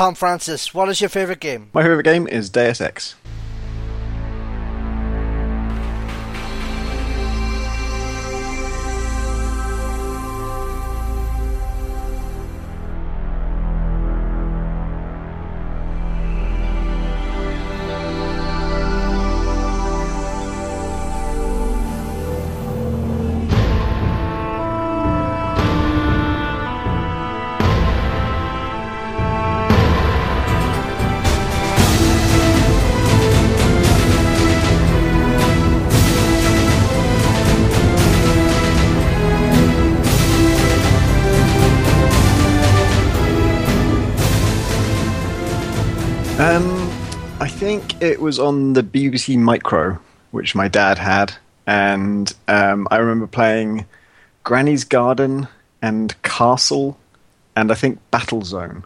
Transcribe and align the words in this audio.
Tom 0.00 0.14
Francis, 0.14 0.72
what 0.72 0.88
is 0.88 1.02
your 1.02 1.10
favorite 1.10 1.40
game? 1.40 1.68
My 1.74 1.82
favorite 1.82 2.04
game 2.04 2.26
is 2.26 2.48
Deus 2.48 2.80
Ex. 2.80 3.16
It 48.10 48.20
was 48.20 48.38
on 48.38 48.72
the 48.72 48.82
BBC 48.82 49.38
Micro, 49.38 49.98
which 50.32 50.54
my 50.54 50.68
dad 50.68 50.98
had, 50.98 51.34
and 51.66 52.32
um, 52.48 52.88
I 52.90 52.96
remember 52.96 53.26
playing 53.26 53.86
Granny's 54.42 54.84
Garden 54.84 55.48
and 55.80 56.20
Castle, 56.22 56.98
and 57.54 57.70
I 57.70 57.74
think 57.74 58.00
Battlezone. 58.12 58.84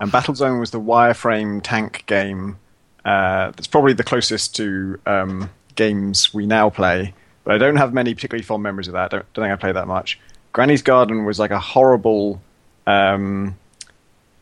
And 0.00 0.12
Battlezone 0.12 0.60
was 0.60 0.70
the 0.70 0.80
wireframe 0.80 1.60
tank 1.62 2.04
game 2.06 2.58
uh, 3.04 3.50
that's 3.50 3.66
probably 3.66 3.92
the 3.92 4.04
closest 4.04 4.56
to 4.56 4.98
um, 5.04 5.50
games 5.74 6.32
we 6.32 6.46
now 6.46 6.70
play. 6.70 7.12
But 7.44 7.54
I 7.54 7.58
don't 7.58 7.76
have 7.76 7.92
many 7.92 8.14
particularly 8.14 8.44
fond 8.44 8.62
memories 8.62 8.88
of 8.88 8.94
that. 8.94 9.10
Don't, 9.10 9.32
don't 9.34 9.44
think 9.44 9.52
I 9.52 9.56
played 9.56 9.76
that 9.76 9.86
much. 9.86 10.18
Granny's 10.52 10.82
Garden 10.82 11.24
was 11.24 11.38
like 11.38 11.50
a 11.50 11.58
horrible. 11.60 12.40
Um, 12.86 13.56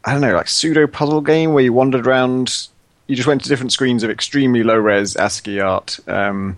I 0.04 0.12
don't 0.12 0.20
know, 0.20 0.34
like 0.34 0.48
pseudo 0.48 0.86
puzzle 0.86 1.20
game 1.20 1.52
where 1.52 1.64
you 1.64 1.72
wandered 1.72 2.06
around. 2.06 2.68
You 3.12 3.16
just 3.16 3.28
went 3.28 3.42
to 3.42 3.48
different 3.50 3.72
screens 3.72 4.04
of 4.04 4.08
extremely 4.08 4.62
low 4.62 4.78
res 4.78 5.16
ASCII 5.16 5.60
art 5.60 6.00
um, 6.08 6.56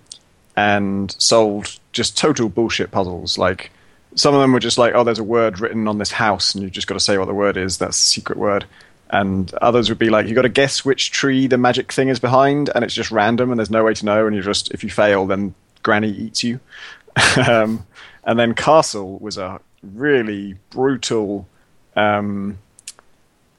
and 0.54 1.12
solved 1.18 1.80
just 1.90 2.16
total 2.16 2.48
bullshit 2.48 2.92
puzzles. 2.92 3.36
Like 3.36 3.72
some 4.14 4.36
of 4.36 4.40
them 4.40 4.52
were 4.52 4.60
just 4.60 4.78
like, 4.78 4.94
oh, 4.94 5.02
there's 5.02 5.18
a 5.18 5.24
word 5.24 5.58
written 5.58 5.88
on 5.88 5.98
this 5.98 6.12
house, 6.12 6.54
and 6.54 6.62
you've 6.62 6.70
just 6.70 6.86
got 6.86 6.94
to 6.94 7.00
say 7.00 7.18
what 7.18 7.24
the 7.24 7.34
word 7.34 7.56
is. 7.56 7.78
That's 7.78 7.96
a 7.96 8.00
secret 8.00 8.38
word. 8.38 8.66
And 9.10 9.52
others 9.54 9.88
would 9.88 9.98
be 9.98 10.10
like, 10.10 10.28
you've 10.28 10.36
got 10.36 10.42
to 10.42 10.48
guess 10.48 10.84
which 10.84 11.10
tree 11.10 11.48
the 11.48 11.58
magic 11.58 11.92
thing 11.92 12.08
is 12.08 12.20
behind, 12.20 12.70
and 12.72 12.84
it's 12.84 12.94
just 12.94 13.10
random, 13.10 13.50
and 13.50 13.58
there's 13.58 13.68
no 13.68 13.82
way 13.82 13.94
to 13.94 14.04
know. 14.04 14.24
And 14.24 14.36
you 14.36 14.40
just, 14.40 14.70
if 14.70 14.84
you 14.84 14.90
fail, 14.90 15.26
then 15.26 15.56
Granny 15.82 16.12
eats 16.12 16.44
you. 16.44 16.60
um, 17.48 17.84
and 18.22 18.38
then 18.38 18.54
Castle 18.54 19.18
was 19.18 19.38
a 19.38 19.60
really 19.82 20.54
brutal. 20.70 21.48
Um, 21.96 22.58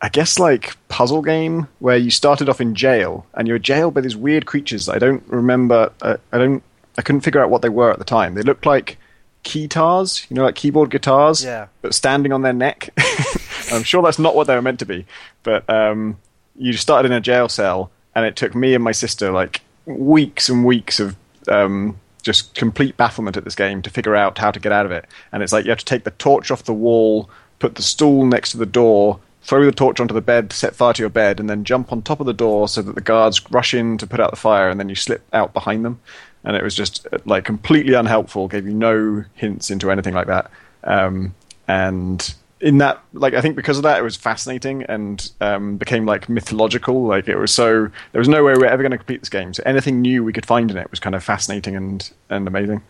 I 0.05 0.09
guess 0.09 0.37
like 0.37 0.75
puzzle 0.87 1.23
game 1.23 1.67
where 1.79 1.97
you 1.97 2.11
started 2.11 2.47
off 2.47 2.61
in 2.61 2.75
jail 2.75 3.25
and 3.33 3.47
you're 3.47 3.57
jailed 3.57 3.95
by 3.95 4.01
these 4.01 4.15
weird 4.15 4.45
creatures. 4.45 4.87
I 4.87 4.99
don't 4.99 5.23
remember. 5.27 5.91
Uh, 5.99 6.17
I 6.31 6.37
don't. 6.37 6.61
I 6.95 7.01
couldn't 7.01 7.21
figure 7.21 7.41
out 7.41 7.49
what 7.49 7.63
they 7.63 7.69
were 7.69 7.91
at 7.91 7.97
the 7.97 8.05
time. 8.05 8.35
They 8.35 8.43
looked 8.43 8.67
like 8.67 8.99
keytars, 9.43 10.29
you 10.29 10.35
know, 10.35 10.43
like 10.43 10.53
keyboard 10.55 10.91
guitars, 10.91 11.43
Yeah. 11.43 11.67
but 11.81 11.95
standing 11.95 12.31
on 12.31 12.43
their 12.43 12.53
neck. 12.53 12.89
I'm 13.71 13.81
sure 13.83 14.03
that's 14.03 14.19
not 14.19 14.35
what 14.35 14.45
they 14.45 14.53
were 14.53 14.61
meant 14.61 14.77
to 14.79 14.85
be. 14.85 15.05
But 15.41 15.67
um, 15.69 16.17
you 16.55 16.73
started 16.73 17.11
in 17.11 17.17
a 17.17 17.21
jail 17.21 17.49
cell, 17.49 17.89
and 18.13 18.25
it 18.27 18.35
took 18.35 18.53
me 18.53 18.75
and 18.75 18.83
my 18.83 18.91
sister 18.91 19.31
like 19.31 19.61
weeks 19.87 20.49
and 20.49 20.63
weeks 20.65 20.99
of 20.99 21.15
um, 21.47 21.99
just 22.21 22.53
complete 22.53 22.95
bafflement 22.95 23.37
at 23.37 23.43
this 23.43 23.55
game 23.55 23.81
to 23.81 23.89
figure 23.89 24.15
out 24.15 24.37
how 24.37 24.51
to 24.51 24.59
get 24.59 24.71
out 24.71 24.85
of 24.85 24.91
it. 24.91 25.05
And 25.31 25.41
it's 25.41 25.51
like 25.51 25.65
you 25.65 25.71
have 25.71 25.79
to 25.79 25.85
take 25.85 26.03
the 26.03 26.11
torch 26.11 26.51
off 26.51 26.63
the 26.63 26.73
wall, 26.73 27.27
put 27.57 27.73
the 27.75 27.81
stool 27.83 28.25
next 28.27 28.51
to 28.51 28.57
the 28.57 28.65
door, 28.67 29.19
throw 29.45 29.63
the 29.63 29.71
torch 29.71 29.99
onto 29.99 30.13
the 30.13 30.21
bed, 30.21 30.51
set 30.51 30.75
fire 30.75 30.91
to 30.93 31.03
your 31.03 31.09
bed, 31.09 31.39
and 31.39 31.47
then 31.49 31.63
jump 31.63 31.91
on 31.91 32.01
top 32.01 32.19
of 32.19 32.25
the 32.25 32.33
door 32.33 32.67
so 32.67 32.81
that 32.81 32.95
the 32.95 33.01
guards 33.01 33.39
rush 33.51 33.73
in 33.75 33.97
to 33.99 34.07
put 34.07 34.19
out 34.19 34.31
the 34.31 34.37
fire, 34.37 34.69
and 34.69 34.79
then 34.79 34.89
you 34.89 34.95
slip 34.95 35.23
out 35.33 35.53
behind 35.53 35.85
them. 35.85 35.99
And 36.43 36.55
it 36.55 36.63
was 36.63 36.75
just 36.75 37.07
like 37.25 37.45
completely 37.45 37.93
unhelpful, 37.93 38.47
gave 38.47 38.65
you 38.65 38.73
no 38.73 39.23
hints 39.35 39.69
into 39.69 39.91
anything 39.91 40.13
like 40.13 40.27
that. 40.27 40.49
Um, 40.83 41.35
and 41.67 42.35
in 42.59 42.79
that, 42.79 43.03
like, 43.13 43.33
I 43.33 43.41
think 43.41 43.55
because 43.55 43.77
of 43.77 43.83
that, 43.83 43.99
it 43.99 44.03
was 44.03 44.15
fascinating 44.15 44.83
and 44.83 45.31
um, 45.41 45.77
became 45.77 46.05
like 46.05 46.27
mythological. 46.27 47.05
Like, 47.05 47.27
it 47.27 47.37
was 47.37 47.51
so 47.51 47.89
there 48.11 48.19
was 48.19 48.27
no 48.27 48.43
way 48.43 48.53
we 48.53 48.59
were 48.59 48.65
ever 48.67 48.81
going 48.81 48.91
to 48.91 48.97
complete 48.97 49.21
this 49.21 49.29
game. 49.29 49.53
So 49.53 49.61
anything 49.65 50.01
new 50.01 50.23
we 50.23 50.33
could 50.33 50.45
find 50.45 50.71
in 50.71 50.77
it 50.77 50.89
was 50.89 50.99
kind 50.99 51.15
of 51.15 51.23
fascinating 51.23 51.75
and 51.75 52.11
and 52.29 52.47
amazing. 52.47 52.81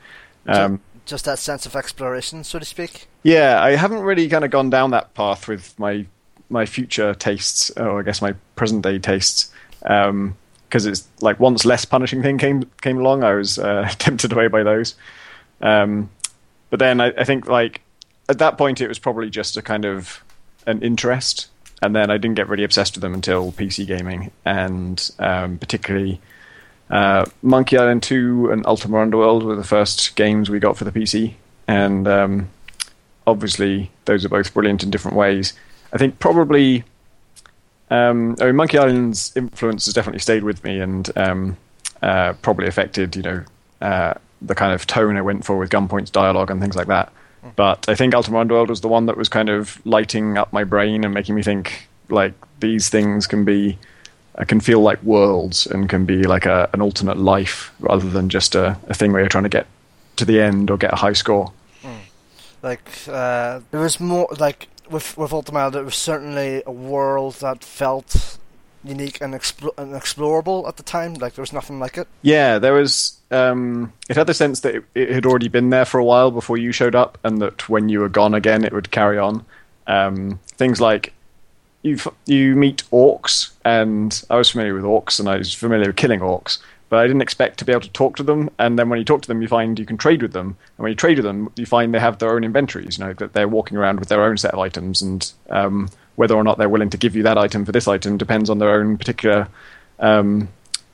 Um, 0.47 0.79
Just 1.05 1.25
that 1.25 1.39
sense 1.39 1.65
of 1.65 1.75
exploration, 1.75 2.43
so 2.43 2.59
to 2.59 2.65
speak. 2.65 3.07
yeah, 3.23 3.61
I 3.61 3.75
haven't 3.75 4.01
really 4.01 4.27
kind 4.29 4.45
of 4.45 4.51
gone 4.51 4.69
down 4.69 4.91
that 4.91 5.13
path 5.13 5.47
with 5.47 5.77
my 5.79 6.05
my 6.55 6.65
future 6.65 7.13
tastes, 7.13 7.69
or 7.71 7.99
I 7.99 8.03
guess 8.03 8.21
my 8.21 8.33
present 8.55 8.81
day 8.81 8.97
tastes, 8.97 9.51
because 9.81 10.85
it's 10.87 11.07
like 11.21 11.39
once 11.39 11.65
less 11.65 11.85
punishing 11.85 12.23
thing 12.23 12.39
came 12.39 12.63
came 12.81 12.97
along, 12.97 13.23
I 13.23 13.35
was 13.35 13.59
uh, 13.59 13.87
tempted 13.99 14.31
away 14.31 14.47
by 14.47 14.63
those. 14.63 14.95
Um, 15.61 16.09
but 16.71 16.79
then 16.79 16.99
I, 16.99 17.07
I 17.17 17.23
think 17.23 17.47
like 17.47 17.81
at 18.27 18.39
that 18.39 18.57
point 18.57 18.81
it 18.81 18.87
was 18.87 18.97
probably 18.97 19.29
just 19.29 19.57
a 19.57 19.61
kind 19.61 19.85
of 19.85 20.23
an 20.65 20.81
interest, 20.81 21.47
and 21.81 21.95
then 21.95 22.09
I 22.09 22.17
didn't 22.17 22.35
get 22.35 22.49
really 22.49 22.63
obsessed 22.63 22.95
with 22.95 23.01
them 23.01 23.13
until 23.13 23.51
PC 23.51 23.85
gaming, 23.85 24.31
and 24.43 24.97
um, 25.19 25.59
particularly. 25.59 26.19
Uh, 26.87 27.25
Monkey 27.41 27.79
Island 27.79 28.03
2 28.03 28.51
and 28.51 28.63
Ultima 28.67 28.99
Underworld 28.99 29.41
were 29.41 29.55
the 29.55 29.63
first 29.63 30.15
games 30.15 30.51
we 30.51 30.59
got 30.59 30.77
for 30.77 30.83
the 30.83 30.91
PC, 30.91 31.33
and 31.67 32.07
um, 32.07 32.49
obviously 33.25 33.89
those 34.05 34.23
are 34.23 34.29
both 34.29 34.53
brilliant 34.53 34.83
in 34.83 34.91
different 34.91 35.17
ways. 35.17 35.53
I 35.95 35.97
think 35.97 36.19
probably, 36.19 36.83
um, 37.89 38.35
I 38.41 38.47
mean, 38.47 38.57
Monkey 38.57 38.77
Island's 38.77 39.31
influence 39.35 39.85
has 39.85 39.93
definitely 39.93 40.19
stayed 40.19 40.43
with 40.43 40.61
me 40.61 40.81
and 40.81 41.09
um, 41.17 41.57
uh, 42.01 42.33
probably 42.41 42.67
affected, 42.67 43.15
you 43.15 43.21
know, 43.21 43.43
uh, 43.79 44.15
the 44.41 44.55
kind 44.55 44.73
of 44.73 44.85
tone 44.85 45.15
I 45.15 45.21
went 45.21 45.45
for 45.45 45.57
with 45.57 45.69
Gunpoint's 45.69 46.11
dialogue 46.11 46.51
and 46.51 46.59
things 46.61 46.75
like 46.75 46.87
that. 46.87 47.13
But 47.55 47.87
I 47.87 47.95
think 47.95 48.13
Ultima 48.13 48.39
Underworld 48.39 48.69
was 48.69 48.81
the 48.81 48.89
one 48.89 49.05
that 49.05 49.15
was 49.15 49.29
kind 49.29 49.49
of 49.49 49.83
lighting 49.85 50.37
up 50.37 50.51
my 50.51 50.65
brain 50.65 51.05
and 51.05 51.13
making 51.13 51.33
me 51.33 51.43
think 51.43 51.87
like 52.09 52.33
these 52.59 52.89
things 52.89 53.25
can 53.25 53.45
be, 53.45 53.77
I 54.35 54.43
can 54.43 54.59
feel 54.59 54.81
like 54.81 55.01
worlds 55.01 55.65
and 55.65 55.87
can 55.87 56.05
be 56.05 56.23
like 56.23 56.45
a, 56.45 56.69
an 56.73 56.81
alternate 56.81 57.17
life 57.17 57.71
rather 57.79 58.09
than 58.09 58.27
just 58.27 58.53
a, 58.55 58.77
a 58.89 58.93
thing 58.93 59.13
where 59.13 59.21
you're 59.21 59.29
trying 59.29 59.43
to 59.43 59.49
get 59.49 59.67
to 60.17 60.25
the 60.25 60.41
end 60.41 60.69
or 60.69 60.77
get 60.77 60.91
a 60.91 60.97
high 60.97 61.13
score. 61.13 61.53
Like 62.61 62.89
uh, 63.07 63.61
there 63.71 63.79
was 63.79 63.99
more 63.99 64.27
like 64.39 64.67
with 64.89 65.17
with 65.17 65.33
Ultima, 65.33 65.69
there 65.71 65.83
was 65.83 65.95
certainly 65.95 66.63
a 66.65 66.71
world 66.71 67.35
that 67.35 67.63
felt 67.63 68.37
unique 68.83 69.19
and, 69.19 69.33
explo- 69.33 69.73
and 69.77 69.93
explorable 69.93 70.67
at 70.67 70.77
the 70.77 70.83
time. 70.83 71.15
Like 71.15 71.33
there 71.33 71.41
was 71.41 71.53
nothing 71.53 71.79
like 71.79 71.97
it. 71.97 72.07
Yeah, 72.21 72.59
there 72.59 72.73
was. 72.73 73.19
Um, 73.31 73.91
it 74.09 74.15
had 74.15 74.27
the 74.27 74.33
sense 74.33 74.59
that 74.61 74.75
it, 74.75 74.83
it 74.93 75.09
had 75.09 75.25
already 75.25 75.47
been 75.47 75.71
there 75.71 75.85
for 75.85 75.99
a 75.99 76.05
while 76.05 76.31
before 76.31 76.57
you 76.57 76.71
showed 76.71 76.95
up, 76.95 77.17
and 77.23 77.41
that 77.41 77.67
when 77.67 77.89
you 77.89 77.99
were 77.99 78.09
gone 78.09 78.33
again, 78.33 78.63
it 78.63 78.73
would 78.73 78.91
carry 78.91 79.17
on. 79.17 79.45
Um, 79.87 80.39
things 80.57 80.79
like 80.79 81.13
you 81.81 81.97
you 82.25 82.55
meet 82.55 82.83
orcs, 82.91 83.51
and 83.63 84.23
I 84.29 84.35
was 84.35 84.49
familiar 84.49 84.73
with 84.73 84.83
orcs, 84.83 85.19
and 85.19 85.27
I 85.27 85.37
was 85.37 85.53
familiar 85.53 85.87
with 85.87 85.95
killing 85.95 86.19
orcs, 86.19 86.59
but 86.89 86.99
I 86.99 87.07
didn't 87.07 87.21
expect 87.21 87.59
to 87.59 87.65
be 87.65 87.71
able 87.71 87.81
to 87.81 87.89
talk 87.91 88.15
to 88.17 88.23
them. 88.23 88.49
And 88.59 88.77
then 88.77 88.89
when 88.89 88.99
you 88.99 89.05
talk 89.05 89.21
to 89.23 89.27
them, 89.27 89.41
you 89.41 89.47
find 89.47 89.79
you 89.79 89.85
can 89.85 89.97
trade 89.97 90.21
with 90.21 90.33
them, 90.33 90.47
and 90.47 90.83
when 90.83 90.91
you 90.91 90.95
trade 90.95 91.17
with 91.17 91.25
them, 91.25 91.51
you 91.55 91.65
find 91.65 91.93
they 91.93 91.99
have 91.99 92.19
their 92.19 92.35
own 92.35 92.43
inventories. 92.43 92.97
You 92.97 93.05
know 93.05 93.13
that 93.13 93.33
they're 93.33 93.47
walking 93.47 93.77
around 93.77 93.99
with 93.99 94.09
their 94.09 94.23
own 94.23 94.37
set 94.37 94.53
of 94.53 94.59
items, 94.59 95.01
and 95.01 95.31
um, 95.49 95.89
whether 96.15 96.35
or 96.35 96.43
not 96.43 96.57
they're 96.57 96.69
willing 96.69 96.89
to 96.89 96.97
give 96.97 97.15
you 97.15 97.23
that 97.23 97.37
item 97.37 97.65
for 97.65 97.71
this 97.71 97.87
item 97.87 98.17
depends 98.17 98.49
on 98.49 98.59
their 98.59 98.79
own 98.79 98.97
particular 98.97 99.47
um, 99.99 100.47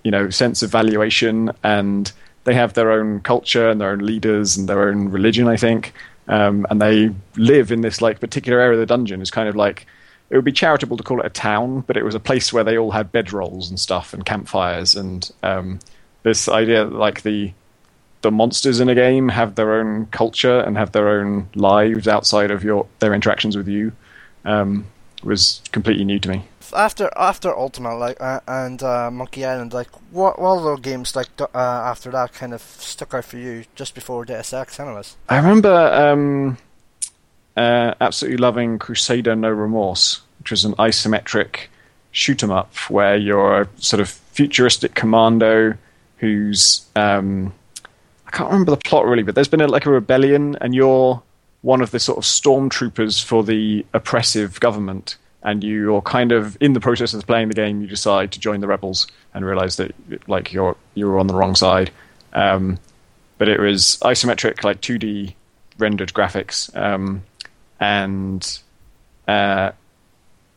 you 0.03 0.11
know 0.11 0.29
sense 0.29 0.61
of 0.61 0.71
valuation 0.71 1.51
and 1.63 2.11
they 2.43 2.53
have 2.53 2.73
their 2.73 2.91
own 2.91 3.19
culture 3.21 3.69
and 3.69 3.79
their 3.79 3.91
own 3.91 3.99
leaders 3.99 4.57
and 4.57 4.67
their 4.67 4.89
own 4.89 5.09
religion 5.09 5.47
i 5.47 5.55
think 5.55 5.93
um, 6.27 6.65
and 6.69 6.81
they 6.81 7.09
live 7.35 7.71
in 7.71 7.81
this 7.81 8.01
like 8.01 8.19
particular 8.19 8.59
area 8.59 8.73
of 8.73 8.79
the 8.79 8.85
dungeon 8.85 9.21
is 9.21 9.31
kind 9.31 9.49
of 9.49 9.55
like 9.55 9.85
it 10.31 10.35
would 10.35 10.45
be 10.45 10.51
charitable 10.51 10.97
to 10.97 11.03
call 11.03 11.19
it 11.19 11.25
a 11.25 11.29
town 11.29 11.81
but 11.81 11.97
it 11.97 12.03
was 12.03 12.15
a 12.15 12.19
place 12.19 12.51
where 12.51 12.63
they 12.63 12.77
all 12.77 12.91
had 12.91 13.11
bedrolls 13.11 13.69
and 13.69 13.79
stuff 13.79 14.13
and 14.13 14.25
campfires 14.25 14.95
and 14.95 15.31
um, 15.43 15.79
this 16.23 16.47
idea 16.49 16.85
that, 16.85 16.93
like 16.93 17.21
the 17.21 17.51
the 18.21 18.31
monsters 18.31 18.79
in 18.79 18.87
a 18.87 18.95
game 18.95 19.29
have 19.29 19.55
their 19.55 19.73
own 19.73 20.05
culture 20.07 20.59
and 20.59 20.77
have 20.77 20.91
their 20.91 21.09
own 21.09 21.49
lives 21.55 22.07
outside 22.07 22.51
of 22.51 22.63
your 22.63 22.87
their 22.99 23.13
interactions 23.13 23.57
with 23.57 23.67
you 23.67 23.91
um, 24.45 24.85
was 25.23 25.61
completely 25.71 26.03
new 26.03 26.19
to 26.19 26.29
me 26.29 26.43
After 26.73 27.09
after 27.15 27.55
Ultima, 27.55 27.95
like 27.95 28.19
uh, 28.21 28.39
and 28.47 28.81
uh, 28.81 29.11
Monkey 29.11 29.45
Island, 29.45 29.73
like 29.73 29.89
what 30.11 30.39
what 30.39 30.59
other 30.59 30.77
games 30.77 31.15
like 31.15 31.27
uh, 31.39 31.47
after 31.53 32.11
that 32.11 32.33
kind 32.33 32.53
of 32.53 32.61
stuck 32.61 33.13
out 33.13 33.25
for 33.25 33.37
you 33.37 33.65
just 33.75 33.93
before 33.93 34.25
Deus 34.25 34.53
Ex, 34.53 34.79
anyways? 34.79 35.17
I 35.27 35.35
remember 35.37 35.69
um, 35.69 36.57
uh, 37.57 37.93
absolutely 37.99 38.37
loving 38.37 38.79
Crusader 38.79 39.35
No 39.35 39.49
Remorse, 39.49 40.21
which 40.39 40.51
was 40.51 40.65
an 40.65 40.73
isometric 40.75 41.67
shoot 42.11 42.43
'em 42.43 42.51
up 42.51 42.75
where 42.89 43.15
you're 43.15 43.61
a 43.61 43.69
sort 43.77 44.01
of 44.01 44.09
futuristic 44.09 44.95
commando 44.95 45.75
who's 46.17 46.85
um, 46.95 47.53
I 48.27 48.31
can't 48.31 48.49
remember 48.49 48.71
the 48.71 48.77
plot 48.77 49.05
really, 49.05 49.23
but 49.23 49.35
there's 49.35 49.47
been 49.47 49.61
a, 49.61 49.67
like 49.67 49.85
a 49.85 49.91
rebellion, 49.91 50.55
and 50.61 50.73
you're 50.73 51.21
one 51.61 51.81
of 51.81 51.91
the 51.91 51.99
sort 51.99 52.17
of 52.17 52.23
stormtroopers 52.23 53.23
for 53.23 53.43
the 53.43 53.85
oppressive 53.93 54.59
government, 54.59 55.17
and 55.43 55.63
you're 55.63 56.01
kind 56.01 56.31
of 56.31 56.57
in 56.61 56.73
the 56.73 56.79
process 56.79 57.13
of 57.13 57.25
playing 57.27 57.49
the 57.49 57.53
game. 57.53 57.81
You 57.81 57.87
decide 57.87 58.31
to 58.33 58.39
join 58.39 58.61
the 58.61 58.67
rebels 58.67 59.07
and 59.33 59.45
realize 59.45 59.75
that 59.77 59.93
like 60.29 60.53
you're 60.53 60.75
you're 60.95 61.19
on 61.19 61.27
the 61.27 61.35
wrong 61.35 61.55
side. 61.55 61.91
Um, 62.33 62.79
but 63.37 63.49
it 63.49 63.59
was 63.59 63.97
isometric, 64.03 64.63
like 64.63 64.81
2D 64.81 65.33
rendered 65.79 66.13
graphics, 66.13 66.73
um, 66.77 67.23
and 67.81 68.59
uh, 69.27 69.71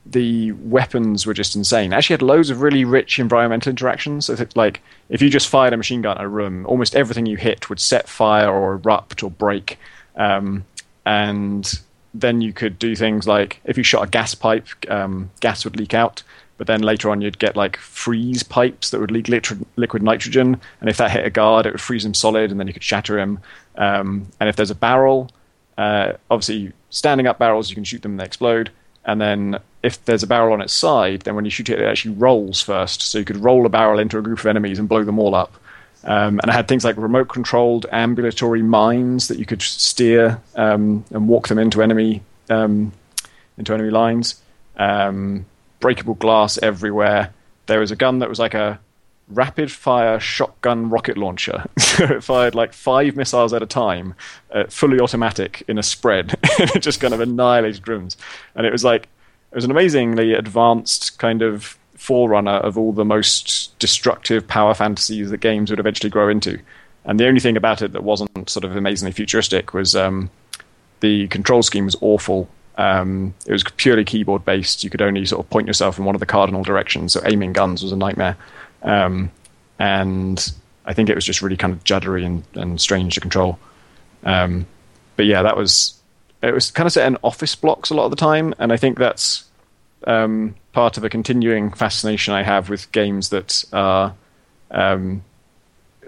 the 0.06 0.52
weapons 0.52 1.26
were 1.26 1.34
just 1.34 1.56
insane. 1.56 1.92
Actually, 1.92 2.14
had 2.14 2.22
loads 2.22 2.50
of 2.50 2.60
really 2.60 2.84
rich 2.84 3.18
environmental 3.18 3.70
interactions. 3.70 4.26
So 4.26 4.36
like 4.54 4.82
if 5.08 5.22
you 5.22 5.30
just 5.30 5.48
fired 5.48 5.72
a 5.72 5.76
machine 5.76 6.02
gun 6.02 6.18
at 6.18 6.24
a 6.24 6.28
room, 6.28 6.66
almost 6.66 6.94
everything 6.94 7.26
you 7.26 7.38
hit 7.38 7.68
would 7.68 7.80
set 7.80 8.08
fire 8.08 8.48
or 8.48 8.74
erupt 8.74 9.22
or 9.22 9.30
break. 9.30 9.78
Um, 10.14 10.64
and 11.06 11.80
then 12.12 12.42
you 12.42 12.52
could 12.52 12.78
do 12.78 12.94
things 12.94 13.26
like 13.26 13.60
if 13.64 13.76
you 13.76 13.82
shot 13.82 14.06
a 14.06 14.10
gas 14.10 14.34
pipe, 14.34 14.68
um, 14.88 15.30
gas 15.40 15.64
would 15.64 15.76
leak 15.76 15.94
out. 15.94 16.22
But 16.56 16.68
then 16.68 16.82
later 16.82 17.10
on, 17.10 17.20
you'd 17.20 17.40
get 17.40 17.56
like 17.56 17.76
freeze 17.78 18.44
pipes 18.44 18.90
that 18.90 19.00
would 19.00 19.10
leak 19.10 19.28
liquid 19.28 20.02
nitrogen, 20.04 20.60
and 20.80 20.88
if 20.88 20.98
that 20.98 21.10
hit 21.10 21.26
a 21.26 21.30
guard, 21.30 21.66
it 21.66 21.72
would 21.72 21.80
freeze 21.80 22.04
him 22.04 22.14
solid, 22.14 22.52
and 22.52 22.60
then 22.60 22.68
you 22.68 22.72
could 22.72 22.84
shatter 22.84 23.18
him. 23.18 23.40
Um, 23.74 24.28
and 24.38 24.48
if 24.48 24.54
there's 24.54 24.70
a 24.70 24.76
barrel, 24.76 25.30
uh, 25.76 26.12
obviously 26.30 26.72
standing 26.90 27.26
up 27.26 27.38
barrels, 27.38 27.68
you 27.70 27.74
can 27.74 27.84
shoot 27.84 28.02
them 28.02 28.12
and 28.12 28.20
they 28.20 28.24
explode 28.24 28.70
and 29.04 29.20
then 29.20 29.58
if 29.82 30.04
there's 30.04 30.22
a 30.22 30.26
barrel 30.26 30.52
on 30.52 30.62
its 30.62 30.72
side, 30.72 31.22
then 31.22 31.34
when 31.34 31.44
you 31.44 31.50
shoot 31.50 31.68
it, 31.68 31.80
it 31.80 31.84
actually 31.84 32.14
rolls 32.14 32.62
first. 32.62 33.02
So 33.02 33.18
you 33.18 33.24
could 33.24 33.36
roll 33.36 33.66
a 33.66 33.68
barrel 33.68 33.98
into 33.98 34.18
a 34.18 34.22
group 34.22 34.38
of 34.38 34.46
enemies 34.46 34.78
and 34.78 34.88
blow 34.88 35.04
them 35.04 35.18
all 35.18 35.34
up. 35.34 35.54
Um, 36.04 36.38
and 36.40 36.50
I 36.50 36.54
had 36.54 36.68
things 36.68 36.84
like 36.84 36.96
remote 36.96 37.28
controlled 37.28 37.86
ambulatory 37.90 38.62
mines 38.62 39.28
that 39.28 39.38
you 39.38 39.46
could 39.46 39.62
steer 39.62 40.40
um, 40.54 41.04
and 41.10 41.28
walk 41.28 41.48
them 41.48 41.58
into 41.58 41.82
enemy 41.82 42.22
um, 42.50 42.92
into 43.56 43.72
enemy 43.72 43.90
lines. 43.90 44.40
Um, 44.76 45.46
breakable 45.80 46.14
glass 46.14 46.58
everywhere. 46.58 47.32
There 47.66 47.80
was 47.80 47.90
a 47.90 47.96
gun 47.96 48.18
that 48.18 48.28
was 48.28 48.38
like 48.38 48.54
a 48.54 48.80
rapid 49.34 49.70
fire 49.70 50.18
shotgun 50.20 50.90
rocket 50.90 51.16
launcher. 51.16 51.66
so 51.78 52.04
it 52.04 52.24
fired 52.24 52.54
like 52.54 52.72
five 52.72 53.16
missiles 53.16 53.52
at 53.52 53.62
a 53.62 53.66
time, 53.66 54.14
uh, 54.52 54.64
fully 54.68 55.00
automatic 55.00 55.62
in 55.68 55.78
a 55.78 55.82
spread. 55.82 56.38
it 56.42 56.80
just 56.80 57.00
kind 57.00 57.14
of 57.14 57.20
annihilated 57.20 57.86
rooms. 57.86 58.16
And 58.54 58.66
it 58.66 58.72
was 58.72 58.84
like, 58.84 59.08
it 59.52 59.54
was 59.54 59.64
an 59.64 59.70
amazingly 59.70 60.32
advanced 60.32 61.18
kind 61.18 61.42
of 61.42 61.78
forerunner 61.94 62.56
of 62.58 62.76
all 62.76 62.92
the 62.92 63.04
most 63.04 63.78
destructive 63.78 64.46
power 64.46 64.74
fantasies 64.74 65.30
that 65.30 65.38
games 65.38 65.70
would 65.70 65.80
eventually 65.80 66.10
grow 66.10 66.28
into. 66.28 66.58
And 67.04 67.20
the 67.20 67.26
only 67.26 67.40
thing 67.40 67.56
about 67.56 67.82
it 67.82 67.92
that 67.92 68.02
wasn't 68.02 68.48
sort 68.48 68.64
of 68.64 68.76
amazingly 68.76 69.12
futuristic 69.12 69.74
was 69.74 69.94
um, 69.94 70.30
the 71.00 71.28
control 71.28 71.62
scheme 71.62 71.84
was 71.84 71.96
awful. 72.00 72.48
Um, 72.76 73.34
it 73.46 73.52
was 73.52 73.62
purely 73.76 74.04
keyboard 74.04 74.44
based. 74.44 74.82
You 74.82 74.90
could 74.90 75.02
only 75.02 75.24
sort 75.26 75.44
of 75.44 75.50
point 75.50 75.66
yourself 75.66 75.98
in 75.98 76.04
one 76.04 76.14
of 76.16 76.20
the 76.20 76.26
cardinal 76.26 76.62
directions, 76.62 77.12
so 77.12 77.20
aiming 77.24 77.52
guns 77.52 77.82
was 77.82 77.92
a 77.92 77.96
nightmare. 77.96 78.36
Um, 78.84 79.30
and 79.78 80.52
I 80.84 80.92
think 80.92 81.08
it 81.08 81.14
was 81.14 81.24
just 81.24 81.42
really 81.42 81.56
kind 81.56 81.72
of 81.72 81.82
juddery 81.84 82.24
and, 82.24 82.44
and 82.54 82.80
strange 82.80 83.14
to 83.14 83.20
control. 83.20 83.58
Um, 84.22 84.66
but 85.16 85.26
yeah, 85.26 85.42
that 85.42 85.56
was 85.56 86.00
it 86.42 86.52
was 86.52 86.70
kind 86.70 86.86
of 86.86 86.92
set 86.92 87.06
in 87.06 87.16
office 87.22 87.54
blocks 87.54 87.90
a 87.90 87.94
lot 87.94 88.04
of 88.04 88.10
the 88.10 88.16
time, 88.16 88.54
and 88.58 88.72
I 88.72 88.76
think 88.76 88.98
that's 88.98 89.44
um, 90.06 90.54
part 90.72 90.98
of 90.98 91.04
a 91.04 91.08
continuing 91.08 91.72
fascination 91.72 92.34
I 92.34 92.42
have 92.42 92.68
with 92.68 92.92
games 92.92 93.30
that 93.30 93.64
are 93.72 94.14
um, 94.70 95.24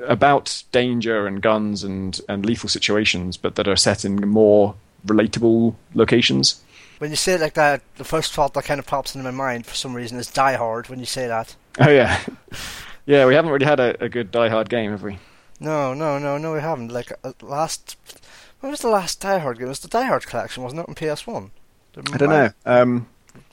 about 0.07 0.63
danger 0.73 1.27
and 1.27 1.41
guns 1.41 1.83
and, 1.83 2.21
and 2.29 2.45
lethal 2.45 2.69
situations, 2.69 3.37
but 3.37 3.55
that 3.55 3.69
are 3.69 3.77
set 3.77 4.05
in 4.05 4.17
more 4.29 4.75
relatable 5.07 5.75
locations. 5.95 6.63
When 6.99 7.11
you 7.11 7.17
say 7.17 7.35
it 7.35 7.41
like 7.41 7.55
that, 7.55 7.83
the 7.97 8.05
first 8.05 8.33
thought 8.33 8.55
that 8.55 8.65
kind 8.65 8.79
of 8.79 8.87
pops 8.87 9.15
into 9.15 9.25
my 9.25 9.31
mind 9.31 9.67
for 9.67 9.75
some 9.75 9.95
reason 9.95 10.19
is 10.19 10.31
Die 10.31 10.57
Hard. 10.57 10.89
When 10.89 10.99
you 10.99 11.07
say 11.07 11.27
that, 11.27 11.55
oh 11.81 11.91
yeah, 11.91 12.21
yeah, 13.07 13.27
we 13.27 13.35
haven't 13.35 13.51
really 13.51 13.67
had 13.67 13.81
a, 13.81 14.05
a 14.05 14.09
good 14.09 14.31
Die 14.31 14.49
Hard 14.49 14.69
game, 14.69 14.91
have 14.91 15.03
we? 15.03 15.19
No, 15.61 15.95
no, 15.95 16.19
no, 16.19 16.39
no, 16.39 16.53
we 16.53 16.61
haven't. 16.61 16.89
Like 16.89 17.13
uh, 17.25 17.33
last, 17.41 17.97
when 18.61 18.71
was 18.71 18.81
the 18.81 18.89
last 18.89 19.21
Die 19.21 19.39
Hard 19.39 19.59
game? 19.59 19.67
It 19.67 19.71
was 19.71 19.81
the 19.81 19.89
Die 19.89 20.05
Hard 20.05 20.27
collection, 20.27 20.63
wasn't 20.63 20.83
it, 20.83 20.89
on 20.89 20.95
PS 20.95 21.27
One? 21.27 21.51
I 22.13 22.17
don't 22.19 22.29
know. 22.29 22.51
Um, 22.67 23.07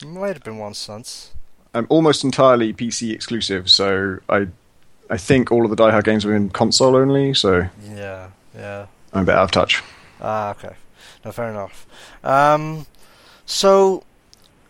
might 0.04 0.34
have 0.34 0.44
been 0.44 0.58
one 0.58 0.74
since. 0.74 1.32
I'm 1.72 1.86
almost 1.88 2.24
entirely 2.24 2.72
PC 2.72 3.12
exclusive, 3.12 3.70
so 3.70 4.18
I, 4.28 4.48
I 5.10 5.16
think 5.16 5.50
all 5.50 5.64
of 5.64 5.70
the 5.70 5.76
Die 5.76 5.90
Hard 5.90 6.04
games 6.04 6.22
have 6.24 6.32
been 6.32 6.50
console 6.50 6.94
only. 6.94 7.34
So 7.34 7.68
yeah, 7.90 8.28
yeah, 8.54 8.86
I'm 9.12 9.22
a 9.22 9.26
bit 9.26 9.34
out 9.34 9.44
of 9.44 9.50
touch. 9.50 9.82
Ah, 10.20 10.50
okay. 10.50 10.74
No, 11.24 11.32
fair 11.32 11.50
enough. 11.50 11.86
Um, 12.22 12.86
so, 13.46 14.04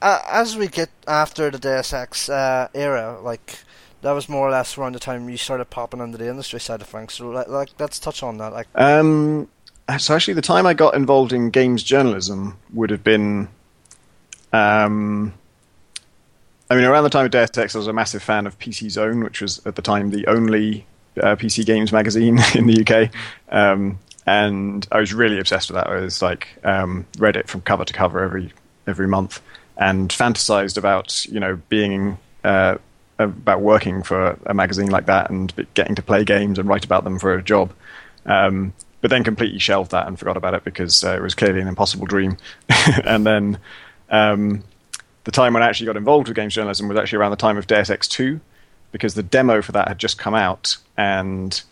uh, 0.05 0.21
as 0.29 0.55
we 0.55 0.69
get 0.69 0.91
after 1.09 1.51
the 1.51 1.59
Deus 1.59 1.95
Ex 1.95 2.29
uh, 2.29 2.69
era, 2.75 3.19
like 3.23 3.61
that 4.03 4.12
was 4.12 4.29
more 4.29 4.47
or 4.47 4.51
less 4.51 4.77
around 4.77 4.93
the 4.93 4.99
time 4.99 5.31
you 5.31 5.39
started 5.39 5.71
popping 5.71 6.01
into 6.01 6.19
the 6.19 6.29
industry 6.29 6.61
side 6.61 6.83
of 6.83 6.87
things. 6.87 7.15
So, 7.15 7.31
like, 7.31 7.49
like 7.49 7.71
let's 7.79 7.99
touch 7.99 8.23
on 8.23 8.37
that. 8.37 8.53
Like, 8.53 8.69
um, 8.75 9.49
so 9.99 10.15
actually, 10.15 10.35
the 10.35 10.43
time 10.43 10.67
I 10.67 10.75
got 10.75 10.95
involved 10.95 11.33
in 11.33 11.49
games 11.49 11.83
journalism 11.83 12.59
would 12.75 12.91
have 12.91 13.03
been, 13.03 13.49
um, 14.53 15.33
I 16.69 16.75
mean, 16.75 16.85
around 16.85 17.05
the 17.05 17.11
time 17.11 17.25
of 17.25 17.31
Deus 17.31 17.56
Ex, 17.56 17.75
I 17.75 17.79
was 17.79 17.87
a 17.87 17.95
massive 17.95 18.23
fan 18.23 18.47
of 18.47 18.59
PC 18.59 18.91
Zone, 18.91 19.25
which 19.25 19.41
was 19.41 19.67
at 19.67 19.75
the 19.75 19.83
time 19.83 20.11
the 20.11 20.27
only 20.27 20.85
uh, 21.17 21.35
PC 21.37 21.65
games 21.65 21.93
magazine 21.93 22.39
in 22.55 22.67
the 22.67 22.85
UK. 22.87 23.11
Um, 23.49 23.99
and 24.27 24.87
I 24.93 25.01
was 25.01 25.15
really 25.15 25.39
obsessed 25.39 25.71
with 25.71 25.77
that. 25.77 25.87
I 25.87 26.01
was 26.01 26.21
like 26.21 26.49
um, 26.62 27.06
read 27.19 27.37
it 27.37 27.49
from 27.49 27.62
cover 27.62 27.87
to 27.87 27.93
cover 27.95 28.21
every 28.21 28.53
every 28.87 29.09
month 29.09 29.41
and 29.76 30.11
fantasized 30.11 30.76
about 30.76 31.25
you 31.26 31.41
know 31.41 31.61
being 31.69 32.19
uh, 32.44 32.76
about 33.19 33.61
working 33.61 34.03
for 34.03 34.38
a 34.47 34.55
magazine 34.55 34.91
like 34.91 35.06
that 35.06 35.31
and 35.31 35.53
getting 35.75 35.94
to 35.94 36.03
play 36.03 36.25
games 36.25 36.59
and 36.59 36.69
write 36.69 36.85
about 36.85 37.05
them 37.05 37.19
for 37.19 37.35
a 37.35 37.43
job. 37.43 37.73
Um, 38.26 38.73
but 39.00 39.11
then 39.11 39.23
completely 39.23 39.59
shelved 39.59 39.91
that 39.91 40.06
and 40.06 40.19
forgot 40.19 40.37
about 40.37 40.55
it 40.55 40.65
because 40.65 41.05
uh, 41.05 41.15
it 41.15 41.21
was 41.21 41.35
clearly 41.35 41.61
an 41.61 41.69
impossible 41.69 42.06
dream. 42.06 42.38
and 43.05 43.26
then 43.26 43.59
um, 44.09 44.65
the 45.25 45.31
time 45.31 45.53
when 45.53 45.62
I 45.62 45.69
actually 45.69 45.87
got 45.87 45.97
involved 45.97 46.29
with 46.29 46.37
games 46.37 46.55
journalism 46.55 46.88
was 46.88 46.99
actually 46.99 47.19
around 47.19 47.31
the 47.31 47.37
time 47.37 47.59
of 47.59 47.67
Deus 47.67 47.91
Ex 47.91 48.09
2 48.09 48.41
because 48.93 49.15
the 49.15 49.22
demo 49.22 49.60
for 49.60 49.72
that 49.72 49.89
had 49.89 49.99
just 49.99 50.19
come 50.19 50.34
out 50.34 50.77
and 50.96 51.63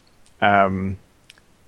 um, 0.40 0.98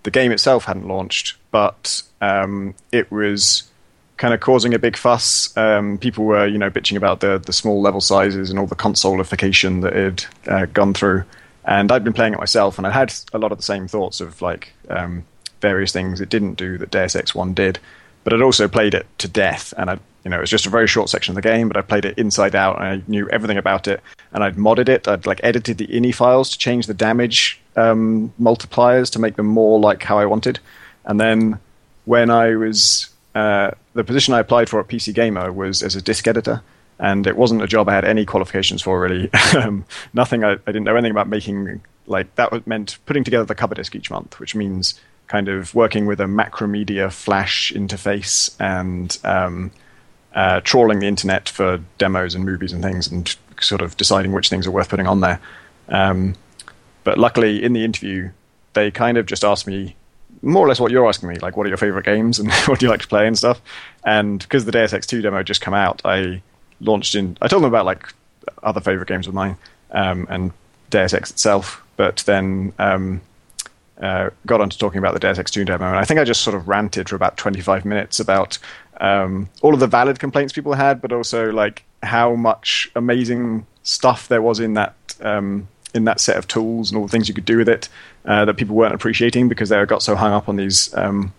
the 0.03 0.11
game 0.11 0.33
itself 0.33 0.65
hadn't 0.65 0.87
launched, 0.87 1.37
but 1.51 2.03
um, 2.21 2.75
it 2.93 3.11
was 3.11 3.71
kind 4.17 4.33
of 4.33 4.41
causing 4.41 4.75
a 4.75 4.79
big 4.79 4.97
fuss. 4.97 5.57
Um, 5.57 5.99
people 5.99 6.25
were, 6.25 6.47
you 6.47 6.59
know, 6.59 6.71
bitching 6.71 6.97
about 6.97 7.21
the 7.21 7.39
the 7.39 7.53
small 7.53 7.81
level 7.81 8.01
sizes 8.01 8.51
and 8.51 8.59
all 8.59 8.67
the 8.67 8.77
consoleification 8.77 9.83
that 9.83 9.93
it 9.93 10.29
had 10.45 10.53
uh, 10.53 10.67
gone 10.67 10.95
through. 10.95 11.25
And 11.65 11.91
I'd 11.91 12.05
been 12.05 12.13
playing 12.13 12.35
it 12.35 12.39
myself, 12.39 12.79
and 12.79 12.87
I 12.87 12.91
had 12.91 13.15
a 13.33 13.39
lot 13.39 13.53
of 13.53 13.59
the 13.59 13.65
same 13.65 13.89
thoughts 13.89 14.21
of 14.21 14.43
like 14.43 14.73
um, 14.91 15.25
various 15.61 15.93
things 15.93 16.21
it 16.21 16.29
didn't 16.29 16.55
do 16.55 16.79
that 16.79 16.91
Deus 16.91 17.17
Ex 17.17 17.35
One 17.35 17.55
did. 17.55 17.79
But 18.23 18.33
I'd 18.33 18.43
also 18.43 18.69
played 18.69 18.95
it 18.95 19.07
to 19.19 19.29
death, 19.29 19.75
and 19.77 19.91
I, 19.91 19.99
you 20.25 20.31
know, 20.31 20.39
it 20.39 20.41
was 20.41 20.51
just 20.51 20.67
a 20.67 20.71
very 20.71 20.87
short 20.87 21.11
section 21.11 21.33
of 21.33 21.43
the 21.43 21.49
game, 21.49 21.69
but 21.69 21.77
I 21.77 21.83
played 21.83 22.05
it 22.07 22.19
inside 22.19 22.55
out, 22.55 22.77
and 22.77 22.87
I 22.87 23.03
knew 23.07 23.29
everything 23.29 23.59
about 23.59 23.87
it, 23.87 24.01
and 24.33 24.43
I'd 24.43 24.57
modded 24.57 24.89
it. 24.89 25.07
I'd 25.09 25.27
like 25.27 25.41
edited 25.43 25.79
the 25.79 25.87
ini 25.87 26.15
files 26.15 26.51
to 26.51 26.59
change 26.59 26.87
the 26.87 26.95
damage 26.95 27.61
um, 27.77 28.33
multipliers 28.41 29.11
to 29.13 29.19
make 29.19 29.37
them 29.37 29.47
more 29.47 29.79
like 29.79 30.03
how 30.03 30.19
I 30.19 30.27
wanted, 30.27 30.59
and 31.05 31.21
then 31.21 31.59
when 32.07 32.31
I 32.31 32.57
was 32.57 33.09
uh, 33.35 33.73
the 33.95 34.05
position 34.05 34.35
I 34.35 34.41
applied 34.41 34.69
for 34.69 34.81
at 34.81 34.89
PC 34.89 35.15
Gamer 35.15 35.53
was 35.53 35.83
as 35.83 35.97
a 35.97 36.03
disk 36.03 36.27
editor, 36.27 36.63
and 36.99 37.27
it 37.27 37.37
wasn't 37.37 37.63
a 37.63 37.67
job 37.67 37.89
I 37.89 37.95
had 37.95 38.05
any 38.05 38.25
qualifications 38.25 38.83
for 38.83 39.01
really. 39.01 39.31
um, 39.57 39.85
nothing. 40.13 40.45
I, 40.45 40.53
I, 40.53 40.57
didn't 40.67 40.85
know 40.85 40.95
anything 40.95 41.13
about 41.13 41.29
making 41.29 41.81
like 42.07 42.35
that. 42.35 42.67
meant 42.67 42.99
putting 43.07 43.25
together 43.25 43.45
the 43.45 43.55
cover 43.55 43.75
disk 43.75 43.95
each 43.95 44.11
month, 44.11 44.39
which 44.39 44.55
means 44.55 45.01
kind 45.27 45.49
of 45.49 45.75
working 45.75 46.07
with 46.07 46.21
a 46.21 46.25
Macromedia 46.25 47.11
Flash 47.11 47.73
interface 47.73 48.55
and 48.61 49.19
um, 49.25 49.71
uh, 50.35 50.61
trawling 50.61 50.99
the 50.99 51.07
internet 51.07 51.49
for 51.49 51.81
demos 51.99 52.35
and 52.35 52.45
movies 52.45 52.73
and 52.73 52.83
things, 52.83 53.07
and 53.07 53.37
sort 53.61 53.81
of 53.81 53.97
deciding 53.97 54.33
which 54.33 54.51
things 54.51 54.67
are 54.67 54.71
worth 54.71 54.89
putting 54.89 55.07
on 55.07 55.21
there. 55.21 55.41
Um, 55.89 56.35
but 57.05 57.19
luckily, 57.19 57.63
in 57.63 57.73
the 57.73 57.85
interview, 57.85 58.31
they 58.73 58.91
kind 58.91 59.19
of 59.19 59.27
just 59.27 59.45
asked 59.45 59.67
me 59.67 59.97
more 60.45 60.65
or 60.65 60.69
less 60.69 60.79
what 60.81 60.93
you're 60.93 61.07
asking 61.09 61.29
me, 61.29 61.37
like 61.37 61.57
what 61.57 61.67
are 61.67 61.69
your 61.69 61.79
favorite 61.79 62.05
games 62.05 62.39
and 62.39 62.53
what 62.67 62.79
do 62.79 62.87
you 62.87 62.91
like 62.91 63.01
to 63.01 63.09
play 63.09 63.27
and 63.27 63.37
stuff. 63.37 63.61
And 64.05 64.41
because 64.41 64.65
the 64.65 64.73
Deus 64.73 64.93
Ex 64.93 65.07
2 65.07 65.23
demo 65.23 65.43
just 65.43 65.61
come 65.61 65.75
out, 65.75 66.03
I 66.05 66.43
launched 66.81 67.15
in. 67.15 67.37
I 67.41 67.49
told 67.49 67.63
them 67.63 67.69
about 67.69 67.87
like 67.87 68.13
other 68.63 68.81
favorite 68.81 69.09
games 69.09 69.27
of 69.27 69.35
mine 69.35 69.57
um, 69.91 70.27
and 70.29 70.53
Deus 70.91 71.15
Ex 71.15 71.31
itself, 71.31 71.83
but 71.97 72.23
then 72.27 72.73
um, 72.79 73.21
uh, 74.01 74.31
got 74.47 74.61
on 74.61 74.69
to 74.71 74.79
talking 74.79 74.99
about 74.99 75.15
the 75.15 75.21
Deus 75.21 75.39
Ex 75.39 75.51
2 75.51 75.65
demo, 75.65 75.87
and 75.87 75.97
I 75.97 76.05
think 76.05 76.21
I 76.21 76.25
just 76.25 76.43
sort 76.43 76.57
of 76.57 76.69
ranted 76.69 77.09
for 77.09 77.17
about 77.17 77.37
25 77.37 77.85
minutes 77.85 78.21
about 78.21 78.59
um, 79.01 79.49
all 79.63 79.75
of 79.75 79.81
the 79.81 79.87
valid 79.87 80.19
complaints 80.19 80.53
people 80.53 80.75
had, 80.75 81.01
but 81.01 81.13
also 81.13 81.51
like 81.51 81.85
how 82.03 82.35
much 82.35 82.91
amazing 82.95 83.67
stuff 83.83 84.29
there 84.29 84.43
was 84.43 84.61
in 84.61 84.75
that 84.75 84.95
um, 85.21 85.69
in 85.95 86.05
that 86.05 86.21
set 86.21 86.37
of 86.37 86.49
tools 86.49 86.91
and 86.91 86.99
all 86.99 87.07
the 87.07 87.11
things 87.11 87.29
you 87.29 87.35
could 87.35 87.45
do 87.45 87.57
with 87.57 87.69
it 87.69 87.89
uh, 88.25 88.45
that 88.45 88.55
people 88.55 88.75
weren't 88.75 88.95
appreciating 88.95 89.49
because 89.49 89.69
they 89.69 89.85
got 89.87 90.03
so 90.03 90.17
hung 90.17 90.33
up 90.33 90.49
on 90.49 90.57
these 90.57 90.93
um, 90.95 91.33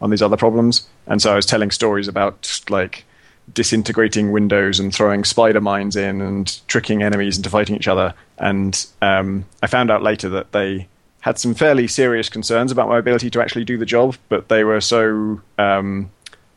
on 0.00 0.10
these 0.10 0.22
other 0.22 0.36
problems. 0.36 0.86
And 1.06 1.20
so 1.20 1.32
I 1.32 1.36
was 1.36 1.46
telling 1.46 1.70
stories 1.70 2.08
about 2.08 2.62
like 2.68 3.04
disintegrating 3.52 4.32
windows 4.32 4.80
and 4.80 4.94
throwing 4.94 5.24
spider 5.24 5.60
mines 5.60 5.96
in 5.96 6.20
and 6.20 6.60
tricking 6.68 7.02
enemies 7.02 7.36
into 7.36 7.50
fighting 7.50 7.76
each 7.76 7.88
other. 7.88 8.14
And 8.38 8.86
um, 9.02 9.44
I 9.62 9.66
found 9.66 9.90
out 9.90 10.02
later 10.02 10.28
that 10.30 10.52
they 10.52 10.88
had 11.20 11.38
some 11.38 11.54
fairly 11.54 11.88
serious 11.88 12.28
concerns 12.28 12.70
about 12.70 12.88
my 12.88 12.98
ability 12.98 13.30
to 13.30 13.40
actually 13.40 13.64
do 13.64 13.78
the 13.78 13.86
job, 13.86 14.16
but 14.28 14.48
they 14.48 14.64
were 14.64 14.80
so 14.80 15.40
um, 15.58 16.10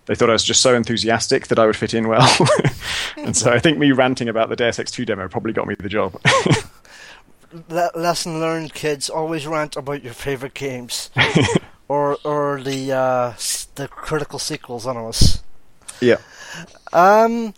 they 0.06 0.16
thought 0.16 0.30
I 0.30 0.34
was 0.34 0.44
just 0.44 0.62
so 0.62 0.76
enthusiastic 0.76 1.48
that 1.48 1.60
I 1.60 1.66
would 1.68 1.76
fit 1.76 1.94
in 1.94 2.08
well. 2.08 2.28
and 3.18 3.38
so 3.38 3.52
I 3.52 3.60
think 3.60 3.78
me 3.78 3.92
ranting 3.92 4.28
about 4.28 4.50
the 4.50 4.56
Deus 4.56 4.80
Ex 4.80 4.90
2 4.92 5.06
demo 5.06 5.28
probably 5.28 5.54
got 5.54 5.68
me 5.68 5.76
the 5.76 5.88
job. 5.88 6.20
lesson 7.70 8.40
learned, 8.40 8.74
kids. 8.74 9.10
Always 9.10 9.48
rant 9.48 9.76
about 9.76 10.04
your 10.04 10.14
favorite 10.14 10.54
games, 10.54 11.10
or 11.88 12.18
or 12.24 12.62
the 12.62 12.92
uh, 12.92 13.34
the 13.76 13.88
critical 13.88 14.40
sequels, 14.40 14.86
on 14.86 14.98
us. 14.98 15.44
Yeah. 16.02 16.18
Um. 16.94 17.54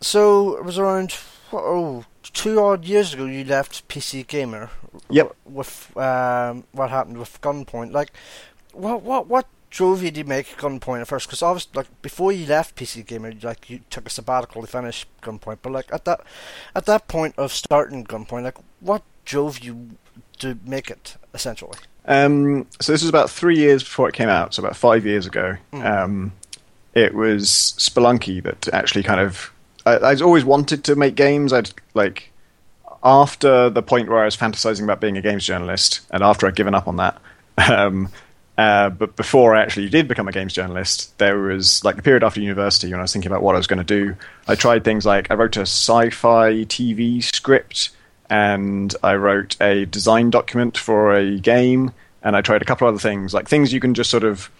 So 0.00 0.56
it 0.56 0.64
was 0.64 0.78
around 0.78 1.16
oh 1.52 2.04
two 2.22 2.60
odd 2.60 2.84
years 2.84 3.14
ago 3.14 3.24
you 3.24 3.44
left 3.44 3.88
PC 3.88 4.26
Gamer. 4.26 4.70
Yep. 5.10 5.36
With 5.44 5.96
um, 5.96 6.64
what 6.72 6.90
happened 6.90 7.18
with 7.18 7.40
Gunpoint? 7.40 7.92
Like, 7.92 8.12
what 8.72 9.02
what 9.02 9.26
what 9.26 9.46
drove 9.70 10.02
you 10.02 10.10
to 10.10 10.24
make 10.24 10.56
Gunpoint 10.56 11.02
at 11.02 11.08
first? 11.08 11.26
Because 11.26 11.42
obviously, 11.42 11.72
like 11.74 12.02
before 12.02 12.32
you 12.32 12.46
left 12.46 12.76
PC 12.76 13.06
Gamer, 13.06 13.32
like 13.42 13.68
you 13.70 13.80
took 13.90 14.06
a 14.06 14.10
sabbatical 14.10 14.62
to 14.62 14.68
finish 14.68 15.06
Gunpoint. 15.22 15.58
But 15.62 15.72
like 15.72 15.92
at 15.92 16.04
that 16.04 16.20
at 16.74 16.86
that 16.86 17.08
point 17.08 17.34
of 17.38 17.52
starting 17.52 18.04
Gunpoint, 18.04 18.44
like 18.44 18.58
what 18.80 19.02
drove 19.28 19.60
you 19.60 19.90
to 20.38 20.58
make 20.64 20.90
it 20.90 21.16
essentially? 21.34 21.78
Um, 22.06 22.66
so 22.80 22.92
this 22.92 23.02
was 23.02 23.08
about 23.10 23.30
three 23.30 23.58
years 23.58 23.84
before 23.84 24.08
it 24.08 24.14
came 24.14 24.30
out, 24.30 24.54
so 24.54 24.62
about 24.62 24.76
five 24.76 25.04
years 25.04 25.26
ago. 25.26 25.56
Mm. 25.72 25.84
Um, 25.84 26.32
it 26.94 27.14
was 27.14 27.74
Spelunky 27.78 28.42
that 28.42 28.68
actually 28.72 29.02
kind 29.02 29.20
of. 29.20 29.52
I, 29.84 29.98
I'd 29.98 30.22
always 30.22 30.44
wanted 30.44 30.84
to 30.84 30.96
make 30.96 31.14
games. 31.14 31.52
I'd 31.52 31.70
like 31.94 32.32
after 33.04 33.70
the 33.70 33.82
point 33.82 34.08
where 34.08 34.20
I 34.20 34.24
was 34.24 34.36
fantasizing 34.36 34.82
about 34.82 35.00
being 35.00 35.16
a 35.18 35.22
games 35.22 35.44
journalist, 35.44 36.00
and 36.10 36.22
after 36.22 36.46
I'd 36.46 36.56
given 36.56 36.74
up 36.74 36.88
on 36.88 36.96
that. 36.96 37.20
Um, 37.58 38.08
uh, 38.56 38.88
but 38.88 39.14
before 39.14 39.54
I 39.54 39.62
actually 39.62 39.88
did 39.88 40.08
become 40.08 40.26
a 40.26 40.32
games 40.32 40.52
journalist, 40.52 41.16
there 41.18 41.38
was 41.38 41.84
like 41.84 41.94
the 41.96 42.02
period 42.02 42.24
after 42.24 42.40
university 42.40 42.90
when 42.90 43.00
I 43.00 43.02
was 43.02 43.12
thinking 43.12 43.30
about 43.30 43.42
what 43.42 43.54
I 43.54 43.58
was 43.58 43.66
going 43.66 43.78
to 43.78 43.84
do. 43.84 44.16
I 44.48 44.54
tried 44.54 44.84
things 44.84 45.04
like 45.04 45.30
I 45.30 45.34
wrote 45.34 45.56
a 45.56 45.62
sci-fi 45.62 46.64
TV 46.64 47.22
script, 47.22 47.90
and 48.30 48.94
I 49.02 49.14
wrote 49.14 49.56
a 49.60 49.86
design 49.86 50.30
document 50.30 50.76
for 50.76 51.14
a 51.14 51.38
game, 51.38 51.92
and 52.22 52.36
I 52.36 52.40
tried 52.40 52.62
a 52.62 52.64
couple 52.64 52.86
other 52.88 52.98
things, 52.98 53.32
like 53.34 53.48
things 53.48 53.72
you 53.72 53.80
can 53.80 53.94
just 53.94 54.10
sort 54.10 54.24
of 54.24 54.50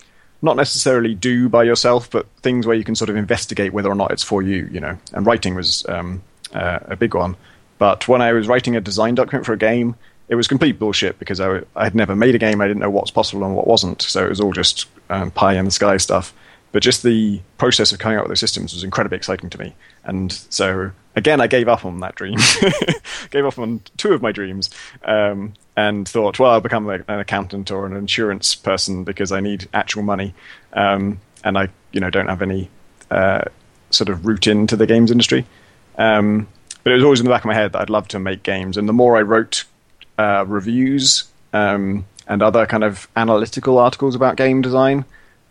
not 0.40 0.56
necessarily 0.56 1.14
do 1.14 1.48
by 1.48 1.64
yourself, 1.64 2.10
but 2.10 2.26
things 2.42 2.66
where 2.66 2.76
you 2.76 2.84
can 2.84 2.94
sort 2.94 3.10
of 3.10 3.16
investigate 3.16 3.72
whether 3.72 3.90
or 3.90 3.94
not 3.94 4.12
it's 4.12 4.22
for 4.22 4.42
you. 4.42 4.68
You 4.70 4.80
know, 4.80 4.98
and 5.12 5.26
writing 5.26 5.54
was 5.54 5.84
um, 5.88 6.22
uh, 6.54 6.78
a 6.82 6.96
big 6.96 7.14
one. 7.14 7.36
But 7.78 8.08
when 8.08 8.22
I 8.22 8.32
was 8.32 8.48
writing 8.48 8.76
a 8.76 8.80
design 8.80 9.14
document 9.14 9.46
for 9.46 9.52
a 9.52 9.58
game, 9.58 9.94
it 10.28 10.34
was 10.34 10.46
complete 10.48 10.78
bullshit 10.78 11.18
because 11.18 11.40
I, 11.40 11.62
I 11.74 11.84
had 11.84 11.94
never 11.94 12.14
made 12.14 12.34
a 12.34 12.38
game. 12.38 12.60
I 12.60 12.66
didn't 12.66 12.80
know 12.80 12.90
what's 12.90 13.10
possible 13.10 13.44
and 13.44 13.54
what 13.54 13.66
wasn't. 13.66 14.02
So 14.02 14.24
it 14.24 14.28
was 14.28 14.40
all 14.40 14.52
just 14.52 14.86
um, 15.10 15.30
pie 15.30 15.54
in 15.54 15.64
the 15.64 15.70
sky 15.70 15.96
stuff. 15.96 16.34
But 16.70 16.82
just 16.82 17.02
the 17.02 17.40
process 17.56 17.92
of 17.92 17.98
coming 17.98 18.18
up 18.18 18.24
with 18.24 18.30
those 18.30 18.40
systems 18.40 18.74
was 18.74 18.84
incredibly 18.84 19.16
exciting 19.16 19.48
to 19.50 19.58
me. 19.58 19.74
And 20.04 20.32
so 20.32 20.92
again, 21.18 21.40
I 21.40 21.46
gave 21.46 21.68
up 21.68 21.84
on 21.84 22.00
that 22.00 22.14
dream, 22.14 22.38
gave 23.30 23.44
up 23.44 23.58
on 23.58 23.80
two 23.96 24.12
of 24.12 24.22
my 24.22 24.32
dreams, 24.32 24.70
um, 25.04 25.54
and 25.76 26.08
thought, 26.08 26.38
well, 26.38 26.52
I'll 26.52 26.60
become 26.60 26.88
an 26.88 27.04
accountant 27.08 27.70
or 27.70 27.86
an 27.86 27.94
insurance 27.94 28.54
person 28.54 29.04
because 29.04 29.30
I 29.30 29.40
need 29.40 29.68
actual 29.74 30.02
money, 30.02 30.34
um, 30.72 31.20
and 31.44 31.58
I, 31.58 31.68
you 31.92 32.00
know, 32.00 32.10
don't 32.10 32.28
have 32.28 32.42
any 32.42 32.70
uh, 33.10 33.44
sort 33.90 34.08
of 34.08 34.26
route 34.26 34.46
into 34.46 34.76
the 34.76 34.86
games 34.86 35.10
industry. 35.10 35.46
Um, 35.96 36.48
but 36.82 36.92
it 36.92 36.96
was 36.96 37.04
always 37.04 37.20
in 37.20 37.24
the 37.24 37.30
back 37.30 37.42
of 37.42 37.48
my 37.48 37.54
head 37.54 37.72
that 37.72 37.82
I'd 37.82 37.90
love 37.90 38.08
to 38.08 38.18
make 38.18 38.42
games, 38.42 38.76
and 38.76 38.88
the 38.88 38.92
more 38.92 39.16
I 39.16 39.22
wrote 39.22 39.64
uh, 40.18 40.44
reviews 40.46 41.24
um, 41.52 42.06
and 42.26 42.42
other 42.42 42.66
kind 42.66 42.84
of 42.84 43.08
analytical 43.16 43.78
articles 43.78 44.14
about 44.14 44.36
game 44.36 44.62
design, 44.62 45.04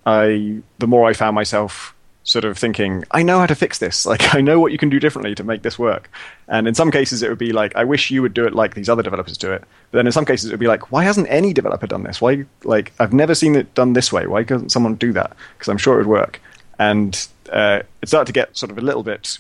I 0.08 0.62
the 0.80 0.88
more 0.88 1.08
I 1.08 1.14
found 1.14 1.36
myself 1.36 1.94
sort 2.24 2.44
of 2.44 2.58
thinking, 2.58 3.04
I 3.12 3.24
know 3.24 3.40
how 3.40 3.46
to 3.46 3.56
fix 3.56 3.80
this. 3.80 4.06
Like 4.18 4.34
I 4.34 4.42
know 4.42 4.60
what 4.60 4.72
you 4.72 4.78
can 4.78 4.90
do 4.90 5.00
differently 5.00 5.36
to 5.36 5.44
make 5.44 5.64
this 5.64 5.78
work. 5.78 6.10
And 6.48 6.68
in 6.68 6.74
some 6.74 6.92
cases, 6.92 7.22
it 7.22 7.30
would 7.30 7.38
be 7.38 7.52
like, 7.52 7.76
I 7.76 7.84
wish 7.84 8.10
you 8.10 8.22
would 8.22 8.34
do 8.34 8.46
it 8.46 8.56
like 8.56 8.74
these 8.74 8.90
other 8.90 9.04
developers 9.04 9.38
do 9.38 9.52
it. 9.52 9.62
But 9.92 9.98
then 9.98 10.06
in 10.06 10.14
some 10.14 10.26
cases, 10.26 10.50
it 10.50 10.54
would 10.54 10.62
be 10.62 10.68
like, 10.68 10.92
why 10.92 11.04
hasn't 11.04 11.28
any 11.30 11.52
developer 11.52 11.88
done 11.88 12.04
this? 12.04 12.22
Why 12.22 12.46
like 12.64 12.94
I've 13.00 13.14
never 13.14 13.36
seen 13.36 13.56
it 13.56 13.74
done 13.74 13.94
this 13.94 14.12
way. 14.14 14.28
Why 14.28 14.44
doesn't 14.44 14.72
someone 14.72 14.96
do 14.96 15.12
that? 15.14 15.36
Because 15.54 15.68
I'm 15.68 15.78
sure 15.78 15.96
it 15.96 15.98
would 15.98 16.08
work. 16.08 16.42
And 16.80 17.28
uh, 17.52 17.82
it 18.02 18.08
started 18.08 18.28
to 18.28 18.34
get 18.34 18.56
sort 18.56 18.72
of 18.72 18.78
a 18.78 18.82
little 18.82 19.04
bit 19.04 19.40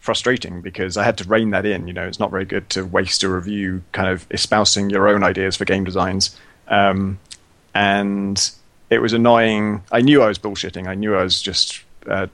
frustrating 0.00 0.62
because 0.62 0.96
I 0.96 1.04
had 1.04 1.18
to 1.18 1.24
rein 1.24 1.50
that 1.50 1.66
in. 1.66 1.86
You 1.86 1.92
know, 1.92 2.06
it's 2.06 2.20
not 2.20 2.30
very 2.30 2.46
good 2.46 2.70
to 2.70 2.86
waste 2.86 3.22
a 3.24 3.28
review 3.28 3.82
kind 3.92 4.08
of 4.08 4.26
espousing 4.30 4.88
your 4.88 5.06
own 5.08 5.22
ideas 5.22 5.56
for 5.56 5.66
game 5.66 5.84
designs. 5.84 6.34
Um, 6.68 7.18
and 7.74 8.50
it 8.90 9.00
was 9.00 9.12
annoying. 9.12 9.82
I 9.92 10.00
knew 10.00 10.22
I 10.22 10.28
was 10.28 10.38
bullshitting. 10.38 10.86
I 10.86 10.94
knew 10.94 11.14
I 11.14 11.22
was 11.22 11.42
just, 11.42 11.82
uh, 12.06 12.26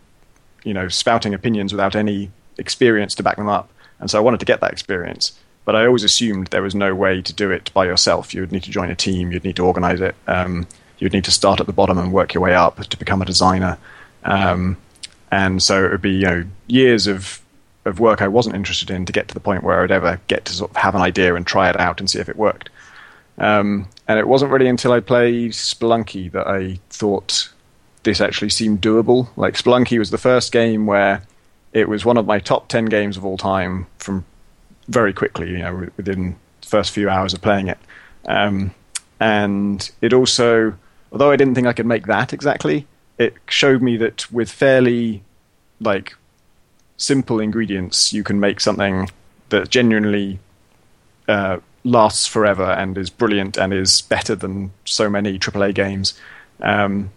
you 0.62 0.74
know, 0.74 0.88
spouting 0.88 1.34
opinions 1.34 1.72
without 1.72 1.96
any 1.96 2.30
experience 2.58 3.14
to 3.16 3.22
back 3.22 3.36
them 3.36 3.48
up. 3.48 3.70
And 4.00 4.10
so 4.10 4.18
I 4.18 4.22
wanted 4.22 4.40
to 4.40 4.46
get 4.46 4.60
that 4.60 4.72
experience. 4.72 5.38
But 5.64 5.74
I 5.74 5.86
always 5.86 6.04
assumed 6.04 6.48
there 6.48 6.62
was 6.62 6.74
no 6.74 6.94
way 6.94 7.22
to 7.22 7.32
do 7.32 7.50
it 7.50 7.72
by 7.72 7.86
yourself. 7.86 8.34
You 8.34 8.42
would 8.42 8.52
need 8.52 8.64
to 8.64 8.70
join 8.70 8.90
a 8.90 8.94
team. 8.94 9.32
You'd 9.32 9.44
need 9.44 9.56
to 9.56 9.64
organize 9.64 10.00
it. 10.00 10.14
Um, 10.26 10.66
you'd 10.98 11.12
need 11.12 11.24
to 11.24 11.30
start 11.30 11.60
at 11.60 11.66
the 11.66 11.72
bottom 11.72 11.98
and 11.98 12.12
work 12.12 12.34
your 12.34 12.42
way 12.42 12.54
up 12.54 12.78
to 12.78 12.98
become 12.98 13.22
a 13.22 13.24
designer. 13.24 13.78
Um, 14.24 14.76
and 15.30 15.62
so 15.62 15.84
it 15.84 15.90
would 15.90 16.02
be 16.02 16.12
you 16.12 16.26
know 16.26 16.44
years 16.66 17.06
of 17.06 17.40
of 17.84 18.00
work 18.00 18.22
I 18.22 18.28
wasn't 18.28 18.56
interested 18.56 18.90
in 18.90 19.04
to 19.04 19.12
get 19.12 19.28
to 19.28 19.34
the 19.34 19.40
point 19.40 19.62
where 19.62 19.82
I'd 19.82 19.90
ever 19.90 20.20
get 20.28 20.44
to 20.46 20.54
sort 20.54 20.70
of 20.70 20.76
have 20.76 20.94
an 20.94 21.02
idea 21.02 21.34
and 21.34 21.46
try 21.46 21.68
it 21.68 21.78
out 21.78 22.00
and 22.00 22.08
see 22.08 22.18
if 22.18 22.28
it 22.28 22.36
worked. 22.36 22.70
Um, 23.36 23.88
and 24.06 24.18
it 24.18 24.28
wasn't 24.28 24.50
really 24.52 24.68
until 24.68 24.92
I 24.92 25.00
played 25.00 25.52
Spelunky 25.52 26.30
that 26.32 26.46
I 26.46 26.78
thought 26.90 27.50
this 28.02 28.20
actually 28.20 28.50
seemed 28.50 28.80
doable. 28.80 29.28
Like 29.36 29.54
Spelunky 29.54 29.98
was 29.98 30.10
the 30.10 30.18
first 30.18 30.52
game 30.52 30.86
where 30.86 31.22
it 31.72 31.88
was 31.88 32.04
one 32.04 32.16
of 32.16 32.26
my 32.26 32.38
top 32.38 32.68
ten 32.68 32.84
games 32.84 33.16
of 33.16 33.24
all 33.24 33.36
time 33.36 33.86
from 33.98 34.24
very 34.88 35.12
quickly, 35.12 35.50
you 35.50 35.58
know, 35.58 35.88
within 35.96 36.36
the 36.60 36.66
first 36.66 36.92
few 36.92 37.08
hours 37.08 37.32
of 37.32 37.40
playing 37.40 37.68
it. 37.68 37.78
Um, 38.26 38.74
and 39.20 39.90
it 40.00 40.12
also, 40.12 40.74
although 41.10 41.30
I 41.30 41.36
didn't 41.36 41.54
think 41.54 41.66
I 41.66 41.72
could 41.72 41.86
make 41.86 42.06
that 42.06 42.32
exactly, 42.32 42.86
it 43.18 43.34
showed 43.48 43.80
me 43.80 43.96
that 43.98 44.30
with 44.30 44.50
fairly 44.50 45.22
like 45.80 46.14
simple 46.96 47.40
ingredients, 47.40 48.12
you 48.12 48.22
can 48.22 48.38
make 48.38 48.60
something 48.60 49.08
that 49.48 49.70
genuinely 49.70 50.38
uh, 51.28 51.58
lasts 51.84 52.26
forever 52.26 52.64
and 52.64 52.96
is 52.96 53.10
brilliant 53.10 53.56
and 53.56 53.72
is 53.72 54.00
better 54.02 54.34
than 54.34 54.72
so 54.84 55.08
many 55.08 55.38
AAA 55.38 55.74
games. 55.74 56.18
Um, 56.60 57.10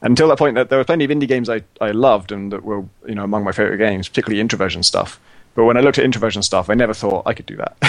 until 0.00 0.28
that 0.28 0.38
point, 0.38 0.54
there 0.54 0.78
were 0.78 0.84
plenty 0.84 1.04
of 1.04 1.10
indie 1.10 1.28
games 1.28 1.50
I, 1.50 1.62
I 1.80 1.90
loved 1.90 2.30
and 2.30 2.52
that 2.52 2.64
were 2.64 2.84
you 3.06 3.14
know 3.14 3.24
among 3.24 3.44
my 3.44 3.52
favorite 3.52 3.78
games, 3.78 4.08
particularly 4.08 4.40
Introversion 4.40 4.84
stuff. 4.84 5.18
But 5.54 5.64
when 5.64 5.78
I 5.78 5.80
looked 5.80 5.96
at 5.98 6.04
Introversion 6.04 6.42
stuff, 6.42 6.68
I 6.68 6.74
never 6.74 6.92
thought 6.92 7.26
I 7.26 7.32
could 7.32 7.46
do 7.46 7.56
that. 7.56 7.76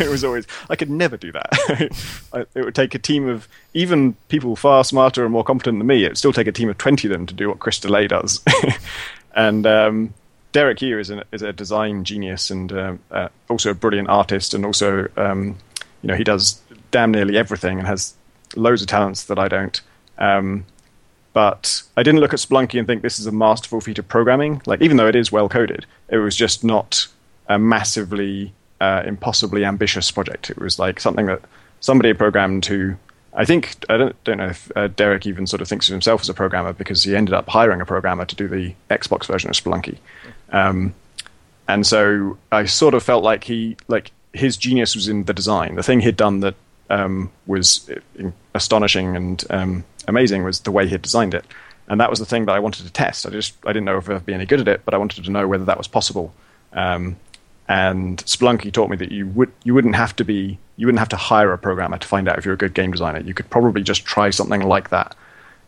it 0.00 0.08
was 0.08 0.24
always 0.24 0.46
I 0.70 0.76
could 0.76 0.90
never 0.90 1.16
do 1.16 1.30
that. 1.32 2.46
it 2.54 2.64
would 2.64 2.74
take 2.74 2.94
a 2.94 2.98
team 2.98 3.28
of 3.28 3.46
even 3.74 4.14
people 4.28 4.56
far 4.56 4.82
smarter 4.84 5.22
and 5.24 5.32
more 5.32 5.44
competent 5.44 5.78
than 5.78 5.86
me. 5.86 6.04
It 6.04 6.08
would 6.08 6.18
still 6.18 6.32
take 6.32 6.46
a 6.46 6.52
team 6.52 6.70
of 6.70 6.78
twenty 6.78 7.08
of 7.08 7.12
them 7.12 7.26
to 7.26 7.34
do 7.34 7.48
what 7.48 7.58
Chris 7.58 7.78
DeLay 7.78 8.08
does. 8.08 8.42
and 9.34 9.66
um, 9.66 10.14
Derek 10.52 10.82
Yu 10.82 10.98
is, 10.98 11.10
an, 11.10 11.22
is 11.32 11.42
a 11.42 11.52
design 11.52 12.04
genius 12.04 12.50
and 12.50 12.72
uh, 12.72 12.94
uh, 13.10 13.28
also 13.48 13.70
a 13.70 13.74
brilliant 13.74 14.08
artist, 14.08 14.54
and 14.54 14.64
also 14.64 15.08
um, 15.16 15.56
you 16.02 16.08
know 16.08 16.14
he 16.14 16.24
does 16.24 16.60
damn 16.90 17.12
nearly 17.12 17.36
everything 17.36 17.78
and 17.78 17.86
has 17.86 18.14
loads 18.56 18.82
of 18.82 18.88
talents 18.88 19.24
that 19.24 19.38
I 19.38 19.48
don't. 19.48 19.80
Um, 20.18 20.64
but 21.32 21.82
I 21.96 22.02
didn't 22.02 22.20
look 22.20 22.32
at 22.32 22.40
Spelunky 22.40 22.78
and 22.78 22.86
think 22.86 23.02
this 23.02 23.20
is 23.20 23.26
a 23.26 23.32
masterful 23.32 23.80
feat 23.80 23.98
of 23.98 24.08
programming. 24.08 24.60
Like 24.66 24.82
even 24.82 24.96
though 24.96 25.06
it 25.06 25.14
is 25.14 25.30
well 25.30 25.48
coded, 25.48 25.86
it 26.08 26.18
was 26.18 26.34
just 26.34 26.64
not 26.64 27.06
a 27.48 27.58
massively, 27.58 28.52
uh, 28.80 29.02
impossibly 29.06 29.64
ambitious 29.64 30.10
project. 30.10 30.50
It 30.50 30.58
was 30.58 30.78
like 30.78 30.98
something 30.98 31.26
that 31.26 31.42
somebody 31.78 32.12
programmed 32.12 32.64
to 32.64 32.96
I 33.40 33.46
think 33.46 33.86
I 33.88 33.96
don't 33.96 34.24
don't 34.24 34.36
know 34.36 34.48
if 34.48 34.70
uh, 34.76 34.88
Derek 34.88 35.26
even 35.26 35.46
sort 35.46 35.62
of 35.62 35.68
thinks 35.68 35.88
of 35.88 35.92
himself 35.92 36.20
as 36.20 36.28
a 36.28 36.34
programmer 36.34 36.74
because 36.74 37.04
he 37.04 37.16
ended 37.16 37.32
up 37.32 37.48
hiring 37.48 37.80
a 37.80 37.86
programmer 37.86 38.26
to 38.26 38.36
do 38.36 38.46
the 38.46 38.74
Xbox 38.90 39.26
version 39.26 39.48
of 39.48 39.56
Spelunky, 39.56 39.96
um, 40.52 40.94
and 41.66 41.86
so 41.86 42.36
I 42.52 42.66
sort 42.66 42.92
of 42.92 43.02
felt 43.02 43.24
like 43.24 43.44
he 43.44 43.78
like 43.88 44.10
his 44.34 44.58
genius 44.58 44.94
was 44.94 45.08
in 45.08 45.24
the 45.24 45.32
design. 45.32 45.76
The 45.76 45.82
thing 45.82 46.00
he'd 46.00 46.18
done 46.18 46.40
that 46.40 46.54
um, 46.90 47.32
was 47.46 47.90
astonishing 48.54 49.16
and 49.16 49.42
um, 49.48 49.84
amazing 50.06 50.44
was 50.44 50.60
the 50.60 50.70
way 50.70 50.84
he 50.84 50.90
had 50.90 51.00
designed 51.00 51.32
it, 51.32 51.46
and 51.88 51.98
that 51.98 52.10
was 52.10 52.18
the 52.18 52.26
thing 52.26 52.44
that 52.44 52.52
I 52.52 52.58
wanted 52.58 52.84
to 52.84 52.92
test. 52.92 53.24
I 53.24 53.30
just 53.30 53.54
I 53.64 53.72
didn't 53.72 53.86
know 53.86 53.96
if 53.96 54.10
I'd 54.10 54.26
be 54.26 54.34
any 54.34 54.44
good 54.44 54.60
at 54.60 54.68
it, 54.68 54.82
but 54.84 54.92
I 54.92 54.98
wanted 54.98 55.24
to 55.24 55.30
know 55.30 55.48
whether 55.48 55.64
that 55.64 55.78
was 55.78 55.88
possible. 55.88 56.34
Um, 56.74 57.16
and 57.68 58.18
Spelunky 58.18 58.70
taught 58.70 58.90
me 58.90 58.98
that 58.98 59.12
you 59.12 59.28
would 59.28 59.50
you 59.64 59.72
wouldn't 59.72 59.96
have 59.96 60.14
to 60.16 60.24
be 60.24 60.58
you 60.80 60.86
wouldn't 60.86 60.98
have 60.98 61.10
to 61.10 61.16
hire 61.16 61.52
a 61.52 61.58
programmer 61.58 61.98
to 61.98 62.08
find 62.08 62.26
out 62.26 62.38
if 62.38 62.46
you're 62.46 62.54
a 62.54 62.56
good 62.56 62.72
game 62.72 62.90
designer. 62.90 63.20
You 63.20 63.34
could 63.34 63.50
probably 63.50 63.82
just 63.82 64.06
try 64.06 64.30
something 64.30 64.62
like 64.62 64.88
that. 64.88 65.14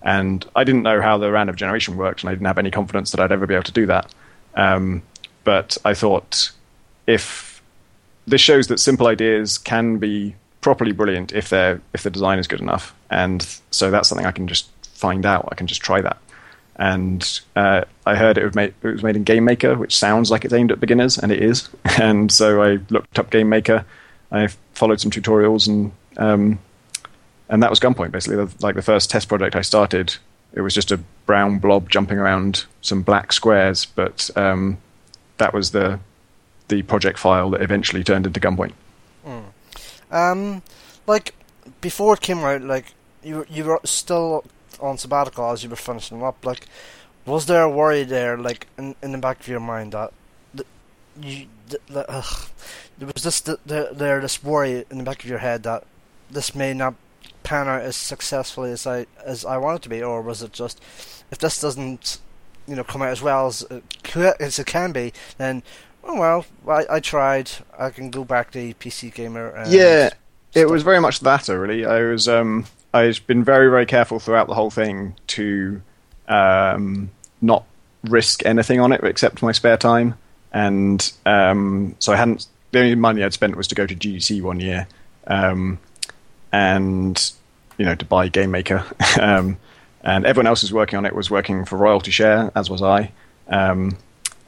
And 0.00 0.42
I 0.56 0.64
didn't 0.64 0.84
know 0.84 1.02
how 1.02 1.18
the 1.18 1.30
random 1.30 1.54
generation 1.54 1.98
worked, 1.98 2.22
and 2.22 2.30
I 2.30 2.32
didn't 2.32 2.46
have 2.46 2.56
any 2.56 2.70
confidence 2.70 3.10
that 3.10 3.20
I'd 3.20 3.30
ever 3.30 3.46
be 3.46 3.52
able 3.52 3.64
to 3.64 3.72
do 3.72 3.84
that. 3.86 4.10
Um, 4.54 5.02
but 5.44 5.76
I 5.84 5.92
thought 5.92 6.50
if 7.06 7.62
this 8.26 8.40
shows 8.40 8.68
that 8.68 8.80
simple 8.80 9.06
ideas 9.06 9.58
can 9.58 9.98
be 9.98 10.34
properly 10.62 10.92
brilliant 10.92 11.32
if 11.32 11.50
they're 11.50 11.82
if 11.92 12.04
the 12.04 12.10
design 12.10 12.38
is 12.38 12.46
good 12.46 12.62
enough, 12.62 12.94
and 13.10 13.46
so 13.70 13.90
that's 13.90 14.08
something 14.08 14.26
I 14.26 14.32
can 14.32 14.48
just 14.48 14.70
find 14.94 15.26
out. 15.26 15.46
I 15.52 15.56
can 15.56 15.66
just 15.66 15.82
try 15.82 16.00
that 16.00 16.16
and 16.76 17.40
uh, 17.54 17.82
I 18.06 18.16
heard 18.16 18.38
it 18.38 18.44
was, 18.44 18.54
made, 18.54 18.72
it 18.82 18.88
was 18.88 19.02
made 19.02 19.14
in 19.14 19.24
Game 19.24 19.44
Maker, 19.44 19.76
which 19.76 19.94
sounds 19.94 20.30
like 20.30 20.44
it's 20.44 20.54
aimed 20.54 20.72
at 20.72 20.80
beginners, 20.80 21.18
and 21.18 21.30
it 21.30 21.42
is. 21.42 21.68
And 22.00 22.32
so 22.32 22.62
I 22.62 22.78
looked 22.88 23.18
up 23.18 23.30
Game 23.30 23.50
Maker, 23.50 23.84
I 24.32 24.48
followed 24.72 25.00
some 25.00 25.10
tutorials, 25.10 25.68
and 25.68 25.92
um, 26.16 26.58
and 27.48 27.62
that 27.62 27.70
was 27.70 27.78
Gunpoint. 27.78 28.10
Basically, 28.10 28.44
like 28.60 28.74
the 28.74 28.82
first 28.82 29.10
test 29.10 29.28
project 29.28 29.54
I 29.54 29.60
started, 29.60 30.16
it 30.54 30.62
was 30.62 30.74
just 30.74 30.90
a 30.90 31.00
brown 31.26 31.58
blob 31.58 31.88
jumping 31.90 32.18
around 32.18 32.64
some 32.80 33.02
black 33.02 33.32
squares, 33.32 33.84
but 33.84 34.30
um, 34.36 34.78
that 35.36 35.54
was 35.54 35.70
the 35.70 36.00
the 36.68 36.82
project 36.82 37.18
file 37.18 37.50
that 37.50 37.62
eventually 37.62 38.02
turned 38.02 38.26
into 38.26 38.40
Gunpoint. 38.40 38.72
Mm. 39.26 39.44
Um, 40.10 40.62
like 41.06 41.34
before 41.80 42.14
it 42.14 42.20
came 42.20 42.38
out, 42.38 42.62
like 42.62 42.94
you 43.22 43.46
you 43.48 43.64
were 43.64 43.80
still 43.84 44.44
on 44.80 44.98
sabbatical 44.98 45.50
as 45.50 45.62
you 45.62 45.70
were 45.70 45.76
finishing 45.76 46.22
up, 46.22 46.44
like, 46.44 46.66
was 47.24 47.46
there 47.46 47.62
a 47.62 47.70
worry 47.70 48.02
there, 48.02 48.36
like, 48.36 48.66
in, 48.76 48.94
in 49.02 49.12
the 49.12 49.18
back 49.18 49.40
of 49.40 49.48
your 49.48 49.60
mind 49.60 49.92
that, 49.92 50.12
that 50.54 50.66
you, 51.20 51.46
that, 51.88 52.06
ugh, 52.08 52.48
there 53.02 53.10
was 53.12 53.24
this 53.24 53.40
the, 53.40 53.58
there 53.92 54.20
this 54.20 54.44
worry 54.44 54.84
in 54.88 54.98
the 54.98 55.04
back 55.04 55.24
of 55.24 55.28
your 55.28 55.38
head 55.38 55.64
that 55.64 55.84
this 56.30 56.54
may 56.54 56.72
not 56.72 56.94
pan 57.42 57.66
out 57.66 57.82
as 57.82 57.96
successfully 57.96 58.70
as 58.70 58.86
I 58.86 59.06
as 59.24 59.44
I 59.44 59.56
want 59.56 59.80
it 59.80 59.82
to 59.82 59.88
be, 59.88 60.00
or 60.00 60.22
was 60.22 60.40
it 60.40 60.52
just 60.52 60.80
if 61.32 61.38
this 61.38 61.60
doesn't, 61.60 62.20
you 62.68 62.76
know, 62.76 62.84
come 62.84 63.02
out 63.02 63.08
as 63.08 63.20
well 63.20 63.48
as 63.48 63.62
it, 63.62 63.82
as 64.38 64.58
it 64.60 64.66
can 64.66 64.92
be, 64.92 65.12
then 65.36 65.64
oh 66.04 66.20
well, 66.20 66.46
I, 66.68 66.96
I 66.96 67.00
tried. 67.00 67.50
I 67.76 67.90
can 67.90 68.10
go 68.10 68.24
back 68.24 68.52
to 68.52 68.72
PC 68.74 69.12
gamer. 69.12 69.52
yeah, 69.68 70.10
it 70.54 70.68
was 70.68 70.84
very 70.84 71.00
much 71.00 71.18
that. 71.20 71.48
Really, 71.48 71.84
I 71.84 72.02
was 72.02 72.28
um 72.28 72.66
I've 72.94 73.26
been 73.26 73.42
very, 73.42 73.68
very 73.68 73.86
careful 73.86 74.20
throughout 74.20 74.46
the 74.46 74.54
whole 74.54 74.70
thing 74.70 75.16
to 75.28 75.82
um, 76.28 77.10
not 77.40 77.64
risk 78.04 78.46
anything 78.46 78.78
on 78.78 78.92
it 78.92 79.02
except 79.02 79.42
my 79.42 79.50
spare 79.50 79.76
time. 79.76 80.14
And 80.52 81.12
um, 81.24 81.96
so 81.98 82.12
I 82.12 82.16
hadn't. 82.16 82.46
The 82.72 82.80
only 82.80 82.94
money 82.94 83.22
I'd 83.22 83.32
spent 83.32 83.56
was 83.56 83.68
to 83.68 83.74
go 83.74 83.86
to 83.86 83.94
GDC 83.94 84.42
one 84.42 84.60
year, 84.60 84.86
um, 85.26 85.78
and 86.50 87.32
you 87.78 87.84
know 87.84 87.94
to 87.94 88.04
buy 88.04 88.28
Game 88.28 88.50
Maker. 88.50 88.84
Um, 89.20 89.58
and 90.04 90.26
everyone 90.26 90.48
else 90.48 90.62
who's 90.62 90.72
working 90.72 90.96
on 90.96 91.06
it 91.06 91.14
was 91.14 91.30
working 91.30 91.64
for 91.64 91.76
royalty 91.76 92.10
share, 92.10 92.50
as 92.56 92.68
was 92.68 92.82
I. 92.82 93.12
Um, 93.46 93.96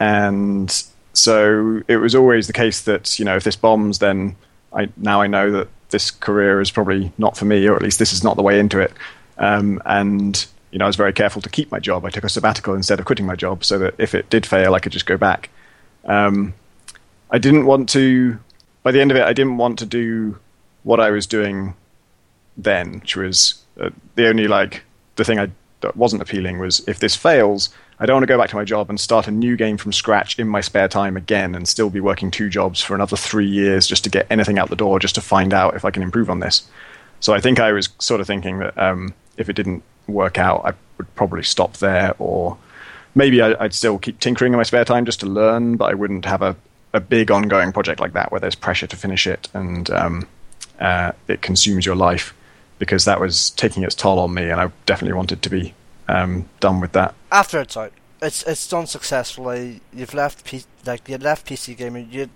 and 0.00 0.84
so 1.12 1.82
it 1.86 1.98
was 1.98 2.14
always 2.14 2.48
the 2.48 2.52
case 2.52 2.82
that 2.82 3.18
you 3.18 3.24
know 3.24 3.36
if 3.36 3.44
this 3.44 3.54
bombs, 3.54 3.98
then 4.00 4.36
I 4.72 4.88
now 4.96 5.20
I 5.20 5.26
know 5.26 5.50
that 5.52 5.68
this 5.90 6.10
career 6.10 6.60
is 6.60 6.70
probably 6.70 7.12
not 7.18 7.36
for 7.36 7.44
me, 7.44 7.66
or 7.68 7.76
at 7.76 7.82
least 7.82 7.98
this 7.98 8.12
is 8.12 8.24
not 8.24 8.36
the 8.36 8.42
way 8.42 8.58
into 8.58 8.80
it. 8.80 8.92
Um, 9.38 9.80
and 9.84 10.44
you 10.72 10.78
know, 10.78 10.86
I 10.86 10.88
was 10.88 10.96
very 10.96 11.12
careful 11.12 11.40
to 11.42 11.48
keep 11.48 11.70
my 11.70 11.78
job. 11.78 12.04
I 12.04 12.10
took 12.10 12.24
a 12.24 12.28
sabbatical 12.28 12.74
instead 12.74 12.98
of 12.98 13.06
quitting 13.06 13.26
my 13.26 13.36
job, 13.36 13.64
so 13.64 13.78
that 13.78 13.94
if 13.98 14.14
it 14.14 14.28
did 14.28 14.44
fail, 14.44 14.74
I 14.74 14.80
could 14.80 14.92
just 14.92 15.06
go 15.06 15.16
back. 15.16 15.50
Um, 16.04 16.54
I 17.30 17.38
didn't 17.38 17.66
want 17.66 17.88
to. 17.90 18.38
By 18.82 18.92
the 18.92 19.00
end 19.00 19.10
of 19.10 19.16
it, 19.16 19.24
I 19.24 19.32
didn't 19.32 19.56
want 19.56 19.78
to 19.78 19.86
do 19.86 20.38
what 20.82 21.00
I 21.00 21.10
was 21.10 21.26
doing 21.26 21.74
then, 22.56 23.00
which 23.00 23.16
was 23.16 23.62
uh, 23.80 23.90
the 24.14 24.28
only 24.28 24.46
like 24.46 24.84
the 25.16 25.24
thing 25.24 25.38
I 25.38 25.50
that 25.84 25.96
wasn't 25.96 26.22
appealing 26.22 26.58
was 26.58 26.86
if 26.88 26.98
this 26.98 27.14
fails, 27.14 27.68
I 27.98 28.06
don't 28.06 28.16
want 28.16 28.22
to 28.24 28.32
go 28.32 28.38
back 28.38 28.48
to 28.50 28.56
my 28.56 28.64
job 28.64 28.88
and 28.88 28.98
start 28.98 29.28
a 29.28 29.30
new 29.30 29.56
game 29.56 29.76
from 29.76 29.92
scratch 29.92 30.38
in 30.38 30.48
my 30.48 30.60
spare 30.60 30.88
time 30.88 31.16
again 31.16 31.54
and 31.54 31.68
still 31.68 31.90
be 31.90 32.00
working 32.00 32.30
two 32.30 32.48
jobs 32.48 32.80
for 32.80 32.94
another 32.94 33.16
three 33.16 33.46
years 33.46 33.86
just 33.86 34.02
to 34.04 34.10
get 34.10 34.26
anything 34.30 34.58
out 34.58 34.70
the 34.70 34.76
door, 34.76 34.98
just 34.98 35.14
to 35.14 35.20
find 35.20 35.52
out 35.52 35.76
if 35.76 35.84
I 35.84 35.90
can 35.90 36.02
improve 36.02 36.30
on 36.30 36.40
this. 36.40 36.68
So 37.20 37.34
I 37.34 37.40
think 37.40 37.60
I 37.60 37.72
was 37.72 37.90
sort 37.98 38.20
of 38.20 38.26
thinking 38.26 38.58
that 38.58 38.76
um, 38.78 39.14
if 39.36 39.48
it 39.48 39.56
didn't 39.56 39.82
work 40.06 40.38
out, 40.38 40.62
I 40.64 40.72
would 40.98 41.14
probably 41.14 41.42
stop 41.42 41.74
there, 41.76 42.14
or 42.18 42.56
maybe 43.14 43.40
I, 43.40 43.50
would 43.62 43.74
still 43.74 43.98
keep 43.98 44.20
tinkering 44.20 44.52
in 44.52 44.56
my 44.56 44.64
spare 44.64 44.84
time 44.84 45.04
just 45.04 45.20
to 45.20 45.26
learn, 45.26 45.76
but 45.76 45.90
I 45.90 45.94
wouldn't 45.94 46.24
have 46.24 46.42
a, 46.42 46.56
a 46.94 47.00
big 47.00 47.30
ongoing 47.30 47.72
project 47.72 48.00
like 48.00 48.14
that 48.14 48.30
where 48.30 48.40
there's 48.40 48.54
pressure 48.54 48.86
to 48.86 48.96
finish 48.96 49.26
it 49.26 49.48
and 49.52 49.90
um, 49.90 50.26
uh, 50.80 51.12
it 51.28 51.42
consumes 51.42 51.84
your 51.84 51.96
life 51.96 52.34
because 52.78 53.04
that 53.04 53.20
was 53.20 53.50
taking 53.50 53.82
its 53.82 53.94
toll 53.94 54.18
on 54.18 54.34
me, 54.34 54.50
and 54.50 54.60
I 54.60 54.70
definitely 54.86 55.14
wanted 55.14 55.42
to 55.42 55.50
be 55.50 55.74
um, 56.08 56.48
done 56.60 56.80
with 56.80 56.92
that. 56.92 57.14
After 57.30 57.60
it's 57.60 57.76
out, 57.76 57.92
it's 58.20 58.42
it's 58.44 58.66
done 58.68 58.86
successfully. 58.86 59.80
You've 59.92 60.14
left 60.14 60.44
P- 60.44 60.64
like 60.84 61.08
you 61.08 61.18
left 61.18 61.46
PC 61.46 61.76
gaming. 61.76 62.08
You 62.10 62.28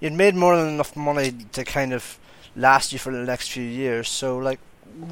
you'd 0.00 0.12
made 0.12 0.34
more 0.34 0.56
than 0.56 0.68
enough 0.68 0.96
money 0.96 1.32
to 1.52 1.64
kind 1.64 1.92
of 1.92 2.18
last 2.54 2.92
you 2.92 2.98
for 2.98 3.12
the 3.12 3.24
next 3.24 3.50
few 3.52 3.62
years. 3.62 4.08
So 4.08 4.38
like, 4.38 4.58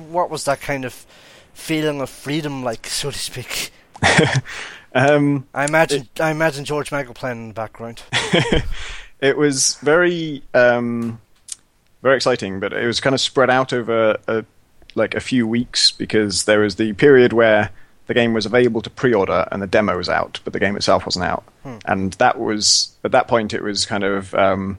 what 0.08 0.30
was 0.30 0.44
that 0.44 0.60
kind 0.60 0.84
of 0.84 1.06
feeling 1.52 2.00
of 2.00 2.10
freedom 2.10 2.64
like, 2.64 2.86
so 3.00 3.10
to 3.10 3.18
speak? 3.18 3.70
um, 4.94 5.46
I 5.52 5.64
imagine 5.64 6.02
it, 6.02 6.20
I 6.20 6.30
imagine 6.30 6.64
George 6.64 6.92
Michael 6.92 7.14
playing 7.14 7.38
in 7.38 7.48
the 7.48 7.54
background. 7.54 8.02
it 9.20 9.36
was 9.36 9.74
very 9.76 10.42
um, 10.54 11.20
very 12.02 12.16
exciting, 12.16 12.60
but 12.60 12.72
it 12.72 12.86
was 12.86 13.00
kind 13.00 13.14
of 13.14 13.20
spread 13.20 13.50
out 13.50 13.72
over 13.72 14.16
a, 14.28 14.44
like 14.94 15.14
a 15.14 15.20
few 15.20 15.46
weeks 15.46 15.90
because 15.90 16.44
there 16.44 16.60
was 16.60 16.76
the 16.76 16.92
period 16.92 17.32
where 17.32 17.70
the 18.06 18.14
game 18.14 18.34
was 18.34 18.46
available 18.46 18.82
to 18.82 18.90
pre-order 18.90 19.48
and 19.50 19.62
the 19.62 19.66
demo 19.66 19.96
was 19.96 20.08
out, 20.08 20.38
but 20.44 20.52
the 20.52 20.60
game 20.60 20.76
itself 20.76 21.06
wasn't 21.06 21.24
out. 21.24 21.42
Hmm. 21.62 21.78
And 21.86 22.12
that 22.14 22.38
was 22.38 22.94
at 23.02 23.12
that 23.12 23.26
point 23.26 23.54
it 23.54 23.62
was 23.62 23.86
kind 23.86 24.04
of 24.04 24.34
um, 24.34 24.78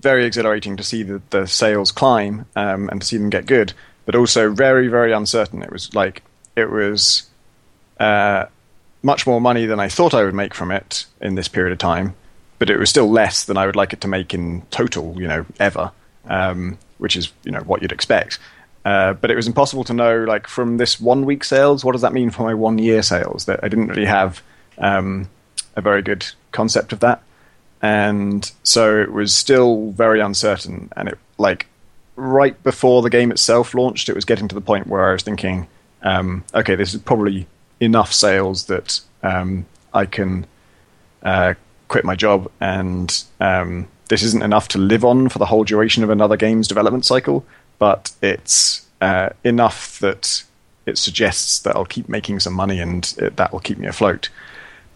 very 0.00 0.24
exhilarating 0.24 0.76
to 0.76 0.82
see 0.82 1.02
the, 1.02 1.20
the 1.30 1.46
sales 1.46 1.90
climb 1.90 2.46
um, 2.56 2.88
and 2.88 3.00
to 3.00 3.06
see 3.06 3.16
them 3.18 3.30
get 3.30 3.46
good, 3.46 3.72
but 4.06 4.14
also 4.14 4.52
very 4.52 4.88
very 4.88 5.12
uncertain. 5.12 5.62
It 5.62 5.72
was 5.72 5.94
like 5.94 6.22
it 6.56 6.70
was 6.70 7.28
uh, 7.98 8.46
much 9.04 9.26
more 9.26 9.40
money 9.40 9.66
than 9.66 9.78
I 9.78 9.88
thought 9.88 10.14
I 10.14 10.24
would 10.24 10.34
make 10.34 10.54
from 10.54 10.72
it 10.72 11.04
in 11.20 11.34
this 11.34 11.46
period 11.46 11.72
of 11.72 11.78
time, 11.78 12.14
but 12.58 12.70
it 12.70 12.78
was 12.78 12.88
still 12.88 13.10
less 13.10 13.44
than 13.44 13.56
I 13.56 13.66
would 13.66 13.76
like 13.76 13.92
it 13.92 14.00
to 14.00 14.08
make 14.08 14.32
in 14.32 14.62
total, 14.70 15.14
you 15.20 15.28
know, 15.28 15.44
ever, 15.60 15.92
um, 16.26 16.78
which 16.98 17.14
is 17.14 17.30
you 17.44 17.52
know 17.52 17.60
what 17.60 17.82
you'd 17.82 17.92
expect. 17.92 18.38
Uh, 18.84 19.12
but 19.14 19.30
it 19.30 19.36
was 19.36 19.46
impossible 19.46 19.84
to 19.84 19.94
know, 19.94 20.24
like, 20.24 20.46
from 20.46 20.76
this 20.76 21.00
one 21.00 21.24
week 21.24 21.42
sales, 21.44 21.84
what 21.84 21.92
does 21.92 22.02
that 22.02 22.12
mean 22.12 22.30
for 22.30 22.42
my 22.42 22.54
one 22.54 22.78
year 22.78 23.02
sales? 23.02 23.44
That 23.44 23.60
I 23.62 23.68
didn't 23.68 23.88
really 23.88 24.04
have 24.04 24.42
um, 24.78 25.28
a 25.76 25.80
very 25.80 26.02
good 26.02 26.26
concept 26.52 26.92
of 26.92 27.00
that, 27.00 27.22
and 27.82 28.50
so 28.62 29.00
it 29.00 29.12
was 29.12 29.34
still 29.34 29.90
very 29.92 30.20
uncertain. 30.20 30.90
And 30.96 31.08
it, 31.10 31.18
like, 31.38 31.66
right 32.16 32.60
before 32.62 33.02
the 33.02 33.10
game 33.10 33.30
itself 33.30 33.74
launched, 33.74 34.08
it 34.08 34.14
was 34.14 34.24
getting 34.24 34.48
to 34.48 34.54
the 34.54 34.60
point 34.60 34.86
where 34.86 35.08
I 35.08 35.12
was 35.12 35.22
thinking, 35.22 35.66
um, 36.02 36.44
okay, 36.54 36.74
this 36.74 36.94
is 36.94 37.00
probably 37.00 37.46
enough 37.84 38.12
sales 38.12 38.66
that 38.66 39.00
um, 39.22 39.66
I 39.92 40.06
can 40.06 40.46
uh, 41.22 41.54
quit 41.88 42.04
my 42.04 42.14
job, 42.14 42.50
and 42.60 43.24
um, 43.40 43.88
this 44.08 44.22
isn't 44.22 44.42
enough 44.42 44.68
to 44.68 44.78
live 44.78 45.04
on 45.04 45.28
for 45.28 45.38
the 45.38 45.46
whole 45.46 45.64
duration 45.64 46.02
of 46.02 46.10
another 46.10 46.36
game's 46.36 46.68
development 46.68 47.04
cycle 47.04 47.44
but 47.78 48.12
it's 48.22 48.86
uh, 49.00 49.30
enough 49.42 49.98
that 50.00 50.44
it 50.86 50.98
suggests 50.98 51.60
that 51.60 51.76
I'll 51.76 51.84
keep 51.84 52.08
making 52.08 52.40
some 52.40 52.52
money 52.52 52.80
and 52.80 53.14
it, 53.18 53.36
that 53.36 53.52
will 53.52 53.60
keep 53.60 53.78
me 53.78 53.86
afloat. 53.86 54.28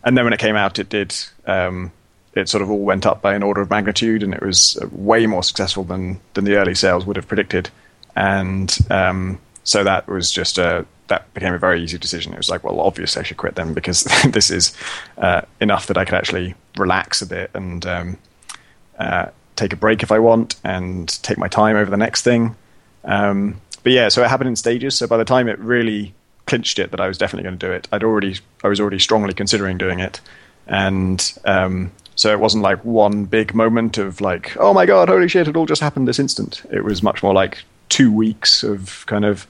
And 0.04 0.16
then 0.16 0.24
when 0.24 0.32
it 0.32 0.40
came 0.40 0.56
out, 0.56 0.78
it 0.78 0.88
did. 0.88 1.14
Um, 1.46 1.92
it 2.34 2.48
sort 2.48 2.62
of 2.62 2.70
all 2.70 2.78
went 2.78 3.04
up 3.04 3.20
by 3.20 3.34
an 3.34 3.42
order 3.42 3.60
of 3.60 3.70
magnitude, 3.70 4.22
and 4.22 4.32
it 4.32 4.42
was 4.42 4.78
way 4.92 5.26
more 5.26 5.42
successful 5.42 5.82
than 5.82 6.20
than 6.34 6.44
the 6.44 6.56
early 6.56 6.74
sales 6.74 7.04
would 7.04 7.16
have 7.16 7.26
predicted. 7.26 7.68
And 8.14 8.76
um, 8.90 9.40
so 9.64 9.82
that 9.82 10.06
was 10.06 10.30
just 10.30 10.56
a 10.56 10.86
that 11.08 11.32
became 11.34 11.54
a 11.54 11.58
very 11.58 11.82
easy 11.82 11.98
decision. 11.98 12.32
It 12.32 12.38
was 12.38 12.48
like, 12.48 12.64
well, 12.64 12.80
obviously 12.80 13.20
I 13.20 13.22
should 13.24 13.36
quit 13.36 13.56
then 13.56 13.74
because 13.74 14.04
this 14.30 14.50
is 14.50 14.72
uh, 15.18 15.42
enough 15.60 15.86
that 15.88 15.98
I 15.98 16.04
could 16.04 16.14
actually 16.14 16.54
relax 16.76 17.20
a 17.20 17.26
bit 17.26 17.50
and 17.54 17.84
um, 17.86 18.18
uh, 18.98 19.26
take 19.56 19.72
a 19.72 19.76
break 19.76 20.02
if 20.02 20.12
I 20.12 20.18
want 20.18 20.56
and 20.64 21.08
take 21.22 21.38
my 21.38 21.48
time 21.48 21.76
over 21.76 21.90
the 21.90 21.96
next 21.96 22.22
thing. 22.22 22.56
Um, 23.04 23.60
but 23.82 23.92
yeah, 23.92 24.08
so 24.08 24.22
it 24.22 24.28
happened 24.28 24.48
in 24.48 24.56
stages. 24.56 24.96
So 24.96 25.06
by 25.06 25.16
the 25.16 25.24
time 25.24 25.48
it 25.48 25.58
really 25.58 26.14
clinched 26.46 26.78
it 26.78 26.90
that 26.90 27.00
I 27.00 27.08
was 27.08 27.18
definitely 27.18 27.44
going 27.44 27.58
to 27.58 27.66
do 27.66 27.72
it, 27.72 27.88
I'd 27.92 28.04
already 28.04 28.38
I 28.62 28.68
was 28.68 28.80
already 28.80 28.98
strongly 28.98 29.34
considering 29.34 29.78
doing 29.78 30.00
it, 30.00 30.20
and 30.66 31.32
um, 31.44 31.92
so 32.16 32.32
it 32.32 32.40
wasn't 32.40 32.64
like 32.64 32.84
one 32.84 33.24
big 33.24 33.54
moment 33.54 33.98
of 33.98 34.20
like, 34.20 34.56
oh 34.58 34.74
my 34.74 34.86
god, 34.86 35.08
holy 35.08 35.28
shit, 35.28 35.48
it 35.48 35.56
all 35.56 35.66
just 35.66 35.80
happened 35.80 36.08
this 36.08 36.18
instant. 36.18 36.62
It 36.70 36.84
was 36.84 37.02
much 37.02 37.22
more 37.22 37.32
like 37.32 37.62
two 37.88 38.12
weeks 38.12 38.62
of 38.62 39.04
kind 39.06 39.24
of 39.24 39.46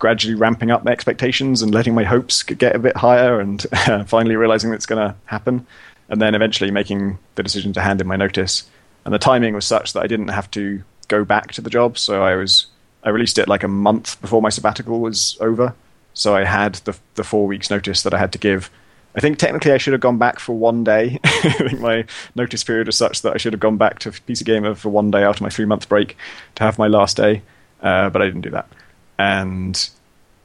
gradually 0.00 0.34
ramping 0.34 0.72
up 0.72 0.82
my 0.82 0.90
expectations 0.90 1.62
and 1.62 1.72
letting 1.72 1.94
my 1.94 2.02
hopes 2.02 2.42
get 2.42 2.74
a 2.74 2.80
bit 2.80 2.96
higher, 2.96 3.38
and 3.38 3.64
uh, 3.72 4.02
finally 4.04 4.34
realizing 4.34 4.72
it's 4.72 4.86
going 4.86 5.08
to 5.08 5.14
happen. 5.26 5.64
and 6.08 6.20
then 6.20 6.34
eventually 6.34 6.72
making 6.72 7.18
the 7.36 7.42
decision 7.44 7.72
to 7.72 7.80
hand 7.80 8.00
in 8.00 8.06
my 8.08 8.16
notice. 8.16 8.68
And 9.04 9.14
the 9.14 9.18
timing 9.18 9.54
was 9.54 9.64
such 9.64 9.92
that 9.92 10.02
I 10.02 10.08
didn't 10.08 10.28
have 10.28 10.50
to 10.50 10.82
go 11.06 11.24
back 11.24 11.52
to 11.52 11.60
the 11.60 11.70
job, 11.70 11.96
so 11.96 12.22
I 12.24 12.34
was 12.34 12.66
I 13.02 13.10
released 13.10 13.38
it 13.38 13.48
like 13.48 13.62
a 13.62 13.68
month 13.68 14.20
before 14.20 14.42
my 14.42 14.50
sabbatical 14.50 15.00
was 15.00 15.38
over. 15.40 15.74
So 16.12 16.34
I 16.34 16.44
had 16.44 16.74
the 16.86 16.98
the 17.14 17.24
four 17.24 17.46
weeks 17.46 17.70
notice 17.70 18.02
that 18.02 18.12
I 18.12 18.18
had 18.18 18.32
to 18.32 18.38
give. 18.38 18.70
I 19.14 19.20
think 19.20 19.38
technically 19.38 19.72
I 19.72 19.78
should 19.78 19.92
have 19.92 20.00
gone 20.00 20.18
back 20.18 20.38
for 20.38 20.52
one 20.54 20.84
day. 20.84 21.18
I 21.24 21.52
think 21.68 21.80
my 21.80 22.04
notice 22.34 22.62
period 22.62 22.86
was 22.86 22.96
such 22.96 23.22
that 23.22 23.34
I 23.34 23.38
should 23.38 23.52
have 23.52 23.60
gone 23.60 23.76
back 23.76 23.98
to 24.00 24.10
PC 24.10 24.44
Gamer 24.44 24.74
for 24.74 24.88
one 24.88 25.10
day 25.10 25.22
after 25.24 25.42
my 25.42 25.50
three 25.50 25.64
month 25.64 25.88
break 25.88 26.16
to 26.56 26.64
have 26.64 26.78
my 26.78 26.86
last 26.88 27.16
day, 27.16 27.42
uh, 27.82 28.10
but 28.10 28.22
I 28.22 28.26
didn't 28.26 28.42
do 28.42 28.50
that. 28.50 28.68
And 29.20 29.90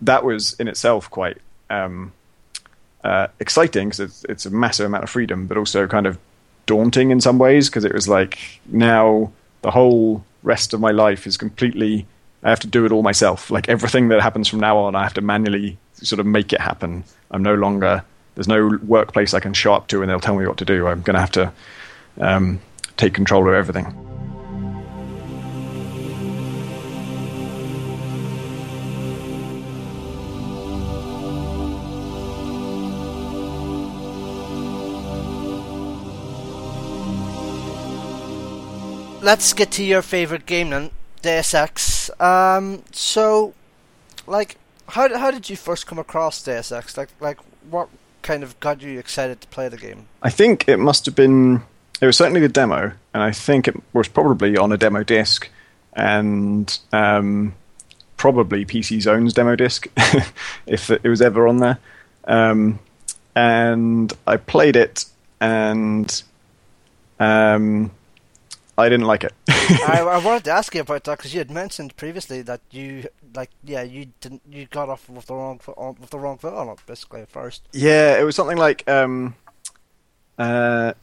that 0.01 0.25
was 0.25 0.53
in 0.59 0.67
itself 0.67 1.09
quite 1.09 1.37
um, 1.69 2.11
uh, 3.05 3.27
exciting 3.39 3.87
because 3.87 4.01
it's, 4.01 4.25
it's 4.25 4.45
a 4.45 4.49
massive 4.49 4.85
amount 4.85 5.05
of 5.05 5.09
freedom, 5.09 5.47
but 5.47 5.57
also 5.57 5.87
kind 5.87 6.05
of 6.05 6.17
daunting 6.65 7.09
in 7.09 7.21
some 7.21 7.37
ways 7.39 7.69
because 7.69 7.85
it 7.85 7.93
was 7.93 8.09
like 8.09 8.37
now 8.65 9.31
the 9.61 9.71
whole 9.71 10.25
rest 10.43 10.73
of 10.73 10.81
my 10.81 10.91
life 10.91 11.25
is 11.25 11.37
completely 11.37 12.05
I 12.43 12.49
have 12.49 12.59
to 12.59 12.67
do 12.67 12.85
it 12.85 12.91
all 12.91 13.01
myself. 13.01 13.49
Like 13.49 13.69
everything 13.69 14.09
that 14.09 14.21
happens 14.21 14.49
from 14.49 14.59
now 14.59 14.77
on, 14.77 14.93
I 14.93 15.03
have 15.03 15.13
to 15.13 15.21
manually 15.21 15.77
sort 15.93 16.19
of 16.19 16.25
make 16.25 16.51
it 16.51 16.59
happen. 16.59 17.05
I'm 17.31 17.41
no 17.41 17.55
longer 17.55 18.03
there's 18.35 18.49
no 18.49 18.77
workplace 18.83 19.33
I 19.33 19.39
can 19.39 19.53
show 19.53 19.73
up 19.73 19.87
to 19.87 20.01
and 20.01 20.11
they'll 20.11 20.19
tell 20.19 20.35
me 20.35 20.45
what 20.45 20.57
to 20.57 20.65
do. 20.65 20.87
I'm 20.87 21.01
going 21.01 21.15
to 21.15 21.21
have 21.21 21.31
to 21.31 21.53
um, 22.19 22.59
take 22.97 23.13
control 23.13 23.47
of 23.47 23.53
everything. 23.53 24.14
Let's 39.25 39.53
get 39.53 39.71
to 39.71 39.83
your 39.83 40.03
favorite 40.03 40.45
game 40.45 40.69
then, 40.69 40.91
Deus 41.21 41.53
Ex. 41.53 42.09
Um, 42.21 42.83
so, 42.91 43.53
like, 44.27 44.57
how 44.89 45.17
how 45.17 45.31
did 45.31 45.49
you 45.49 45.57
first 45.57 45.87
come 45.87 45.99
across 45.99 46.41
Deus 46.41 46.71
Ex? 46.71 46.95
Like, 46.95 47.09
like 47.19 47.39
what 47.69 47.89
kind 48.21 48.43
of 48.43 48.57
got 48.59 48.81
you 48.81 48.99
excited 48.99 49.41
to 49.41 49.47
play 49.47 49.67
the 49.67 49.77
game? 49.77 50.07
I 50.21 50.29
think 50.29 50.69
it 50.69 50.77
must 50.77 51.05
have 51.07 51.15
been. 51.15 51.63
It 51.99 52.05
was 52.05 52.17
certainly 52.17 52.41
the 52.41 52.49
demo, 52.49 52.91
and 53.13 53.23
I 53.23 53.31
think 53.31 53.67
it 53.67 53.75
was 53.93 54.07
probably 54.07 54.57
on 54.57 54.71
a 54.71 54.77
demo 54.77 55.03
disc, 55.03 55.49
and 55.93 56.77
um, 56.93 57.55
probably 58.17 58.65
PC 58.65 59.01
Zone's 59.01 59.33
demo 59.33 59.55
disc, 59.55 59.87
if 60.67 60.91
it 60.91 61.03
was 61.03 61.21
ever 61.21 61.47
on 61.47 61.57
there. 61.57 61.79
Um, 62.25 62.79
and 63.35 64.13
I 64.27 64.37
played 64.37 64.75
it, 64.75 65.05
and 65.39 66.23
um, 67.19 67.91
I 68.77 68.89
didn't 68.89 69.05
like 69.05 69.23
it. 69.23 69.33
I, 69.47 70.01
I, 70.01 70.17
wanted 70.17 70.43
to 70.45 70.51
ask 70.51 70.75
you 70.75 70.81
about 70.81 71.05
that 71.05 71.17
because 71.17 71.33
you 71.33 71.39
had 71.39 71.49
mentioned 71.49 71.95
previously 71.95 72.41
that 72.41 72.61
you 72.71 73.07
like 73.33 73.49
yeah 73.63 73.83
you 73.83 74.07
didn't 74.19 74.41
you 74.49 74.65
got 74.65 74.89
off 74.89 75.09
with 75.09 75.25
the 75.25 75.33
wrong 75.33 75.59
foot 75.59 75.75
on, 75.77 75.95
with 75.99 76.09
the 76.09 76.19
wrong 76.19 76.37
foot 76.37 76.53
on 76.53 76.67
it 76.69 76.79
basically 76.85 77.21
at 77.21 77.29
first. 77.29 77.63
Yeah, 77.71 78.19
it 78.19 78.23
was 78.23 78.35
something 78.35 78.57
like 78.57 78.87
um, 78.89 79.35
uh, 80.37 80.93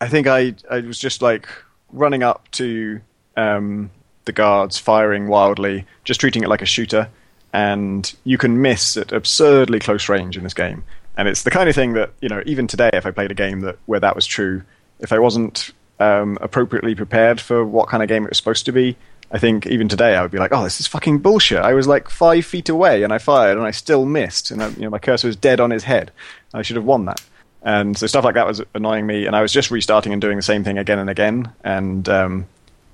I 0.00 0.08
think 0.08 0.26
I 0.26 0.54
I 0.70 0.80
was 0.80 0.98
just 0.98 1.20
like 1.20 1.46
running 1.92 2.22
up 2.22 2.50
to 2.52 3.00
um, 3.36 3.90
the 4.24 4.32
guards, 4.32 4.78
firing 4.78 5.28
wildly, 5.28 5.84
just 6.04 6.20
treating 6.20 6.42
it 6.42 6.48
like 6.48 6.62
a 6.62 6.66
shooter, 6.66 7.08
and 7.52 8.14
you 8.24 8.38
can 8.38 8.62
miss 8.62 8.96
at 8.96 9.12
absurdly 9.12 9.78
close 9.78 10.08
range 10.08 10.36
in 10.36 10.42
this 10.44 10.54
game. 10.54 10.84
And 11.16 11.28
it's 11.28 11.42
the 11.42 11.50
kind 11.50 11.68
of 11.68 11.74
thing 11.74 11.92
that 11.92 12.12
you 12.20 12.30
know 12.30 12.42
even 12.46 12.66
today, 12.66 12.90
if 12.94 13.04
I 13.04 13.10
played 13.10 13.30
a 13.30 13.34
game 13.34 13.60
that 13.60 13.78
where 13.84 14.00
that 14.00 14.16
was 14.16 14.24
true, 14.24 14.62
if 15.00 15.12
I 15.12 15.18
wasn't 15.18 15.72
um, 16.00 16.38
appropriately 16.40 16.94
prepared 16.94 17.40
for 17.40 17.64
what 17.64 17.88
kind 17.88 18.02
of 18.02 18.08
game 18.08 18.24
it 18.24 18.30
was 18.30 18.38
supposed 18.38 18.66
to 18.66 18.72
be. 18.72 18.96
I 19.30 19.38
think 19.38 19.66
even 19.66 19.88
today 19.88 20.14
I 20.14 20.22
would 20.22 20.30
be 20.30 20.38
like, 20.38 20.52
"Oh, 20.52 20.62
this 20.62 20.80
is 20.80 20.86
fucking 20.86 21.18
bullshit." 21.18 21.58
I 21.58 21.74
was 21.74 21.86
like 21.86 22.08
five 22.08 22.44
feet 22.44 22.68
away 22.68 23.02
and 23.02 23.12
I 23.12 23.18
fired 23.18 23.56
and 23.56 23.66
I 23.66 23.70
still 23.70 24.04
missed, 24.04 24.50
and 24.50 24.62
I, 24.62 24.68
you 24.70 24.82
know 24.82 24.90
my 24.90 24.98
cursor 24.98 25.26
was 25.26 25.36
dead 25.36 25.60
on 25.60 25.70
his 25.70 25.84
head. 25.84 26.12
I 26.52 26.62
should 26.62 26.76
have 26.76 26.84
won 26.84 27.06
that. 27.06 27.22
And 27.62 27.96
so 27.96 28.06
stuff 28.06 28.24
like 28.24 28.34
that 28.34 28.46
was 28.46 28.62
annoying 28.74 29.06
me, 29.06 29.26
and 29.26 29.34
I 29.34 29.42
was 29.42 29.52
just 29.52 29.70
restarting 29.70 30.12
and 30.12 30.20
doing 30.20 30.36
the 30.36 30.42
same 30.42 30.64
thing 30.64 30.78
again 30.78 30.98
and 30.98 31.08
again. 31.08 31.50
And 31.64 32.06
um, 32.08 32.46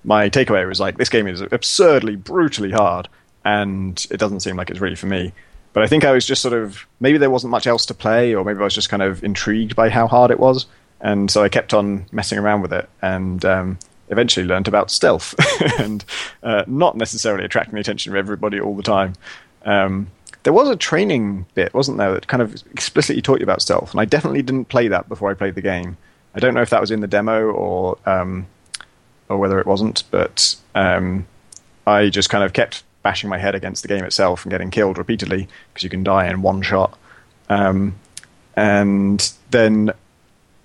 my 0.04 0.30
takeaway 0.30 0.66
was 0.66 0.78
like, 0.78 0.96
this 0.96 1.08
game 1.08 1.26
is 1.26 1.40
absurdly, 1.40 2.14
brutally 2.14 2.70
hard, 2.70 3.08
and 3.44 4.06
it 4.10 4.18
doesn't 4.18 4.40
seem 4.40 4.56
like 4.56 4.70
it's 4.70 4.80
really 4.80 4.94
for 4.94 5.06
me. 5.06 5.32
But 5.72 5.82
I 5.82 5.88
think 5.88 6.04
I 6.04 6.12
was 6.12 6.24
just 6.24 6.40
sort 6.40 6.54
of 6.54 6.86
maybe 7.00 7.18
there 7.18 7.30
wasn't 7.30 7.50
much 7.50 7.66
else 7.66 7.84
to 7.86 7.94
play, 7.94 8.34
or 8.34 8.44
maybe 8.44 8.60
I 8.60 8.64
was 8.64 8.74
just 8.74 8.88
kind 8.88 9.02
of 9.02 9.24
intrigued 9.24 9.74
by 9.74 9.88
how 9.88 10.06
hard 10.06 10.30
it 10.30 10.38
was 10.38 10.66
and 11.00 11.30
so 11.30 11.42
I 11.42 11.48
kept 11.48 11.74
on 11.74 12.06
messing 12.12 12.38
around 12.38 12.62
with 12.62 12.72
it, 12.72 12.88
and 13.02 13.44
um, 13.44 13.78
eventually 14.08 14.46
learned 14.46 14.68
about 14.68 14.90
stealth, 14.90 15.34
and 15.78 16.04
uh, 16.42 16.64
not 16.66 16.96
necessarily 16.96 17.44
attracting 17.44 17.74
the 17.74 17.80
attention 17.80 18.12
of 18.12 18.16
everybody 18.16 18.60
all 18.60 18.76
the 18.76 18.82
time. 18.82 19.14
Um, 19.64 20.08
there 20.42 20.52
was 20.52 20.68
a 20.68 20.76
training 20.76 21.46
bit, 21.54 21.74
wasn't 21.74 21.98
there, 21.98 22.12
that 22.12 22.26
kind 22.26 22.42
of 22.42 22.54
explicitly 22.70 23.20
taught 23.22 23.40
you 23.40 23.44
about 23.44 23.62
stealth, 23.62 23.92
and 23.92 24.00
I 24.00 24.04
definitely 24.04 24.42
didn't 24.42 24.66
play 24.66 24.88
that 24.88 25.08
before 25.08 25.30
I 25.30 25.34
played 25.34 25.54
the 25.54 25.62
game. 25.62 25.96
I 26.34 26.40
don't 26.40 26.54
know 26.54 26.62
if 26.62 26.70
that 26.70 26.80
was 26.80 26.90
in 26.90 27.00
the 27.00 27.06
demo 27.06 27.50
or 27.50 27.98
um, 28.06 28.46
or 29.28 29.38
whether 29.38 29.58
it 29.60 29.66
wasn't, 29.66 30.04
but 30.10 30.56
um, 30.74 31.26
I 31.86 32.08
just 32.08 32.30
kind 32.30 32.44
of 32.44 32.52
kept 32.52 32.82
bashing 33.02 33.30
my 33.30 33.38
head 33.38 33.54
against 33.54 33.82
the 33.82 33.88
game 33.88 34.04
itself 34.04 34.44
and 34.44 34.50
getting 34.50 34.70
killed 34.70 34.98
repeatedly 34.98 35.48
because 35.72 35.82
you 35.82 35.90
can 35.90 36.04
die 36.04 36.28
in 36.28 36.42
one 36.42 36.62
shot. 36.62 36.98
Um, 37.48 37.94
and 38.56 39.32
then 39.50 39.92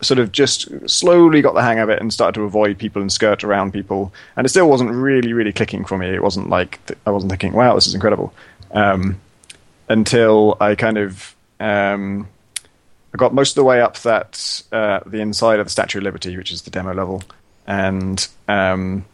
sort 0.01 0.19
of 0.19 0.31
just 0.31 0.67
slowly 0.89 1.41
got 1.41 1.53
the 1.53 1.62
hang 1.62 1.79
of 1.79 1.89
it 1.89 1.99
and 2.01 2.13
started 2.13 2.34
to 2.36 2.43
avoid 2.43 2.77
people 2.77 3.01
and 3.01 3.12
skirt 3.12 3.43
around 3.43 3.71
people. 3.71 4.13
And 4.36 4.45
it 4.45 4.49
still 4.49 4.69
wasn't 4.69 4.91
really, 4.91 5.34
really 5.34 5.53
clicking 5.53 5.86
for 5.86 5.97
me. 5.97 6.10
It 6.10 6.23
wasn't 6.23 6.49
like 6.49 6.86
th- 6.88 6.99
I 7.05 7.12
wasn't 7.12 7.31
thinking, 7.31 7.53
"Wow, 7.53 7.75
this 7.75 7.88
is 7.88 7.93
incredible," 7.93 8.34
um, 8.71 9.19
until 9.88 10.58
I 10.60 10.75
kind 10.75 10.97
of 10.97 11.36
um, 11.60 12.27
I 13.13 13.17
got 13.17 13.34
most 13.34 13.51
of 13.51 13.55
the 13.55 13.63
way 13.63 13.81
up 13.81 13.97
that 13.99 14.63
uh, 14.71 14.99
the 15.05 15.21
inside 15.21 15.60
of 15.60 15.67
the 15.67 15.71
Statue 15.71 15.99
of 15.99 16.03
Liberty, 16.03 16.36
which 16.36 16.51
is 16.51 16.63
the 16.63 16.71
demo 16.71 16.93
level, 16.93 17.23
and 17.65 18.27
um, 18.47 19.05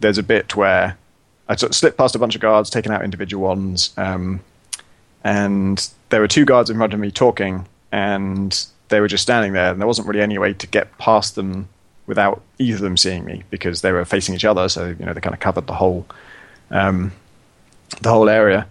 there's 0.00 0.18
a 0.18 0.22
bit 0.22 0.54
where 0.54 0.96
I 1.48 1.56
sort 1.56 1.70
of 1.70 1.76
slipped 1.76 1.98
past 1.98 2.14
a 2.14 2.18
bunch 2.18 2.34
of 2.36 2.40
guards, 2.40 2.70
taking 2.70 2.92
out 2.92 3.02
individual 3.02 3.42
ones, 3.42 3.92
um, 3.96 4.40
and 5.24 5.90
there 6.10 6.20
were 6.20 6.28
two 6.28 6.44
guards 6.44 6.70
in 6.70 6.76
front 6.76 6.94
of 6.94 7.00
me 7.00 7.10
talking, 7.10 7.66
and 7.90 8.64
they 8.88 9.00
were 9.00 9.08
just 9.08 9.22
standing 9.22 9.52
there, 9.52 9.70
and 9.70 9.80
there 9.80 9.86
wasn't 9.86 10.08
really 10.08 10.20
any 10.20 10.38
way 10.38 10.52
to 10.54 10.66
get 10.66 10.96
past 10.98 11.34
them 11.34 11.68
without 12.06 12.42
either 12.58 12.76
of 12.76 12.82
them 12.82 12.96
seeing 12.96 13.24
me 13.24 13.44
because 13.50 13.82
they 13.82 13.92
were 13.92 14.04
facing 14.04 14.34
each 14.34 14.44
other. 14.44 14.68
So 14.68 14.88
you 14.98 15.04
know 15.04 15.12
they 15.12 15.20
kind 15.20 15.34
of 15.34 15.40
covered 15.40 15.66
the 15.66 15.74
whole 15.74 16.06
um, 16.70 17.12
the 18.00 18.10
whole 18.10 18.28
area, 18.28 18.66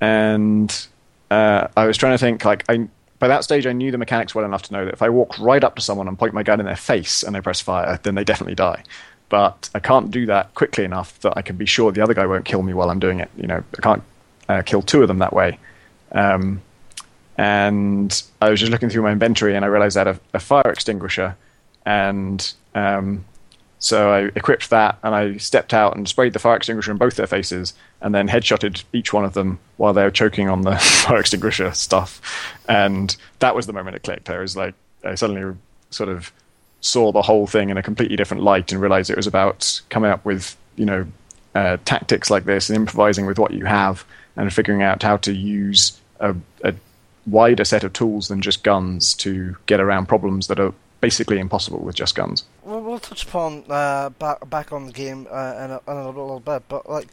and 0.00 0.86
uh, 1.30 1.68
I 1.76 1.86
was 1.86 1.96
trying 1.96 2.14
to 2.14 2.18
think 2.18 2.44
like 2.44 2.64
I. 2.68 2.88
By 3.18 3.28
that 3.28 3.44
stage, 3.44 3.68
I 3.68 3.72
knew 3.72 3.92
the 3.92 3.98
mechanics 3.98 4.34
well 4.34 4.44
enough 4.44 4.62
to 4.62 4.72
know 4.72 4.84
that 4.84 4.94
if 4.94 5.00
I 5.00 5.08
walk 5.08 5.38
right 5.38 5.62
up 5.62 5.76
to 5.76 5.80
someone 5.80 6.08
and 6.08 6.18
point 6.18 6.34
my 6.34 6.42
gun 6.42 6.58
in 6.58 6.66
their 6.66 6.74
face 6.74 7.22
and 7.22 7.36
they 7.36 7.40
press 7.40 7.60
fire, 7.60 8.00
then 8.02 8.16
they 8.16 8.24
definitely 8.24 8.56
die. 8.56 8.82
But 9.28 9.70
I 9.76 9.78
can't 9.78 10.10
do 10.10 10.26
that 10.26 10.52
quickly 10.54 10.82
enough 10.82 11.20
that 11.20 11.34
I 11.36 11.42
can 11.42 11.54
be 11.54 11.64
sure 11.64 11.92
the 11.92 12.02
other 12.02 12.14
guy 12.14 12.26
won't 12.26 12.44
kill 12.44 12.62
me 12.62 12.74
while 12.74 12.90
I'm 12.90 12.98
doing 12.98 13.20
it. 13.20 13.30
You 13.36 13.46
know, 13.46 13.62
I 13.78 13.80
can't 13.80 14.02
uh, 14.48 14.62
kill 14.62 14.82
two 14.82 15.02
of 15.02 15.08
them 15.08 15.20
that 15.20 15.32
way. 15.32 15.60
Um, 16.10 16.62
and 17.36 18.22
I 18.40 18.50
was 18.50 18.60
just 18.60 18.72
looking 18.72 18.90
through 18.90 19.02
my 19.02 19.12
inventory 19.12 19.56
and 19.56 19.64
I 19.64 19.68
realized 19.68 19.96
I 19.96 20.00
had 20.00 20.08
a, 20.08 20.20
a 20.34 20.40
fire 20.40 20.70
extinguisher, 20.70 21.36
and 21.84 22.52
um, 22.74 23.24
so 23.78 24.12
I 24.12 24.20
equipped 24.36 24.70
that 24.70 24.98
and 25.02 25.14
I 25.14 25.36
stepped 25.38 25.74
out 25.74 25.96
and 25.96 26.08
sprayed 26.08 26.32
the 26.32 26.38
fire 26.38 26.56
extinguisher 26.56 26.92
in 26.92 26.98
both 26.98 27.16
their 27.16 27.26
faces, 27.26 27.74
and 28.00 28.14
then 28.14 28.28
headshotted 28.28 28.84
each 28.92 29.12
one 29.12 29.24
of 29.24 29.34
them 29.34 29.58
while 29.76 29.92
they 29.92 30.04
were 30.04 30.10
choking 30.10 30.48
on 30.48 30.62
the 30.62 30.76
fire 30.78 31.20
extinguisher 31.20 31.72
stuff, 31.72 32.20
and 32.68 33.16
that 33.38 33.54
was 33.54 33.66
the 33.66 33.72
moment 33.72 33.96
it 33.96 34.02
clicked. 34.02 34.30
I 34.30 34.38
was 34.38 34.56
like, 34.56 34.74
I 35.04 35.14
suddenly 35.14 35.56
sort 35.90 36.08
of 36.08 36.32
saw 36.80 37.12
the 37.12 37.22
whole 37.22 37.46
thing 37.46 37.70
in 37.70 37.76
a 37.76 37.82
completely 37.82 38.16
different 38.16 38.42
light 38.42 38.72
and 38.72 38.80
realized 38.80 39.08
it 39.08 39.16
was 39.16 39.26
about 39.26 39.80
coming 39.88 40.10
up 40.10 40.24
with 40.24 40.56
you 40.76 40.84
know 40.84 41.06
uh, 41.54 41.76
tactics 41.84 42.30
like 42.30 42.44
this 42.44 42.68
and 42.68 42.76
improvising 42.76 43.26
with 43.26 43.38
what 43.38 43.52
you 43.52 43.64
have 43.64 44.04
and 44.36 44.52
figuring 44.52 44.82
out 44.82 45.02
how 45.02 45.16
to 45.18 45.32
use 45.32 46.00
a, 46.20 46.34
a 46.64 46.74
wider 47.26 47.64
set 47.64 47.84
of 47.84 47.92
tools 47.92 48.28
than 48.28 48.40
just 48.40 48.62
guns 48.62 49.14
to 49.14 49.56
get 49.66 49.80
around 49.80 50.06
problems 50.06 50.48
that 50.48 50.58
are 50.58 50.72
basically 51.00 51.38
impossible 51.38 51.80
with 51.80 51.96
just 51.96 52.14
guns. 52.14 52.44
We'll, 52.64 52.80
we'll 52.80 52.98
touch 52.98 53.24
upon 53.24 53.64
uh, 53.68 54.10
back 54.10 54.48
back 54.48 54.72
on 54.72 54.86
the 54.86 54.92
game 54.92 55.26
uh, 55.30 55.54
in, 55.64 55.70
a, 55.70 55.80
in 55.90 55.96
a 55.96 56.06
little, 56.06 56.40
bit, 56.40 56.62
but 56.68 56.88
like 56.88 57.08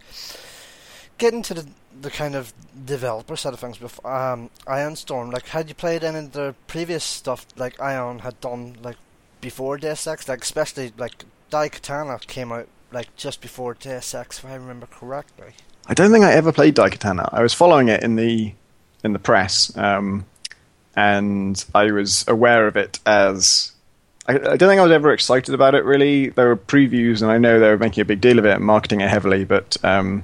getting 1.18 1.42
to 1.44 1.54
the 1.54 1.68
the 2.02 2.10
kind 2.12 2.36
of 2.36 2.54
developer 2.86 3.36
side 3.36 3.52
of 3.54 3.60
things 3.60 3.82
with 3.82 4.04
um, 4.06 4.50
Ion 4.68 4.96
Storm, 4.96 5.32
like 5.32 5.48
had 5.48 5.68
you 5.68 5.76
played 5.76 6.04
any 6.04 6.20
of 6.20 6.32
the 6.32 6.56
previous 6.68 7.04
stuff 7.04 7.46
like 7.58 7.82
Ion 7.82 8.20
had 8.20 8.40
done 8.40 8.78
like 8.82 8.96
before 9.42 9.78
Deus 9.78 10.08
Ex, 10.08 10.30
like 10.30 10.42
especially 10.42 10.94
like 10.98 11.26
Daikatana 11.52 12.26
came 12.28 12.52
out 12.52 12.68
like 12.92 13.14
just 13.16 13.42
before 13.42 13.74
Deus 13.74 14.14
Ex, 14.14 14.40
if 14.40 14.46
I 14.46 14.56
remember 14.56 14.86
correctly. 14.86 15.54
I 15.88 15.94
don't 15.94 16.12
think 16.12 16.24
I 16.24 16.34
ever 16.34 16.52
played 16.52 16.76
Daikatana. 16.76 17.30
I 17.34 17.42
was 17.42 17.54
following 17.54 17.88
it 17.88 18.04
in 18.04 18.16
the 18.16 18.54
in 19.04 19.14
the 19.14 19.20
press, 19.20 19.76
um, 19.78 20.26
and 20.96 21.64
I 21.74 21.92
was 21.92 22.26
aware 22.28 22.68
of 22.68 22.76
it 22.76 23.00
as. 23.06 23.72
I, 24.28 24.34
I 24.34 24.58
don't 24.58 24.70
think 24.70 24.80
I 24.80 24.84
was 24.84 24.92
ever 24.92 25.12
excited 25.12 25.56
about 25.56 25.76
it 25.76 25.84
really. 25.86 26.30
There 26.30 26.48
were 26.48 26.58
previews, 26.58 27.22
and 27.22 27.32
I 27.32 27.38
know 27.38 27.60
they 27.60 27.70
were 27.70 27.78
making 27.78 28.02
a 28.02 28.06
big 28.06 28.22
deal 28.22 28.40
of 28.40 28.46
it 28.46 28.56
and 28.56 28.64
marketing 28.64 29.02
it 29.02 29.10
heavily, 29.10 29.44
but 29.44 29.78
um, 29.84 30.24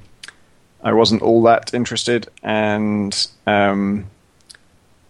I 0.84 0.94
wasn't 0.94 1.24
all 1.24 1.42
that 1.44 1.74
interested. 1.74 2.28
And 2.44 3.28
um, 3.48 4.06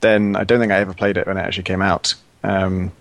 then 0.01 0.35
I 0.35 0.43
don't 0.43 0.59
think 0.59 0.71
I 0.71 0.77
ever 0.77 0.93
played 0.93 1.17
it 1.17 1.27
when 1.27 1.37
it 1.37 1.41
actually 1.41 1.63
came 1.63 1.81
out. 1.81 2.13
Um, 2.43 2.91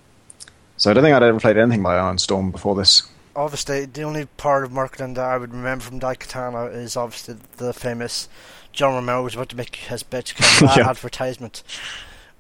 so 0.77 0.91
I 0.91 0.95
don't 0.95 1.05
think 1.05 1.15
I'd 1.15 1.23
ever 1.23 1.39
played 1.39 1.57
anything 1.57 1.83
by 1.83 1.97
Ion 1.97 2.19
Storm 2.19 2.51
before 2.51 2.75
this. 2.75 3.03
Obviously, 3.37 3.85
the 3.85 4.03
only 4.03 4.27
part 4.27 4.65
of 4.65 4.73
marketing 4.73 5.15
that 5.15 5.25
I 5.25 5.39
would 5.39 5.53
remember 5.53 5.85
from 5.85 6.01
Daikatana 6.01 6.75
is 6.75 6.97
obviously 6.97 7.37
the 7.57 7.73
famous 7.73 8.29
John 8.75 8.95
Romero 8.95 9.23
was 9.23 9.35
about 9.35 9.49
to 9.51 9.57
make 9.57 9.77
his 9.77 10.03
bitch 10.03 10.35
kind 10.35 10.77
Yeah. 10.77 10.89
advertisement. 10.91 11.63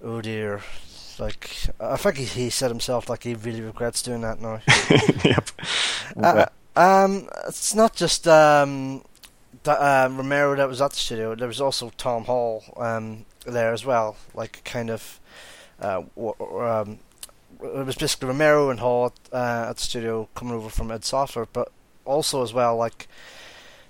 Oh 0.02 0.20
dear. 0.20 0.60
Like, 1.18 1.48
I 1.78 1.96
think 1.96 2.16
he, 2.16 2.24
he 2.24 2.50
said 2.50 2.70
himself, 2.72 3.08
like, 3.08 3.22
he 3.22 3.34
really 3.34 3.60
regrets 3.60 4.02
doing 4.02 4.22
that 4.22 4.40
now. 4.40 4.60
yep. 5.24 5.48
Uh, 6.20 6.46
um, 6.74 7.28
it's 7.46 7.72
not 7.72 7.94
just 7.94 8.26
um, 8.26 9.02
um, 9.64 10.16
Romero 10.16 10.56
that 10.56 10.66
was 10.68 10.80
at 10.82 10.90
the 10.90 10.96
studio. 10.96 11.36
There 11.36 11.46
was 11.46 11.60
also 11.60 11.92
Tom 11.96 12.24
Hall 12.24 12.64
um, 12.76 13.26
there 13.46 13.72
as 13.72 13.84
well. 13.86 14.16
Like 14.34 14.62
kind 14.64 14.90
of, 14.90 15.20
uh, 15.80 16.02
w- 16.16 16.34
um, 16.60 16.98
it 17.62 17.86
was 17.86 17.94
basically 17.94 18.26
Romero 18.28 18.70
and 18.70 18.80
Hall 18.80 19.12
uh, 19.32 19.66
at 19.70 19.76
the 19.76 19.82
studio 19.82 20.28
coming 20.34 20.54
over 20.54 20.68
from 20.68 20.90
Id 20.90 21.04
Software, 21.04 21.46
but 21.52 21.70
also 22.04 22.42
as 22.42 22.52
well 22.52 22.76
like 22.76 23.06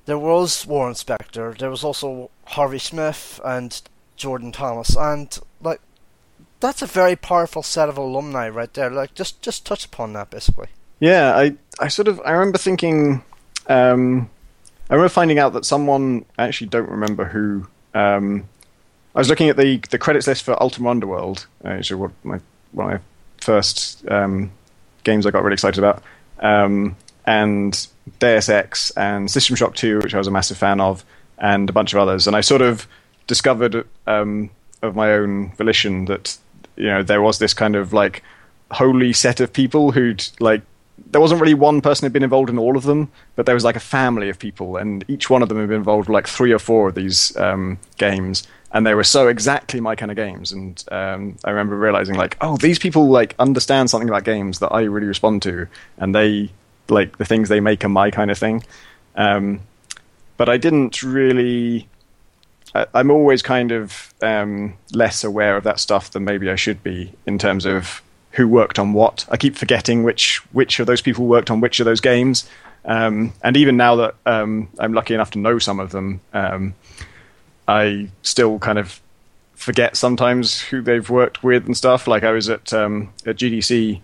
there 0.07 0.19
was 0.19 0.67
Warren 0.67 0.95
Spector. 0.95 1.57
There 1.57 1.71
was 1.71 1.85
also 1.85 2.31
Harvey 2.47 2.79
Smith 2.79 3.41
and 3.45 3.81
Jordan 4.17 4.53
Thomas, 4.53 4.97
and 4.97 5.37
like 5.61 5.81
that's 6.61 6.83
a 6.83 6.87
very 6.87 7.17
powerful 7.17 7.63
set 7.63 7.89
of 7.89 7.99
alumni 7.99 8.49
right 8.49 8.73
there. 8.75 8.91
Like 8.91 9.15
just 9.15 9.43
just 9.43 9.67
touch 9.67 9.85
upon 9.85 10.13
that 10.15 10.31
basically. 10.31 10.69
Yeah, 11.01 11.37
I, 11.37 11.57
I 11.81 11.89
sort 11.89 12.09
of 12.09 12.21
I 12.25 12.33
remember 12.33 12.59
thinking, 12.59 13.23
um, 13.67 14.31
I 14.89 14.95
remember 14.95 15.09
finding 15.09 15.39
out 15.39 15.53
that 15.55 15.65
someone 15.65 16.25
I 16.39 16.45
actually 16.45 16.69
don't 16.69 16.89
remember 16.89 17.25
who. 17.27 17.67
Um, 17.95 18.49
I 19.15 19.19
was 19.19 19.29
looking 19.29 19.49
at 19.49 19.57
the 19.57 19.81
the 19.91 19.99
credits 19.99 20.27
list 20.27 20.43
for 20.43 20.61
Ultima 20.63 20.91
Underworld, 20.91 21.47
uh, 21.65 21.75
which 21.75 21.91
is 21.91 21.97
what 21.97 22.13
my 22.25 22.41
one 22.73 22.93
of 22.93 23.01
my 23.01 23.01
first 23.39 24.07
um, 24.09 24.51
games 25.05 25.27
I 25.27 25.31
got 25.31 25.43
really 25.43 25.55
excited 25.55 25.79
about, 25.79 26.03
um, 26.41 26.97
and 27.27 27.87
Deus 28.19 28.49
Ex 28.49 28.91
and 28.93 29.31
System 29.31 29.57
Shock 29.57 29.75
2, 29.75 30.01
which 30.01 30.15
I 30.15 30.19
was 30.19 30.27
a 30.27 30.31
massive 30.31 30.59
fan 30.59 30.81
of, 30.81 31.05
and 31.39 31.69
a 31.69 31.73
bunch 31.73 31.93
of 31.93 31.99
others, 31.99 32.27
and 32.27 32.37
I 32.37 32.41
sort 32.41 32.63
of 32.63 32.87
discovered 33.27 33.87
um, 34.07 34.51
of 34.83 34.95
my 34.95 35.13
own 35.13 35.53
volition 35.57 36.05
that 36.07 36.37
you 36.77 36.87
know 36.87 37.03
there 37.03 37.23
was 37.23 37.39
this 37.39 37.55
kind 37.55 37.77
of 37.77 37.93
like 37.93 38.23
holy 38.71 39.13
set 39.13 39.41
of 39.41 39.53
people 39.53 39.93
who'd 39.93 40.27
like 40.41 40.63
there 41.11 41.21
wasn't 41.21 41.41
really 41.41 41.55
one 41.55 41.81
person 41.81 42.07
who'd 42.07 42.13
been 42.13 42.23
involved 42.23 42.51
in 42.51 42.59
all 42.59 42.77
of 42.77 42.85
them, 42.85 43.11
but 43.35 43.47
there 43.47 43.55
was 43.55 43.65
like 43.65 43.77
a 43.77 43.81
family 43.81 44.29
of 44.29 44.39
people, 44.39 44.77
and 44.77 45.05
each 45.09 45.29
one 45.29 45.43
of 45.43 45.49
them 45.49 45.59
had 45.59 45.69
been 45.69 45.79
involved 45.79 46.09
like 46.09 46.29
three 46.29 46.53
or 46.53 46.59
four 46.59 46.89
of 46.89 46.95
these 46.95 47.37
um, 47.37 47.79
games, 47.99 48.47
and 48.73 48.87
they 48.87 48.95
were 48.95 49.05
so 49.05 49.29
exactly 49.29 49.81
my 49.81 49.97
kind 49.97 50.11
of 50.11 50.17
games. 50.17 50.53
And 50.53 50.83
um, 50.93 51.37
I 51.45 51.51
remember 51.51 51.77
realizing 51.77 52.15
like, 52.15 52.37
oh, 52.41 52.57
these 52.57 52.79
people 52.79 53.09
like 53.09 53.35
understand 53.39 53.91
something 53.91 54.09
about 54.09 54.25
games 54.25 54.61
that 54.61 54.69
I 54.69 54.83
really 54.83 55.07
respond 55.07 55.43
to, 55.43 55.67
and 55.99 56.15
they 56.15 56.51
like 56.89 57.19
the 57.19 57.25
things 57.25 57.49
they 57.49 57.61
make 57.61 57.85
are 57.85 57.89
my 57.89 58.11
kind 58.11 58.31
of 58.31 58.39
thing. 58.39 58.63
Um, 59.17 59.61
but 60.37 60.49
I 60.49 60.57
didn't 60.57 61.03
really. 61.03 61.89
I, 62.75 62.87
I'm 62.95 63.11
always 63.11 63.43
kind 63.43 63.73
of 63.73 64.13
um, 64.23 64.75
less 64.93 65.25
aware 65.25 65.57
of 65.57 65.65
that 65.65 65.81
stuff 65.81 66.11
than 66.11 66.25
maybe 66.25 66.51
I 66.51 66.57
should 66.57 66.83
be 66.83 67.13
in 67.27 67.39
terms 67.39 67.65
of 67.65 68.03
who 68.33 68.49
worked 68.49 68.79
on 68.79 68.93
what. 68.93 69.25
I 69.31 69.37
keep 69.37 69.57
forgetting 69.57 70.03
which 70.03 70.39
which 70.53 70.81
of 70.81 70.87
those 70.87 71.01
people 71.01 71.27
worked 71.27 71.51
on 71.51 71.61
which 71.61 71.81
of 71.81 71.87
those 71.87 72.01
games. 72.01 72.49
Um, 72.85 73.33
and 73.43 73.57
even 73.57 73.77
now 73.77 73.97
that 73.97 74.15
um, 74.27 74.69
I'm 74.79 74.93
lucky 74.93 75.15
enough 75.15 75.31
to 75.31 75.39
know 75.39 75.59
some 75.59 75.81
of 75.81 75.91
them, 75.91 76.21
um, 76.35 76.75
I 77.67 78.09
still 78.23 78.59
kind 78.59 78.79
of 78.79 79.01
forget 79.55 79.97
sometimes 79.97 80.61
who 80.61 80.83
they've 80.83 81.09
worked 81.09 81.43
with 81.43 81.65
and 81.65 81.77
stuff. 81.77 82.07
Like 82.07 82.25
I 82.25 82.33
was 82.33 82.51
at 82.51 82.73
um, 82.73 83.13
at 83.25 83.37
GDC. 83.37 84.01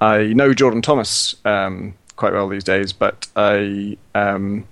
I 0.00 0.32
know 0.34 0.52
Jordan 0.52 0.82
Thomas 0.82 1.34
um, 1.44 1.94
quite 2.16 2.32
well 2.32 2.48
these 2.48 2.64
days, 2.64 2.92
but 2.92 3.26
I 3.36 3.96
um, 4.14 4.66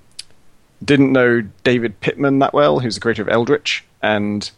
didn't 0.85 1.13
know 1.13 1.43
David 1.63 2.01
Pittman 2.01 2.41
that 2.41 2.53
well, 2.53 2.81
who's 2.81 2.95
the 2.95 3.01
creator 3.01 3.23
of 3.23 3.29
Eldritch, 3.29 3.85
and 4.03 4.51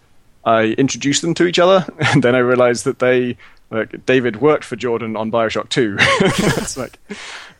I 0.45 0.75
introduced 0.79 1.23
them 1.23 1.35
to 1.35 1.47
each 1.47 1.59
other, 1.59 1.87
and 2.13 2.23
then 2.23 2.35
I 2.35 2.39
realized 2.39 2.85
that 2.85 2.99
they, 2.99 3.37
like, 3.71 4.05
David 4.07 4.41
worked 4.41 4.65
for 4.65 4.77
Jordan 4.77 5.17
on 5.17 5.31
Bioshock 5.31 5.69
2. 5.69 5.97
It's 5.99 6.77
like 6.77 6.99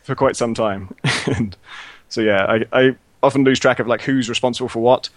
for 0.03 0.15
quite 0.15 0.35
some 0.35 0.53
time, 0.53 0.95
and 1.27 1.55
so 2.09 2.21
yeah, 2.21 2.45
I, 2.45 2.65
I 2.71 2.95
often 3.23 3.43
lose 3.43 3.59
track 3.59 3.79
of 3.79 3.87
like 3.87 4.01
who's 4.01 4.29
responsible 4.29 4.69
for 4.69 4.79
what. 4.79 5.09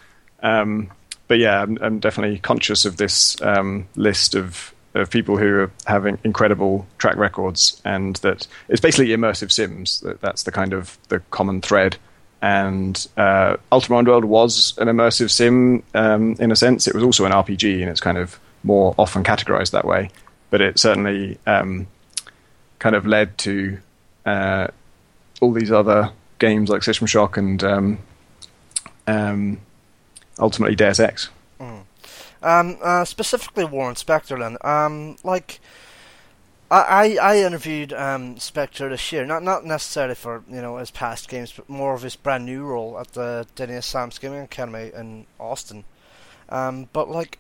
Um, 0.43 0.91
but 1.29 1.39
yeah, 1.39 1.63
I'm, 1.63 1.79
I'm 1.81 1.99
definitely 2.01 2.39
conscious 2.39 2.85
of 2.85 2.97
this 2.97 3.41
um, 3.41 3.87
list 3.95 4.35
of 4.35 4.75
of 4.95 5.11
people 5.11 5.37
who 5.37 5.61
are 5.61 5.71
having 5.87 6.19
incredible 6.25 6.87
track 6.99 7.17
records, 7.17 7.81
and 7.85 8.17
that 8.17 8.47
it's 8.69 8.81
basically 8.81 9.09
immersive 9.09 9.53
sims. 9.53 10.01
That 10.01 10.21
that's 10.21 10.43
the 10.45 10.53
kind 10.53 10.73
of 10.73 10.99
the 11.09 11.21
common 11.31 11.61
thread. 11.61 11.97
And 12.43 13.07
uh, 13.17 13.59
Ultima 13.71 13.99
Underworld 13.99 14.25
was 14.25 14.75
an 14.79 14.89
immersive 14.89 15.31
sim 15.31 15.83
um, 15.95 16.37
in 16.39 16.51
a 16.51 16.57
sense. 16.57 16.87
It 16.87 16.95
was 16.95 17.05
also 17.05 17.25
an 17.25 17.33
RPG, 17.33 17.81
and 17.81 17.91
it's 17.91 18.01
kind 18.01 18.19
of 18.19 18.41
more 18.63 18.95
often 18.99 19.23
categorized 19.25 19.73
that 19.73 19.85
way. 19.85 20.11
But 20.49 20.61
it 20.61 20.79
certainly 20.79 21.39
um, 21.47 21.87
kind 22.79 22.97
of 22.97 23.07
led 23.07 23.37
to 23.39 23.79
uh, 24.27 24.69
all 25.41 25.53
these 25.53 25.71
other 25.71 26.11
games 26.39 26.69
like 26.69 26.83
System 26.83 27.07
Shock 27.07 27.37
and 27.37 27.63
um, 27.63 27.99
um, 29.07 29.61
ultimately 30.39 30.75
Deus 30.75 30.99
Ex. 30.99 31.29
Um, 32.43 32.79
uh, 32.83 33.05
specifically 33.05 33.65
Warren 33.65 33.95
Spector, 33.97 34.39
then. 34.39 34.57
Um, 34.63 35.17
like, 35.23 35.61
I, 36.71 37.17
I, 37.21 37.33
I 37.33 37.37
interviewed 37.39 37.93
um, 37.93 38.37
Spector 38.37 38.89
this 38.91 39.13
year, 39.13 39.27
not 39.27 39.43
not 39.43 39.65
necessarily 39.65 40.15
for 40.15 40.43
you 40.49 40.63
know 40.63 40.77
his 40.79 40.91
past 40.91 41.29
games, 41.29 41.53
but 41.53 41.69
more 41.69 41.95
of 41.95 42.03
his 42.03 42.17
brand 42.17 42.47
new 42.47 42.65
role 42.65 42.99
at 42.99 43.13
the 43.13 43.47
Denius-Sams 43.57 44.19
Gaming 44.19 44.41
Academy 44.41 44.91
in 44.95 45.27
Austin. 45.39 45.85
Um, 46.49 46.89
but 46.93 47.11
like, 47.11 47.39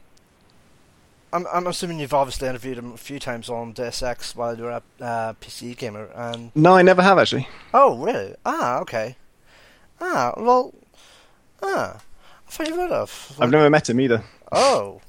I'm 1.32 1.46
I'm 1.52 1.66
assuming 1.66 2.00
you've 2.00 2.12
obviously 2.14 2.48
interviewed 2.48 2.78
him 2.78 2.92
a 2.92 2.96
few 2.98 3.18
times 3.18 3.48
on 3.48 3.72
Deus 3.72 4.02
Ex 4.02 4.34
while 4.36 4.56
you 4.56 4.64
were 4.64 4.70
a 4.70 5.04
uh, 5.04 5.32
PC 5.34 5.76
Gamer, 5.76 6.08
and 6.14 6.50
No, 6.54 6.74
I 6.76 6.82
never 6.82 7.02
have 7.02 7.18
actually. 7.18 7.48
oh 7.72 7.96
really? 7.98 8.34
Ah, 8.44 8.80
okay. 8.80 9.16
Ah, 10.00 10.32
well, 10.36 10.74
ah, 11.62 12.00
I 12.46 12.50
thought 12.50 12.68
you 12.68 12.76
would 12.76 12.90
have. 12.90 13.36
I've 13.38 13.50
never 13.50 13.68
met 13.70 13.88
him 13.88 14.00
either. 14.00 14.24
Oh. 14.52 15.00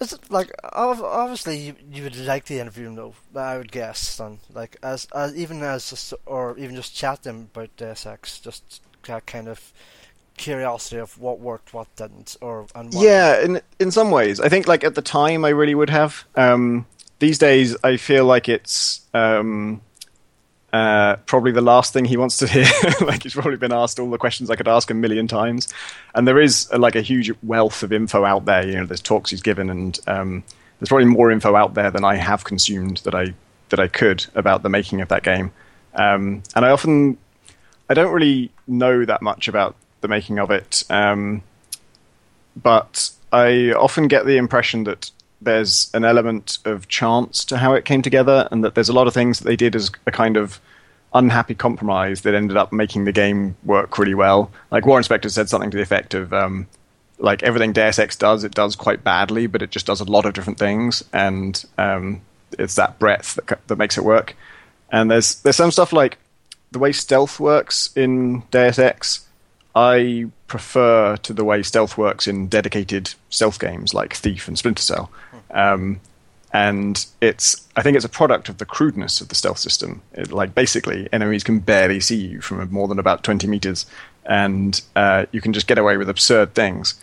Is 0.00 0.12
it 0.12 0.30
like 0.30 0.50
obviously 0.72 1.58
you, 1.58 1.74
you 1.92 2.02
would 2.02 2.16
like 2.16 2.44
to 2.46 2.58
interview 2.58 2.88
him 2.88 2.96
though? 2.96 3.14
I 3.36 3.56
would 3.56 3.70
guess, 3.70 4.00
son. 4.00 4.40
Like 4.52 4.76
as, 4.82 5.06
as 5.14 5.36
even 5.36 5.62
as 5.62 5.90
just, 5.90 6.12
or 6.26 6.58
even 6.58 6.74
just 6.74 6.94
chat 6.94 7.22
to 7.22 7.30
him 7.30 7.48
about 7.54 7.76
Deus 7.76 8.04
Ex, 8.04 8.40
just 8.40 8.82
that 9.04 9.26
kind 9.26 9.48
of 9.48 9.72
curiosity 10.36 10.96
of 10.96 11.18
what 11.20 11.38
worked, 11.38 11.72
what 11.72 11.94
didn't, 11.94 12.36
or 12.40 12.66
and 12.74 12.92
what. 12.92 13.04
Yeah, 13.04 13.40
in 13.40 13.60
in 13.78 13.90
some 13.90 14.10
ways, 14.10 14.40
I 14.40 14.48
think 14.48 14.66
like 14.66 14.82
at 14.82 14.94
the 14.94 15.02
time 15.02 15.44
I 15.44 15.50
really 15.50 15.74
would 15.74 15.90
have. 15.90 16.24
Um, 16.34 16.86
these 17.18 17.38
days, 17.38 17.76
I 17.84 17.96
feel 17.96 18.24
like 18.24 18.48
it's 18.48 19.02
um, 19.14 19.80
uh, 20.72 21.16
probably 21.26 21.52
the 21.52 21.60
last 21.60 21.92
thing 21.92 22.04
he 22.04 22.16
wants 22.16 22.38
to 22.38 22.46
hear. 22.46 22.66
like 23.02 23.22
he's 23.22 23.34
probably 23.34 23.56
been 23.56 23.72
asked 23.72 23.98
all 23.98 24.10
the 24.10 24.18
questions 24.18 24.50
I 24.50 24.56
could 24.56 24.68
ask 24.68 24.90
a 24.90 24.94
million 24.94 25.28
times, 25.28 25.68
and 26.14 26.26
there 26.26 26.40
is 26.40 26.68
uh, 26.72 26.78
like 26.78 26.96
a 26.96 27.02
huge 27.02 27.30
wealth 27.42 27.82
of 27.82 27.92
info 27.92 28.24
out 28.24 28.44
there. 28.44 28.66
You 28.66 28.74
know, 28.76 28.86
there's 28.86 29.02
talks 29.02 29.30
he's 29.30 29.42
given, 29.42 29.68
and 29.70 29.98
um, 30.06 30.44
there's 30.78 30.88
probably 30.88 31.06
more 31.06 31.30
info 31.30 31.56
out 31.56 31.74
there 31.74 31.90
than 31.90 32.04
I 32.04 32.16
have 32.16 32.44
consumed 32.44 32.98
that 32.98 33.14
I 33.14 33.34
that 33.68 33.80
I 33.80 33.88
could 33.88 34.26
about 34.34 34.62
the 34.62 34.68
making 34.68 35.00
of 35.00 35.08
that 35.08 35.22
game. 35.22 35.52
Um, 35.94 36.42
and 36.54 36.64
I 36.64 36.70
often 36.70 37.18
I 37.88 37.94
don't 37.94 38.12
really 38.12 38.50
know 38.66 39.04
that 39.04 39.20
much 39.20 39.48
about 39.48 39.76
the 40.00 40.08
making 40.08 40.38
of 40.38 40.50
it. 40.50 40.84
Um, 40.88 41.42
but 42.56 43.10
I 43.32 43.72
often 43.72 44.08
get 44.08 44.26
the 44.26 44.36
impression 44.36 44.84
that 44.84 45.10
there's 45.44 45.90
an 45.94 46.04
element 46.04 46.58
of 46.64 46.88
chance 46.88 47.44
to 47.46 47.58
how 47.58 47.74
it 47.74 47.84
came 47.84 48.02
together, 48.02 48.48
and 48.50 48.64
that 48.64 48.74
there's 48.74 48.88
a 48.88 48.92
lot 48.92 49.06
of 49.06 49.14
things 49.14 49.38
that 49.38 49.46
they 49.46 49.56
did 49.56 49.74
as 49.74 49.90
a 50.06 50.10
kind 50.10 50.36
of 50.36 50.60
unhappy 51.14 51.54
compromise 51.54 52.22
that 52.22 52.34
ended 52.34 52.56
up 52.56 52.72
making 52.72 53.04
the 53.04 53.12
game 53.12 53.56
work 53.64 53.98
really 53.98 54.14
well. 54.14 54.50
Like 54.70 54.86
Warren 54.86 55.04
Spector 55.04 55.30
said 55.30 55.48
something 55.48 55.70
to 55.70 55.76
the 55.76 55.82
effect 55.82 56.14
of, 56.14 56.32
um, 56.32 56.66
like 57.18 57.42
everything 57.42 57.72
Deus 57.72 57.98
Ex 57.98 58.16
does, 58.16 58.44
it 58.44 58.54
does 58.54 58.76
quite 58.76 59.04
badly, 59.04 59.46
but 59.46 59.62
it 59.62 59.70
just 59.70 59.86
does 59.86 60.00
a 60.00 60.04
lot 60.04 60.26
of 60.26 60.32
different 60.32 60.58
things, 60.58 61.04
and 61.12 61.64
um, 61.78 62.20
it's 62.58 62.76
that 62.76 62.98
breadth 62.98 63.34
that, 63.34 63.66
that 63.68 63.76
makes 63.76 63.98
it 63.98 64.04
work. 64.04 64.36
And 64.90 65.10
there's 65.10 65.36
there's 65.42 65.56
some 65.56 65.70
stuff 65.70 65.92
like 65.92 66.18
the 66.70 66.78
way 66.78 66.92
stealth 66.92 67.38
works 67.38 67.90
in 67.96 68.40
Deus 68.50 68.78
Ex. 68.78 69.26
I 69.74 70.30
prefer 70.48 71.16
to 71.16 71.32
the 71.32 71.44
way 71.44 71.62
stealth 71.62 71.96
works 71.96 72.26
in 72.26 72.48
dedicated 72.48 73.14
stealth 73.30 73.58
games 73.58 73.94
like 73.94 74.14
Thief 74.14 74.48
and 74.48 74.58
Splinter 74.58 74.82
Cell. 74.82 75.10
Um, 75.52 76.00
and 76.52 77.06
it's 77.20 77.66
I 77.76 77.82
think 77.82 77.96
it's 77.96 78.04
a 78.04 78.10
product 78.10 78.48
of 78.48 78.58
the 78.58 78.66
crudeness 78.66 79.20
of 79.20 79.28
the 79.28 79.34
stealth 79.34 79.58
system. 79.58 80.02
It, 80.12 80.30
like 80.30 80.54
basically, 80.54 81.08
enemies 81.12 81.44
can 81.44 81.60
barely 81.60 82.00
see 82.00 82.16
you 82.16 82.40
from 82.40 82.70
more 82.70 82.88
than 82.88 82.98
about 82.98 83.22
twenty 83.22 83.46
meters, 83.46 83.86
and 84.26 84.80
uh, 84.94 85.26
you 85.32 85.40
can 85.40 85.52
just 85.52 85.66
get 85.66 85.78
away 85.78 85.96
with 85.96 86.08
absurd 86.08 86.54
things. 86.54 86.94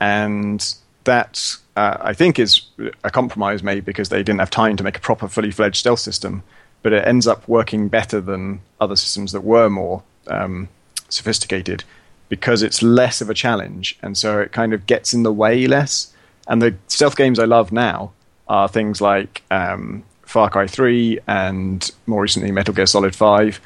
And 0.00 0.74
that 1.04 1.56
uh, 1.76 1.96
I 2.00 2.12
think 2.12 2.38
is 2.38 2.62
a 3.02 3.10
compromise 3.10 3.62
made 3.62 3.84
because 3.84 4.10
they 4.10 4.22
didn't 4.22 4.40
have 4.40 4.50
time 4.50 4.76
to 4.76 4.84
make 4.84 4.98
a 4.98 5.00
proper, 5.00 5.26
fully 5.26 5.50
fledged 5.50 5.76
stealth 5.76 6.00
system. 6.00 6.42
But 6.82 6.92
it 6.92 7.06
ends 7.06 7.26
up 7.26 7.48
working 7.48 7.88
better 7.88 8.20
than 8.20 8.60
other 8.80 8.94
systems 8.94 9.32
that 9.32 9.40
were 9.40 9.68
more 9.68 10.02
um, 10.28 10.68
sophisticated 11.08 11.82
because 12.28 12.62
it's 12.62 12.82
less 12.82 13.20
of 13.20 13.30
a 13.30 13.34
challenge, 13.34 13.98
and 14.02 14.18
so 14.18 14.38
it 14.40 14.52
kind 14.52 14.74
of 14.74 14.86
gets 14.86 15.14
in 15.14 15.22
the 15.22 15.32
way 15.32 15.66
less. 15.66 16.12
And 16.48 16.62
the 16.62 16.74
stealth 16.88 17.16
games 17.16 17.38
I 17.38 17.44
love 17.44 17.70
now 17.70 18.12
are 18.48 18.68
things 18.68 19.00
like 19.00 19.42
um, 19.50 20.02
Far 20.22 20.50
Cry 20.50 20.66
3 20.66 21.20
and 21.26 21.90
more 22.06 22.22
recently 22.22 22.50
Metal 22.50 22.74
Gear 22.74 22.86
Solid 22.86 23.14
5. 23.14 23.60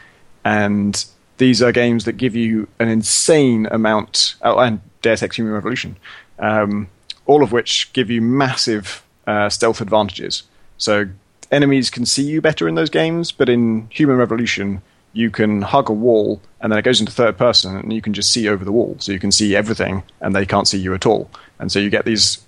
And 0.44 1.04
these 1.38 1.62
are 1.62 1.72
games 1.72 2.04
that 2.04 2.16
give 2.16 2.34
you 2.36 2.68
an 2.78 2.88
insane 2.88 3.66
amount, 3.70 4.34
oh, 4.42 4.58
and 4.58 4.80
Deus 5.00 5.22
Ex 5.22 5.36
Human 5.36 5.52
Revolution, 5.52 5.96
um, 6.38 6.88
all 7.26 7.42
of 7.42 7.52
which 7.52 7.92
give 7.92 8.10
you 8.10 8.20
massive 8.20 9.02
uh, 9.26 9.48
stealth 9.48 9.80
advantages. 9.80 10.42
So 10.78 11.06
enemies 11.50 11.90
can 11.90 12.04
see 12.04 12.22
you 12.22 12.40
better 12.40 12.68
in 12.68 12.74
those 12.74 12.90
games, 12.90 13.30
but 13.30 13.48
in 13.48 13.86
Human 13.90 14.16
Revolution, 14.16 14.82
you 15.12 15.30
can 15.30 15.62
hug 15.62 15.88
a 15.88 15.92
wall 15.92 16.40
and 16.60 16.72
then 16.72 16.78
it 16.78 16.82
goes 16.82 17.00
into 17.00 17.12
third 17.12 17.36
person 17.36 17.76
and 17.76 17.92
you 17.92 18.00
can 18.00 18.14
just 18.14 18.32
see 18.32 18.48
over 18.48 18.64
the 18.64 18.72
wall. 18.72 18.96
So 18.98 19.12
you 19.12 19.18
can 19.18 19.32
see 19.32 19.54
everything 19.54 20.02
and 20.20 20.34
they 20.34 20.46
can't 20.46 20.66
see 20.66 20.78
you 20.78 20.94
at 20.94 21.06
all. 21.06 21.30
And 21.58 21.70
so 21.70 21.78
you 21.78 21.90
get 21.90 22.04
these 22.04 22.38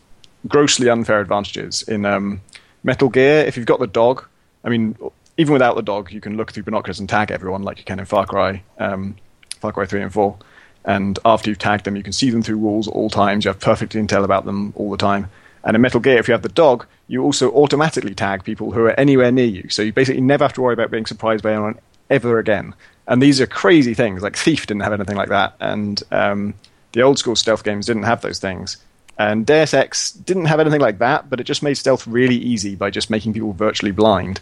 grossly 0.48 0.88
unfair 0.88 1.20
advantages. 1.20 1.82
In 1.82 2.04
um, 2.04 2.40
Metal 2.82 3.08
Gear, 3.08 3.40
if 3.40 3.56
you've 3.56 3.66
got 3.66 3.80
the 3.80 3.86
dog, 3.86 4.24
I 4.64 4.68
mean, 4.68 4.96
even 5.36 5.52
without 5.52 5.76
the 5.76 5.82
dog, 5.82 6.12
you 6.12 6.20
can 6.20 6.36
look 6.36 6.52
through 6.52 6.64
binoculars 6.64 7.00
and 7.00 7.08
tag 7.08 7.30
everyone 7.30 7.62
like 7.62 7.78
you 7.78 7.84
can 7.84 7.98
in 7.98 8.04
Far 8.04 8.26
Cry, 8.26 8.62
um, 8.78 9.16
Far 9.60 9.72
Cry 9.72 9.86
3 9.86 10.02
and 10.02 10.12
4. 10.12 10.36
And 10.84 11.18
after 11.24 11.50
you've 11.50 11.58
tagged 11.58 11.84
them, 11.84 11.96
you 11.96 12.02
can 12.02 12.12
see 12.12 12.30
them 12.30 12.42
through 12.42 12.58
walls 12.58 12.88
at 12.88 12.94
all 12.94 13.08
times. 13.08 13.44
You 13.44 13.48
have 13.48 13.60
perfect 13.60 13.94
intel 13.94 14.24
about 14.24 14.44
them 14.44 14.72
all 14.76 14.90
the 14.90 14.98
time. 14.98 15.30
And 15.64 15.74
in 15.74 15.80
Metal 15.80 16.00
Gear, 16.00 16.18
if 16.18 16.28
you 16.28 16.32
have 16.32 16.42
the 16.42 16.50
dog, 16.50 16.86
you 17.08 17.22
also 17.22 17.50
automatically 17.52 18.14
tag 18.14 18.44
people 18.44 18.72
who 18.72 18.84
are 18.84 19.00
anywhere 19.00 19.32
near 19.32 19.46
you. 19.46 19.68
So 19.70 19.82
you 19.82 19.92
basically 19.92 20.20
never 20.20 20.44
have 20.44 20.52
to 20.54 20.60
worry 20.60 20.74
about 20.74 20.90
being 20.90 21.06
surprised 21.06 21.42
by 21.42 21.52
anyone 21.52 21.78
ever 22.10 22.38
again. 22.38 22.74
And 23.06 23.22
these 23.22 23.40
are 23.40 23.46
crazy 23.46 23.94
things. 23.94 24.22
Like 24.22 24.36
Thief 24.36 24.66
didn't 24.66 24.82
have 24.82 24.92
anything 24.92 25.16
like 25.16 25.28
that, 25.28 25.54
and 25.60 26.02
um, 26.10 26.54
the 26.92 27.02
old 27.02 27.18
school 27.18 27.36
stealth 27.36 27.64
games 27.64 27.86
didn't 27.86 28.04
have 28.04 28.22
those 28.22 28.38
things. 28.38 28.78
And 29.18 29.46
Deus 29.46 29.74
Ex 29.74 30.12
didn't 30.12 30.46
have 30.46 30.60
anything 30.60 30.80
like 30.80 30.98
that, 30.98 31.30
but 31.30 31.40
it 31.40 31.44
just 31.44 31.62
made 31.62 31.74
stealth 31.74 32.06
really 32.06 32.36
easy 32.36 32.74
by 32.74 32.90
just 32.90 33.10
making 33.10 33.32
people 33.32 33.52
virtually 33.52 33.92
blind. 33.92 34.40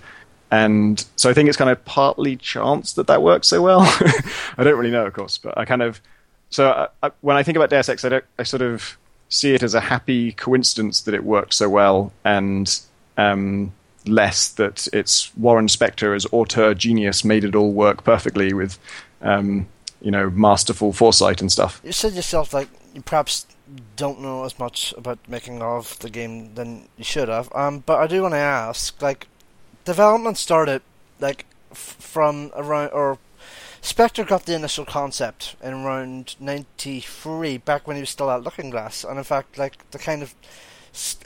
And 0.51 1.05
so 1.17 1.31
I 1.31 1.35
think 1.35 1.49
it's 1.49 1.59
kind 1.59 1.71
of 1.71 1.83
partly 1.85 2.37
chance 2.37 2.93
that 2.95 3.07
that 3.07 3.23
works 3.23 3.49
so 3.49 3.63
well. 3.63 3.81
I 4.57 4.65
don't 4.65 4.79
really 4.79 4.91
know, 4.91 5.07
of 5.07 5.13
course, 5.13 5.39
but 5.39 5.57
I 5.57 5.65
kind 5.65 5.83
of 5.83 6.01
so 6.53 6.71
I, 7.03 7.07
I, 7.07 7.11
when 7.23 7.37
I 7.37 7.43
think 7.43 7.57
about 7.57 7.71
Deus 7.71 7.89
Ex, 7.89 8.05
I, 8.05 8.21
I 8.39 8.43
sort 8.43 8.63
of 8.63 8.99
see 9.31 9.55
it 9.55 9.63
as 9.63 9.75
a 9.75 9.81
happy 9.81 10.33
coincidence 10.33 11.01
that 11.03 11.15
it 11.15 11.25
worked 11.25 11.55
so 11.55 11.69
well, 11.69 12.13
and 12.25 12.79
um, 13.17 13.73
less 14.07 14.49
that 14.49 14.87
it's 14.93 15.35
Warren 15.37 15.67
Spector 15.67 16.15
as 16.15 16.27
auteur 16.31 16.75
genius 16.75 17.25
made 17.25 17.45
it 17.45 17.55
all 17.55 17.73
work 17.73 18.05
perfectly 18.05 18.53
with, 18.53 18.79
um, 19.23 19.67
you 20.03 20.11
know, 20.11 20.29
masterful 20.29 20.93
foresight 20.93 21.41
and 21.41 21.51
stuff. 21.51 21.81
You 21.83 21.93
said 21.93 22.13
yourself 22.13 22.53
like 22.53 22.69
perhaps 23.07 23.47
don't 23.96 24.20
know 24.20 24.44
as 24.44 24.59
much 24.59 24.92
about 24.96 25.18
making 25.29 25.62
of 25.62 25.98
the 26.01 26.11
game 26.11 26.55
than 26.55 26.88
you 26.96 27.05
should 27.05 27.29
have. 27.29 27.55
Um, 27.55 27.81
but 27.81 27.98
I 27.98 28.07
do 28.07 28.22
want 28.22 28.35
to 28.35 28.38
ask, 28.38 29.01
like, 29.01 29.29
development 29.85 30.38
started 30.38 30.83
like 31.20 31.46
f- 31.70 31.96
from 31.98 32.51
around 32.55 32.90
or. 32.90 33.18
Spector 33.83 34.25
got 34.25 34.46
the 34.46 34.55
initial 34.55 34.85
concept 34.85 35.57
in 35.61 35.72
around 35.75 36.37
'93, 36.38 37.59
back 37.59 37.85
when 37.85 37.96
he 37.96 38.03
was 38.03 38.11
still 38.11 38.31
at 38.31 38.44
Looking 38.44 38.70
Glass, 38.70 39.03
and 39.03 39.18
in 39.18 39.25
fact, 39.25 39.59
like 39.59 39.90
the 39.90 39.98
kind 39.98 40.22
of 40.22 40.37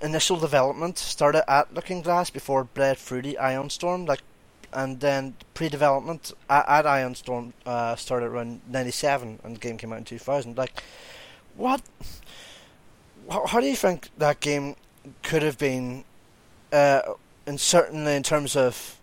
initial 0.03 0.38
development 0.38 0.96
started 0.96 1.49
at 1.51 1.75
Looking 1.75 2.01
Glass 2.01 2.31
before 2.31 2.62
it 2.62 2.72
bled 2.72 2.96
through 2.96 3.22
the 3.22 3.37
Ion 3.37 3.68
Storm, 3.68 4.07
like, 4.07 4.22
and 4.72 5.01
then 5.01 5.35
pre-development 5.53 6.33
at, 6.49 6.66
at 6.66 6.87
Ion 6.87 7.14
Storm 7.14 7.53
uh, 7.66 7.94
started 7.94 8.27
around 8.27 8.62
'97, 8.68 9.40
and 9.44 9.57
the 9.57 9.61
game 9.61 9.77
came 9.77 9.92
out 9.92 9.99
in 9.99 10.05
2000. 10.05 10.57
Like, 10.57 10.83
what? 11.57 11.83
How, 13.31 13.47
how 13.47 13.61
do 13.61 13.67
you 13.67 13.77
think 13.77 14.09
that 14.19 14.41
game 14.41 14.77
could 15.23 15.43
have 15.43 15.59
been, 15.59 16.05
uh, 16.73 17.03
and 17.47 17.61
certainly 17.61 18.15
in 18.15 18.23
terms 18.23 18.57
of 18.57 18.99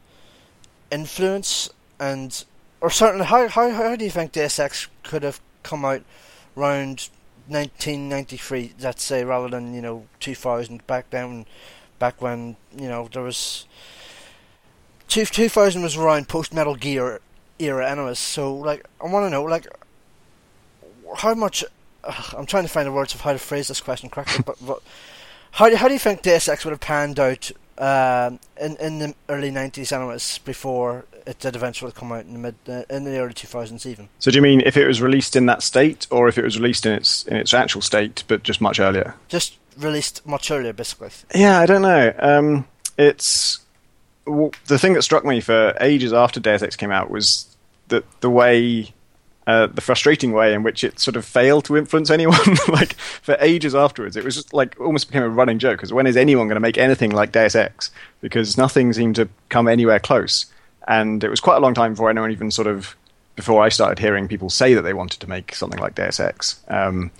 influence 0.91 1.69
and, 1.99 2.43
or 2.81 2.89
certainly 2.89 3.25
how 3.25 3.47
how 3.47 3.69
how 3.71 3.95
do 3.95 4.03
you 4.03 4.11
think 4.11 4.33
Deus 4.33 4.59
Ex 4.59 4.87
could 5.03 5.23
have 5.23 5.39
come 5.63 5.85
out 5.85 6.03
around 6.57 7.09
1993, 7.47 8.73
let's 8.79 9.03
say, 9.03 9.23
rather 9.23 9.49
than 9.49 9.73
you 9.73 9.81
know 9.81 10.05
2000. 10.19 10.85
Back 10.87 11.09
then, 11.09 11.45
back 11.99 12.21
when 12.21 12.55
you 12.75 12.87
know 12.87 13.09
there 13.11 13.23
was 13.23 13.65
2000 15.07 15.81
was 15.81 15.97
around 15.97 16.27
post 16.27 16.53
Metal 16.53 16.75
Gear 16.75 17.19
era, 17.59 17.89
anyways. 17.89 18.19
So 18.19 18.53
like, 18.53 18.85
I 19.01 19.07
want 19.07 19.25
to 19.25 19.29
know 19.29 19.43
like 19.43 19.67
how 21.17 21.33
much. 21.33 21.63
Uh, 22.03 22.23
I'm 22.37 22.45
trying 22.45 22.63
to 22.63 22.69
find 22.69 22.87
the 22.87 22.91
words 22.91 23.13
of 23.13 23.21
how 23.21 23.33
to 23.33 23.39
phrase 23.39 23.67
this 23.67 23.81
question 23.81 24.09
correctly, 24.09 24.43
but, 24.45 24.57
but 24.65 24.81
how 25.51 25.69
do 25.69 25.75
how 25.75 25.87
do 25.87 25.93
you 25.93 25.99
think 25.99 26.21
Deus 26.21 26.47
Ex 26.47 26.65
would 26.65 26.71
have 26.71 26.79
panned 26.79 27.19
out 27.19 27.51
uh, 27.77 28.31
in 28.59 28.77
in 28.77 28.99
the 28.99 29.15
early 29.29 29.51
90s, 29.51 29.91
anyways, 29.91 30.39
before 30.39 31.05
it 31.25 31.39
did 31.39 31.55
eventually 31.55 31.91
come 31.91 32.11
out 32.11 32.25
in 32.25 32.33
the 32.33 32.39
mid 32.39 32.55
uh, 32.67 32.83
in 32.89 33.03
the 33.03 33.17
early 33.17 33.33
2000s 33.33 33.85
even. 33.85 34.09
So 34.19 34.31
do 34.31 34.37
you 34.37 34.41
mean 34.41 34.61
if 34.61 34.77
it 34.77 34.85
was 34.85 35.01
released 35.01 35.35
in 35.35 35.45
that 35.47 35.63
state, 35.63 36.07
or 36.11 36.27
if 36.27 36.37
it 36.37 36.43
was 36.43 36.59
released 36.59 36.85
in 36.85 36.93
its 36.93 37.23
in 37.25 37.37
its 37.37 37.53
actual 37.53 37.81
state, 37.81 38.23
but 38.27 38.43
just 38.43 38.61
much 38.61 38.79
earlier? 38.79 39.15
Just 39.27 39.57
released 39.77 40.25
much 40.25 40.51
earlier, 40.51 40.73
basically. 40.73 41.09
Yeah, 41.33 41.59
I 41.59 41.65
don't 41.65 41.81
know. 41.81 42.13
Um, 42.19 42.67
it's 42.97 43.59
well, 44.25 44.51
the 44.67 44.79
thing 44.79 44.93
that 44.93 45.01
struck 45.03 45.25
me 45.25 45.41
for 45.41 45.75
ages 45.81 46.13
after 46.13 46.39
Deus 46.39 46.61
Ex 46.61 46.75
came 46.75 46.91
out 46.91 47.09
was 47.09 47.55
that 47.89 48.05
the 48.21 48.29
way. 48.29 48.93
Uh, 49.45 49.67
the 49.67 49.81
frustrating 49.81 50.31
way 50.31 50.53
in 50.53 50.63
which 50.63 50.85
it 50.85 50.99
sort 50.99 51.17
of 51.17 51.25
failed 51.25 51.65
to 51.65 51.75
influence 51.75 52.09
anyone, 52.09 52.39
like 52.69 52.93
for 52.93 53.35
ages 53.41 53.75
afterwards, 53.75 54.15
it 54.15 54.23
was 54.23 54.35
just 54.35 54.53
like 54.53 54.79
almost 54.79 55.07
became 55.07 55.23
a 55.23 55.29
running 55.29 55.59
joke. 55.59 55.77
Because 55.77 55.91
when 55.91 56.07
is 56.07 56.15
anyone 56.15 56.47
going 56.47 56.55
to 56.55 56.61
make 56.61 56.77
anything 56.77 57.11
like 57.11 57.33
Deus 57.33 57.53
Ex? 57.53 57.91
Because 58.21 58.57
nothing 58.57 58.93
seemed 58.93 59.15
to 59.17 59.27
come 59.49 59.67
anywhere 59.67 59.99
close 59.99 60.45
and 60.87 61.23
it 61.23 61.29
was 61.29 61.39
quite 61.39 61.57
a 61.57 61.59
long 61.59 61.73
time 61.73 61.93
before 61.93 62.09
anyone 62.09 62.31
even 62.31 62.51
sort 62.51 62.67
of 62.67 62.95
before 63.35 63.63
I 63.63 63.69
started 63.69 63.99
hearing 63.99 64.27
people 64.27 64.49
say 64.49 64.73
that 64.73 64.83
they 64.83 64.93
wanted 64.93 65.19
to 65.21 65.29
make 65.29 65.55
something 65.55 65.79
like 65.79 65.95
Deus 65.95 66.19
Ex. 66.19 66.61
Um, 66.67 67.11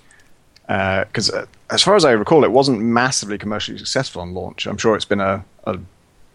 because 0.66 1.30
uh, 1.30 1.40
uh, 1.40 1.46
as 1.70 1.82
far 1.82 1.94
as 1.96 2.04
I 2.04 2.12
recall, 2.12 2.44
it 2.44 2.52
wasn't 2.52 2.80
massively 2.80 3.36
commercially 3.36 3.76
successful 3.76 4.22
on 4.22 4.32
launch. 4.32 4.66
I'm 4.66 4.78
sure 4.78 4.96
it's 4.96 5.04
been 5.04 5.20
a, 5.20 5.44
a 5.64 5.78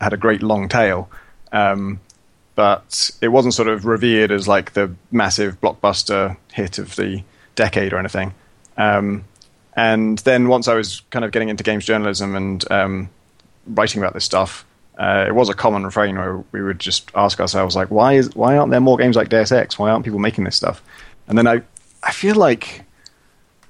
had 0.01 0.13
a 0.13 0.17
great 0.17 0.43
long 0.43 0.69
tail, 0.69 1.09
um, 1.51 1.99
but 2.55 3.11
it 3.21 3.29
wasn't 3.29 3.53
sort 3.53 3.67
of 3.67 3.85
revered 3.85 4.31
as 4.31 4.47
like 4.47 4.73
the 4.73 4.93
massive 5.11 5.59
blockbuster 5.61 6.37
hit 6.51 6.77
of 6.77 6.95
the 6.95 7.23
decade 7.55 7.93
or 7.93 7.97
anything. 7.97 8.33
Um, 8.77 9.25
and 9.75 10.17
then 10.19 10.47
once 10.47 10.67
I 10.67 10.73
was 10.73 11.01
kind 11.09 11.23
of 11.23 11.31
getting 11.31 11.49
into 11.49 11.63
games 11.63 11.85
journalism 11.85 12.35
and 12.35 12.71
um, 12.71 13.09
writing 13.65 14.01
about 14.01 14.13
this 14.13 14.25
stuff, 14.25 14.65
uh, 14.97 15.25
it 15.27 15.33
was 15.33 15.47
a 15.47 15.53
common 15.53 15.85
refrain 15.85 16.17
where 16.17 16.43
we 16.51 16.61
would 16.61 16.79
just 16.79 17.09
ask 17.15 17.39
ourselves 17.39 17.75
like, 17.75 17.89
why 17.89 18.13
is 18.13 18.35
why 18.35 18.57
aren't 18.57 18.71
there 18.71 18.81
more 18.81 18.97
games 18.97 19.15
like 19.15 19.29
Deus 19.29 19.51
Ex? 19.51 19.79
Why 19.79 19.89
aren't 19.89 20.03
people 20.03 20.19
making 20.19 20.43
this 20.43 20.57
stuff? 20.57 20.81
And 21.27 21.37
then 21.37 21.47
I 21.47 21.61
I 22.03 22.11
feel 22.11 22.35
like 22.35 22.83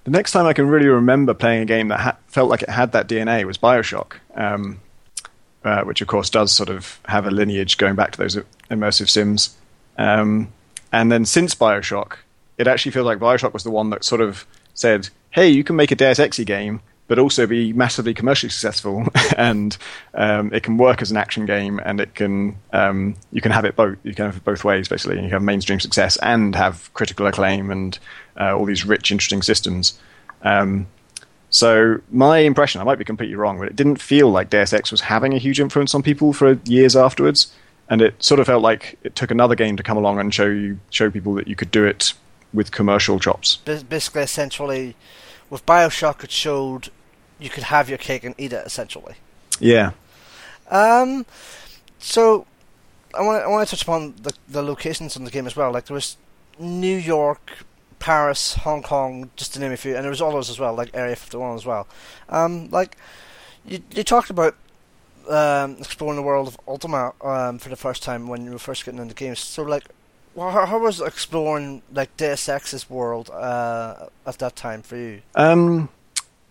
the 0.05 0.11
next 0.11 0.31
time 0.31 0.47
I 0.47 0.53
can 0.53 0.67
really 0.67 0.87
remember 0.87 1.35
playing 1.35 1.61
a 1.61 1.65
game 1.65 1.89
that 1.89 1.99
ha- 1.99 2.17
felt 2.27 2.49
like 2.49 2.63
it 2.63 2.69
had 2.69 2.93
that 2.93 3.07
DNA 3.07 3.43
was 3.45 3.59
Bioshock, 3.59 4.13
um, 4.33 4.79
uh, 5.63 5.83
which 5.83 6.01
of 6.01 6.07
course 6.07 6.29
does 6.29 6.51
sort 6.51 6.69
of 6.69 6.99
have 7.05 7.25
a 7.25 7.31
lineage 7.31 7.77
going 7.77 7.95
back 7.95 8.11
to 8.11 8.17
those 8.17 8.37
immersive 8.69 9.09
sims. 9.09 9.57
Um, 9.97 10.51
and 10.91 11.11
then 11.11 11.25
since 11.25 11.55
Bioshock, 11.55 12.17
it 12.57 12.67
actually 12.67 12.91
feels 12.91 13.05
like 13.05 13.19
Bioshock 13.19 13.53
was 13.53 13.63
the 13.63 13.71
one 13.71 13.89
that 13.91 14.03
sort 14.03 14.21
of 14.21 14.45
said, 14.73 15.09
"Hey, 15.31 15.49
you 15.49 15.63
can 15.63 15.75
make 15.75 15.91
a 15.91 15.95
Deus 15.95 16.19
Ex 16.19 16.39
game." 16.39 16.81
but 17.09 17.17
also 17.17 17.47
be 17.47 17.73
massively 17.73 18.13
commercially 18.13 18.51
successful, 18.51 19.03
and 19.37 19.77
um, 20.13 20.53
it 20.53 20.61
can 20.63 20.77
work 20.77 21.01
as 21.01 21.09
an 21.11 21.17
action 21.17 21.45
game, 21.45 21.81
and 21.83 21.99
it 21.99 22.13
can 22.13 22.55
um, 22.71 23.15
you 23.33 23.41
can 23.41 23.51
have 23.51 23.65
it 23.65 23.75
both 23.75 23.97
you 24.03 24.13
can 24.13 24.25
have 24.25 24.37
it 24.37 24.43
both 24.45 24.63
ways 24.63 24.87
basically. 24.87 25.21
You 25.21 25.29
have 25.29 25.41
mainstream 25.41 25.81
success 25.81 26.17
and 26.17 26.55
have 26.55 26.93
critical 26.93 27.27
acclaim 27.27 27.71
and 27.71 27.99
uh, 28.39 28.55
all 28.55 28.63
these 28.63 28.85
rich, 28.85 29.11
interesting 29.11 29.41
systems. 29.41 29.99
Um, 30.43 30.87
so 31.49 31.99
my 32.11 32.39
impression, 32.39 32.81
I 32.81 32.83
might 32.83 32.99
be 32.99 33.05
completely 33.05 33.35
wrong, 33.35 33.57
but 33.57 33.67
it 33.67 33.75
didn't 33.75 33.97
feel 33.97 34.29
like 34.29 34.49
Deus 34.49 34.73
Ex 34.73 34.91
was 34.91 35.01
having 35.01 35.33
a 35.33 35.37
huge 35.37 35.59
influence 35.59 35.95
on 35.95 36.03
people 36.03 36.31
for 36.33 36.59
years 36.65 36.95
afterwards, 36.95 37.51
and 37.89 38.01
it 38.01 38.21
sort 38.23 38.39
of 38.39 38.45
felt 38.45 38.61
like 38.61 38.99
it 39.03 39.15
took 39.15 39.31
another 39.31 39.55
game 39.55 39.75
to 39.77 39.83
come 39.83 39.97
along 39.97 40.19
and 40.19 40.33
show 40.33 40.45
you 40.45 40.79
show 40.91 41.09
people 41.09 41.33
that 41.35 41.47
you 41.47 41.55
could 41.55 41.71
do 41.71 41.85
it 41.85 42.13
with 42.53 42.71
commercial 42.71 43.19
chops. 43.19 43.57
Basically, 43.57 44.21
essentially, 44.21 44.95
with 45.49 45.65
Bioshock, 45.65 46.23
it 46.23 46.31
showed 46.31 46.89
you 47.39 47.49
could 47.49 47.63
have 47.63 47.89
your 47.89 47.97
cake 47.97 48.23
and 48.23 48.35
eat 48.37 48.53
it. 48.53 48.65
Essentially. 48.65 49.15
Yeah. 49.59 49.91
Um. 50.69 51.25
So, 51.97 52.45
I 53.13 53.21
want 53.21 53.41
to 53.41 53.45
I 53.45 53.47
want 53.47 53.67
to 53.67 53.75
touch 53.75 53.81
upon 53.81 54.13
the 54.21 54.33
the 54.47 54.61
locations 54.61 55.15
in 55.15 55.23
the 55.23 55.31
game 55.31 55.47
as 55.47 55.55
well. 55.55 55.71
Like 55.71 55.85
there 55.85 55.95
was 55.95 56.15
New 56.59 56.95
York, 56.95 57.65
Paris, 57.99 58.55
Hong 58.55 58.81
Kong, 58.81 59.29
just 59.35 59.53
to 59.53 59.59
name 59.59 59.71
a 59.71 59.77
few, 59.77 59.95
and 59.95 60.03
there 60.03 60.09
was 60.09 60.21
others 60.21 60.49
as 60.49 60.59
well, 60.59 60.73
like 60.73 60.89
Area 60.93 61.15
51 61.15 61.55
as 61.55 61.65
well. 61.65 61.87
Um, 62.29 62.69
like 62.71 62.97
you, 63.65 63.81
you 63.91 64.03
talked 64.03 64.29
about 64.29 64.55
um, 65.29 65.77
exploring 65.79 66.15
the 66.15 66.23
world 66.23 66.47
of 66.47 66.57
Ultima 66.67 67.13
um, 67.21 67.59
for 67.59 67.69
the 67.69 67.75
first 67.75 68.03
time 68.03 68.27
when 68.27 68.45
you 68.45 68.51
were 68.51 68.59
first 68.59 68.85
getting 68.85 68.99
into 68.99 69.13
games. 69.13 69.39
So, 69.39 69.63
like, 69.63 69.85
how, 70.35 70.65
how 70.65 70.79
was 70.79 71.01
exploring 71.01 71.81
like 71.93 72.15
Deus 72.17 72.47
Ex's 72.47 72.89
world 72.89 73.29
uh, 73.29 74.07
at 74.25 74.39
that 74.39 74.55
time 74.55 74.81
for 74.81 74.95
you? 74.95 75.21
Um, 75.35 75.89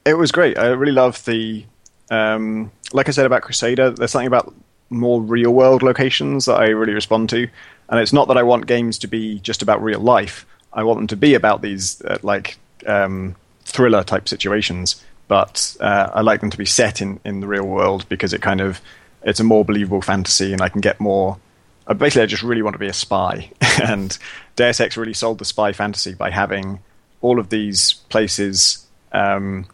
it 0.05 0.15
was 0.15 0.31
great. 0.31 0.59
I 0.59 0.69
really 0.69 0.93
loved 0.93 1.27
the, 1.27 1.65
um, 2.11 2.71
like 2.93 3.09
I 3.09 3.13
said 3.13 3.27
about 3.27 3.43
Crusader. 3.43 3.91
There's 3.91 4.11
something 4.11 4.27
about 4.27 4.55
more 4.91 5.21
real 5.21 5.53
world 5.53 5.83
locations 5.83 6.47
that 6.47 6.55
I 6.55 6.69
really 6.69 6.95
respond 6.95 7.31
to, 7.31 7.49
and 7.89 8.01
it's 8.01 8.13
not 8.13 8.29
that 8.29 8.37
I 8.37 8.43
want 8.43 8.67
games 8.67 8.99
to 8.99 9.07
be 9.07 9.41
just 9.41 9.63
about 9.63 9.83
real 9.83 10.01
life. 10.01 10.47
I 10.73 10.83
want 10.83 10.99
them 10.99 11.07
to 11.09 11.17
be 11.17 11.35
about 11.35 11.63
these 11.63 12.03
uh, 12.03 12.19
like 12.23 12.59
um, 12.87 13.37
thriller 13.65 14.05
type 14.05 14.29
situations, 14.29 15.03
but 15.27 15.77
uh, 15.81 16.11
I 16.13 16.21
like 16.23 16.41
them 16.41 16.51
to 16.51 16.59
be 16.59 16.65
set 16.65 17.01
in, 17.01 17.21
in 17.25 17.41
the 17.41 17.47
real 17.47 17.67
world 17.67 18.09
because 18.09 18.33
it 18.33 18.43
kind 18.43 18.61
of 18.61 18.81
it's 19.23 19.41
a 19.41 19.45
more 19.45 19.65
believable 19.65 20.03
fantasy, 20.03 20.53
and 20.53 20.63
I 20.63 20.69
can 20.69 20.81
get 20.81 21.01
more. 21.01 21.39
Uh, 21.87 21.95
basically, 21.95 22.23
I 22.23 22.27
just 22.27 22.43
really 22.43 22.63
want 22.63 22.75
to 22.75 22.79
be 22.79 22.89
a 22.89 22.93
spy, 22.93 23.51
and 23.83 24.17
Deus 24.57 24.81
Ex 24.81 24.97
really 24.97 25.15
sold 25.15 25.39
the 25.39 25.45
spy 25.45 25.73
fantasy 25.73 26.15
by 26.15 26.31
having 26.31 26.81
all 27.21 27.39
of 27.39 27.49
these 27.51 27.95
places 28.09 28.87
um, 29.13 29.67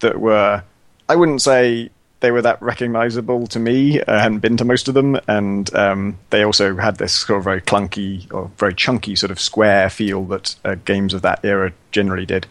that 0.00 0.20
were. 0.20 0.62
I 1.08 1.16
wouldn't 1.16 1.42
say 1.42 1.90
they 2.24 2.30
were 2.30 2.40
that 2.40 2.62
recognizable 2.62 3.46
to 3.48 3.58
me. 3.58 4.00
I 4.02 4.18
hadn't 4.18 4.38
been 4.38 4.56
to 4.56 4.64
most 4.64 4.88
of 4.88 4.94
them, 4.94 5.20
and 5.28 5.72
um, 5.74 6.16
they 6.30 6.42
also 6.42 6.74
had 6.74 6.96
this 6.96 7.12
sort 7.12 7.36
of 7.36 7.44
very 7.44 7.60
clunky 7.60 8.32
or 8.32 8.50
very 8.56 8.74
chunky 8.74 9.14
sort 9.14 9.30
of 9.30 9.38
square 9.38 9.90
feel 9.90 10.24
that 10.26 10.54
uh, 10.64 10.76
games 10.86 11.12
of 11.12 11.20
that 11.20 11.44
era 11.44 11.74
generally 11.92 12.24
did. 12.24 12.46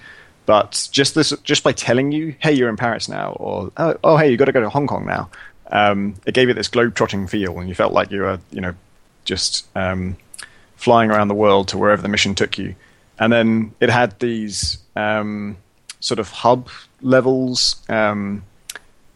But 0.45 0.87
just 0.91 1.15
this, 1.15 1.33
just 1.43 1.63
by 1.63 1.71
telling 1.71 2.11
you, 2.11 2.35
"Hey, 2.37 2.53
you're 2.53 2.69
in 2.69 2.77
Paris 2.77 3.09
now," 3.09 3.31
or 3.39 3.71
"Oh, 3.77 3.97
oh 4.03 4.17
hey, 4.17 4.29
you 4.29 4.37
got 4.37 4.45
to 4.45 4.51
go 4.51 4.61
to 4.61 4.69
Hong 4.69 4.85
Kong 4.85 5.07
now," 5.07 5.31
um, 5.71 6.13
it 6.27 6.35
gave 6.35 6.49
it 6.49 6.53
this 6.53 6.67
globe-trotting 6.67 7.25
feel, 7.25 7.57
and 7.57 7.67
you 7.67 7.73
felt 7.73 7.93
like 7.93 8.11
you 8.11 8.21
were, 8.21 8.39
you 8.51 8.61
know, 8.61 8.75
just 9.25 9.65
um, 9.75 10.17
flying 10.75 11.09
around 11.09 11.29
the 11.29 11.33
world 11.33 11.69
to 11.69 11.79
wherever 11.79 12.03
the 12.03 12.09
mission 12.09 12.35
took 12.35 12.59
you. 12.59 12.75
And 13.17 13.33
then 13.33 13.73
it 13.79 13.89
had 13.89 14.19
these 14.19 14.77
um, 14.95 15.57
sort 15.99 16.19
of 16.19 16.29
hub 16.29 16.69
levels 17.01 17.81
um, 17.89 18.43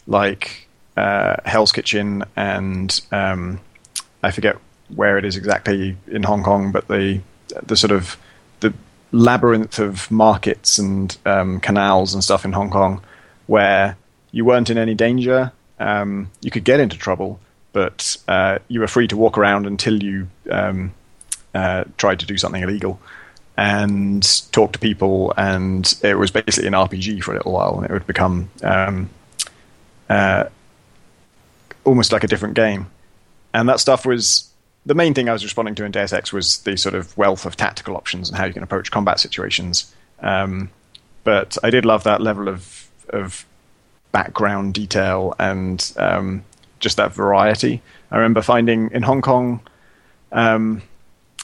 like 0.08 0.68
uh, 0.96 1.36
Hell's 1.46 1.72
Kitchen 1.72 2.24
and 2.36 3.00
um, 3.12 3.60
I 4.24 4.32
forget 4.32 4.58
where 4.96 5.18
it 5.18 5.26
is 5.26 5.36
exactly 5.36 5.98
in 6.08 6.24
Hong 6.24 6.44
Kong, 6.44 6.72
but 6.72 6.88
the 6.88 7.22
the 7.64 7.78
sort 7.78 7.92
of 7.92 8.18
the 8.60 8.74
labyrinth 9.12 9.80
of 9.80 10.10
markets 10.12 10.78
and 10.78 11.16
um, 11.26 11.60
canals 11.60 12.14
and 12.14 12.24
stuff 12.24 12.46
in 12.46 12.54
Hong 12.54 12.70
Kong, 12.70 13.02
where 13.48 13.98
you 14.32 14.46
weren't 14.46 14.70
in 14.70 14.78
any 14.78 14.96
danger. 14.96 15.52
Um, 15.80 16.32
you 16.42 16.52
could 16.52 16.64
get 16.64 16.80
into 16.80 16.98
trouble, 16.98 17.40
but 17.74 18.18
uh, 18.28 18.60
you 18.68 18.80
were 18.80 18.88
free 18.88 19.08
to 19.08 19.18
walk 19.18 19.38
around 19.38 19.68
until 19.68 20.02
you 20.02 20.28
um, 20.52 20.94
uh, 21.54 21.84
tried 21.98 22.20
to 22.20 22.26
do 22.26 22.38
something 22.38 22.64
illegal 22.64 23.00
and 23.56 24.52
talk 24.52 24.74
to 24.74 24.80
people. 24.80 25.34
And 25.38 25.94
it 26.04 26.16
was 26.16 26.32
basically 26.32 26.68
an 26.68 26.74
RPG 26.74 27.24
for 27.24 27.34
a 27.34 27.38
little 27.38 27.54
while, 27.54 27.76
and 27.78 27.86
it 27.86 27.92
would 27.92 28.08
become 28.08 28.50
um, 28.64 29.10
uh, 30.10 30.46
almost 31.84 32.12
like 32.12 32.24
a 32.24 32.28
different 32.28 32.56
game. 32.56 32.88
And 33.54 33.68
that 33.70 33.80
stuff 33.80 34.06
was 34.06 34.50
the 34.86 34.96
main 34.96 35.14
thing 35.14 35.30
I 35.30 35.34
was 35.34 35.44
responding 35.44 35.76
to 35.76 35.86
in 35.86 35.92
Deus 35.92 36.14
Ex 36.14 36.32
was 36.32 36.60
the 36.60 36.78
sort 36.78 36.96
of 36.96 37.16
wealth 37.18 37.46
of 37.46 37.58
tactical 37.58 37.96
options 37.96 38.30
and 38.30 38.38
how 38.38 38.46
you 38.46 38.54
can 38.54 38.64
approach 38.64 38.92
combat 38.92 39.20
situations. 39.20 39.94
Um, 40.22 40.70
but 41.24 41.58
I 41.64 41.70
did 41.70 41.86
love 41.86 42.04
that 42.04 42.22
level 42.22 42.48
of 42.48 42.90
of 43.10 43.46
background 44.12 44.74
detail 44.74 45.36
and 45.40 45.94
um, 45.98 46.44
just 46.80 46.98
that 46.98 47.14
variety. 47.14 47.82
I 48.12 48.18
remember 48.18 48.42
finding 48.42 48.90
in 48.92 49.04
Hong 49.04 49.22
Kong. 49.22 49.60
Um, 50.32 50.82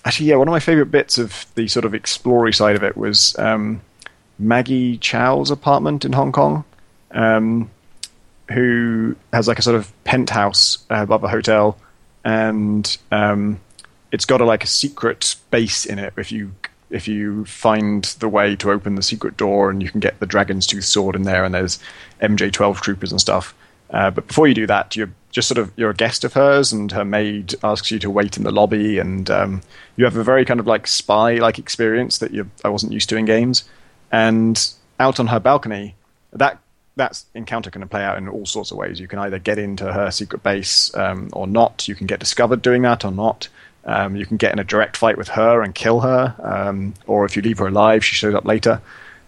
actually, 0.06 0.28
yeah, 0.28 0.36
one 0.36 0.48
of 0.48 0.52
my 0.52 0.60
favorite 0.60 0.92
bits 0.92 1.18
of 1.18 1.46
the 1.56 1.68
sort 1.68 1.86
of 1.86 1.94
explory 1.94 2.54
side 2.54 2.76
of 2.76 2.84
it 2.84 2.96
was 2.96 3.38
um, 3.38 3.82
Maggie 4.40 4.98
Chow's 4.98 5.52
apartment 5.52 6.06
in 6.06 6.14
Hong 6.14 6.32
Kong. 6.32 6.64
Who 8.52 9.16
has 9.32 9.48
like 9.48 9.60
a 9.60 9.62
sort 9.62 9.76
of 9.76 9.92
penthouse 10.04 10.80
uh, 10.92 11.04
above 11.04 11.24
a 11.24 11.30
hotel, 11.30 11.78
and 12.24 12.98
um, 13.12 13.60
it's 14.12 14.26
got 14.26 14.42
a 14.42 14.46
like 14.46 14.64
a 14.64 14.68
secret 14.68 15.36
base 15.50 15.86
in 15.86 16.00
it. 16.00 16.14
If 16.18 16.32
you 16.32 16.54
if 16.90 17.08
you 17.08 17.46
find 17.46 18.04
the 18.20 18.30
way 18.30 18.56
to 18.58 18.72
open 18.72 18.96
the 18.96 19.02
secret 19.02 19.36
door, 19.36 19.70
and 19.70 19.82
you 19.82 19.90
can 19.90 20.00
get 20.00 20.20
the 20.20 20.26
dragon's 20.26 20.68
tooth 20.68 20.86
sword 20.86 21.16
in 21.16 21.24
there, 21.24 21.44
and 21.44 21.54
there's 21.54 21.80
MJ12 22.22 22.82
troopers 22.82 23.12
and 23.12 23.20
stuff. 23.20 23.56
Uh, 23.90 24.10
but 24.12 24.28
before 24.28 24.48
you 24.48 24.54
do 24.54 24.68
that, 24.68 24.96
you're 24.96 25.12
just 25.32 25.48
sort 25.48 25.58
of 25.58 25.72
you're 25.76 25.90
a 25.90 25.96
guest 25.96 26.24
of 26.24 26.34
hers, 26.34 26.72
and 26.72 26.92
her 26.92 27.06
maid 27.06 27.56
asks 27.64 27.92
you 27.92 28.00
to 28.00 28.10
wait 28.10 28.38
in 28.38 28.44
the 28.44 28.52
lobby, 28.52 29.00
and 29.00 29.30
um, 29.30 29.62
you 29.96 30.06
have 30.06 30.16
a 30.16 30.24
very 30.24 30.46
kind 30.46 30.60
of 30.60 30.68
like 30.68 30.88
spy 30.88 31.36
like 31.36 31.60
experience 31.60 32.20
that 32.20 32.32
you 32.32 32.50
I 32.64 32.70
wasn't 32.70 32.92
used 32.92 33.10
to 33.10 33.18
in 33.18 33.26
games. 33.26 33.64
And 34.12 34.72
out 35.00 35.20
on 35.20 35.28
her 35.28 35.40
balcony, 35.40 35.96
that 36.32 36.60
that 36.96 37.24
encounter 37.34 37.72
can 37.72 37.88
play 37.88 38.04
out 38.04 38.18
in 38.18 38.28
all 38.28 38.46
sorts 38.46 38.72
of 38.72 38.78
ways. 38.78 39.00
You 39.00 39.08
can 39.08 39.20
either 39.20 39.40
get 39.40 39.58
into 39.58 39.92
her 39.92 40.12
secret 40.12 40.44
base 40.44 40.94
um, 40.96 41.30
or 41.34 41.48
not. 41.48 41.88
You 41.88 41.96
can 41.96 42.08
get 42.08 42.20
discovered 42.20 42.62
doing 42.62 42.84
that 42.84 43.04
or 43.04 43.12
not. 43.12 43.48
Um, 43.86 44.16
you 44.16 44.26
can 44.26 44.38
get 44.38 44.54
in 44.54 44.60
a 44.60 44.64
direct 44.64 44.96
fight 44.96 45.18
with 45.18 45.30
her 45.30 45.62
and 45.62 45.76
kill 45.76 46.02
her, 46.02 46.36
um, 46.42 46.94
or 47.06 47.26
if 47.26 47.36
you 47.36 47.42
leave 47.42 47.58
her 47.58 47.68
alive, 47.68 48.06
she 48.06 48.16
shows 48.16 48.34
up 48.34 48.46
later. 48.46 48.82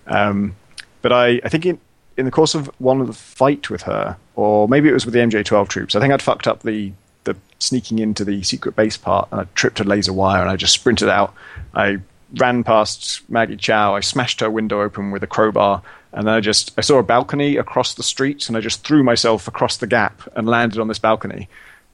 Um, 0.07 0.55
but 1.01 1.11
I, 1.11 1.41
I 1.43 1.49
think 1.49 1.65
in, 1.65 1.79
in 2.15 2.25
the 2.25 2.31
course 2.31 2.55
of 2.55 2.67
one 2.79 3.01
of 3.01 3.07
the 3.07 3.13
fight 3.13 3.69
with 3.69 3.83
her, 3.83 4.15
or 4.35 4.69
maybe 4.69 4.87
it 4.87 4.93
was 4.93 5.05
with 5.05 5.13
the 5.13 5.19
MJ12 5.19 5.67
troops, 5.67 5.95
I 5.95 5.99
think 5.99 6.13
I'd 6.13 6.21
fucked 6.21 6.47
up 6.47 6.63
the 6.63 6.93
the 7.25 7.35
sneaking 7.57 7.99
into 7.99 8.23
the 8.23 8.43
secret 8.43 8.75
base 8.75 8.97
part, 8.97 9.27
and 9.31 9.41
I 9.41 9.47
tripped 9.55 9.79
a 9.79 9.83
laser 9.83 10.13
wire, 10.13 10.41
and 10.41 10.49
I 10.49 10.55
just 10.55 10.73
sprinted 10.73 11.09
out. 11.09 11.33
I 11.73 11.97
ran 12.35 12.63
past 12.63 13.27
Maggie 13.29 13.57
Chow. 13.57 13.95
I 13.95 13.99
smashed 13.99 14.39
her 14.39 14.49
window 14.49 14.81
open 14.81 15.11
with 15.11 15.23
a 15.23 15.27
crowbar, 15.27 15.81
and 16.15 16.25
then 16.25 16.33
I 16.33 16.39
just 16.39 16.71
I 16.77 16.81
saw 16.81 16.97
a 16.97 17.03
balcony 17.03 17.57
across 17.57 17.93
the 17.93 18.01
street, 18.01 18.47
and 18.47 18.57
I 18.57 18.61
just 18.61 18.85
threw 18.85 19.03
myself 19.03 19.47
across 19.47 19.77
the 19.77 19.85
gap 19.85 20.21
and 20.35 20.47
landed 20.47 20.79
on 20.79 20.87
this 20.87 20.97
balcony, 20.97 21.49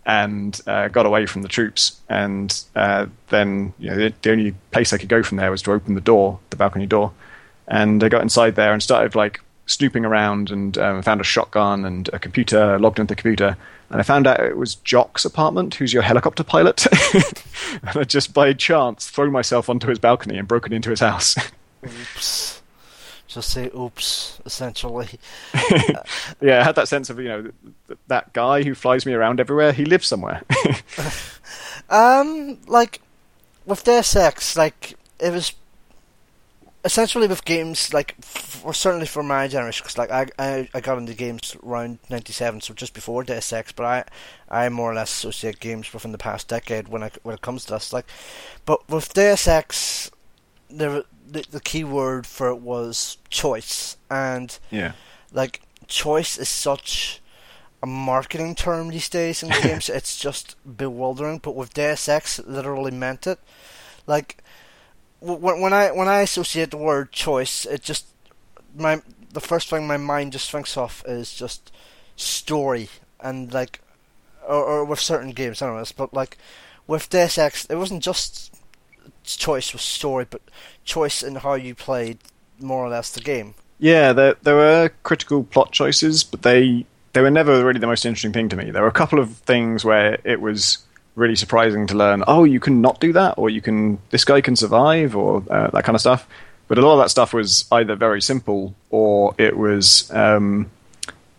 and 0.05 0.59
uh, 0.67 0.89
got 0.89 1.07
away 1.07 1.25
from 1.25 1.41
the 1.41 1.47
troops. 1.47 1.99
And 2.07 2.63
uh, 2.75 3.07
then 3.29 3.73
you 3.79 3.89
know, 3.89 3.97
the, 3.97 4.13
the, 4.21 4.31
only 4.31 4.51
place 4.71 4.93
I 4.93 4.99
could 4.99 5.09
go 5.09 5.23
from 5.23 5.37
there 5.37 5.49
was 5.49 5.63
to 5.63 5.71
open 5.71 5.95
the 5.95 6.01
door, 6.01 6.39
the 6.51 6.55
balcony 6.55 6.85
door, 6.85 7.11
and 7.67 8.03
I 8.03 8.09
got 8.09 8.21
inside 8.21 8.55
there 8.55 8.71
and 8.71 8.81
started 8.81 9.15
like 9.15 9.41
snooping 9.65 10.05
around 10.05 10.51
and 10.51 10.77
um, 10.77 11.01
found 11.01 11.19
a 11.19 11.23
shotgun 11.23 11.83
and 11.83 12.07
a 12.13 12.19
computer, 12.19 12.77
logged 12.77 12.99
into 12.99 13.15
the 13.15 13.19
computer, 13.19 13.57
and 13.89 13.99
I 13.99 14.03
found 14.03 14.27
out 14.27 14.39
it 14.39 14.55
was 14.55 14.75
Jock's 14.75 15.25
apartment, 15.25 15.73
who's 15.73 15.93
your 15.93 16.03
helicopter 16.03 16.43
pilot. 16.43 16.85
and 17.81 17.97
I 17.97 18.03
just 18.03 18.35
by 18.35 18.53
chance 18.53 19.09
threw 19.09 19.31
myself 19.31 19.67
onto 19.67 19.87
his 19.87 19.97
balcony 19.97 20.37
and 20.37 20.47
broken 20.47 20.73
into 20.73 20.91
his 20.91 20.99
house. 20.99 21.35
Oops 21.83 22.60
just 23.33 23.49
say 23.49 23.69
oops 23.75 24.39
essentially. 24.45 25.07
Yeah 26.41 26.61
i 26.61 26.63
had 26.63 26.75
that 26.75 26.87
sense 26.87 27.09
of 27.09 27.19
you 27.19 27.27
know 27.27 27.51
that 28.07 28.33
guy 28.33 28.63
who 28.63 28.73
flies 28.73 29.05
me 29.05 29.13
around 29.13 29.39
everywhere 29.39 29.71
he 29.73 29.85
lives 29.85 30.07
somewhere. 30.07 30.43
Um 31.89 32.57
like 32.67 33.01
with 33.65 33.83
Deus 33.83 34.15
Ex 34.15 34.55
like 34.55 34.95
it 35.19 35.31
was 35.31 35.53
essentially 36.83 37.27
with 37.27 37.45
games 37.45 37.93
like 37.93 38.15
for, 38.23 38.73
certainly 38.73 39.05
for 39.05 39.21
my 39.21 39.47
generation 39.47 39.83
because 39.83 39.97
like 39.97 40.09
I, 40.11 40.27
I 40.39 40.69
I 40.73 40.79
got 40.79 40.97
into 40.97 41.13
games 41.13 41.55
around 41.63 41.99
97 42.09 42.61
so 42.61 42.73
just 42.73 42.93
before 42.93 43.23
Deus 43.23 43.53
Ex 43.53 43.71
but 43.71 43.85
I 43.85 44.03
I 44.49 44.69
more 44.69 44.91
or 44.91 44.95
less 44.95 45.11
associate 45.11 45.59
games 45.59 45.93
within 45.93 46.11
the 46.11 46.17
past 46.17 46.47
decade 46.47 46.87
when 46.87 47.03
I 47.03 47.11
when 47.23 47.35
it 47.35 47.41
comes 47.41 47.65
to 47.65 47.73
this 47.73 47.93
like 47.93 48.07
but 48.65 48.87
with 48.89 49.13
Deus 49.13 49.47
Ex 49.47 50.09
there 50.69 51.03
the, 51.31 51.45
the 51.49 51.59
key 51.59 51.83
word 51.83 52.27
for 52.27 52.49
it 52.49 52.57
was 52.57 53.17
choice, 53.29 53.97
and 54.09 54.57
yeah, 54.69 54.93
like 55.31 55.61
choice 55.87 56.37
is 56.37 56.49
such 56.49 57.21
a 57.81 57.87
marketing 57.87 58.55
term 58.55 58.89
these 58.89 59.09
days 59.09 59.41
in 59.41 59.49
games. 59.61 59.89
It's 59.89 60.19
just 60.19 60.55
bewildering. 60.77 61.39
But 61.39 61.55
with 61.55 61.73
Deus 61.73 62.07
Ex, 62.09 62.39
it 62.39 62.47
literally 62.47 62.91
meant 62.91 63.27
it. 63.27 63.39
Like 64.05 64.43
when 65.19 65.61
when 65.61 65.73
I 65.73 65.91
when 65.91 66.07
I 66.07 66.21
associate 66.21 66.71
the 66.71 66.77
word 66.77 67.11
choice, 67.11 67.65
it 67.65 67.81
just 67.81 68.07
my 68.75 69.01
the 69.33 69.41
first 69.41 69.69
thing 69.69 69.87
my 69.87 69.97
mind 69.97 70.33
just 70.33 70.51
thinks 70.51 70.75
of 70.77 71.03
is 71.07 71.33
just 71.33 71.71
story 72.15 72.89
and 73.19 73.53
like 73.53 73.81
or, 74.47 74.63
or 74.63 74.85
with 74.85 74.99
certain 74.99 75.31
games, 75.31 75.61
I 75.61 75.67
don't 75.67 75.77
know, 75.77 75.85
but 75.95 76.13
like 76.13 76.37
with 76.87 77.09
Deus 77.09 77.37
Ex, 77.37 77.65
it 77.65 77.75
wasn't 77.75 78.03
just 78.03 78.60
choice 79.23 79.73
with 79.73 79.81
story, 79.81 80.25
but 80.29 80.41
choice 80.83 81.23
in 81.23 81.35
how 81.35 81.53
you 81.53 81.75
played 81.75 82.19
more 82.59 82.85
or 82.85 82.89
less 82.89 83.11
the 83.11 83.21
game. 83.21 83.53
Yeah, 83.79 84.13
there 84.13 84.35
there 84.43 84.55
were 84.55 84.91
critical 85.03 85.43
plot 85.43 85.71
choices, 85.71 86.23
but 86.23 86.43
they 86.43 86.85
they 87.13 87.21
were 87.21 87.31
never 87.31 87.65
really 87.65 87.79
the 87.79 87.87
most 87.87 88.05
interesting 88.05 88.33
thing 88.33 88.49
to 88.49 88.55
me. 88.55 88.71
There 88.71 88.81
were 88.81 88.87
a 88.87 88.93
couple 88.93 89.19
of 89.19 89.37
things 89.37 89.83
where 89.83 90.19
it 90.23 90.41
was 90.41 90.79
really 91.15 91.35
surprising 91.35 91.87
to 91.87 91.95
learn. 91.95 92.23
Oh, 92.27 92.43
you 92.43 92.59
can 92.59 92.81
not 92.81 92.99
do 92.99 93.13
that, 93.13 93.35
or 93.37 93.49
you 93.49 93.61
can. 93.61 93.99
This 94.11 94.23
guy 94.23 94.41
can 94.41 94.55
survive, 94.55 95.15
or 95.15 95.43
uh, 95.49 95.69
that 95.71 95.83
kind 95.83 95.95
of 95.95 96.01
stuff. 96.01 96.27
But 96.71 96.77
a 96.77 96.87
lot 96.87 96.93
of 96.93 96.99
that 96.99 97.09
stuff 97.09 97.33
was 97.33 97.65
either 97.69 97.97
very 97.97 98.21
simple 98.21 98.73
or 98.91 99.35
it 99.37 99.57
was 99.57 100.09
um, 100.11 100.71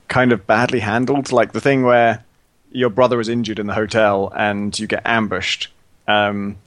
kind 0.08 0.30
of 0.30 0.46
badly 0.46 0.80
handled. 0.80 1.32
Like 1.32 1.52
the 1.52 1.60
thing 1.60 1.84
where 1.84 2.22
your 2.70 2.90
brother 2.90 3.18
is 3.18 3.30
injured 3.30 3.58
in 3.58 3.66
the 3.66 3.72
hotel 3.72 4.30
and 4.36 4.78
you 4.78 4.86
get 4.86 5.00
ambushed. 5.06 5.68
Um, 6.06 6.58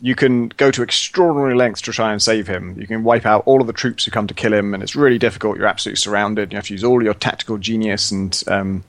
you 0.00 0.14
can 0.14 0.48
go 0.48 0.70
to 0.70 0.82
extraordinary 0.82 1.54
lengths 1.54 1.80
to 1.82 1.92
try 1.92 2.12
and 2.12 2.22
save 2.22 2.46
him. 2.46 2.78
You 2.78 2.86
can 2.86 3.02
wipe 3.02 3.26
out 3.26 3.42
all 3.46 3.60
of 3.60 3.66
the 3.66 3.72
troops 3.72 4.04
who 4.04 4.10
come 4.10 4.26
to 4.26 4.34
kill 4.34 4.54
him, 4.54 4.74
and 4.74 4.82
it's 4.82 4.94
really 4.94 5.18
difficult. 5.18 5.56
You're 5.56 5.66
absolutely 5.66 5.98
surrounded. 5.98 6.52
You 6.52 6.56
have 6.56 6.66
to 6.66 6.74
use 6.74 6.84
all 6.84 7.02
your 7.02 7.14
tactical 7.14 7.58
genius 7.58 8.10
and 8.10 8.42
um, 8.46 8.84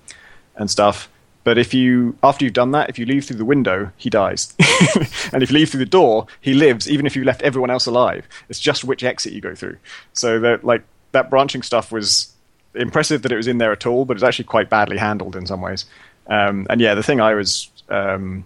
and 0.55 0.69
stuff. 0.69 1.09
But 1.43 1.57
if 1.57 1.73
you, 1.73 2.15
after 2.21 2.45
you've 2.45 2.53
done 2.53 2.71
that, 2.71 2.89
if 2.89 2.99
you 2.99 3.05
leave 3.05 3.25
through 3.25 3.37
the 3.37 3.45
window, 3.45 3.91
he 3.97 4.09
dies. 4.09 4.53
and 5.31 5.41
if 5.41 5.49
you 5.49 5.57
leave 5.57 5.69
through 5.69 5.79
the 5.79 5.85
door, 5.85 6.27
he 6.41 6.53
lives, 6.53 6.89
even 6.89 7.05
if 7.05 7.15
you 7.15 7.23
left 7.23 7.41
everyone 7.41 7.69
else 7.69 7.85
alive. 7.85 8.27
It's 8.49 8.59
just 8.59 8.83
which 8.83 9.03
exit 9.03 9.33
you 9.33 9.41
go 9.41 9.55
through. 9.55 9.77
So 10.13 10.39
that, 10.41 10.63
like, 10.63 10.83
that 11.13 11.29
branching 11.29 11.63
stuff 11.63 11.91
was 11.91 12.33
impressive 12.75 13.21
that 13.23 13.31
it 13.31 13.37
was 13.37 13.47
in 13.47 13.57
there 13.57 13.71
at 13.71 13.87
all, 13.87 14.05
but 14.05 14.15
it's 14.15 14.23
actually 14.23 14.45
quite 14.45 14.69
badly 14.69 14.97
handled 14.97 15.35
in 15.35 15.47
some 15.47 15.61
ways. 15.61 15.85
Um, 16.27 16.67
and 16.69 16.79
yeah, 16.79 16.93
the 16.93 17.03
thing 17.03 17.21
I 17.21 17.33
was 17.33 17.69
um, 17.89 18.45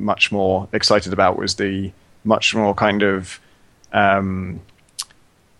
much 0.00 0.32
more 0.32 0.68
excited 0.72 1.12
about 1.12 1.36
was 1.36 1.56
the 1.56 1.92
much 2.24 2.54
more 2.54 2.74
kind 2.74 3.02
of 3.02 3.40
um, 3.92 4.60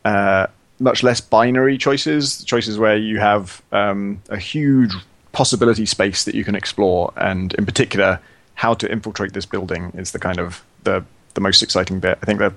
uh, 0.05 0.47
much 0.78 1.03
less 1.03 1.20
binary 1.20 1.76
choices, 1.78 2.43
choices 2.45 2.78
where 2.78 2.97
you 2.97 3.18
have 3.18 3.62
um, 3.72 4.22
a 4.28 4.38
huge 4.38 4.93
possibility 5.32 5.86
space 5.86 6.24
that 6.24 6.34
you 6.34 6.45
can 6.45 6.55
explore, 6.55 7.12
and 7.16 7.53
in 7.55 7.66
particular, 7.66 8.20
how 8.55 8.74
to 8.74 8.91
infiltrate 8.91 9.32
this 9.32 9.47
building 9.47 9.93
is 9.95 10.12
the 10.12 10.18
kind 10.18 10.38
of 10.38 10.62
the 10.84 11.05
the 11.34 11.41
most 11.41 11.62
exciting 11.62 12.01
bit. 12.01 12.18
I 12.22 12.26
think 12.26 12.41
that 12.41 12.53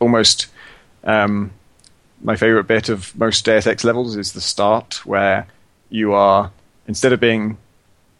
almost 0.00 0.46
um, 1.04 1.52
my 2.22 2.36
favorite 2.36 2.64
bit 2.64 2.88
of 2.88 3.14
most 3.18 3.44
Deus 3.44 3.66
Ex 3.66 3.84
levels 3.84 4.16
is 4.16 4.32
the 4.32 4.40
start, 4.40 5.04
where 5.04 5.46
you 5.90 6.12
are 6.12 6.50
instead 6.86 7.12
of 7.12 7.20
being 7.20 7.58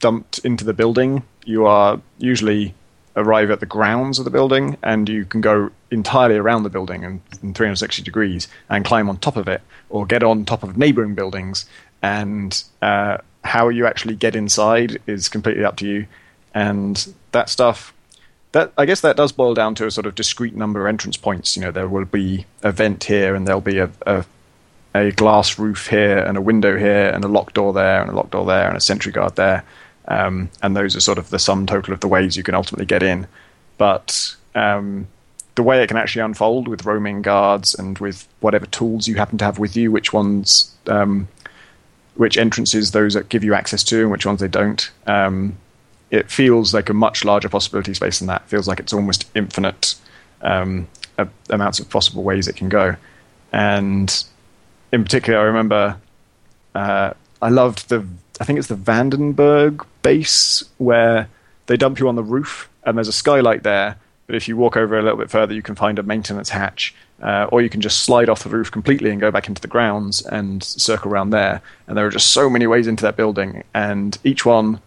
dumped 0.00 0.38
into 0.40 0.64
the 0.64 0.72
building, 0.72 1.22
you 1.44 1.66
are 1.66 2.00
usually 2.18 2.74
arrive 3.14 3.50
at 3.50 3.60
the 3.60 3.66
grounds 3.66 4.18
of 4.18 4.24
the 4.24 4.30
building, 4.30 4.76
and 4.82 5.08
you 5.08 5.24
can 5.24 5.40
go 5.40 5.70
entirely 5.90 6.36
around 6.36 6.62
the 6.62 6.70
building 6.70 7.02
in, 7.02 7.20
in 7.42 7.54
360 7.54 8.02
degrees 8.02 8.48
and 8.70 8.84
climb 8.84 9.08
on 9.08 9.18
top 9.18 9.36
of 9.36 9.48
it, 9.48 9.60
or 9.90 10.06
get 10.06 10.22
on 10.22 10.44
top 10.44 10.62
of 10.62 10.76
neighboring 10.76 11.14
buildings 11.14 11.66
and 12.02 12.64
uh, 12.82 13.18
how 13.44 13.68
you 13.68 13.86
actually 13.86 14.16
get 14.16 14.34
inside 14.34 15.00
is 15.06 15.28
completely 15.28 15.64
up 15.64 15.76
to 15.76 15.86
you. 15.86 16.06
And 16.54 17.14
that 17.30 17.48
stuff, 17.48 17.94
that 18.50 18.72
I 18.76 18.84
guess 18.84 19.00
that 19.00 19.16
does 19.16 19.32
boil 19.32 19.54
down 19.54 19.74
to 19.76 19.86
a 19.86 19.90
sort 19.90 20.06
of 20.06 20.14
discrete 20.14 20.54
number 20.54 20.86
of 20.86 20.88
entrance 20.88 21.16
points. 21.16 21.56
You 21.56 21.62
know, 21.62 21.70
there 21.70 21.88
will 21.88 22.04
be 22.04 22.44
a 22.62 22.72
vent 22.72 23.04
here, 23.04 23.34
and 23.34 23.46
there'll 23.46 23.60
be 23.60 23.78
a, 23.78 23.90
a 24.06 24.24
a 24.94 25.10
glass 25.10 25.58
roof 25.58 25.86
here, 25.86 26.18
and 26.18 26.36
a 26.36 26.40
window 26.42 26.76
here, 26.76 27.08
and 27.08 27.24
a 27.24 27.28
locked 27.28 27.54
door 27.54 27.72
there, 27.72 28.02
and 28.02 28.10
a 28.10 28.14
locked 28.14 28.32
door 28.32 28.44
there, 28.44 28.68
and 28.68 28.76
a 28.76 28.80
sentry 28.80 29.10
guard 29.10 29.36
there. 29.36 29.64
Um, 30.08 30.50
and 30.62 30.76
those 30.76 30.96
are 30.96 31.00
sort 31.00 31.18
of 31.18 31.30
the 31.30 31.38
sum 31.38 31.66
total 31.66 31.94
of 31.94 32.00
the 32.00 32.08
ways 32.08 32.36
you 32.36 32.42
can 32.42 32.54
ultimately 32.54 32.86
get 32.86 33.02
in. 33.02 33.26
But 33.78 34.34
um, 34.54 35.06
the 35.54 35.62
way 35.62 35.82
it 35.82 35.88
can 35.88 35.96
actually 35.96 36.22
unfold 36.22 36.68
with 36.68 36.84
roaming 36.84 37.22
guards 37.22 37.74
and 37.74 37.98
with 37.98 38.26
whatever 38.40 38.66
tools 38.66 39.06
you 39.06 39.16
happen 39.16 39.38
to 39.38 39.44
have 39.44 39.58
with 39.58 39.76
you, 39.76 39.90
which 39.90 40.12
ones 40.12 40.74
um, 40.86 41.28
which 42.14 42.36
entrances 42.36 42.90
those 42.90 43.14
that 43.14 43.28
give 43.28 43.44
you 43.44 43.54
access 43.54 43.82
to 43.84 44.02
and 44.02 44.10
which 44.10 44.26
ones 44.26 44.40
they 44.40 44.48
don't. 44.48 44.90
Um, 45.06 45.56
it 46.10 46.30
feels 46.30 46.74
like 46.74 46.90
a 46.90 46.94
much 46.94 47.24
larger 47.24 47.48
possibility 47.48 47.94
space 47.94 48.18
than 48.18 48.28
that. 48.28 48.42
It 48.42 48.48
feels 48.48 48.68
like 48.68 48.80
it's 48.80 48.92
almost 48.92 49.30
infinite 49.34 49.94
um, 50.42 50.88
amounts 51.48 51.80
of 51.80 51.88
possible 51.88 52.22
ways 52.22 52.48
it 52.48 52.56
can 52.56 52.68
go. 52.68 52.96
And 53.50 54.24
in 54.92 55.04
particular, 55.04 55.38
I 55.38 55.44
remember 55.44 55.96
uh, 56.74 57.14
I 57.40 57.48
loved 57.48 57.88
the 57.88 58.06
I 58.40 58.44
think 58.44 58.58
it's 58.58 58.68
the 58.68 58.76
Vandenberg 58.76 59.86
base 60.02 60.64
where 60.78 61.28
they 61.66 61.76
dump 61.76 61.98
you 61.98 62.08
on 62.08 62.16
the 62.16 62.22
roof 62.22 62.68
and 62.84 62.96
there's 62.96 63.08
a 63.08 63.12
skylight 63.12 63.62
there. 63.62 63.96
But 64.26 64.36
if 64.36 64.48
you 64.48 64.56
walk 64.56 64.76
over 64.76 64.98
a 64.98 65.02
little 65.02 65.18
bit 65.18 65.30
further, 65.30 65.54
you 65.54 65.62
can 65.62 65.74
find 65.74 65.98
a 65.98 66.02
maintenance 66.02 66.50
hatch 66.50 66.94
uh, 67.22 67.46
or 67.52 67.62
you 67.62 67.70
can 67.70 67.80
just 67.80 68.00
slide 68.00 68.28
off 68.28 68.42
the 68.42 68.50
roof 68.50 68.70
completely 68.70 69.10
and 69.10 69.20
go 69.20 69.30
back 69.30 69.48
into 69.48 69.62
the 69.62 69.68
grounds 69.68 70.26
and 70.26 70.62
circle 70.62 71.10
around 71.10 71.30
there. 71.30 71.62
And 71.86 71.96
there 71.96 72.04
are 72.04 72.10
just 72.10 72.32
so 72.32 72.50
many 72.50 72.66
ways 72.66 72.86
into 72.86 73.02
that 73.04 73.16
building, 73.16 73.62
and 73.72 74.18
each 74.24 74.44
one 74.44 74.80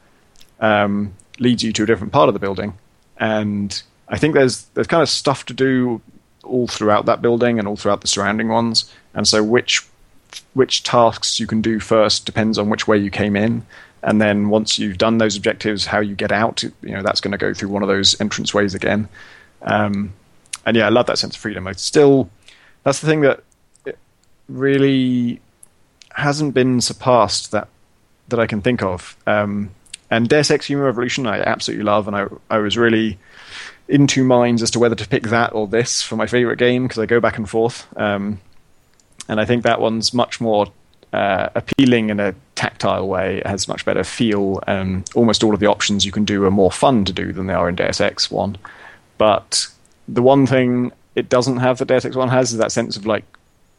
um, 0.60 1.14
leads 1.40 1.64
you 1.64 1.72
to 1.74 1.84
a 1.84 1.86
different 1.86 2.12
part 2.12 2.28
of 2.28 2.34
the 2.34 2.40
building. 2.40 2.74
And 3.18 3.82
I 4.10 4.18
think 4.18 4.34
there's 4.34 4.66
there's 4.74 4.88
kind 4.88 5.02
of 5.02 5.10
stuff 5.10 5.46
to 5.46 5.54
do 5.54 6.02
all 6.44 6.68
throughout 6.68 7.06
that 7.06 7.22
building 7.22 7.58
and 7.58 7.68
all 7.68 7.78
throughout 7.78 8.02
the 8.02 8.08
surrounding 8.08 8.50
ones. 8.50 8.92
And 9.14 9.28
so 9.28 9.42
which 9.42 9.88
which 10.54 10.84
tasks 10.84 11.40
you 11.40 11.48
can 11.48 11.62
do 11.62 11.80
first 11.80 12.26
depends 12.26 12.58
on 12.58 12.70
which 12.70 12.88
way 12.88 12.98
you 12.98 13.10
came 13.10 13.38
in. 13.38 13.66
And 14.06 14.22
then 14.22 14.50
once 14.50 14.78
you've 14.78 15.00
done 15.00 15.18
those 15.18 15.36
objectives, 15.36 15.88
how 15.88 16.00
you 16.00 16.16
get 16.16 16.32
out, 16.32 16.64
you 16.64 16.72
know, 16.84 17.02
that's 17.02 17.20
going 17.20 17.32
to 17.32 17.40
go 17.40 17.54
through 17.54 17.70
one 17.70 17.82
of 17.82 17.90
those 17.90 18.20
entrance 18.22 18.54
ways 18.54 18.76
again. 18.76 19.10
Um, 19.64 20.14
and 20.64 20.78
yeah, 20.78 20.86
I 20.86 20.90
love 20.90 21.08
that 21.08 21.18
sense 21.18 21.36
of 21.36 21.42
freedom. 21.42 21.66
I 21.66 21.72
still, 21.74 22.30
that's 22.84 23.02
the 23.02 23.08
thing 23.08 23.22
that 23.22 23.44
really 24.48 25.42
hasn't 26.14 26.54
been 26.54 26.82
surpassed 26.82 27.52
that 27.52 27.68
that 28.28 28.40
I 28.40 28.48
can 28.48 28.62
think 28.62 28.82
of. 28.82 29.18
Um, 29.28 29.72
and 30.10 30.30
Deus 30.30 30.52
Ex 30.52 30.68
Human 30.68 30.86
Revolution, 30.86 31.28
I 31.28 31.42
absolutely 31.42 31.84
love, 31.84 32.08
and 32.08 32.16
I 32.16 32.28
I 32.50 32.60
was 32.60 32.78
really 32.78 33.18
in 33.88 34.08
two 34.08 34.24
minds 34.24 34.62
as 34.62 34.72
to 34.72 34.80
whether 34.80 34.96
to 34.96 35.08
pick 35.08 35.24
that 35.24 35.54
or 35.54 35.68
this 35.68 36.02
for 36.02 36.16
my 36.16 36.28
favorite 36.28 36.58
game 36.58 36.84
because 36.84 37.00
I 37.00 37.06
go 37.06 37.20
back 37.20 37.38
and 37.38 37.50
forth. 37.50 37.88
Um, 37.98 38.40
and 39.28 39.40
I 39.40 39.46
think 39.46 39.64
that 39.64 39.82
one's 39.82 40.14
much 40.14 40.40
more 40.40 40.68
uh, 41.16 41.50
appealing 41.56 42.10
in 42.10 42.20
a 42.20 42.36
tactile 42.56 43.08
way. 43.08 43.38
It 43.38 43.48
has 43.48 43.70
much 43.70 43.86
better 43.86 44.04
feel, 44.04 44.62
and 44.68 45.10
almost 45.16 45.44
all 45.44 45.54
of 45.54 45.62
the 45.62 45.68
options 45.68 46.06
you 46.06 46.12
can 46.12 46.26
do 46.26 46.44
are 46.44 46.52
more 46.52 46.72
fun 46.72 47.06
to 47.06 47.14
do 47.14 47.32
than 47.32 47.48
they 47.48 47.54
are 47.54 47.70
in 47.70 47.76
Deus 47.76 48.02
Ex 48.02 48.30
One. 48.30 48.58
But 49.18 49.68
the 50.10 50.22
one 50.22 50.46
thing 50.46 50.92
it 51.16 51.30
doesn't 51.30 51.58
have 51.58 51.78
that 51.78 51.88
Deus 51.88 52.04
Ex 52.04 52.18
One 52.18 52.28
has 52.30 52.52
is 52.52 52.58
that 52.58 52.74
sense 52.74 52.98
of 52.98 53.06
like 53.06 53.24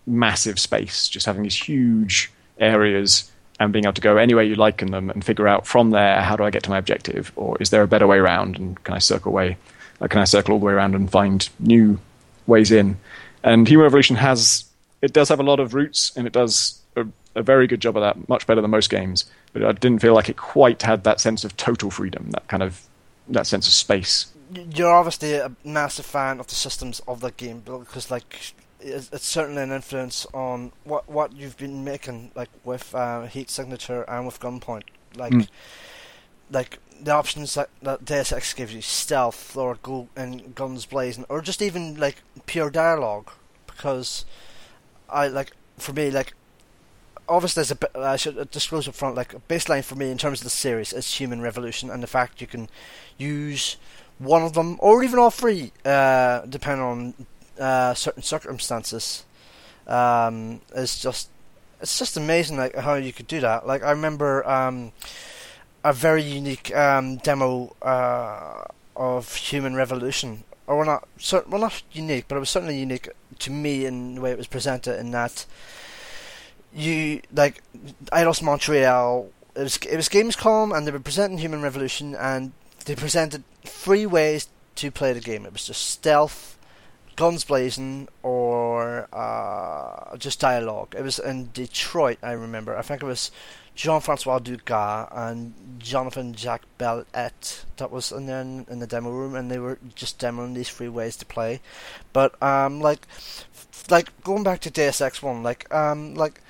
massive 0.07 0.59
space, 0.59 1.09
just 1.09 1.27
having 1.27 1.43
these 1.43 1.61
huge 1.69 2.31
areas 2.59 3.31
and 3.61 3.71
being 3.71 3.85
able 3.85 3.93
to 3.93 4.01
go 4.01 4.17
anywhere 4.17 4.45
you 4.45 4.55
like 4.55 4.81
in 4.81 4.91
them 4.91 5.11
and 5.11 5.23
figure 5.23 5.47
out 5.47 5.67
from 5.67 5.91
there 5.91 6.23
how 6.23 6.37
do 6.37 6.45
I 6.45 6.51
get 6.51 6.63
to 6.63 6.71
my 6.71 6.79
objective, 6.79 7.33
or 7.37 7.59
is 7.61 7.69
there 7.69 7.83
a 7.83 7.89
better 7.89 8.07
way 8.07 8.17
around, 8.17 8.57
and 8.57 8.83
can 8.83 8.95
I 8.95 8.99
circle 8.99 9.33
way, 9.33 9.59
or 10.01 10.09
can 10.09 10.23
I 10.23 10.25
circle 10.25 10.55
all 10.55 10.61
the 10.61 10.67
way 10.67 10.73
around 10.73 10.95
and 10.95 11.11
find 11.11 11.47
new 11.59 11.99
ways 12.47 12.73
in? 12.73 12.97
And 13.43 13.69
Human 13.69 13.85
Revolution 13.85 14.17
has 14.17 14.65
it 15.03 15.13
does 15.13 15.29
have 15.29 15.41
a 15.41 15.51
lot 15.51 15.61
of 15.61 15.75
roots, 15.75 16.13
and 16.17 16.27
it 16.27 16.33
does 16.33 16.81
a, 17.37 17.43
very 17.43 17.67
good 17.67 17.81
job 17.81 17.97
of 17.97 18.03
that, 18.03 18.29
much 18.29 18.47
better 18.47 18.61
than 18.61 18.71
most 18.71 18.91
games. 18.91 19.25
But 19.53 19.65
I 19.65 19.73
didn't 19.73 20.01
feel 20.01 20.15
like 20.15 20.29
it 20.29 20.37
quite 20.37 20.83
had 20.83 21.05
that 21.05 21.21
sense 21.21 21.45
of 21.45 21.57
total 21.57 21.91
freedom, 21.91 22.31
that 22.31 22.49
kind 22.49 22.63
of 22.63 22.83
that 23.29 23.47
sense 23.47 23.67
of 23.67 23.73
space 23.73 24.27
you're 24.75 24.93
obviously 24.93 25.35
a 25.35 25.51
massive 25.65 26.07
fan 26.07 26.41
of 26.41 26.47
the 26.47 26.55
systems 26.55 27.01
of 27.09 27.21
the 27.21 27.31
game 27.33 27.61
because 27.61 28.11
like 28.11 28.55
it's, 28.81 29.11
it's, 29.13 29.27
certainly 29.27 29.63
an 29.63 29.73
influence 29.73 30.27
on 30.33 30.73
what 30.85 31.09
what 31.09 31.33
you've 31.35 31.57
been 31.57 31.83
making 31.85 32.31
like 32.35 32.51
with 32.65 32.95
uh, 32.95 33.27
heat 33.27 33.51
signature 33.51 34.03
and 34.03 34.27
with 34.27 34.39
gunpoint 34.41 34.85
like 35.17 35.33
mm. 35.33 35.49
like 36.51 36.79
the 37.01 37.11
options 37.11 37.55
that, 37.55 37.69
that 37.83 38.05
Deus 38.05 38.33
Ex 38.33 38.55
gives 38.55 38.75
you 38.75 38.81
stealth 38.81 39.57
or 39.57 39.77
go 39.83 40.09
and 40.17 40.55
guns 40.55 40.87
blazing 40.87 41.25
or 41.29 41.41
just 41.41 41.61
even 41.61 41.97
like 41.97 42.23
pure 42.47 42.71
dialogue 42.71 43.31
because 43.67 44.25
I 45.09 45.29
like 45.29 45.53
for 45.77 45.93
me 45.93 46.11
like 46.11 46.35
obviously 47.29 47.63
there's 47.63 47.73
a 47.73 47.99
I 47.99 48.17
should 48.17 48.51
disclose 48.51 48.89
up 48.89 48.95
front 48.95 49.17
like 49.17 49.35
a 49.35 49.41
baseline 49.41 49.85
for 49.85 49.95
me 49.95 50.11
in 50.11 50.19
terms 50.19 50.41
of 50.41 50.45
the 50.45 50.51
series 50.51 50.93
is 50.93 51.15
Human 51.15 51.41
Revolution 51.41 51.91
and 51.91 52.03
the 52.03 52.07
fact 52.07 52.41
you 52.41 52.47
can 52.47 52.69
use 53.19 53.77
one 54.19 54.43
of 54.43 54.55
them, 54.55 54.77
or 54.81 55.03
even 55.05 55.19
all 55.19 55.31
three, 55.31 55.73
uh, 55.85 56.41
depending 56.47 56.85
on 56.85 57.15
uh, 57.59 57.95
certain 57.95 58.23
circumstances. 58.23 59.25
Um, 59.87 60.61
it's 60.75 61.01
just 61.01 61.29
it's 61.81 61.99
just 61.99 62.17
amazing 62.17 62.57
like 62.57 62.75
how 62.75 62.95
you 62.95 63.13
could 63.13 63.27
do 63.27 63.41
that. 63.41 63.67
Like 63.67 63.83
I 63.83 63.91
remember 63.91 64.47
um, 64.49 64.93
a 65.85 65.93
very 65.93 66.23
unique 66.23 66.75
um, 66.75 67.17
demo 67.19 67.77
uh, 67.83 68.65
of 68.97 69.35
Human 69.37 69.75
Revolution, 69.75 70.45
or 70.67 70.79
well 70.79 70.87
not 70.87 71.09
well 71.49 71.61
not 71.61 71.83
unique, 71.93 72.27
but 72.29 72.37
it 72.37 72.41
was 72.41 72.51
certainly 72.51 72.79
unique 72.79 73.09
to 73.41 73.51
me 73.51 73.85
in 73.85 74.17
the 74.17 74.21
way 74.21 74.31
it 74.31 74.39
was 74.39 74.47
presented. 74.47 74.99
In 74.99 75.11
that 75.11 75.45
you 76.77 77.23
like 77.33 77.63
Eidos 78.13 78.43
Montreal, 78.43 79.31
it 79.55 79.63
was 79.63 79.77
it 79.79 79.97
was 79.97 80.09
Gamescom, 80.09 80.77
and 80.77 80.87
they 80.87 80.91
were 80.91 81.01
presenting 81.01 81.39
Human 81.39 81.63
Revolution, 81.63 82.15
and 82.15 82.53
they 82.85 82.95
presented 82.95 83.43
three 83.65 84.07
ways 84.07 84.49
to 84.77 84.91
play 84.91 85.13
the 85.15 85.21
game. 85.21 85.47
It 85.47 85.53
was 85.53 85.65
just 85.65 85.87
stealth, 85.87 86.59
guns 87.17 87.45
blazing, 87.45 88.09
or 88.23 89.09
uh, 89.13 90.17
just 90.19 90.41
dialogue. 90.41 90.95
It 90.97 91.03
was 91.03 91.19
in 91.19 91.51
Detroit, 91.53 92.19
I 92.23 92.33
remember. 92.33 92.77
I 92.77 92.83
think 92.83 93.03
it 93.03 93.07
was 93.07 93.31
Jean 93.75 94.01
Francois 94.03 94.39
Dugas 94.39 95.09
and 95.17 95.55
Jonathan 95.79 96.35
Jacques 96.35 96.67
Bellet 96.77 97.65
that 97.79 97.91
was 97.91 98.13
in 98.13 98.27
there 98.27 98.43
in, 98.43 98.67
in, 98.69 98.81
the 98.81 98.87
demo 98.87 99.11
room, 99.11 99.35
and 99.35 99.51
they 99.51 99.59
were 99.59 99.79
just 99.95 100.19
demoing 100.19 100.55
these 100.55 100.69
three 100.69 100.91
ways 100.91 101.17
to 101.17 101.27
play. 101.27 101.61
But 102.13 102.41
um, 102.43 102.81
like, 102.83 103.07
like 103.89 104.09
going 104.23 104.43
back 104.43 104.61
to 104.61 104.71
Deus 104.71 105.01
Ex 105.01 105.23
One, 105.23 105.43
like 105.43 105.73
um, 105.75 106.15
like 106.15 106.43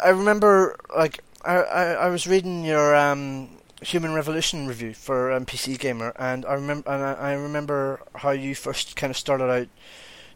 I 0.00 0.10
remember 0.10 0.76
like 0.96 1.22
I, 1.44 1.56
I, 1.56 1.84
I 1.92 2.08
was 2.08 2.26
reading 2.26 2.64
your 2.64 2.94
um 2.94 3.48
Human 3.82 4.14
Revolution 4.14 4.66
review 4.66 4.94
for 4.94 5.32
um, 5.32 5.44
PC 5.44 5.78
Gamer, 5.78 6.12
and 6.18 6.46
I 6.46 6.54
remember 6.54 6.90
and 6.90 7.02
I, 7.02 7.12
I 7.12 7.32
remember 7.32 8.00
how 8.14 8.30
you 8.30 8.54
first 8.54 8.96
kind 8.96 9.10
of 9.10 9.16
started 9.16 9.50
out 9.50 9.68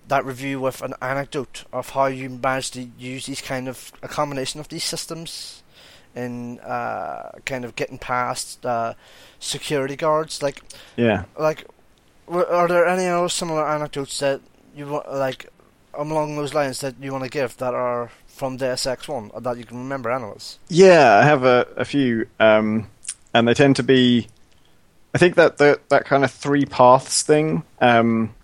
that 0.09 0.25
review 0.25 0.61
with 0.61 0.83
an 0.83 0.95
anecdote 1.01 1.65
of 1.73 1.91
how 1.91 2.07
you 2.07 2.29
managed 2.29 2.75
to 2.75 2.83
use 2.99 3.27
these 3.27 3.41
kind 3.41 3.69
of 3.69 3.93
a 4.03 4.09
combination 4.09 4.61
of 4.61 4.69
these 4.69 4.85
systems 4.85 5.63
in 6.15 6.59
uh, 6.61 7.31
kind 7.45 7.65
of 7.65 7.77
getting 7.77 7.97
past 7.99 8.65
uh, 8.67 8.95
security 9.39 9.97
guards. 9.97 10.43
Like, 10.43 10.63
yeah, 10.97 11.25
like 11.39 11.65
are 12.29 12.69
there 12.69 12.87
any 12.87 13.07
other 13.07 13.29
similar 13.29 13.67
anecdotes 13.67 14.19
that 14.21 14.41
you 14.75 14.87
want 14.87 15.13
like 15.13 15.49
along 15.95 16.37
those 16.37 16.55
lines 16.55 16.81
that 16.81 16.95
you 17.01 17.13
want 17.13 17.25
to 17.25 17.31
give 17.31 17.57
that 17.59 17.75
are 17.75 18.11
from 18.27 18.57
Deus 18.57 18.87
Ex 18.87 19.09
One 19.09 19.31
that 19.39 19.59
you 19.59 19.65
can 19.65 19.79
remember, 19.79 20.11
anyways? 20.11 20.59
Yeah, 20.69 21.19
I 21.19 21.25
have 21.25 21.45
a, 21.45 21.67
a 21.77 21.85
few, 21.85 22.27
um, 22.39 22.89
and 23.35 23.47
they 23.47 23.55
tend 23.55 23.77
to 23.77 23.83
be. 23.83 24.29
I 25.15 25.19
think 25.19 25.35
that 25.35 25.59
the, 25.59 25.81
that 25.89 26.05
kind 26.05 26.25
of 26.25 26.31
three 26.31 26.65
paths 26.65 27.23
thing. 27.23 27.65
Um, 27.81 28.35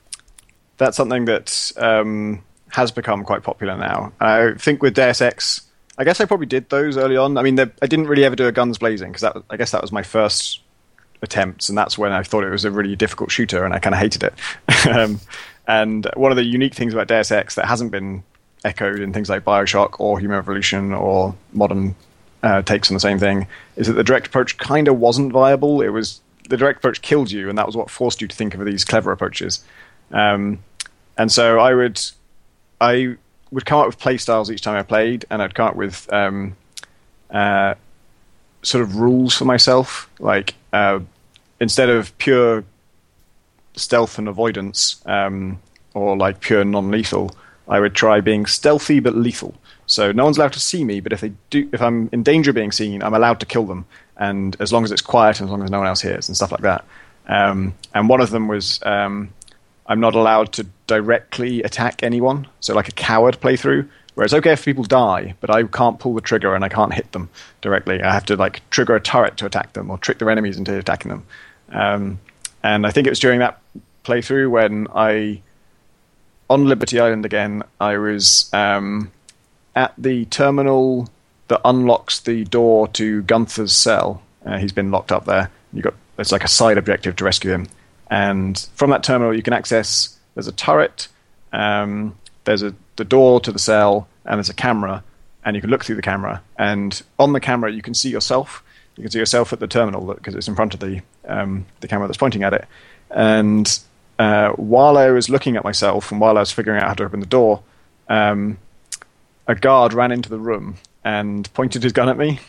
that's 0.79 0.97
something 0.97 1.25
that 1.27 1.73
um, 1.77 2.43
has 2.69 2.91
become 2.91 3.25
quite 3.25 3.43
popular 3.43 3.77
now. 3.77 4.13
I 4.21 4.53
think 4.59 4.83
with 4.83 4.95
Deus 4.95 5.21
Ex, 5.21 5.63
I 5.97 6.05
guess 6.05 6.21
I 6.21 6.27
probably 6.27 6.47
did 6.47 6.69
those 6.69 6.97
early 6.99 7.17
on. 7.17 7.39
I 7.39 7.43
mean, 7.43 7.59
I 7.59 7.87
didn't 7.87 8.09
really 8.09 8.25
ever 8.25 8.37
do 8.37 8.47
a 8.47 8.53
guns 8.53 8.79
blazing 8.79 9.13
because 9.13 9.43
I 9.49 9.57
guess 9.57 9.71
that 9.71 9.81
was 9.81 9.93
my 9.93 10.03
first 10.03 10.61
attempts, 11.23 11.69
and 11.69 11.79
that's 11.79 11.97
when 11.97 12.13
I 12.13 12.23
thought 12.23 12.45
it 12.45 12.51
was 12.51 12.65
a 12.65 12.71
really 12.71 12.97
difficult 12.97 13.31
shooter, 13.31 13.65
and 13.65 13.73
I 13.73 13.79
kind 13.79 13.95
of 13.95 14.01
hated 14.01 14.25
it. 14.25 14.35
um, 14.89 15.21
and 15.67 16.09
one 16.14 16.31
of 16.31 16.37
the 16.37 16.45
unique 16.45 16.75
things 16.75 16.93
about 16.93 17.09
Deus 17.09 17.31
Ex 17.31 17.55
that 17.57 17.67
hasn't 17.67 17.91
been 17.91 18.23
echoed 18.64 19.01
in 19.01 19.12
things 19.12 19.29
like 19.29 19.45
Bioshock 19.45 20.01
or 20.01 20.19
Human 20.19 20.37
Revolution 20.37 20.93
or 20.93 21.35
modern 21.53 21.95
uh, 22.43 22.62
takes 22.62 22.91
on 22.91 22.95
the 22.95 23.01
same 23.01 23.19
thing 23.19 23.47
is 23.77 23.87
that 23.87 23.95
the 23.95 24.05
direct 24.05 24.29
approach 24.29 24.59
kind 24.59 24.89
of 24.89 24.99
wasn't 24.99 25.33
viable. 25.33 25.83
It 25.83 25.89
was 25.89 26.21
the 26.49 26.57
direct 26.57 26.79
approach 26.79 27.03
killed 27.03 27.31
you, 27.31 27.49
and 27.49 27.59
that 27.59 27.67
was 27.67 27.77
what 27.77 27.91
forced 27.91 28.21
you 28.21 28.29
to 28.29 28.37
think 28.37 28.55
of 28.55 28.64
these 28.64 28.85
clever 28.85 29.12
approaches. 29.12 29.64
Um, 30.12 30.61
and 31.19 31.33
so 31.33 31.59
I 31.59 31.75
would, 31.75 32.01
I 32.81 33.17
would 33.51 33.67
come 33.67 33.81
up 33.81 33.87
with 33.87 33.99
play 33.99 34.17
styles 34.17 34.51
each 34.51 34.62
time 34.62 34.77
I 34.77 34.83
played, 34.83 35.25
and 35.31 35.43
I'd 35.43 35.55
come 35.55 35.69
up 35.69 35.77
with 35.77 36.12
um, 36.12 36.57
uh, 37.31 37.75
sort 38.62 38.83
of 38.83 38.97
rules 38.97 39.35
for 39.35 39.45
myself. 39.45 40.11
Like 40.19 40.55
uh, 40.73 41.01
instead 41.61 41.89
of 41.89 42.17
pure 42.19 42.64
stealth 43.77 44.18
and 44.18 44.29
avoidance, 44.29 45.01
um, 45.07 45.61
or 45.95 46.16
like 46.16 46.41
pure 46.41 46.64
non-lethal, 46.64 47.37
I 47.68 47.81
would 47.81 47.95
try 47.95 48.20
being 48.20 48.47
stealthy 48.47 49.01
but 49.01 49.14
lethal. 49.14 49.55
So 49.87 50.12
no 50.12 50.24
one's 50.24 50.37
allowed 50.37 50.53
to 50.55 50.61
see 50.61 50.85
me, 50.85 51.01
but 51.01 51.12
if 51.12 51.20
they 51.20 51.33
do, 51.51 51.68
if 51.72 51.81
I'm 51.81 52.09
in 52.12 52.22
danger 52.22 52.51
of 52.51 52.57
being 52.57 52.72
seen, 52.72 53.03
I'm 53.03 53.14
allowed 53.14 53.41
to 53.41 53.47
kill 53.47 53.64
them, 53.64 53.87
and 54.16 54.57
as 54.61 54.72
long 54.72 54.85
as 54.85 54.91
it's 54.91 55.03
quiet 55.03 55.41
and 55.41 55.49
as 55.49 55.51
long 55.51 55.62
as 55.62 55.70
no 55.70 55.79
one 55.79 55.87
else 55.87 56.01
hears 56.01 56.29
and 56.29 56.37
stuff 56.37 56.51
like 56.51 56.62
that. 56.62 56.85
Um, 57.29 57.74
and 57.95 58.09
one 58.09 58.20
of 58.20 58.31
them 58.31 58.49
was 58.49 58.81
um, 58.85 59.31
I'm 59.87 60.01
not 60.01 60.14
allowed 60.14 60.53
to 60.55 60.66
directly 60.87 61.62
attack 61.62 62.03
anyone. 62.03 62.47
So 62.61 62.74
like 62.74 62.89
a 62.89 62.93
coward 62.93 63.41
playthrough, 63.41 63.89
where 64.14 64.24
it's 64.24 64.35
okay 64.35 64.53
if 64.53 64.64
people 64.64 64.85
die, 64.85 65.35
but 65.41 65.51
I 65.51 65.62
can't 65.64 65.99
pull 65.99 66.14
the 66.14 66.20
trigger 66.20 66.55
and 66.55 66.64
I 66.64 66.68
can't 66.68 66.93
hit 66.93 67.12
them 67.12 67.29
directly. 67.61 68.03
I 68.03 68.12
have 68.12 68.24
to 68.27 68.37
like 68.37 68.68
trigger 68.70 68.97
a 68.97 69.01
turret 69.01 69.37
to 69.39 69.47
attack 69.47 69.74
them 69.74 69.91
or 69.91 69.99
trick 69.99 70.18
their 70.18 70.31
enemies 70.31 70.57
into 70.57 70.77
attacking 70.77 71.11
them. 71.11 71.27
Um, 71.70 72.18
and 72.62 72.87
I 72.87 72.91
think 72.91 73.07
it 73.07 73.11
was 73.11 73.20
during 73.20 73.41
that 73.41 73.61
playthrough 74.07 74.51
when 74.51 74.87
I, 74.95 75.43
on 76.49 76.67
Liberty 76.67 77.01
Island 77.01 77.25
again, 77.25 77.63
I 77.81 77.99
was 77.99 78.49
um, 78.53 79.11
at 79.75 79.93
the 79.99 80.25
terminal 80.27 81.09
that 81.49 81.61
unlocks 81.65 82.21
the 82.21 82.45
door 82.45 82.89
to 82.89 83.23
Gunther's 83.23 83.75
cell. 83.75 84.23
Uh, 84.45 84.59
he's 84.59 84.73
been 84.73 84.91
locked 84.91 85.13
up 85.13 85.25
there. 85.25 85.51
You 85.73 85.83
got 85.83 85.95
it's 86.19 86.33
like 86.33 86.45
a 86.45 86.49
side 86.49 86.79
objective 86.79 87.17
to 87.17 87.25
rescue 87.25 87.53
him. 87.53 87.69
And 88.11 88.59
from 88.75 88.91
that 88.91 89.03
terminal, 89.03 89.35
you 89.35 89.43
can 89.43 89.53
access. 89.53 90.17
There's 90.35 90.47
a 90.47 90.53
turret. 90.53 91.09
Um, 91.53 92.17
there's 92.45 92.63
a 92.63 92.75
the 92.97 93.05
door 93.05 93.41
to 93.41 93.53
the 93.53 93.59
cell, 93.59 94.09
and 94.25 94.39
there's 94.39 94.49
a 94.49 94.55
camera, 94.55 95.05
and 95.45 95.55
you 95.55 95.61
can 95.61 95.71
look 95.71 95.85
through 95.85 95.97
the 95.97 96.03
camera. 96.03 96.43
And 96.59 97.03
on 97.19 97.33
the 97.33 97.41
camera, 97.41 97.71
you 97.71 97.83
can 97.83 97.95
see 97.95 98.09
yourself. 98.09 98.63
You 98.97 99.03
can 99.03 99.11
see 99.11 99.19
yourself 99.19 99.53
at 99.53 99.61
the 99.61 99.67
terminal 99.67 100.15
because 100.15 100.35
it's 100.35 100.49
in 100.49 100.55
front 100.55 100.73
of 100.73 100.81
the 100.81 101.03
um, 101.27 101.67
the 101.81 101.89
camera 101.89 102.07
that's 102.09 102.17
pointing 102.17 102.43
at 102.43 102.55
it. 102.55 102.67
And 103.11 103.79
uh, 104.19 104.51
while 104.51 104.97
I 104.97 105.11
was 105.11 105.29
looking 105.29 105.57
at 105.57 105.64
myself 105.64 106.11
and 106.11 106.21
while 106.21 106.37
I 106.37 106.41
was 106.41 106.53
figuring 106.53 106.81
out 106.81 106.89
how 106.89 106.95
to 106.95 107.05
open 107.05 107.21
the 107.21 107.27
door, 107.27 107.62
um, 108.09 108.59
a 109.47 109.55
guard 109.55 109.93
ran 109.93 110.12
into 110.12 110.29
the 110.29 110.39
room 110.39 110.77
and 111.05 111.53
pointed 111.55 111.83
his 111.83 111.93
gun 111.93 112.09
at 112.09 112.17
me. 112.17 112.41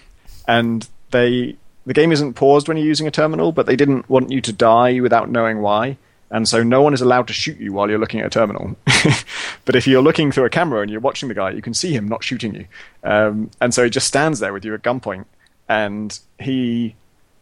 And 0.47 0.87
they 1.11 1.57
the 1.85 1.93
game 1.93 2.11
isn't 2.11 2.33
paused 2.33 2.67
when 2.67 2.75
you're 2.75 2.85
using 2.85 3.07
a 3.07 3.11
terminal, 3.11 3.53
but 3.53 3.65
they 3.65 3.77
didn't 3.77 4.09
want 4.09 4.29
you 4.29 4.41
to 4.41 4.51
die 4.51 4.99
without 4.99 5.29
knowing 5.29 5.61
why. 5.61 5.97
And 6.29 6.45
so 6.47 6.61
no 6.61 6.81
one 6.81 6.93
is 6.93 6.99
allowed 6.99 7.27
to 7.27 7.33
shoot 7.33 7.57
you 7.57 7.71
while 7.71 7.89
you're 7.89 7.99
looking 7.99 8.19
at 8.19 8.25
a 8.25 8.29
terminal. 8.29 8.75
but 9.65 9.77
if 9.77 9.87
you're 9.87 10.01
looking 10.01 10.31
through 10.31 10.43
a 10.43 10.49
camera 10.49 10.81
and 10.81 10.91
you're 10.91 10.99
watching 10.99 11.29
the 11.29 11.35
guy, 11.35 11.51
you 11.51 11.61
can 11.61 11.73
see 11.73 11.93
him 11.93 12.05
not 12.07 12.25
shooting 12.25 12.53
you. 12.53 12.65
Um, 13.03 13.49
and 13.61 13.73
so 13.73 13.85
he 13.85 13.89
just 13.89 14.07
stands 14.07 14.39
there 14.39 14.51
with 14.51 14.65
you 14.65 14.73
at 14.73 14.81
gunpoint, 14.81 15.25
and 15.69 16.19
he 16.37 16.95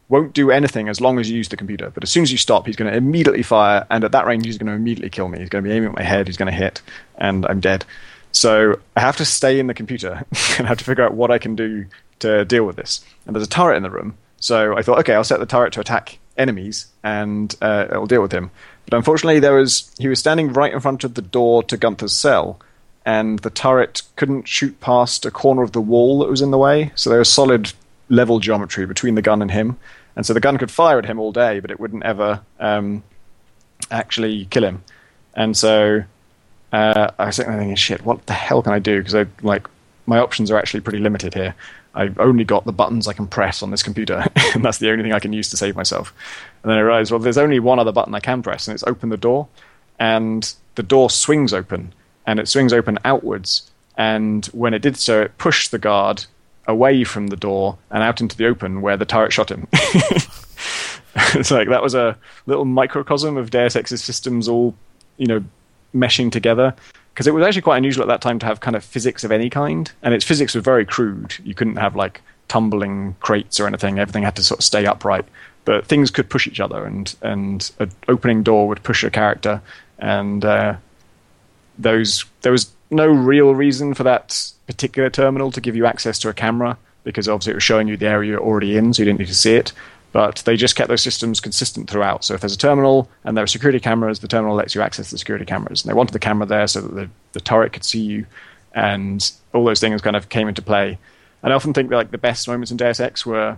won't 0.07 0.33
do 0.33 0.51
anything 0.51 0.87
as 0.87 1.01
long 1.01 1.19
as 1.19 1.29
you 1.29 1.37
use 1.37 1.49
the 1.49 1.57
computer. 1.57 1.89
But 1.89 2.03
as 2.03 2.11
soon 2.11 2.23
as 2.23 2.31
you 2.31 2.37
stop, 2.37 2.65
he's 2.65 2.75
going 2.75 2.91
to 2.91 2.97
immediately 2.97 3.43
fire, 3.43 3.85
and 3.89 4.03
at 4.03 4.11
that 4.11 4.25
range, 4.25 4.45
he's 4.45 4.57
going 4.57 4.67
to 4.67 4.73
immediately 4.73 5.09
kill 5.09 5.27
me. 5.27 5.39
He's 5.39 5.49
going 5.49 5.63
to 5.63 5.69
be 5.69 5.75
aiming 5.75 5.89
at 5.89 5.95
my 5.95 6.03
head, 6.03 6.27
he's 6.27 6.37
going 6.37 6.51
to 6.51 6.57
hit, 6.57 6.81
and 7.17 7.45
I'm 7.45 7.59
dead. 7.59 7.85
So 8.31 8.79
I 8.95 8.99
have 8.99 9.17
to 9.17 9.25
stay 9.25 9.59
in 9.59 9.67
the 9.67 9.73
computer 9.73 10.25
and 10.57 10.67
have 10.67 10.77
to 10.77 10.83
figure 10.83 11.03
out 11.03 11.13
what 11.13 11.31
I 11.31 11.37
can 11.37 11.55
do 11.55 11.85
to 12.19 12.45
deal 12.45 12.65
with 12.65 12.75
this. 12.75 13.03
And 13.25 13.35
there's 13.35 13.47
a 13.47 13.49
turret 13.49 13.77
in 13.77 13.83
the 13.83 13.89
room, 13.89 14.17
so 14.39 14.77
I 14.77 14.81
thought, 14.81 14.99
okay, 14.99 15.13
I'll 15.13 15.23
set 15.23 15.39
the 15.39 15.45
turret 15.45 15.73
to 15.73 15.79
attack 15.79 16.19
enemies, 16.37 16.87
and 17.03 17.55
uh, 17.61 17.87
it'll 17.89 18.05
deal 18.05 18.21
with 18.21 18.31
him. 18.31 18.51
But 18.85 18.97
unfortunately, 18.97 19.39
there 19.39 19.55
was 19.55 19.91
he 19.97 20.07
was 20.07 20.19
standing 20.19 20.53
right 20.53 20.73
in 20.73 20.79
front 20.79 21.03
of 21.03 21.15
the 21.15 21.21
door 21.21 21.63
to 21.63 21.77
Gunther's 21.77 22.13
cell, 22.13 22.59
and 23.05 23.39
the 23.39 23.49
turret 23.49 24.03
couldn't 24.15 24.47
shoot 24.47 24.79
past 24.79 25.25
a 25.25 25.31
corner 25.31 25.63
of 25.63 25.71
the 25.71 25.81
wall 25.81 26.19
that 26.19 26.29
was 26.29 26.41
in 26.41 26.51
the 26.51 26.57
way. 26.57 26.91
So 26.95 27.09
there 27.09 27.19
was 27.19 27.31
solid 27.31 27.73
level 28.09 28.39
geometry 28.39 28.85
between 28.85 29.15
the 29.15 29.21
gun 29.21 29.41
and 29.41 29.51
him, 29.51 29.77
and 30.15 30.25
so 30.25 30.33
the 30.33 30.39
gun 30.39 30.57
could 30.57 30.71
fire 30.71 30.97
at 30.99 31.05
him 31.05 31.19
all 31.19 31.31
day, 31.31 31.59
but 31.59 31.71
it 31.71 31.79
wouldn't 31.79 32.03
ever 32.03 32.41
um, 32.59 33.03
actually 33.91 34.45
kill 34.45 34.63
him. 34.63 34.83
And 35.35 35.57
so 35.57 36.03
uh, 36.71 37.11
I 37.19 37.25
was 37.25 37.37
thinking, 37.37 37.75
shit, 37.75 38.05
what 38.05 38.25
the 38.25 38.33
hell 38.33 38.61
can 38.61 38.73
I 38.73 38.79
do? 38.79 38.99
Because 38.99 39.15
I 39.15 39.25
like 39.41 39.67
my 40.07 40.19
options 40.19 40.51
are 40.51 40.57
actually 40.57 40.81
pretty 40.81 40.99
limited 40.99 41.33
here. 41.33 41.55
I've 41.93 42.19
only 42.19 42.43
got 42.43 42.65
the 42.65 42.73
buttons 42.73 43.07
I 43.07 43.13
can 43.13 43.27
press 43.27 43.63
on 43.63 43.71
this 43.71 43.81
computer, 43.81 44.25
and 44.53 44.63
that's 44.63 44.79
the 44.79 44.91
only 44.91 45.03
thing 45.03 45.13
I 45.13 45.19
can 45.19 45.33
use 45.33 45.49
to 45.49 45.57
save 45.57 45.75
myself. 45.75 46.13
And 46.63 46.69
then 46.69 46.77
I 46.77 46.81
realized, 46.81 47.11
well, 47.11 47.19
there's 47.19 47.37
only 47.37 47.59
one 47.59 47.79
other 47.79 47.91
button 47.91 48.13
I 48.13 48.19
can 48.19 48.41
press, 48.43 48.67
and 48.67 48.75
it's 48.75 48.83
open 48.83 49.09
the 49.09 49.17
door. 49.17 49.47
And 49.97 50.53
the 50.75 50.83
door 50.83 51.09
swings 51.09 51.53
open, 51.53 51.93
and 52.25 52.39
it 52.39 52.47
swings 52.47 52.73
open 52.73 52.99
outwards. 53.05 53.71
And 53.97 54.45
when 54.47 54.73
it 54.73 54.81
did 54.81 54.97
so, 54.97 55.21
it 55.21 55.37
pushed 55.37 55.71
the 55.71 55.79
guard 55.79 56.25
away 56.67 57.03
from 57.03 57.27
the 57.27 57.35
door 57.35 57.77
and 57.91 58.01
out 58.03 58.21
into 58.21 58.35
the 58.35 58.47
open 58.47 58.81
where 58.81 58.97
the 58.97 59.05
turret 59.05 59.33
shot 59.33 59.51
him. 59.51 59.67
it's 59.73 61.51
like 61.51 61.69
that 61.69 61.83
was 61.83 61.95
a 61.95 62.17
little 62.45 62.65
microcosm 62.65 63.37
of 63.37 63.51
Deus 63.51 63.75
Ex's 63.75 64.03
systems 64.03 64.47
all, 64.47 64.75
you 65.17 65.27
know, 65.27 65.43
meshing 65.93 66.31
together 66.31 66.75
because 67.15 67.27
it 67.27 67.33
was 67.33 67.45
actually 67.45 67.61
quite 67.61 67.77
unusual 67.77 68.03
at 68.03 68.09
that 68.09 68.21
time 68.21 68.39
to 68.39 68.45
have 68.45 68.59
kind 68.59 68.75
of 68.75 68.83
physics 68.83 69.23
of 69.23 69.31
any 69.31 69.49
kind, 69.49 69.91
and 70.03 70.13
its 70.13 70.25
physics 70.25 70.53
was 70.53 70.63
very 70.63 70.85
crude. 70.85 71.33
You 71.45 71.55
couldn't 71.55 71.77
have 71.77 71.95
like 71.95 72.21
tumbling 72.49 73.15
crates 73.21 73.57
or 73.57 73.67
anything. 73.67 73.99
Everything 73.99 74.23
had 74.23 74.35
to 74.35 74.43
sort 74.43 74.59
of 74.59 74.65
stay 74.65 74.85
upright, 74.85 75.25
but 75.63 75.85
things 75.85 76.11
could 76.11 76.29
push 76.29 76.45
each 76.45 76.59
other, 76.59 76.83
and 76.85 77.15
and 77.21 77.71
an 77.79 77.91
opening 78.09 78.43
door 78.43 78.67
would 78.67 78.83
push 78.83 79.01
a 79.05 79.09
character, 79.09 79.61
and 79.97 80.43
uh, 80.43 80.75
those 81.77 82.25
there 82.41 82.51
was 82.51 82.69
no 82.95 83.07
real 83.07 83.53
reason 83.53 83.93
for 83.93 84.03
that 84.03 84.51
particular 84.67 85.09
terminal 85.09 85.51
to 85.51 85.61
give 85.61 85.75
you 85.75 85.85
access 85.85 86.17
to 86.19 86.29
a 86.29 86.33
camera 86.33 86.77
because 87.03 87.29
obviously 87.29 87.51
it 87.51 87.55
was 87.55 87.63
showing 87.63 87.87
you 87.87 87.97
the 87.97 88.07
area 88.07 88.31
you're 88.31 88.39
already 88.39 88.77
in, 88.77 88.93
so 88.93 89.01
you 89.01 89.05
didn't 89.05 89.19
need 89.19 89.27
to 89.27 89.35
see 89.35 89.55
it 89.55 89.71
but 90.15 90.37
they 90.45 90.55
just 90.55 90.77
kept 90.77 90.87
those 90.87 91.01
systems 91.01 91.41
consistent 91.41 91.89
throughout. 91.89 92.23
So 92.23 92.35
if 92.35 92.39
there's 92.39 92.53
a 92.53 92.57
terminal 92.57 93.09
and 93.25 93.35
there 93.35 93.43
are 93.43 93.47
security 93.47 93.81
cameras, 93.81 94.19
the 94.19 94.29
terminal 94.29 94.55
lets 94.55 94.73
you 94.73 94.79
access 94.79 95.11
the 95.11 95.17
security 95.17 95.43
cameras. 95.43 95.83
And 95.83 95.89
they 95.89 95.93
wanted 95.93 96.13
the 96.13 96.19
camera 96.19 96.45
there 96.45 96.67
so 96.67 96.79
that 96.79 96.95
the, 96.95 97.09
the 97.33 97.41
turret 97.41 97.73
could 97.73 97.83
see 97.83 97.99
you, 97.99 98.25
and 98.73 99.29
all 99.51 99.65
those 99.65 99.81
things 99.81 100.01
kind 100.01 100.15
of 100.15 100.29
came 100.29 100.47
into 100.47 100.61
play. 100.61 100.97
And 101.43 101.51
I 101.51 101.55
often 101.57 101.73
think 101.73 101.89
that 101.89 101.97
like 101.97 102.11
the 102.11 102.17
best 102.17 102.47
moments 102.47 102.71
in 102.71 102.77
Deus 102.77 103.01
Ex 103.01 103.25
were 103.25 103.57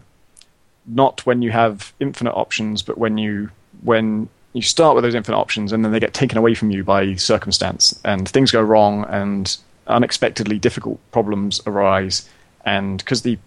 not 0.88 1.27
when 1.27 1.43
you 1.43 1.51
have 1.51 1.93
infinite 1.99 2.33
options, 2.33 2.81
but 2.81 2.97
when 2.97 3.19
you 3.19 3.51
when 3.83 4.27
you 4.58 4.64
start 4.64 4.95
with 4.95 5.03
those 5.03 5.16
infinite 5.16 5.38
options, 5.38 5.72
and 5.72 5.86
then 5.86 5.91
they 5.91 5.99
get 5.99 6.14
taken 6.14 6.38
away 6.38 6.53
from 6.53 6.72
you 6.72 6.84
by 6.84 7.16
circumstance, 7.16 7.97
and 8.03 8.28
things 8.28 8.51
go 8.51 8.62
wrong, 8.62 9.05
and 9.08 9.55
unexpectedly 9.88 10.60
difficult 10.60 10.99
problems 11.12 11.62
arise, 11.66 12.28
and 12.66 12.97
because 12.97 13.22
the 13.22 13.38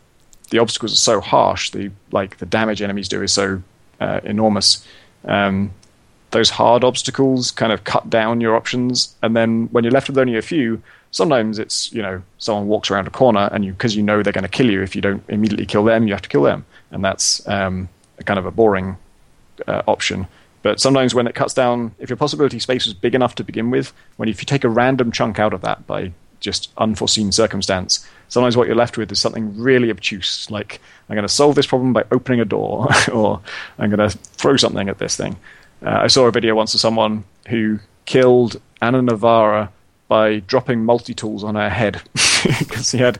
the 0.50 0.58
obstacles 0.58 0.92
are 0.92 0.96
so 0.96 1.20
harsh, 1.20 1.70
the 1.70 1.90
like 2.12 2.38
the 2.38 2.46
damage 2.46 2.80
enemies 2.80 3.08
do 3.08 3.22
is 3.22 3.32
so 3.32 3.62
uh, 4.00 4.20
enormous. 4.24 4.86
Um, 5.24 5.72
those 6.30 6.50
hard 6.50 6.84
obstacles 6.84 7.50
kind 7.50 7.72
of 7.72 7.82
cut 7.82 8.08
down 8.08 8.40
your 8.40 8.54
options, 8.54 9.14
and 9.22 9.36
then 9.36 9.66
when 9.72 9.84
you're 9.84 9.92
left 9.92 10.08
with 10.08 10.16
only 10.16 10.36
a 10.36 10.42
few, 10.42 10.80
sometimes 11.10 11.58
it's 11.58 11.92
you 11.92 12.02
know 12.02 12.22
someone 12.38 12.68
walks 12.68 12.90
around 12.90 13.06
a 13.08 13.10
corner, 13.10 13.48
and 13.52 13.64
you 13.64 13.72
because 13.72 13.96
you 13.96 14.02
know 14.02 14.22
they're 14.22 14.32
going 14.32 14.42
to 14.42 14.48
kill 14.48 14.70
you 14.70 14.82
if 14.82 14.94
you 14.94 15.02
don't 15.02 15.22
immediately 15.28 15.66
kill 15.66 15.84
them, 15.84 16.06
you 16.06 16.14
have 16.14 16.22
to 16.22 16.28
kill 16.28 16.42
them, 16.42 16.64
and 16.92 17.04
that's 17.04 17.46
um, 17.48 17.88
kind 18.24 18.38
of 18.38 18.46
a 18.46 18.50
boring 18.50 18.96
uh, 19.66 19.82
option. 19.88 20.26
But 20.62 20.80
sometimes 20.80 21.14
when 21.14 21.26
it 21.26 21.34
cuts 21.34 21.54
down, 21.54 21.94
if 21.98 22.10
your 22.10 22.16
possibility 22.16 22.58
space 22.58 22.84
was 22.84 22.94
big 22.94 23.14
enough 23.14 23.34
to 23.36 23.44
begin 23.44 23.70
with, 23.70 23.92
when 24.16 24.28
if 24.28 24.40
you 24.40 24.46
take 24.46 24.64
a 24.64 24.68
random 24.68 25.10
chunk 25.10 25.38
out 25.38 25.54
of 25.54 25.62
that 25.62 25.86
by 25.86 26.12
just 26.40 26.70
unforeseen 26.76 27.32
circumstance, 27.32 28.06
sometimes 28.28 28.56
what 28.56 28.66
you're 28.66 28.76
left 28.76 28.98
with 28.98 29.10
is 29.10 29.18
something 29.18 29.58
really 29.58 29.90
obtuse, 29.90 30.50
like 30.50 30.80
I'm 31.08 31.16
going 31.16 31.26
to 31.26 31.32
solve 31.32 31.54
this 31.54 31.66
problem 31.66 31.92
by 31.92 32.04
opening 32.10 32.40
a 32.40 32.44
door, 32.44 32.88
or 33.12 33.40
I'm 33.78 33.90
going 33.90 34.10
to 34.10 34.16
throw 34.18 34.56
something 34.56 34.88
at 34.88 34.98
this 34.98 35.16
thing. 35.16 35.36
Uh, 35.84 36.00
I 36.02 36.06
saw 36.08 36.26
a 36.26 36.32
video 36.32 36.54
once 36.54 36.74
of 36.74 36.80
someone 36.80 37.24
who 37.48 37.78
killed 38.04 38.60
Anna 38.82 39.00
Navarre 39.00 39.70
by 40.08 40.40
dropping 40.40 40.84
multi 40.84 41.14
tools 41.14 41.44
on 41.44 41.54
her 41.54 41.70
head 41.70 42.02
because 42.58 42.90
he 42.90 42.98
had 42.98 43.18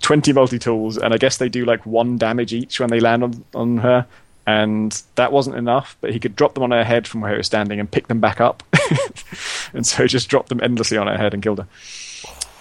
20 0.00 0.32
multi 0.32 0.58
tools, 0.58 0.96
and 0.96 1.12
I 1.12 1.18
guess 1.18 1.36
they 1.36 1.48
do 1.48 1.64
like 1.64 1.84
one 1.84 2.16
damage 2.16 2.54
each 2.54 2.80
when 2.80 2.90
they 2.90 3.00
land 3.00 3.24
on, 3.24 3.44
on 3.54 3.76
her. 3.78 4.06
And 4.48 5.02
that 5.16 5.30
wasn't 5.30 5.56
enough, 5.56 5.98
but 6.00 6.10
he 6.10 6.18
could 6.18 6.34
drop 6.34 6.54
them 6.54 6.62
on 6.62 6.70
her 6.70 6.82
head 6.82 7.06
from 7.06 7.20
where 7.20 7.32
he 7.32 7.36
was 7.36 7.46
standing 7.46 7.78
and 7.80 7.90
pick 7.90 8.08
them 8.08 8.18
back 8.18 8.40
up. 8.40 8.62
and 9.74 9.86
so 9.86 10.04
he 10.04 10.08
just 10.08 10.30
dropped 10.30 10.48
them 10.48 10.58
endlessly 10.62 10.96
on 10.96 11.06
her 11.06 11.18
head 11.18 11.34
and 11.34 11.42
killed 11.42 11.58
her. 11.58 11.66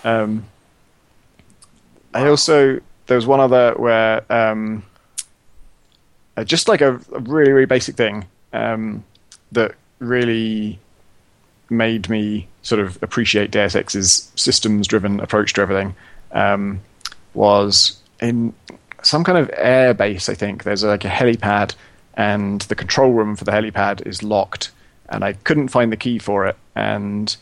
Um, 0.04 0.44
I 2.14 2.28
also 2.28 2.82
there 3.06 3.16
was 3.16 3.26
one 3.26 3.40
other 3.40 3.74
where 3.76 4.30
um, 4.30 4.84
uh, 6.36 6.44
just 6.44 6.68
like 6.68 6.82
a, 6.82 6.96
a, 7.14 7.20
really 7.20 7.54
really 7.54 7.66
basic 7.66 7.96
thing 7.96 8.26
um, 8.52 9.06
that 9.54 9.74
really 10.00 10.80
made 11.70 12.10
me 12.10 12.50
sort 12.64 12.82
of 12.82 13.02
appreciate 13.02 13.50
Deus 13.50 13.76
Ex's 13.76 14.30
systems 14.36 14.88
driven 14.88 15.22
approach 15.22 15.54
to 15.54 15.62
everything 15.62 15.96
um, 16.34 16.82
was 17.34 17.98
in 18.20 18.54
some 19.08 19.24
kind 19.24 19.38
of 19.38 19.50
air 19.54 19.94
base. 19.94 20.30
I 20.30 20.34
think 20.34 20.64
there's 20.64 20.84
like 20.84 21.06
a 21.06 21.10
helipad, 21.10 21.76
and 22.16 22.62
the 22.62 22.76
control 22.76 23.12
room 23.12 23.36
for 23.36 23.46
the 23.46 23.52
helipad 23.52 24.06
is 24.06 24.24
locked, 24.24 24.72
and 25.10 25.24
I 25.24 25.34
couldn't 25.34 25.70
find 25.70 25.92
the 25.92 25.98
key 25.98 26.20
for 26.20 26.46
it, 26.46 26.56
and 26.76 27.36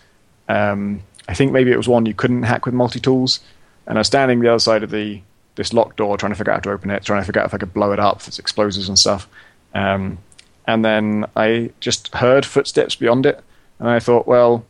um, 0.47 1.01
I 1.27 1.33
think 1.33 1.51
maybe 1.51 1.71
it 1.71 1.77
was 1.77 1.87
one 1.87 2.05
you 2.05 2.13
couldn't 2.13 2.43
hack 2.43 2.65
with 2.65 2.75
multi 2.75 2.99
tools, 2.99 3.39
and 3.87 3.97
I 3.97 4.01
was 4.01 4.07
standing 4.07 4.39
the 4.39 4.49
other 4.49 4.59
side 4.59 4.83
of 4.83 4.91
the 4.91 5.21
this 5.55 5.73
locked 5.73 5.97
door 5.97 6.17
trying 6.17 6.33
to 6.33 6.37
figure 6.37 6.51
out 6.51 6.57
how 6.57 6.71
to 6.71 6.71
open 6.71 6.91
it, 6.91 7.03
trying 7.03 7.21
to 7.21 7.25
figure 7.25 7.41
out 7.41 7.47
if 7.47 7.53
I 7.53 7.57
could 7.57 7.73
blow 7.73 7.93
it 7.93 7.99
up, 7.99 8.17
if 8.17 8.27
it's 8.27 8.39
explosives 8.39 8.89
and 8.89 8.99
stuff. 8.99 9.27
Um, 9.73 10.17
and 10.67 10.83
then 10.83 11.25
I 11.35 11.71
just 11.79 12.13
heard 12.13 12.45
footsteps 12.45 12.95
beyond 12.95 13.25
it, 13.25 13.41
and 13.79 13.87
I 13.87 13.99
thought, 13.99 14.27
well, 14.27 14.65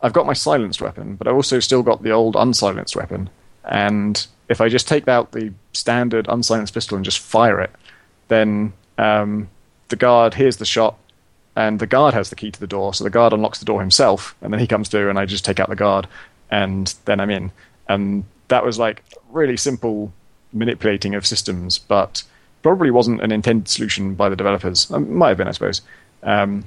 I've 0.00 0.12
got 0.12 0.26
my 0.26 0.32
silenced 0.32 0.80
weapon, 0.80 1.16
but 1.16 1.28
I've 1.28 1.34
also 1.34 1.60
still 1.60 1.82
got 1.82 2.02
the 2.02 2.10
old 2.10 2.36
unsilenced 2.36 2.96
weapon. 2.96 3.30
And 3.64 4.26
if 4.48 4.60
I 4.60 4.68
just 4.68 4.88
take 4.88 5.08
out 5.08 5.32
the 5.32 5.52
standard 5.72 6.26
unsilenced 6.28 6.74
pistol 6.74 6.96
and 6.96 7.04
just 7.04 7.18
fire 7.18 7.60
it, 7.60 7.70
then 8.28 8.72
um, 8.98 9.48
the 9.88 9.96
guard 9.96 10.34
hears 10.34 10.58
the 10.58 10.64
shot, 10.64 10.98
and 11.56 11.78
the 11.78 11.86
guard 11.86 12.14
has 12.14 12.30
the 12.30 12.36
key 12.36 12.50
to 12.50 12.60
the 12.60 12.66
door. 12.66 12.94
So 12.94 13.04
the 13.04 13.10
guard 13.10 13.32
unlocks 13.32 13.58
the 13.58 13.64
door 13.64 13.80
himself, 13.80 14.34
and 14.40 14.52
then 14.52 14.60
he 14.60 14.66
comes 14.66 14.88
through, 14.88 15.08
and 15.10 15.18
I 15.18 15.26
just 15.26 15.44
take 15.44 15.60
out 15.60 15.68
the 15.68 15.76
guard, 15.76 16.06
and 16.50 16.94
then 17.04 17.20
I'm 17.20 17.30
in. 17.30 17.52
And 17.88 18.24
that 18.48 18.64
was 18.64 18.78
like 18.78 19.02
really 19.30 19.56
simple 19.56 20.12
manipulating 20.52 21.14
of 21.14 21.26
systems, 21.26 21.78
but 21.78 22.22
probably 22.62 22.90
wasn't 22.90 23.20
an 23.20 23.32
intended 23.32 23.68
solution 23.68 24.14
by 24.14 24.28
the 24.28 24.36
developers. 24.36 24.90
It 24.90 24.98
might 24.98 25.28
have 25.28 25.38
been, 25.38 25.48
I 25.48 25.52
suppose. 25.52 25.82
Um, 26.22 26.64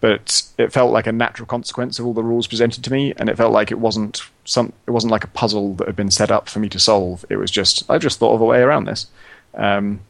but 0.00 0.42
it 0.58 0.72
felt 0.72 0.92
like 0.92 1.06
a 1.06 1.12
natural 1.12 1.46
consequence 1.46 1.98
of 1.98 2.06
all 2.06 2.12
the 2.12 2.22
rules 2.22 2.46
presented 2.46 2.84
to 2.84 2.92
me, 2.92 3.12
and 3.16 3.28
it 3.28 3.36
felt 3.36 3.52
like 3.52 3.70
it 3.70 3.78
wasn't 3.78 4.22
some. 4.44 4.72
It 4.86 4.92
wasn't 4.92 5.10
like 5.10 5.24
a 5.24 5.28
puzzle 5.28 5.74
that 5.74 5.86
had 5.86 5.96
been 5.96 6.10
set 6.10 6.30
up 6.30 6.48
for 6.48 6.60
me 6.60 6.68
to 6.68 6.78
solve. 6.78 7.24
It 7.28 7.36
was 7.36 7.50
just 7.50 7.88
I 7.90 7.98
just 7.98 8.18
thought 8.18 8.34
of 8.34 8.40
a 8.40 8.44
way 8.44 8.60
around 8.60 8.84
this, 8.84 9.06
um, 9.54 10.00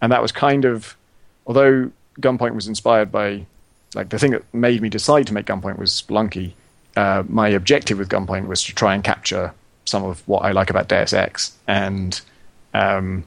and 0.00 0.10
that 0.10 0.22
was 0.22 0.32
kind 0.32 0.64
of 0.64 0.96
although 1.46 1.90
Gunpoint 2.20 2.54
was 2.54 2.66
inspired 2.66 3.12
by 3.12 3.46
like 3.94 4.08
the 4.08 4.18
thing 4.18 4.32
that 4.32 4.42
made 4.52 4.82
me 4.82 4.88
decide 4.88 5.26
to 5.28 5.34
make 5.34 5.46
Gunpoint 5.46 5.78
was 5.78 5.90
Spelunky. 5.90 6.52
Uh, 6.96 7.22
my 7.28 7.48
objective 7.48 7.98
with 7.98 8.08
Gunpoint 8.08 8.48
was 8.48 8.64
to 8.64 8.74
try 8.74 8.94
and 8.94 9.04
capture 9.04 9.54
some 9.84 10.04
of 10.04 10.26
what 10.26 10.40
I 10.40 10.50
like 10.50 10.68
about 10.68 10.88
Deus 10.88 11.12
Ex, 11.12 11.56
and 11.68 12.20
um, 12.74 13.24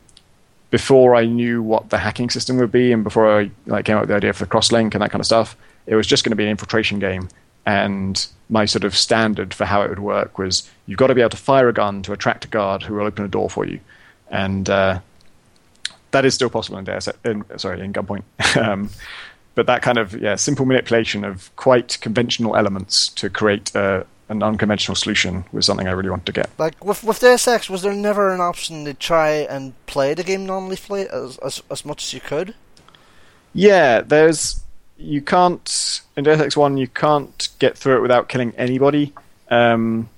before 0.72 1.16
I 1.16 1.26
knew 1.26 1.64
what 1.64 1.90
the 1.90 1.98
hacking 1.98 2.30
system 2.30 2.58
would 2.58 2.72
be, 2.72 2.92
and 2.92 3.04
before 3.04 3.40
I 3.40 3.52
like 3.66 3.86
came 3.86 3.96
up 3.96 4.02
with 4.02 4.10
the 4.10 4.16
idea 4.16 4.34
for 4.34 4.46
the 4.46 4.52
crosslink 4.52 4.94
and 4.94 5.02
that 5.02 5.10
kind 5.12 5.22
of 5.22 5.26
stuff, 5.26 5.56
it 5.86 5.96
was 5.96 6.08
just 6.08 6.24
going 6.24 6.32
to 6.32 6.36
be 6.36 6.44
an 6.44 6.50
infiltration 6.50 7.00
game. 7.00 7.30
And 7.66 8.26
my 8.50 8.66
sort 8.66 8.84
of 8.84 8.96
standard 8.96 9.54
for 9.54 9.66
how 9.66 9.82
it 9.82 9.90
would 9.90 10.00
work 10.00 10.38
was 10.38 10.70
you've 10.88 10.98
got 10.98 11.08
to 11.08 11.16
be 11.16 11.22
able 11.22 11.30
to 11.30 11.38
fire 11.38 11.70
a 11.70 11.74
gun 11.74 12.02
to 12.04 12.14
attract 12.14 12.46
a 12.46 12.48
guard 12.48 12.84
who 12.84 12.96
will 12.96 13.06
open 13.06 13.24
a 13.24 13.28
door 13.28 13.50
for 13.50 13.66
you, 13.66 13.80
and 14.30 14.70
uh, 14.70 15.00
that 16.12 16.26
is 16.26 16.34
still 16.34 16.50
possible 16.50 16.78
in 16.78 16.86
Deus. 16.86 17.08
In, 17.24 17.46
sorry, 17.58 17.82
in 17.82 17.94
Gunpoint. 17.94 18.24
um, 18.58 18.90
but 19.56 19.68
that 19.68 19.82
kind 19.82 19.98
of 19.98 20.20
yeah 20.20 20.36
simple 20.36 20.66
manipulation 20.66 21.24
of 21.24 21.56
quite 21.56 21.98
conventional 22.02 22.56
elements 22.56 23.10
to 23.10 23.30
create 23.30 23.74
a, 23.76 24.06
an 24.30 24.42
unconventional 24.42 24.96
solution 24.96 25.44
was 25.52 25.66
something 25.66 25.88
I 25.88 25.92
really 25.92 26.10
wanted 26.10 26.26
to 26.28 26.32
get. 26.32 26.50
Like 26.58 26.84
with 26.84 27.04
with 27.04 27.20
Deus 27.20 27.48
Ex, 27.48 27.70
was 27.70 27.82
there 27.82 27.94
never 27.94 28.34
an 28.34 28.42
option 28.42 28.86
to 28.86 28.94
try 28.94 29.30
and 29.30 29.74
play 29.86 30.14
the 30.14 30.24
game 30.24 30.46
non-lethally 30.46 31.08
as 31.10 31.38
as, 31.40 31.62
as 31.70 31.86
much 31.86 32.04
as 32.04 32.14
you 32.14 32.22
could? 32.22 32.56
Yeah, 33.54 34.02
there's 34.02 34.64
you 35.02 35.22
can't 35.22 36.02
in 36.16 36.24
Deus 36.24 36.40
Ex 36.40 36.56
One 36.56 36.78
you 36.78 36.88
can't 36.88 37.50
get 37.60 37.78
through 37.78 37.98
it 37.98 38.02
without 38.02 38.30
killing 38.30 38.54
anybody, 38.58 39.14
um, 39.50 40.10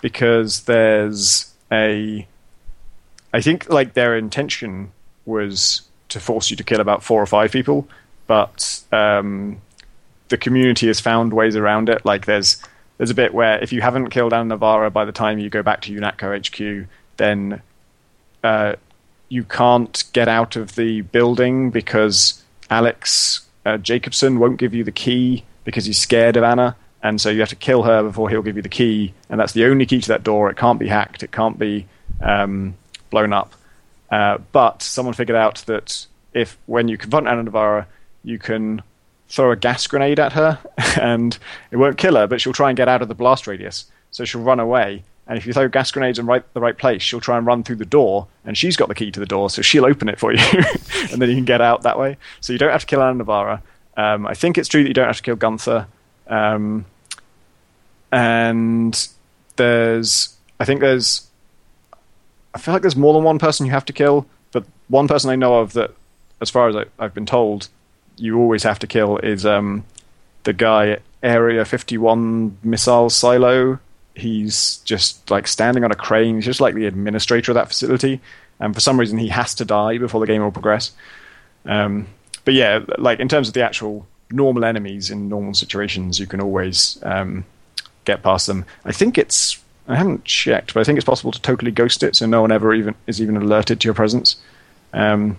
because 0.00 0.62
there's 0.62 1.52
a. 1.70 2.26
I 3.32 3.40
think 3.40 3.70
like 3.70 3.94
their 3.94 4.16
intention 4.16 4.92
was 5.24 5.82
to 6.08 6.20
force 6.20 6.50
you 6.50 6.56
to 6.56 6.64
kill 6.64 6.80
about 6.80 7.02
four 7.02 7.22
or 7.22 7.26
five 7.26 7.52
people, 7.52 7.88
but 8.26 8.82
um, 8.92 9.60
the 10.28 10.36
community 10.36 10.88
has 10.88 11.00
found 11.00 11.32
ways 11.32 11.56
around 11.56 11.88
it. 11.88 12.04
Like 12.04 12.26
there's 12.26 12.62
there's 12.98 13.10
a 13.10 13.14
bit 13.14 13.32
where 13.32 13.58
if 13.62 13.72
you 13.72 13.80
haven't 13.80 14.10
killed 14.10 14.32
Anna 14.32 14.44
Navarre 14.44 14.90
by 14.90 15.04
the 15.04 15.12
time 15.12 15.38
you 15.38 15.48
go 15.48 15.62
back 15.62 15.80
to 15.82 15.92
UNATCO 15.92 16.84
HQ, 16.84 16.88
then 17.16 17.62
uh, 18.44 18.74
you 19.28 19.44
can't 19.44 20.04
get 20.12 20.28
out 20.28 20.56
of 20.56 20.74
the 20.74 21.00
building 21.00 21.70
because 21.70 22.42
Alex 22.68 23.46
uh, 23.64 23.78
Jacobson 23.78 24.38
won't 24.38 24.58
give 24.58 24.74
you 24.74 24.84
the 24.84 24.92
key 24.92 25.44
because 25.64 25.84
he's 25.84 25.98
scared 25.98 26.36
of 26.36 26.44
Anna, 26.44 26.76
and 27.02 27.20
so 27.20 27.30
you 27.30 27.40
have 27.40 27.48
to 27.50 27.56
kill 27.56 27.82
her 27.84 28.02
before 28.02 28.28
he'll 28.28 28.42
give 28.42 28.56
you 28.56 28.62
the 28.62 28.68
key, 28.68 29.14
and 29.28 29.38
that's 29.40 29.52
the 29.52 29.64
only 29.64 29.86
key 29.86 30.00
to 30.00 30.08
that 30.08 30.24
door. 30.24 30.50
It 30.50 30.56
can't 30.56 30.78
be 30.78 30.88
hacked. 30.88 31.22
It 31.22 31.32
can't 31.32 31.58
be 31.58 31.86
um, 32.20 32.74
blown 33.10 33.32
up. 33.32 33.54
Uh, 34.10 34.38
but 34.52 34.82
someone 34.82 35.14
figured 35.14 35.36
out 35.36 35.56
that 35.66 36.06
if 36.34 36.58
when 36.66 36.88
you 36.88 36.98
confront 36.98 37.28
Anna 37.28 37.42
Navarre, 37.42 37.86
you 38.24 38.38
can 38.38 38.82
throw 39.28 39.50
a 39.50 39.56
gas 39.56 39.86
grenade 39.86 40.20
at 40.20 40.32
her, 40.32 40.58
and 41.00 41.38
it 41.70 41.76
won't 41.76 41.98
kill 41.98 42.16
her, 42.16 42.26
but 42.26 42.40
she'll 42.40 42.52
try 42.52 42.70
and 42.70 42.76
get 42.76 42.88
out 42.88 43.02
of 43.02 43.08
the 43.08 43.14
blast 43.14 43.46
radius. 43.46 43.86
So 44.10 44.24
she'll 44.24 44.42
run 44.42 44.60
away, 44.60 45.04
and 45.26 45.38
if 45.38 45.46
you 45.46 45.52
throw 45.52 45.68
gas 45.68 45.90
grenades 45.90 46.18
in 46.18 46.26
right, 46.26 46.42
the 46.54 46.60
right 46.60 46.76
place, 46.76 47.02
she'll 47.02 47.20
try 47.20 47.38
and 47.38 47.46
run 47.46 47.62
through 47.62 47.76
the 47.76 47.86
door, 47.86 48.26
and 48.44 48.58
she's 48.58 48.76
got 48.76 48.88
the 48.88 48.94
key 48.94 49.10
to 49.10 49.20
the 49.20 49.26
door, 49.26 49.50
so 49.50 49.62
she'll 49.62 49.86
open 49.86 50.08
it 50.08 50.18
for 50.18 50.32
you, 50.32 50.40
and 51.10 51.22
then 51.22 51.28
you 51.28 51.36
can 51.36 51.44
get 51.44 51.60
out 51.60 51.82
that 51.82 51.98
way. 51.98 52.16
So 52.40 52.52
you 52.52 52.58
don't 52.58 52.72
have 52.72 52.82
to 52.82 52.86
kill 52.86 53.02
Anna 53.02 53.14
Navarre. 53.14 53.62
Um, 53.96 54.26
I 54.26 54.34
think 54.34 54.58
it's 54.58 54.68
true 54.68 54.82
that 54.82 54.88
you 54.88 54.94
don't 54.94 55.06
have 55.06 55.16
to 55.16 55.22
kill 55.22 55.36
Gunther. 55.36 55.86
Um, 56.26 56.86
and 58.10 59.08
there's, 59.56 60.36
I 60.58 60.64
think 60.64 60.80
there's, 60.80 61.28
I 62.54 62.58
feel 62.58 62.74
like 62.74 62.82
there's 62.82 62.96
more 62.96 63.14
than 63.14 63.22
one 63.22 63.38
person 63.38 63.66
you 63.66 63.72
have 63.72 63.84
to 63.86 63.92
kill, 63.92 64.26
but 64.50 64.64
one 64.88 65.08
person 65.08 65.30
I 65.30 65.36
know 65.36 65.60
of 65.60 65.72
that, 65.74 65.92
as 66.40 66.50
far 66.50 66.68
as 66.68 66.76
I, 66.76 66.84
I've 66.98 67.14
been 67.14 67.26
told, 67.26 67.68
you 68.16 68.38
always 68.38 68.62
have 68.64 68.78
to 68.80 68.86
kill 68.86 69.18
is 69.18 69.46
um, 69.46 69.84
the 70.42 70.52
guy 70.52 70.98
Area 71.22 71.64
51 71.64 72.58
missile 72.62 73.08
silo 73.08 73.78
he's 74.14 74.78
just 74.78 75.30
like 75.30 75.46
standing 75.46 75.84
on 75.84 75.92
a 75.92 75.96
crane. 75.96 76.36
He's 76.36 76.44
just 76.44 76.60
like 76.60 76.74
the 76.74 76.86
administrator 76.86 77.52
of 77.52 77.54
that 77.54 77.68
facility, 77.68 78.20
and 78.60 78.74
for 78.74 78.80
some 78.80 78.98
reason 78.98 79.18
he 79.18 79.28
has 79.28 79.54
to 79.56 79.64
die 79.64 79.98
before 79.98 80.20
the 80.20 80.26
game 80.26 80.42
will 80.42 80.52
progress. 80.52 80.92
Um, 81.64 82.06
but 82.44 82.54
yeah, 82.54 82.80
like 82.98 83.20
in 83.20 83.28
terms 83.28 83.48
of 83.48 83.54
the 83.54 83.62
actual 83.62 84.06
normal 84.30 84.64
enemies 84.64 85.10
in 85.10 85.28
normal 85.28 85.54
situations, 85.54 86.18
you 86.18 86.26
can 86.26 86.40
always 86.40 86.98
um, 87.02 87.44
get 88.04 88.22
past 88.22 88.46
them. 88.46 88.64
I 88.84 88.92
think 88.92 89.18
it's 89.18 89.62
I 89.88 89.96
haven't 89.96 90.24
checked, 90.24 90.74
but 90.74 90.80
I 90.80 90.84
think 90.84 90.96
it's 90.96 91.04
possible 91.04 91.32
to 91.32 91.40
totally 91.40 91.70
ghost 91.70 92.02
it, 92.02 92.16
so 92.16 92.26
no 92.26 92.40
one 92.40 92.52
ever 92.52 92.72
even 92.74 92.94
is 93.06 93.20
even 93.20 93.36
alerted 93.36 93.80
to 93.80 93.86
your 93.86 93.94
presence. 93.94 94.36
Um, 94.92 95.36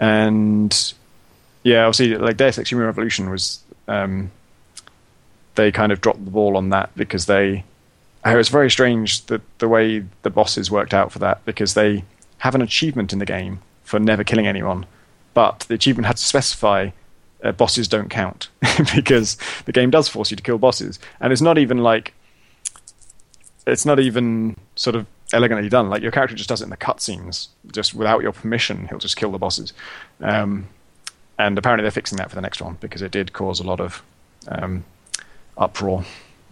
and 0.00 0.94
yeah, 1.62 1.84
obviously, 1.84 2.16
like 2.16 2.36
Deus 2.36 2.58
Ex 2.58 2.70
Human 2.70 2.86
Revolution 2.86 3.30
was, 3.30 3.60
um, 3.86 4.30
they 5.58 5.72
kind 5.72 5.90
of 5.90 6.00
dropped 6.00 6.24
the 6.24 6.30
ball 6.30 6.56
on 6.56 6.70
that 6.70 6.94
because 6.96 7.26
they, 7.26 7.64
it 8.24 8.36
was 8.36 8.48
very 8.48 8.70
strange 8.70 9.26
that 9.26 9.42
the 9.58 9.68
way 9.68 10.04
the 10.22 10.30
bosses 10.30 10.70
worked 10.70 10.94
out 10.94 11.10
for 11.10 11.18
that 11.18 11.44
because 11.44 11.74
they 11.74 12.04
have 12.38 12.54
an 12.54 12.62
achievement 12.62 13.12
in 13.12 13.18
the 13.18 13.26
game 13.26 13.60
for 13.82 13.98
never 13.98 14.22
killing 14.22 14.46
anyone, 14.46 14.86
but 15.34 15.66
the 15.68 15.74
achievement 15.74 16.06
had 16.06 16.16
to 16.16 16.24
specify 16.24 16.90
uh, 17.42 17.50
bosses 17.50 17.88
don't 17.88 18.08
count 18.08 18.48
because 18.94 19.36
the 19.64 19.72
game 19.72 19.90
does 19.90 20.08
force 20.08 20.30
you 20.30 20.36
to 20.36 20.42
kill 20.42 20.58
bosses, 20.58 21.00
and 21.20 21.32
it's 21.32 21.42
not 21.42 21.58
even 21.58 21.78
like 21.78 22.14
it's 23.66 23.84
not 23.84 23.98
even 23.98 24.56
sort 24.76 24.94
of 24.94 25.06
elegantly 25.32 25.68
done. 25.68 25.90
Like 25.90 26.02
your 26.02 26.12
character 26.12 26.36
just 26.36 26.48
does 26.48 26.60
it 26.60 26.64
in 26.64 26.70
the 26.70 26.76
cutscenes, 26.76 27.48
just 27.72 27.94
without 27.94 28.22
your 28.22 28.32
permission. 28.32 28.86
He'll 28.88 28.98
just 28.98 29.16
kill 29.16 29.32
the 29.32 29.38
bosses, 29.38 29.72
um, 30.20 30.68
and 31.36 31.58
apparently 31.58 31.82
they're 31.82 31.90
fixing 31.90 32.18
that 32.18 32.30
for 32.30 32.36
the 32.36 32.42
next 32.42 32.62
one 32.62 32.76
because 32.80 33.02
it 33.02 33.10
did 33.10 33.32
cause 33.32 33.58
a 33.58 33.64
lot 33.64 33.80
of 33.80 34.02
um, 34.46 34.84
uproar. 35.58 36.04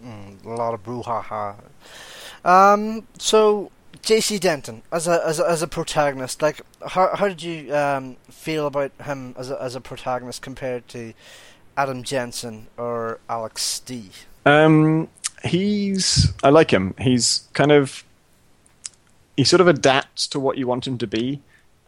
Mm, 0.03 0.45
a 0.45 0.49
lot 0.49 0.73
of 0.73 0.83
brouhaha. 0.83 1.55
Um, 2.45 3.07
so 3.17 3.71
JC 4.01 4.39
Denton 4.39 4.83
as 4.91 5.07
a 5.07 5.25
as 5.25 5.39
a, 5.39 5.49
as 5.49 5.61
a 5.61 5.67
protagonist, 5.67 6.41
like 6.41 6.61
how 6.85 7.15
how 7.15 7.27
did 7.27 7.41
you 7.41 7.75
um, 7.75 8.17
feel 8.29 8.67
about 8.67 8.91
him 9.03 9.35
as 9.37 9.49
a 9.49 9.61
as 9.61 9.75
a 9.75 9.81
protagonist 9.81 10.41
compared 10.41 10.87
to 10.89 11.13
Adam 11.75 12.03
Jensen 12.03 12.67
or 12.77 13.19
Alex 13.29 13.79
D? 13.79 14.11
Um, 14.45 15.09
he's 15.43 16.31
I 16.43 16.49
like 16.49 16.71
him. 16.71 16.93
He's 16.99 17.47
kind 17.53 17.71
of 17.71 18.03
he 19.35 19.43
sort 19.43 19.61
of 19.61 19.67
adapts 19.67 20.27
to 20.27 20.39
what 20.39 20.57
you 20.57 20.67
want 20.67 20.87
him 20.87 20.97
to 20.99 21.07
be, 21.07 21.41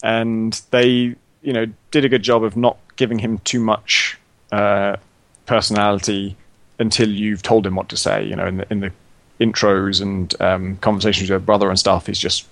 and 0.04 0.60
they 0.72 1.16
you 1.42 1.54
know 1.54 1.68
did 1.92 2.06
a 2.06 2.10
good 2.10 2.24
job 2.24 2.44
of 2.44 2.58
not 2.58 2.78
giving 2.96 3.20
him 3.20 3.38
too 3.40 3.60
much 3.60 4.20
uh, 4.52 4.98
personality 5.46 6.36
until 6.80 7.10
you've 7.10 7.42
told 7.42 7.68
him 7.68 7.76
what 7.76 7.90
to 7.90 7.98
say. 7.98 8.24
You 8.24 8.36
know, 8.36 8.48
in 8.48 8.58
the 8.58 8.68
in 8.72 8.80
the 8.80 8.92
intros 9.40 10.02
and 10.02 10.40
um, 10.42 10.78
conversations 10.78 11.24
with 11.24 11.30
your 11.30 11.40
brother 11.40 11.70
and 11.70 11.78
stuff, 11.78 12.08
he's 12.08 12.20
just 12.20 12.48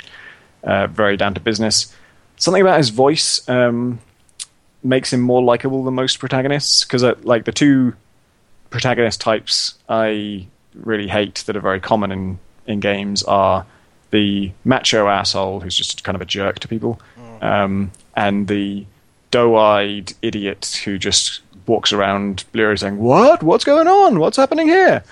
uh, 0.64 0.88
very 0.88 1.18
down 1.18 1.34
to 1.34 1.40
business. 1.40 1.94
Something 2.38 2.62
about 2.62 2.78
his 2.78 2.90
voice 2.90 3.48
um, 3.50 4.00
makes 4.84 5.12
him 5.12 5.22
more 5.22 5.42
likable 5.42 5.84
than 5.84 5.96
most 5.96 6.20
protagonists 6.20 6.84
because, 6.84 7.04
uh, 7.04 7.16
like, 7.24 7.46
the 7.46 7.52
two 7.52 7.96
protagonist 8.70 9.20
types 9.22 9.76
I 9.90 10.46
really 10.76 11.08
hate 11.08 11.44
that 11.48 11.56
are 11.56 11.62
very 11.62 11.80
common 11.80 12.12
in 12.12 12.40
in 12.68 12.80
games 12.80 13.24
are 13.24 13.66
the 14.12 14.52
macho 14.64 15.08
asshole 15.08 15.62
who's 15.62 15.76
just 15.76 16.04
kind 16.04 16.16
of 16.16 16.22
a 16.22 16.26
jerk 16.26 16.60
to 16.60 16.68
people, 16.68 17.00
mm. 17.18 17.44
um, 17.44 17.92
and 18.16 18.48
the 18.48 18.86
doe-eyed 19.32 20.14
idiot 20.22 20.82
who 20.86 20.98
just 20.98 21.42
walks 21.68 21.93
around 21.93 22.45
bleary 22.51 22.78
saying, 22.78 22.97
"What? 22.97 23.43
What's 23.43 23.65
going 23.65 23.88
on? 23.88 24.20
What's 24.20 24.38
happening 24.38 24.68
here?" 24.68 25.03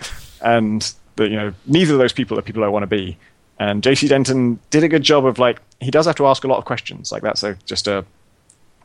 And 0.41 0.91
the, 1.15 1.27
you 1.27 1.35
know, 1.35 1.53
neither 1.65 1.93
of 1.93 1.99
those 1.99 2.13
people 2.13 2.37
are 2.37 2.41
people 2.41 2.63
I 2.63 2.67
want 2.67 2.83
to 2.83 2.87
be. 2.87 3.17
And 3.57 3.81
JC 3.81 4.09
Denton 4.09 4.59
did 4.69 4.83
a 4.83 4.87
good 4.87 5.03
job 5.03 5.25
of 5.25 5.39
like 5.39 5.61
he 5.79 5.91
does 5.91 6.05
have 6.05 6.15
to 6.15 6.27
ask 6.27 6.43
a 6.43 6.47
lot 6.47 6.57
of 6.57 6.65
questions. 6.65 7.11
Like 7.11 7.23
that's 7.23 7.43
a, 7.43 7.57
just 7.65 7.87
a 7.87 8.05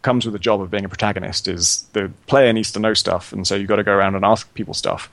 comes 0.03 0.25
with 0.25 0.33
the 0.33 0.39
job 0.39 0.61
of 0.61 0.71
being 0.71 0.85
a 0.85 0.89
protagonist. 0.89 1.49
Is 1.49 1.87
the 1.93 2.11
player 2.27 2.53
needs 2.53 2.73
to 2.73 2.81
know 2.81 2.95
stuff, 2.95 3.33
and 3.33 3.47
so 3.47 3.55
you've 3.55 3.69
got 3.69 3.77
to 3.77 3.85
go 3.85 3.93
around 3.93 4.15
and 4.15 4.25
ask 4.25 4.53
people 4.55 4.75
stuff. 4.75 5.11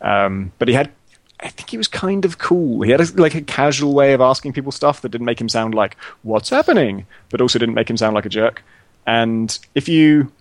Um, 0.00 0.52
but 0.58 0.68
he 0.68 0.74
had 0.74 0.92
I 1.40 1.48
think 1.48 1.70
he 1.70 1.76
was 1.76 1.88
kind 1.88 2.24
of 2.24 2.38
cool. 2.38 2.82
He 2.82 2.90
had 2.90 3.00
a, 3.00 3.06
like 3.20 3.34
a 3.34 3.40
casual 3.40 3.94
way 3.94 4.12
of 4.12 4.20
asking 4.20 4.52
people 4.54 4.72
stuff 4.72 5.02
that 5.02 5.10
didn't 5.10 5.24
make 5.24 5.40
him 5.40 5.48
sound 5.48 5.74
like 5.74 5.96
"What's 6.22 6.50
happening," 6.50 7.06
but 7.30 7.40
also 7.40 7.58
didn't 7.58 7.76
make 7.76 7.88
him 7.88 7.96
sound 7.96 8.14
like 8.14 8.26
a 8.26 8.30
jerk. 8.30 8.62
And 9.06 9.56
if 9.74 9.88
you, 9.88 10.32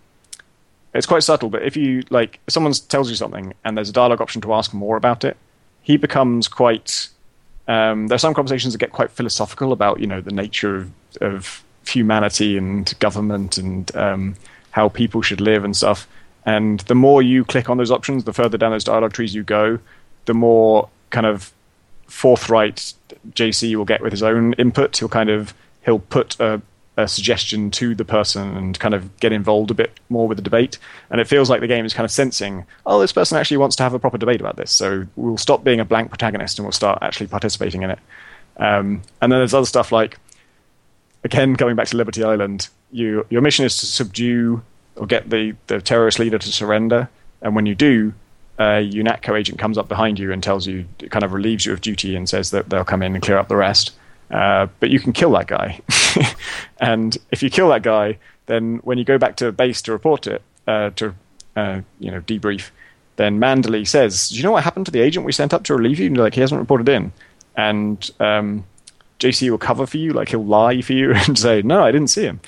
it's 0.98 1.06
quite 1.06 1.24
subtle, 1.24 1.50
but 1.50 1.62
if 1.64 1.78
you 1.78 2.04
like, 2.10 2.40
if 2.48 2.54
someone 2.54 2.74
tells 2.74 3.10
you 3.10 3.16
something 3.16 3.54
and 3.64 3.78
there's 3.78 3.90
a 3.90 3.94
dialogue 3.94 4.20
option 4.20 4.42
to 4.42 4.54
ask 4.54 4.74
more 4.74 4.98
about 4.98 5.24
it, 5.24 5.38
he 5.84 5.96
becomes 5.96 6.48
quite. 6.48 7.10
Um, 7.68 8.08
there 8.08 8.16
are 8.16 8.20
some 8.20 8.34
conversations 8.34 8.74
that 8.74 8.80
get 8.80 8.92
quite 8.92 9.12
philosophical 9.12 9.72
about 9.72 10.00
you 10.00 10.08
know 10.08 10.22
the 10.22 10.32
nature 10.32 10.76
of, 10.76 10.92
of 11.22 11.64
humanity 11.86 12.58
and 12.58 12.94
government 13.00 13.58
and 13.58 13.96
um, 13.96 14.36
how 14.72 14.90
people 14.90 15.22
should 15.22 15.40
live 15.40 15.64
and 15.64 15.78
stuff. 15.78 16.08
And 16.46 16.80
the 16.82 16.96
more 16.96 17.22
you 17.22 17.46
click 17.46 17.70
on 17.70 17.78
those 17.78 17.92
options, 17.92 18.24
the 18.24 18.34
further 18.34 18.58
down 18.58 18.72
those 18.72 18.84
dialogue 18.84 19.14
trees 19.14 19.36
you 19.36 19.44
go, 19.44 19.80
the 20.26 20.34
more 20.34 20.90
kind 21.10 21.26
of 21.26 21.54
forthright 22.08 22.94
JC 23.32 23.76
will 23.76 23.86
get 23.86 24.02
with 24.02 24.14
his 24.14 24.24
own 24.24 24.54
input. 24.54 24.98
He'll 24.98 25.10
kind 25.10 25.30
of 25.30 25.54
he'll 25.86 26.00
put 26.00 26.40
a, 26.40 26.62
a, 26.98 27.08
suggestion 27.08 27.72
to 27.72 27.96
the 27.96 28.06
person 28.06 28.58
and 28.58 28.80
kind 28.80 28.94
of 28.94 29.18
get 29.20 29.32
involved 29.32 29.72
a 29.72 29.74
bit 29.74 30.00
more 30.10 30.28
with 30.28 30.38
the 30.38 30.42
debate. 30.42 30.78
And 31.10 31.22
it 31.22 31.28
feels 31.28 31.50
like 31.50 31.62
the 31.62 31.68
game 31.68 31.86
is 31.86 31.94
kind 31.94 32.06
of 32.06 32.12
sensing, 32.12 32.66
oh, 32.86 33.00
this 33.00 33.14
person 33.14 33.38
actually 33.38 33.58
wants 33.58 33.76
to 33.78 33.84
have 33.84 33.94
a 33.94 34.00
proper 34.00 34.18
debate 34.18 34.42
about 34.42 34.58
this. 34.58 34.72
So 34.72 35.06
we'll 35.16 35.38
stop 35.38 35.64
being 35.64 35.80
a 35.80 35.86
blank 35.86 36.10
protagonist 36.10 36.60
and 36.60 36.66
we'll 36.66 36.72
start 36.72 37.00
actually 37.02 37.28
participating 37.28 37.84
in 37.84 37.92
it. 37.92 38.00
Um, 38.58 39.02
and 39.22 39.32
then 39.32 39.40
there's 39.40 39.54
other 39.54 39.66
stuff 39.66 39.92
like, 39.92 40.18
again, 41.24 41.56
coming 41.56 41.76
back 41.76 41.88
to 41.88 41.98
Liberty 41.98 42.24
Island, 42.24 42.70
you, 42.92 43.26
your 43.30 43.42
mission 43.42 43.66
is 43.66 43.78
to 43.78 43.86
subdue 43.86 44.64
or 44.96 45.06
get 45.06 45.30
the, 45.30 45.56
the 45.68 45.82
terrorist 45.82 46.20
leader 46.20 46.38
to 46.38 46.52
surrender. 46.52 47.10
And 47.42 47.56
when 47.56 47.66
you 47.66 47.76
do, 47.76 48.14
a 48.58 48.90
UNATCO 48.90 49.38
agent 49.38 49.60
comes 49.60 49.78
up 49.78 49.88
behind 49.88 50.18
you 50.18 50.32
and 50.32 50.42
tells 50.42 50.66
you, 50.66 50.86
it 51.00 51.12
kind 51.12 51.24
of 51.24 51.34
relieves 51.34 51.66
you 51.66 51.74
of 51.74 51.82
duty 51.82 52.16
and 52.16 52.28
says 52.28 52.52
that 52.52 52.70
they'll 52.70 52.84
come 52.84 53.04
in 53.04 53.14
and 53.14 53.24
clear 53.24 53.38
up 53.38 53.48
the 53.48 53.56
rest. 53.56 53.92
Uh, 54.30 54.68
but 54.80 54.90
you 54.90 55.00
can 55.00 55.14
kill 55.14 55.32
that 55.32 55.48
guy. 55.48 55.80
and 56.80 57.18
if 57.32 57.42
you 57.42 57.50
kill 57.50 57.70
that 57.70 57.84
guy, 57.84 58.18
then 58.48 58.78
when 58.84 58.98
you 58.98 59.04
go 59.04 59.18
back 59.18 59.38
to 59.38 59.52
base 59.52 59.82
to 59.84 59.92
report 59.92 60.28
it, 60.28 60.42
uh, 60.68 60.90
to 60.92 61.16
uh, 61.56 61.82
you 62.00 62.12
know 62.12 62.22
debrief, 62.22 62.70
then 63.16 63.40
Manderley 63.40 63.88
says, 63.88 64.30
"Do 64.30 64.36
you 64.36 64.44
know 64.44 64.52
what 64.52 64.64
happened 64.64 64.86
to 64.88 64.92
the 64.92 65.02
agent 65.02 65.26
we 65.26 65.32
sent 65.32 65.54
up 65.54 65.64
to 65.64 65.76
relieve 65.76 66.00
you?" 66.00 66.08
And 66.08 66.18
like, 66.18 66.36
he 66.36 66.42
hasn't 66.42 66.60
reported 66.60 66.90
in. 66.90 67.14
And 67.56 68.10
um, 68.20 68.66
JC 69.20 69.50
will 69.50 69.58
cover 69.58 69.88
for 69.88 69.98
you, 69.98 70.12
like 70.14 70.30
he'll 70.30 70.46
lie 70.46 70.82
for 70.82 70.94
you 70.94 71.14
and 71.28 71.38
say, 71.38 71.62
"No, 71.62 71.84
I 71.84 71.92
didn't 71.92 72.10
see 72.10 72.24
him." 72.24 72.42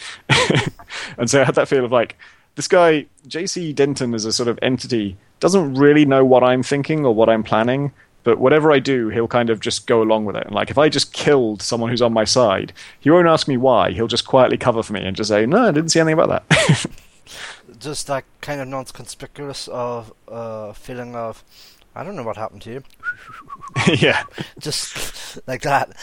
and 1.18 1.30
so 1.30 1.42
I 1.42 1.46
had 1.46 1.56
that 1.56 1.68
feel 1.68 1.86
of 1.86 1.92
like 1.92 2.18
this 2.56 2.68
guy, 2.68 3.06
JC 3.28 3.74
Denton, 3.74 4.14
is 4.14 4.26
a 4.26 4.34
sort 4.34 4.50
of 4.50 4.60
entity 4.62 5.18
doesn't 5.40 5.76
really 5.76 6.06
know 6.06 6.26
what 6.26 6.44
I'm 6.44 6.64
thinking 6.64 7.06
or 7.06 7.14
what 7.14 7.30
I'm 7.30 7.44
planning, 7.44 7.94
but 8.24 8.40
whatever 8.40 8.72
I 8.72 8.80
do, 8.80 9.10
he'll 9.10 9.28
kind 9.28 9.50
of 9.50 9.60
just 9.60 9.88
go 9.88 10.02
along 10.02 10.26
with 10.26 10.36
it. 10.36 10.46
And 10.46 10.56
like 10.56 10.70
if 10.70 10.78
I 10.78 10.90
just 10.90 11.14
killed 11.14 11.62
someone 11.62 11.90
who's 11.90 12.02
on 12.02 12.14
my 12.14 12.26
side, 12.26 12.74
he 13.00 13.10
won't 13.10 13.28
ask 13.28 13.48
me 13.48 13.58
why. 13.58 13.92
He'll 13.92 14.08
just 14.08 14.28
quietly 14.28 14.58
cover 14.58 14.84
for 14.84 14.94
me 14.94 15.04
and 15.04 15.16
just 15.16 15.30
say, 15.30 15.46
"No, 15.46 15.68
I 15.68 15.72
didn't 15.72 15.90
see 15.90 16.00
anything 16.00 16.20
about 16.20 16.48
that." 16.50 16.86
just 17.80 18.08
that 18.08 18.26
kind 18.42 18.62
of 18.62 18.68
non-conspicuous 18.68 19.68
of 19.70 20.14
uh, 20.28 20.74
feeling 20.74 21.16
of, 21.16 21.44
I 21.96 22.04
don't 22.04 22.16
know 22.16 22.24
what 22.24 22.38
happened 22.38 22.62
to 22.64 22.72
you. 22.72 22.84
yeah, 23.96 24.24
just 24.60 25.40
like 25.48 25.62
that. 25.62 25.96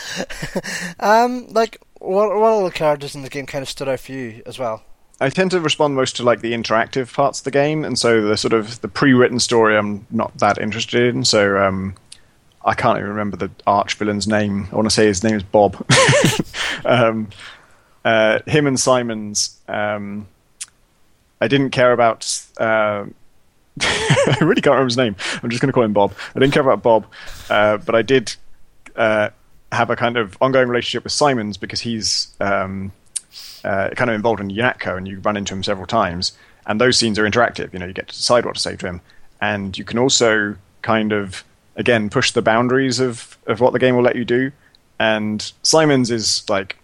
um, 1.00 1.48
like 1.48 1.78
what 1.98 2.34
what 2.34 2.52
other 2.52 2.70
characters 2.70 3.14
in 3.14 3.22
the 3.22 3.28
game 3.28 3.46
kind 3.46 3.62
of 3.62 3.68
stood 3.68 3.88
out 3.88 4.00
for 4.00 4.12
you 4.12 4.42
as 4.46 4.58
well? 4.58 4.82
I 5.18 5.30
tend 5.30 5.50
to 5.52 5.60
respond 5.60 5.94
most 5.94 6.16
to 6.16 6.22
like 6.22 6.40
the 6.40 6.52
interactive 6.52 7.12
parts 7.14 7.40
of 7.40 7.44
the 7.44 7.50
game, 7.50 7.84
and 7.84 7.98
so 7.98 8.20
the 8.20 8.36
sort 8.36 8.52
of 8.52 8.80
the 8.82 8.88
pre-written 8.88 9.40
story 9.40 9.76
I'm 9.76 10.06
not 10.10 10.36
that 10.38 10.58
interested 10.58 11.14
in. 11.14 11.24
So 11.24 11.58
um, 11.58 11.94
I 12.66 12.74
can't 12.74 12.98
even 12.98 13.10
remember 13.10 13.36
the 13.36 13.50
arch 13.64 13.94
villain's 13.94 14.26
name. 14.26 14.68
I 14.72 14.74
want 14.74 14.86
to 14.86 14.94
say 14.94 15.06
his 15.06 15.22
name 15.22 15.36
is 15.36 15.44
Bob. 15.44 15.86
um, 16.84 17.28
uh, 18.04 18.40
him 18.46 18.66
and 18.66 18.78
Simons. 18.78 19.56
Um, 19.68 20.26
I 21.40 21.46
didn't 21.46 21.70
care 21.70 21.92
about. 21.92 22.28
Uh, 22.58 23.06
I 23.80 24.38
really 24.40 24.60
can't 24.60 24.72
remember 24.72 24.86
his 24.86 24.96
name. 24.96 25.14
I'm 25.42 25.50
just 25.50 25.62
going 25.62 25.68
to 25.68 25.72
call 25.72 25.84
him 25.84 25.92
Bob. 25.92 26.12
I 26.34 26.40
didn't 26.40 26.54
care 26.54 26.62
about 26.62 26.82
Bob, 26.82 27.06
uh, 27.48 27.76
but 27.76 27.94
I 27.94 28.02
did 28.02 28.34
uh, 28.96 29.30
have 29.70 29.90
a 29.90 29.96
kind 29.96 30.16
of 30.16 30.36
ongoing 30.40 30.68
relationship 30.68 31.04
with 31.04 31.12
Simons 31.12 31.56
because 31.56 31.80
he's 31.80 32.34
um, 32.40 32.90
uh, 33.64 33.90
kind 33.90 34.10
of 34.10 34.16
involved 34.16 34.40
in 34.40 34.48
UNATCO, 34.48 34.96
and 34.96 35.06
you 35.06 35.20
run 35.20 35.36
into 35.36 35.54
him 35.54 35.62
several 35.62 35.86
times. 35.86 36.32
And 36.66 36.80
those 36.80 36.98
scenes 36.98 37.16
are 37.16 37.28
interactive. 37.28 37.72
You 37.72 37.78
know, 37.78 37.86
you 37.86 37.92
get 37.92 38.08
to 38.08 38.16
decide 38.16 38.44
what 38.44 38.56
to 38.56 38.60
say 38.60 38.74
to 38.74 38.86
him, 38.86 39.00
and 39.40 39.78
you 39.78 39.84
can 39.84 39.98
also 39.98 40.56
kind 40.82 41.12
of 41.12 41.44
again 41.76 42.10
push 42.10 42.32
the 42.32 42.42
boundaries 42.42 43.00
of 43.00 43.38
of 43.46 43.60
what 43.60 43.72
the 43.72 43.78
game 43.78 43.94
will 43.94 44.02
let 44.02 44.16
you 44.16 44.24
do. 44.24 44.52
And 44.98 45.52
Simons 45.62 46.10
is 46.10 46.48
like 46.48 46.76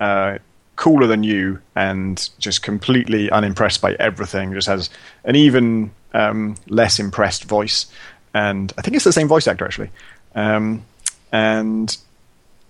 uh, 0.00 0.38
cooler 0.76 1.06
than 1.06 1.22
you, 1.22 1.60
and 1.74 2.28
just 2.38 2.62
completely 2.62 3.30
unimpressed 3.30 3.80
by 3.80 3.94
everything. 3.94 4.52
Just 4.52 4.68
has 4.68 4.90
an 5.24 5.36
even 5.36 5.92
um, 6.12 6.56
less 6.68 6.98
impressed 6.98 7.44
voice, 7.44 7.86
and 8.34 8.72
I 8.76 8.82
think 8.82 8.96
it's 8.96 9.04
the 9.04 9.12
same 9.12 9.28
voice 9.28 9.46
actor 9.46 9.64
actually. 9.64 9.90
Um, 10.34 10.84
and 11.32 11.96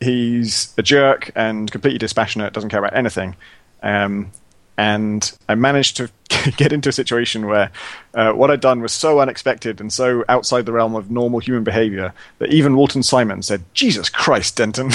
he's 0.01 0.74
a 0.76 0.83
jerk 0.83 1.31
and 1.35 1.70
completely 1.70 1.99
dispassionate, 1.99 2.53
doesn't 2.53 2.70
care 2.70 2.81
about 2.81 2.97
anything. 2.97 3.37
Um, 3.83 4.33
and 4.76 5.31
I 5.49 5.55
managed 5.55 5.99
to 5.99 6.11
get 6.57 6.72
into 6.72 6.89
a 6.89 6.93
situation 6.93 7.47
where 7.47 7.70
uh, 8.14 8.33
what 8.33 8.51
I'd 8.51 8.61
done 8.61 8.81
was 8.81 8.93
so 8.93 9.20
unexpected 9.20 9.81
and 9.81 9.93
so 9.93 10.24
outside 10.28 10.66
the 10.66 10.72
realm 10.72 10.95
of 10.95 11.11
normal 11.11 11.41
human 11.41 11.64
behavior 11.64 12.12
that 12.39 12.53
even 12.53 12.76
Walton 12.76 13.03
Simon 13.03 13.43
said, 13.43 13.62
Jesus 13.74 14.09
Christ, 14.09 14.57
Denton. 14.57 14.91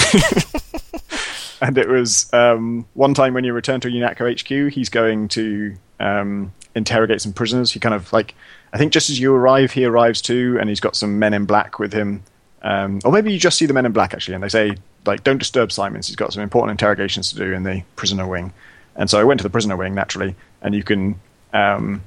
and 1.60 1.78
it 1.78 1.88
was 1.88 2.32
um, 2.32 2.86
one 2.94 3.14
time 3.14 3.34
when 3.34 3.44
you 3.44 3.52
return 3.52 3.80
to 3.80 3.88
UNATCO 3.88 4.40
HQ, 4.40 4.72
he's 4.72 4.88
going 4.88 5.28
to 5.28 5.76
um, 6.00 6.52
interrogate 6.74 7.20
some 7.20 7.32
prisoners. 7.32 7.72
He 7.72 7.80
kind 7.80 7.94
of 7.94 8.12
like, 8.12 8.34
I 8.72 8.78
think 8.78 8.92
just 8.92 9.10
as 9.10 9.20
you 9.20 9.34
arrive, 9.34 9.72
he 9.72 9.84
arrives 9.84 10.22
too, 10.22 10.56
and 10.60 10.68
he's 10.68 10.80
got 10.80 10.96
some 10.96 11.18
men 11.18 11.34
in 11.34 11.44
black 11.44 11.78
with 11.78 11.92
him. 11.92 12.22
Um, 12.62 13.00
or 13.04 13.12
maybe 13.12 13.32
you 13.32 13.38
just 13.38 13.58
see 13.58 13.66
the 13.66 13.74
men 13.74 13.86
in 13.86 13.92
black 13.92 14.12
actually, 14.12 14.34
and 14.34 14.42
they 14.42 14.48
say 14.48 14.76
like, 15.04 15.22
"Don't 15.22 15.38
disturb 15.38 15.70
Simons. 15.70 16.08
He's 16.08 16.16
got 16.16 16.32
some 16.32 16.42
important 16.42 16.72
interrogations 16.72 17.30
to 17.30 17.36
do 17.36 17.52
in 17.52 17.62
the 17.62 17.82
prisoner 17.94 18.26
wing." 18.26 18.52
And 18.96 19.08
so 19.08 19.20
I 19.20 19.24
went 19.24 19.38
to 19.38 19.44
the 19.44 19.50
prisoner 19.50 19.76
wing 19.76 19.94
naturally, 19.94 20.34
and 20.66 20.74
you 20.74 20.82
can. 20.82 21.18
Um, 21.52 22.02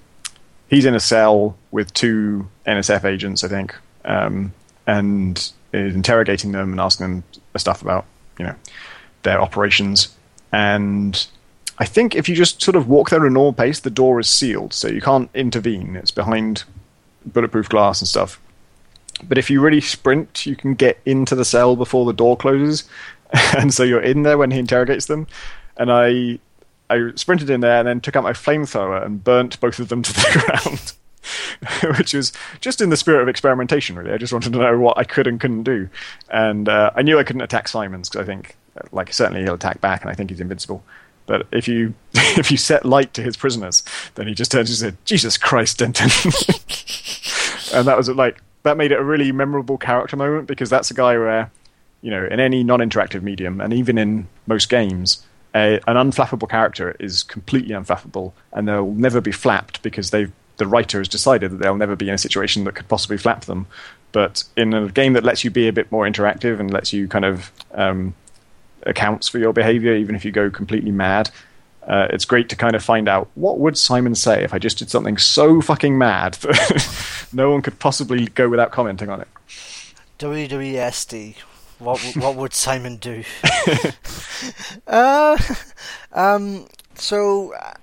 he's 0.69 0.85
in 0.85 0.93
a 0.93 0.99
cell 0.99 1.57
with 1.71 1.91
two 1.93 2.47
NSF 2.67 3.05
agents, 3.05 3.43
I 3.43 3.47
think, 3.47 3.73
um, 4.05 4.53
and 4.85 5.37
is 5.73 5.95
interrogating 5.95 6.51
them 6.51 6.71
and 6.71 6.79
asking 6.79 7.07
them 7.07 7.23
stuff 7.55 7.81
about 7.81 8.05
you 8.37 8.45
know 8.45 8.55
their 9.23 9.41
operations. 9.41 10.15
And 10.51 11.25
I 11.79 11.85
think 11.85 12.15
if 12.15 12.27
you 12.27 12.35
just 12.35 12.61
sort 12.61 12.75
of 12.75 12.89
walk 12.89 13.09
there 13.09 13.21
at 13.21 13.25
a 13.25 13.29
normal 13.29 13.53
pace, 13.53 13.79
the 13.79 13.89
door 13.89 14.19
is 14.19 14.27
sealed, 14.27 14.73
so 14.73 14.89
you 14.89 15.01
can't 15.01 15.29
intervene. 15.33 15.95
It's 15.95 16.11
behind 16.11 16.65
bulletproof 17.25 17.69
glass 17.69 18.01
and 18.01 18.07
stuff. 18.07 18.41
But 19.23 19.37
if 19.37 19.49
you 19.49 19.61
really 19.61 19.81
sprint, 19.81 20.45
you 20.45 20.55
can 20.55 20.73
get 20.75 20.99
into 21.05 21.35
the 21.35 21.45
cell 21.45 21.75
before 21.77 22.05
the 22.05 22.13
door 22.13 22.35
closes, 22.35 22.83
and 23.57 23.73
so 23.73 23.83
you're 23.83 24.01
in 24.01 24.23
there 24.23 24.37
when 24.37 24.51
he 24.51 24.59
interrogates 24.59 25.05
them. 25.05 25.27
And 25.77 25.89
I, 25.93 26.39
I 26.89 27.11
sprinted 27.15 27.49
in 27.49 27.61
there 27.61 27.79
and 27.79 27.87
then 27.87 28.01
took 28.01 28.15
out 28.15 28.23
my 28.23 28.33
flamethrower 28.33 29.05
and 29.05 29.23
burnt 29.23 29.59
both 29.59 29.79
of 29.79 29.89
them 29.89 30.01
to 30.01 30.13
the 30.13 30.43
ground. 30.45 30.93
which 31.97 32.13
was 32.13 32.31
just 32.61 32.81
in 32.81 32.89
the 32.89 32.97
spirit 32.97 33.21
of 33.21 33.27
experimentation, 33.27 33.95
really. 33.95 34.11
I 34.11 34.17
just 34.17 34.33
wanted 34.33 34.53
to 34.53 34.59
know 34.59 34.79
what 34.79 34.97
I 34.97 35.03
could 35.03 35.27
and 35.27 35.39
couldn't 35.39 35.63
do, 35.63 35.89
and 36.29 36.67
uh, 36.67 36.91
I 36.95 37.01
knew 37.01 37.19
I 37.19 37.23
couldn't 37.23 37.41
attack 37.41 37.67
Simons 37.67 38.09
because 38.09 38.23
I 38.23 38.25
think, 38.25 38.55
like, 38.91 39.13
certainly 39.13 39.43
he'll 39.43 39.55
attack 39.55 39.81
back, 39.81 40.01
and 40.01 40.09
I 40.09 40.13
think 40.13 40.29
he's 40.29 40.39
invincible. 40.39 40.83
But 41.25 41.45
if 41.51 41.67
you 41.67 41.93
if 42.13 42.49
you 42.49 42.57
set 42.57 42.85
light 42.85 43.13
to 43.13 43.21
his 43.21 43.37
prisoners, 43.37 43.83
then 44.15 44.27
he 44.27 44.33
just 44.33 44.51
turns 44.51 44.69
and 44.69 44.77
says, 44.77 44.93
"Jesus 45.05 45.37
Christ, 45.37 45.77
Denton," 45.77 46.09
and 47.73 47.87
that 47.87 47.97
was 47.97 48.09
like 48.09 48.41
that 48.63 48.77
made 48.77 48.91
it 48.91 48.99
a 48.99 49.03
really 49.03 49.31
memorable 49.31 49.77
character 49.77 50.17
moment 50.17 50.47
because 50.47 50.69
that's 50.69 50.91
a 50.91 50.93
guy 50.93 51.17
where, 51.17 51.51
you 52.01 52.11
know, 52.11 52.25
in 52.25 52.39
any 52.39 52.63
non-interactive 52.63 53.21
medium 53.21 53.61
and 53.61 53.73
even 53.73 53.97
in 53.97 54.27
most 54.47 54.69
games, 54.69 55.23
a, 55.55 55.75
an 55.87 55.95
unflappable 55.95 56.49
character 56.49 56.95
is 56.99 57.23
completely 57.23 57.73
unflappable 57.73 58.33
and 58.53 58.67
they'll 58.67 58.91
never 58.91 59.21
be 59.21 59.31
flapped 59.31 59.81
because 59.81 60.11
they 60.11 60.27
the 60.57 60.67
writer 60.67 60.99
has 60.99 61.07
decided 61.07 61.51
that 61.51 61.57
they'll 61.57 61.77
never 61.77 61.95
be 61.95 62.09
in 62.09 62.13
a 62.13 62.17
situation 62.17 62.65
that 62.65 62.75
could 62.75 62.87
possibly 62.87 63.17
flap 63.17 63.45
them. 63.45 63.65
But 64.11 64.43
in 64.57 64.73
a 64.73 64.89
game 64.89 65.13
that 65.13 65.23
lets 65.23 65.43
you 65.43 65.49
be 65.49 65.67
a 65.67 65.73
bit 65.73 65.91
more 65.91 66.05
interactive 66.05 66.59
and 66.59 66.71
lets 66.71 66.91
you 66.91 67.07
kind 67.07 67.25
of 67.25 67.51
um, 67.73 68.13
accounts 68.83 69.27
for 69.27 69.39
your 69.39 69.53
behavior, 69.53 69.95
even 69.95 70.15
if 70.15 70.25
you 70.25 70.31
go 70.31 70.49
completely 70.49 70.91
mad, 70.91 71.31
uh, 71.87 72.07
it's 72.11 72.25
great 72.25 72.49
to 72.49 72.55
kind 72.55 72.75
of 72.75 72.83
find 72.83 73.07
out 73.07 73.29
what 73.35 73.59
would 73.59 73.77
Simon 73.77 74.15
say 74.15 74.43
if 74.43 74.53
I 74.53 74.59
just 74.59 74.77
did 74.77 74.89
something 74.89 75.17
so 75.17 75.61
fucking 75.61 75.97
mad 75.97 76.33
that 76.35 77.27
no 77.33 77.51
one 77.51 77.61
could 77.61 77.79
possibly 77.79 78.25
go 78.27 78.49
without 78.49 78.71
commenting 78.71 79.09
on 79.09 79.21
it. 79.21 79.27
WWSD. 80.19 81.35
What 81.79 81.99
what 82.17 82.35
would 82.35 82.53
Simon 82.53 82.97
do? 82.97 83.23
uh, 84.87 85.37
um, 86.11 86.67
so 86.95 87.53
uh, 87.53 87.73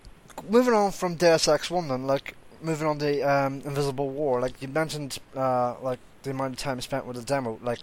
moving 0.48 0.74
on 0.74 0.92
from 0.92 1.16
Deus 1.16 1.48
Ex 1.48 1.70
One, 1.70 1.88
then 1.88 2.06
like 2.06 2.34
moving 2.60 2.86
on 2.86 2.98
to 2.98 3.22
um, 3.22 3.62
Invisible 3.64 4.10
War. 4.10 4.40
Like 4.40 4.60
you 4.60 4.68
mentioned, 4.68 5.18
uh, 5.34 5.74
like 5.82 5.98
the 6.22 6.30
amount 6.30 6.54
of 6.54 6.58
time 6.58 6.80
spent 6.80 7.06
with 7.06 7.16
the 7.16 7.22
demo. 7.22 7.58
Like 7.62 7.80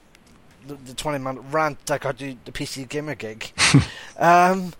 the, 0.68 0.76
the 0.76 0.94
20 0.94 1.18
minute 1.20 1.42
rant 1.52 1.90
I 1.90 1.98
got 1.98 2.18
to 2.20 2.36
the 2.46 2.52
PC 2.52 2.88
Gamer 2.88 3.16
gig. 3.16 3.52
um, 4.18 4.74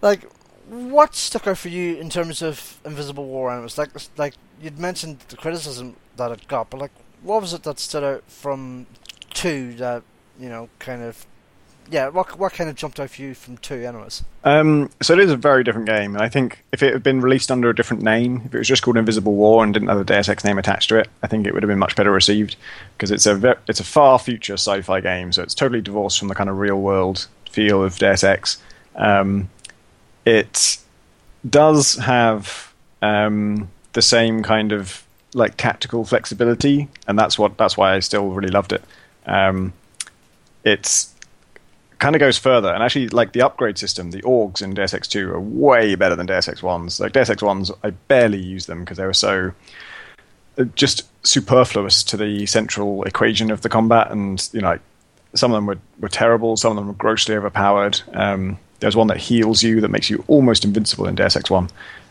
like, 0.00 0.24
what 0.68 1.14
stuck 1.14 1.46
out 1.46 1.58
for 1.58 1.68
you 1.68 1.96
in 1.96 2.10
terms 2.10 2.42
of 2.42 2.80
Invisible 2.84 3.26
War 3.26 3.50
Animals? 3.50 3.78
Like, 3.78 3.90
like 4.16 4.34
you'd 4.60 4.78
mentioned 4.78 5.20
the 5.28 5.36
criticism 5.36 5.96
that 6.16 6.30
it 6.30 6.48
got, 6.48 6.70
but 6.70 6.80
like, 6.80 6.92
what 7.22 7.40
was 7.40 7.52
it 7.52 7.64
that 7.64 7.78
stood 7.78 8.04
out 8.04 8.24
from 8.28 8.86
two 9.34 9.74
that 9.74 10.02
you 10.38 10.48
know 10.48 10.68
kind 10.78 11.02
of 11.02 11.26
yeah, 11.90 12.08
what 12.08 12.38
what 12.38 12.52
kind 12.52 12.68
of 12.68 12.76
jumped 12.76 13.00
out 13.00 13.10
for 13.10 13.22
you 13.22 13.34
from 13.34 13.56
two, 13.58 13.76
anyways? 13.76 14.22
Um, 14.44 14.90
so 15.00 15.14
it 15.14 15.20
is 15.20 15.30
a 15.30 15.36
very 15.36 15.64
different 15.64 15.86
game, 15.86 16.14
and 16.14 16.22
I 16.22 16.28
think 16.28 16.62
if 16.72 16.82
it 16.82 16.92
had 16.92 17.02
been 17.02 17.20
released 17.20 17.50
under 17.50 17.70
a 17.70 17.74
different 17.74 18.02
name, 18.02 18.42
if 18.44 18.54
it 18.54 18.58
was 18.58 18.68
just 18.68 18.82
called 18.82 18.96
Invisible 18.96 19.34
War 19.34 19.64
and 19.64 19.72
didn't 19.72 19.88
have 19.88 19.98
the 19.98 20.04
Deus 20.04 20.28
Ex 20.28 20.44
name 20.44 20.58
attached 20.58 20.90
to 20.90 20.98
it, 20.98 21.08
I 21.22 21.26
think 21.26 21.46
it 21.46 21.54
would 21.54 21.62
have 21.62 21.68
been 21.68 21.78
much 21.78 21.96
better 21.96 22.10
received 22.10 22.56
because 22.96 23.10
it's 23.10 23.26
a 23.26 23.34
ve- 23.34 23.54
it's 23.68 23.80
a 23.80 23.84
far 23.84 24.18
future 24.18 24.54
sci-fi 24.54 25.00
game, 25.00 25.32
so 25.32 25.42
it's 25.42 25.54
totally 25.54 25.80
divorced 25.80 26.18
from 26.18 26.28
the 26.28 26.34
kind 26.34 26.50
of 26.50 26.58
real 26.58 26.80
world 26.80 27.26
feel 27.50 27.82
of 27.82 27.98
Deus 27.98 28.22
Ex. 28.22 28.58
Um, 28.96 29.48
it 30.26 30.78
does 31.48 31.94
have 31.96 32.74
um, 33.00 33.70
the 33.94 34.02
same 34.02 34.42
kind 34.42 34.72
of 34.72 35.04
like 35.32 35.56
tactical 35.56 36.04
flexibility, 36.04 36.88
and 37.06 37.18
that's 37.18 37.38
what 37.38 37.56
that's 37.56 37.78
why 37.78 37.94
I 37.94 38.00
still 38.00 38.28
really 38.28 38.50
loved 38.50 38.72
it. 38.74 38.84
Um, 39.24 39.72
it's 40.68 41.14
kind 41.98 42.14
of 42.14 42.20
goes 42.20 42.38
further, 42.38 42.72
and 42.72 42.82
actually, 42.82 43.08
like 43.08 43.32
the 43.32 43.42
upgrade 43.42 43.78
system, 43.78 44.10
the 44.10 44.22
augs 44.22 44.62
in 44.62 44.74
Deus 44.74 44.94
Ex 44.94 45.08
2 45.08 45.30
are 45.30 45.40
way 45.40 45.94
better 45.94 46.16
than 46.16 46.26
Deus 46.26 46.48
Ex 46.48 46.60
1s. 46.60 47.00
Like 47.00 47.12
Deus 47.12 47.30
Ex 47.30 47.42
1s, 47.42 47.76
I 47.82 47.90
barely 47.90 48.38
use 48.38 48.66
them 48.66 48.80
because 48.80 48.96
they 48.98 49.06
were 49.06 49.14
so 49.14 49.52
uh, 50.58 50.64
just 50.74 51.02
superfluous 51.26 52.02
to 52.04 52.16
the 52.16 52.46
central 52.46 53.02
equation 53.04 53.50
of 53.50 53.62
the 53.62 53.68
combat, 53.68 54.10
and 54.10 54.48
you 54.52 54.60
know, 54.60 54.78
some 55.34 55.52
of 55.52 55.56
them 55.56 55.66
were, 55.66 55.78
were 55.98 56.08
terrible, 56.08 56.56
some 56.56 56.72
of 56.72 56.76
them 56.76 56.86
were 56.86 56.94
grossly 56.94 57.34
overpowered. 57.34 58.00
Um, 58.14 58.58
there's 58.80 58.96
one 58.96 59.08
that 59.08 59.18
heals 59.18 59.62
you 59.62 59.80
that 59.80 59.90
makes 59.90 60.08
you 60.08 60.24
almost 60.28 60.64
invincible 60.64 61.06
in 61.06 61.16
Deus 61.16 61.36
Ex 61.36 61.50
1. 61.50 61.68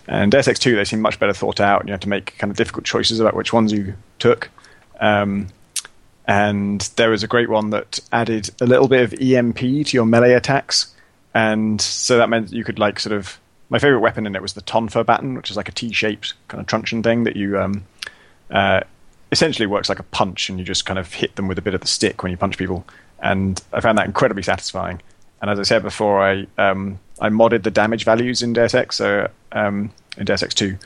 And 0.10 0.32
Deus 0.32 0.48
Ex 0.48 0.60
2, 0.60 0.76
they 0.76 0.86
seem 0.86 1.02
much 1.02 1.20
better 1.20 1.34
thought 1.34 1.60
out, 1.60 1.82
and 1.82 1.90
you 1.90 1.94
had 1.94 2.02
to 2.02 2.10
make 2.10 2.38
kind 2.38 2.52
of 2.52 2.58
difficult 2.58 2.86
choices 2.86 3.20
about 3.20 3.36
which 3.36 3.54
ones 3.54 3.72
you 3.72 3.94
took. 4.20 4.50
Um, 5.00 5.48
and 6.28 6.82
there 6.98 7.10
was 7.10 7.24
a 7.24 7.28
great 7.28 7.50
one 7.50 7.70
that 7.70 8.00
added 8.12 8.50
a 8.60 8.66
little 8.66 8.88
bit 8.88 9.02
of 9.02 9.20
EMP 9.20 9.58
to 9.58 9.92
your 9.94 10.06
melee 10.06 10.34
attacks, 10.34 10.94
and 11.34 11.80
so 11.80 12.18
that 12.18 12.30
meant 12.30 12.52
you 12.52 12.64
could 12.64 12.80
like 12.80 13.00
sort 13.00 13.16
of. 13.16 13.40
My 13.70 13.80
favorite 13.80 14.00
weapon 14.00 14.26
in 14.26 14.34
it 14.34 14.42
was 14.42 14.54
the 14.54 14.62
Tonfa 14.62 15.06
baton, 15.06 15.36
which 15.36 15.52
is 15.52 15.58
like 15.58 15.68
a 15.68 15.74
T-shaped 15.74 16.36
kind 16.48 16.62
of 16.62 16.68
truncheon 16.68 17.04
thing 17.04 17.26
that 17.26 17.36
you 17.36 17.60
um, 17.60 17.84
uh, 18.50 18.80
essentially 19.30 19.66
works 19.66 19.90
like 19.90 20.00
a 20.00 20.04
punch, 20.04 20.50
and 20.50 20.58
you 20.58 20.64
just 20.64 20.86
kind 20.86 20.98
of 20.98 21.14
hit 21.14 21.36
them 21.36 21.48
with 21.48 21.58
a 21.58 21.62
bit 21.62 21.74
of 21.74 21.82
the 21.82 21.88
stick 21.88 22.24
when 22.24 22.32
you 22.32 22.38
punch 22.38 22.58
people. 22.58 22.86
And 23.20 23.62
I 23.74 23.82
found 23.82 23.98
that 23.98 24.06
incredibly 24.06 24.44
satisfying. 24.44 25.02
And 25.42 25.52
as 25.52 25.60
I 25.60 25.64
said 25.64 25.84
before, 25.84 26.22
I 26.22 26.48
um, 26.58 27.00
I 27.20 27.30
modded 27.30 27.64
the 27.64 27.72
damage 27.72 28.06
values 28.06 28.42
in 28.42 28.54
Deus 28.54 28.74
Ex, 28.74 28.96
so 28.96 29.30
um, 29.52 29.92
in 30.18 30.26
Deus 30.26 30.44
Ex 30.44 30.54
Two, 30.54 30.78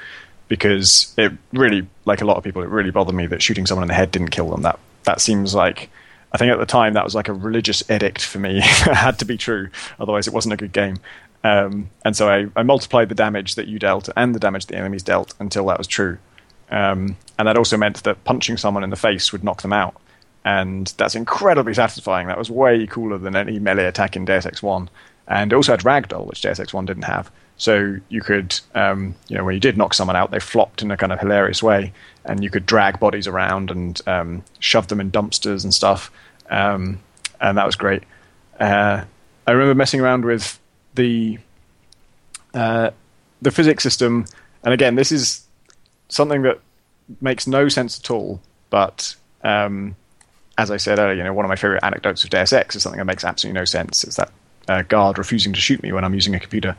because 0.47 1.13
it 1.17 1.31
really, 1.53 1.87
like 2.05 2.21
a 2.21 2.25
lot 2.25 2.37
of 2.37 2.43
people, 2.43 2.61
it 2.61 2.69
really 2.69 2.91
bothered 2.91 3.15
me 3.15 3.27
that 3.27 3.41
shooting 3.41 3.65
someone 3.65 3.83
in 3.83 3.87
the 3.87 3.93
head 3.93 4.11
didn't 4.11 4.29
kill 4.29 4.49
them. 4.49 4.63
That 4.63 4.79
that 5.03 5.21
seems 5.21 5.53
like 5.55 5.89
I 6.31 6.37
think 6.37 6.51
at 6.51 6.59
the 6.59 6.65
time 6.65 6.93
that 6.93 7.03
was 7.03 7.15
like 7.15 7.27
a 7.27 7.33
religious 7.33 7.83
edict 7.89 8.23
for 8.23 8.39
me. 8.39 8.57
it 8.59 8.63
had 8.63 9.19
to 9.19 9.25
be 9.25 9.37
true, 9.37 9.69
otherwise 9.99 10.27
it 10.27 10.33
wasn't 10.33 10.53
a 10.53 10.57
good 10.57 10.73
game. 10.73 10.97
Um, 11.43 11.89
and 12.05 12.15
so 12.15 12.29
I, 12.29 12.47
I, 12.55 12.61
multiplied 12.61 13.09
the 13.09 13.15
damage 13.15 13.55
that 13.55 13.67
you 13.67 13.79
dealt 13.79 14.09
and 14.15 14.35
the 14.35 14.39
damage 14.39 14.67
the 14.67 14.75
enemies 14.75 15.01
dealt 15.01 15.33
until 15.39 15.65
that 15.67 15.79
was 15.79 15.87
true. 15.87 16.19
Um, 16.69 17.17
and 17.39 17.47
that 17.47 17.57
also 17.57 17.77
meant 17.77 18.03
that 18.03 18.23
punching 18.25 18.57
someone 18.57 18.83
in 18.83 18.91
the 18.91 18.95
face 18.95 19.31
would 19.31 19.43
knock 19.43 19.63
them 19.63 19.73
out. 19.73 19.99
And 20.45 20.93
that's 20.97 21.15
incredibly 21.15 21.73
satisfying. 21.73 22.27
That 22.27 22.37
was 22.37 22.51
way 22.51 22.85
cooler 22.85 23.17
than 23.17 23.35
any 23.35 23.57
melee 23.57 23.85
attack 23.85 24.15
in 24.15 24.25
Deus 24.25 24.45
Ex 24.45 24.61
1. 24.61 24.89
And 25.27 25.51
it 25.51 25.55
also 25.55 25.73
had 25.73 25.81
Ragdoll, 25.81 26.27
which 26.27 26.41
Deus 26.41 26.59
Ex 26.59 26.73
1 26.73 26.85
didn't 26.85 27.03
have. 27.03 27.31
So 27.61 27.97
you 28.09 28.21
could, 28.21 28.59
um, 28.73 29.13
you 29.27 29.37
know, 29.37 29.43
when 29.43 29.53
you 29.53 29.59
did 29.59 29.77
knock 29.77 29.93
someone 29.93 30.15
out, 30.15 30.31
they 30.31 30.39
flopped 30.39 30.81
in 30.81 30.89
a 30.89 30.97
kind 30.97 31.13
of 31.13 31.19
hilarious 31.19 31.61
way, 31.61 31.93
and 32.25 32.43
you 32.43 32.49
could 32.49 32.65
drag 32.65 32.99
bodies 32.99 33.27
around 33.27 33.69
and 33.69 34.01
um, 34.07 34.43
shove 34.57 34.87
them 34.87 34.99
in 34.99 35.11
dumpsters 35.11 35.63
and 35.63 35.71
stuff, 35.71 36.09
um, 36.49 36.99
and 37.39 37.59
that 37.59 37.67
was 37.67 37.75
great. 37.75 38.01
Uh, 38.59 39.05
I 39.45 39.51
remember 39.51 39.75
messing 39.75 40.01
around 40.01 40.25
with 40.25 40.59
the 40.95 41.37
uh, 42.55 42.89
the 43.43 43.51
physics 43.51 43.83
system, 43.83 44.25
and 44.63 44.73
again, 44.73 44.95
this 44.95 45.11
is 45.11 45.45
something 46.09 46.41
that 46.41 46.59
makes 47.21 47.45
no 47.45 47.69
sense 47.69 47.99
at 47.99 48.09
all. 48.09 48.41
But 48.71 49.13
um, 49.43 49.95
as 50.57 50.71
I 50.71 50.77
said 50.77 50.97
earlier, 50.97 51.13
you 51.13 51.23
know, 51.23 51.33
one 51.33 51.45
of 51.45 51.49
my 51.49 51.55
favorite 51.55 51.83
anecdotes 51.83 52.23
of 52.23 52.31
Deus 52.31 52.53
Ex 52.53 52.75
is 52.75 52.81
something 52.81 52.97
that 52.97 53.05
makes 53.05 53.23
absolutely 53.23 53.59
no 53.59 53.65
sense. 53.65 54.03
It's 54.03 54.15
that 54.15 54.31
uh, 54.71 54.81
guard 54.83 55.17
refusing 55.17 55.53
to 55.53 55.59
shoot 55.59 55.83
me 55.83 55.91
when 55.91 56.03
I'm 56.03 56.13
using 56.13 56.33
a 56.35 56.39
computer. 56.39 56.75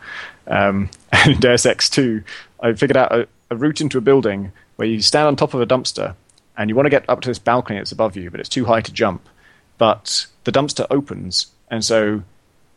Um, 0.46 0.88
and 1.12 1.32
in 1.32 1.40
Deus 1.40 1.66
Ex 1.66 1.90
2, 1.90 2.22
I 2.60 2.72
figured 2.72 2.96
out 2.96 3.12
a, 3.12 3.28
a, 3.50 3.56
route 3.56 3.80
into 3.80 3.98
a 3.98 4.00
building 4.00 4.52
where 4.76 4.88
you 4.88 5.00
stand 5.02 5.26
on 5.26 5.36
top 5.36 5.54
of 5.54 5.60
a 5.60 5.66
dumpster 5.66 6.14
and 6.56 6.70
you 6.70 6.76
want 6.76 6.86
to 6.86 6.90
get 6.90 7.08
up 7.08 7.20
to 7.22 7.28
this 7.28 7.38
balcony 7.38 7.78
that's 7.78 7.92
above 7.92 8.16
you, 8.16 8.30
but 8.30 8.40
it's 8.40 8.48
too 8.48 8.64
high 8.64 8.80
to 8.80 8.92
jump. 8.92 9.28
But 9.78 10.26
the 10.44 10.52
dumpster 10.52 10.86
opens, 10.90 11.48
and 11.70 11.84
so 11.84 12.22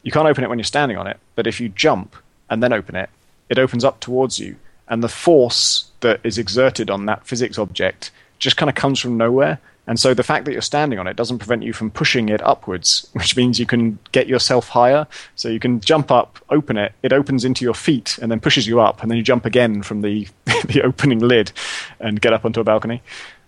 you 0.03 0.11
can't 0.11 0.27
open 0.27 0.43
it 0.43 0.49
when 0.49 0.59
you're 0.59 0.63
standing 0.63 0.97
on 0.97 1.07
it, 1.07 1.17
but 1.35 1.47
if 1.47 1.59
you 1.59 1.69
jump 1.69 2.15
and 2.49 2.61
then 2.61 2.73
open 2.73 2.95
it, 2.95 3.09
it 3.49 3.59
opens 3.59 3.83
up 3.83 3.99
towards 3.99 4.39
you. 4.39 4.55
And 4.87 5.03
the 5.03 5.09
force 5.09 5.89
that 6.01 6.19
is 6.23 6.37
exerted 6.37 6.89
on 6.89 7.05
that 7.05 7.25
physics 7.25 7.57
object 7.57 8.11
just 8.39 8.57
kind 8.57 8.69
of 8.69 8.75
comes 8.75 8.99
from 8.99 9.17
nowhere 9.17 9.59
And 9.87 9.99
so 9.99 10.13
the 10.13 10.23
fact 10.23 10.45
that 10.45 10.51
you're 10.51 10.61
standing 10.61 10.97
on 10.97 11.07
it 11.07 11.15
doesn't 11.15 11.37
prevent 11.37 11.63
you 11.63 11.73
from 11.73 11.91
pushing 11.91 12.29
it 12.29 12.41
upwards, 12.41 13.07
which 13.13 13.35
means 13.37 13.59
you 13.59 13.65
can 13.65 13.99
get 14.11 14.27
yourself 14.27 14.69
higher. 14.69 15.07
So 15.35 15.49
you 15.49 15.59
can 15.59 15.79
jump 15.79 16.11
up, 16.11 16.39
open 16.49 16.77
it, 16.77 16.93
it 17.03 17.13
opens 17.13 17.45
into 17.45 17.63
your 17.63 17.73
feet 17.73 18.17
and 18.21 18.31
then 18.31 18.39
pushes 18.39 18.67
you 18.67 18.79
up, 18.79 19.01
and 19.01 19.09
then 19.09 19.17
you 19.17 19.23
jump 19.23 19.45
again 19.45 19.83
from 19.83 20.01
the, 20.01 20.27
the 20.65 20.81
opening 20.83 21.19
lid 21.19 21.51
and 21.99 22.19
get 22.19 22.33
up 22.33 22.45
onto 22.45 22.59
a 22.59 22.63
balcony. 22.63 23.01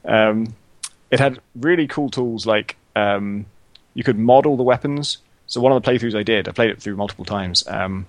Um, 0.05 0.53
it 1.09 1.19
had 1.19 1.39
really 1.55 1.87
cool 1.87 2.09
tools 2.09 2.45
like 2.45 2.75
um, 2.95 3.45
you 3.93 4.03
could 4.03 4.17
model 4.17 4.57
the 4.57 4.63
weapons. 4.63 5.17
So 5.47 5.61
one 5.61 5.71
of 5.71 5.81
the 5.81 5.89
playthroughs 5.89 6.17
I 6.17 6.23
did, 6.23 6.47
I 6.47 6.51
played 6.51 6.69
it 6.69 6.81
through 6.81 6.97
multiple 6.97 7.25
times. 7.25 7.65
Um, 7.67 8.05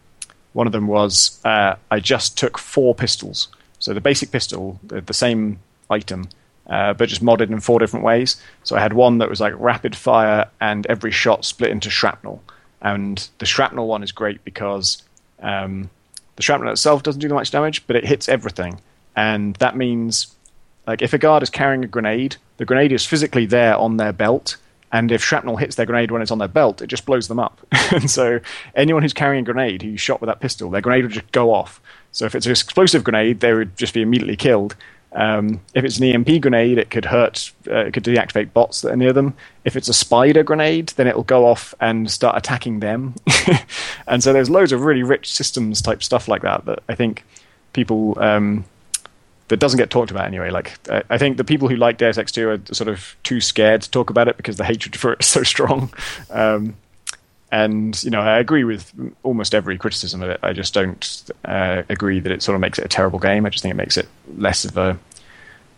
one 0.52 0.66
of 0.66 0.72
them 0.72 0.86
was 0.86 1.40
uh, 1.44 1.76
I 1.90 2.00
just 2.00 2.36
took 2.36 2.58
four 2.58 2.94
pistols. 2.94 3.48
So 3.78 3.94
the 3.94 4.00
basic 4.00 4.32
pistol, 4.32 4.80
the, 4.82 5.00
the 5.00 5.14
same 5.14 5.60
item, 5.88 6.28
uh, 6.68 6.94
but 6.94 7.08
just 7.08 7.24
modded 7.24 7.50
in 7.50 7.60
four 7.60 7.78
different 7.78 8.04
ways. 8.04 8.40
So 8.64 8.76
I 8.76 8.80
had 8.80 8.92
one 8.92 9.18
that 9.18 9.30
was 9.30 9.40
like 9.40 9.54
rapid 9.56 9.96
fire, 9.96 10.48
and 10.60 10.86
every 10.86 11.10
shot 11.10 11.44
split 11.44 11.70
into 11.70 11.90
shrapnel. 11.90 12.42
And 12.80 13.28
the 13.38 13.46
shrapnel 13.46 13.86
one 13.86 14.02
is 14.02 14.12
great 14.12 14.44
because 14.44 15.02
um, 15.40 15.90
the 16.36 16.42
shrapnel 16.42 16.70
itself 16.70 17.02
doesn't 17.02 17.20
do 17.20 17.28
that 17.28 17.34
much 17.34 17.50
damage, 17.50 17.86
but 17.86 17.96
it 17.96 18.06
hits 18.06 18.28
everything. 18.28 18.80
And 19.16 19.56
that 19.56 19.76
means, 19.76 20.34
like, 20.86 21.02
if 21.02 21.12
a 21.12 21.18
guard 21.18 21.42
is 21.42 21.50
carrying 21.50 21.84
a 21.84 21.88
grenade, 21.88 22.36
the 22.58 22.64
grenade 22.64 22.92
is 22.92 23.04
physically 23.04 23.46
there 23.46 23.76
on 23.76 23.96
their 23.96 24.12
belt. 24.12 24.56
And 24.92 25.10
if 25.12 25.22
shrapnel 25.22 25.56
hits 25.56 25.76
their 25.76 25.86
grenade 25.86 26.10
when 26.10 26.22
it's 26.22 26.30
on 26.30 26.38
their 26.38 26.48
belt, 26.48 26.80
it 26.80 26.86
just 26.86 27.04
blows 27.04 27.28
them 27.28 27.38
up. 27.38 27.66
and 27.90 28.10
so 28.10 28.40
anyone 28.74 29.02
who's 29.02 29.12
carrying 29.12 29.42
a 29.42 29.44
grenade 29.44 29.82
who's 29.82 30.00
shot 30.00 30.20
with 30.20 30.28
that 30.28 30.40
pistol, 30.40 30.70
their 30.70 30.80
grenade 30.80 31.04
would 31.04 31.12
just 31.12 31.30
go 31.32 31.52
off. 31.52 31.80
So 32.12 32.24
if 32.24 32.34
it's 32.34 32.46
an 32.46 32.52
explosive 32.52 33.04
grenade, 33.04 33.40
they 33.40 33.52
would 33.52 33.76
just 33.76 33.92
be 33.92 34.02
immediately 34.02 34.36
killed. 34.36 34.76
Um, 35.12 35.60
if 35.74 35.84
it's 35.84 35.98
an 35.98 36.04
EMP 36.04 36.42
grenade, 36.42 36.78
it 36.78 36.90
could 36.90 37.06
hurt, 37.06 37.52
uh, 37.66 37.86
it 37.86 37.94
could 37.94 38.04
deactivate 38.04 38.52
bots 38.52 38.82
that 38.82 38.92
are 38.92 38.96
near 38.96 39.12
them. 39.12 39.34
If 39.64 39.74
it's 39.76 39.88
a 39.88 39.94
spider 39.94 40.42
grenade, 40.42 40.88
then 40.96 41.06
it'll 41.06 41.22
go 41.22 41.46
off 41.46 41.74
and 41.80 42.10
start 42.10 42.36
attacking 42.36 42.80
them. 42.80 43.14
and 44.06 44.22
so 44.22 44.32
there's 44.32 44.50
loads 44.50 44.72
of 44.72 44.82
really 44.82 45.02
rich 45.02 45.32
systems 45.32 45.80
type 45.80 46.02
stuff 46.02 46.28
like 46.28 46.42
that 46.42 46.64
that 46.66 46.82
I 46.88 46.94
think 46.94 47.24
people 47.72 48.18
um, 48.20 48.64
that 49.48 49.58
doesn't 49.58 49.78
get 49.78 49.90
talked 49.90 50.10
about 50.10 50.26
anyway. 50.26 50.50
Like 50.50 50.74
I 51.10 51.18
think 51.18 51.36
the 51.36 51.44
people 51.44 51.68
who 51.68 51.76
like 51.76 51.98
Deus 51.98 52.18
Ex 52.18 52.30
2 52.32 52.48
are 52.48 52.60
sort 52.72 52.88
of 52.88 53.16
too 53.22 53.40
scared 53.40 53.82
to 53.82 53.90
talk 53.90 54.10
about 54.10 54.28
it 54.28 54.36
because 54.36 54.56
the 54.56 54.64
hatred 54.64 54.94
for 54.94 55.12
it 55.12 55.20
is 55.20 55.26
so 55.26 55.42
strong. 55.42 55.92
Um, 56.30 56.76
and 57.50 58.02
you 58.02 58.10
know, 58.10 58.20
I 58.20 58.38
agree 58.38 58.64
with 58.64 58.92
almost 59.22 59.54
every 59.54 59.78
criticism 59.78 60.22
of 60.22 60.30
it. 60.30 60.40
I 60.42 60.52
just 60.52 60.74
don't 60.74 61.30
uh, 61.44 61.82
agree 61.88 62.20
that 62.20 62.30
it 62.30 62.42
sort 62.42 62.54
of 62.54 62.60
makes 62.60 62.78
it 62.78 62.84
a 62.84 62.88
terrible 62.88 63.18
game. 63.18 63.46
I 63.46 63.50
just 63.50 63.62
think 63.62 63.72
it 63.72 63.76
makes 63.76 63.96
it 63.96 64.08
less 64.36 64.64
of 64.64 64.76
a 64.76 64.98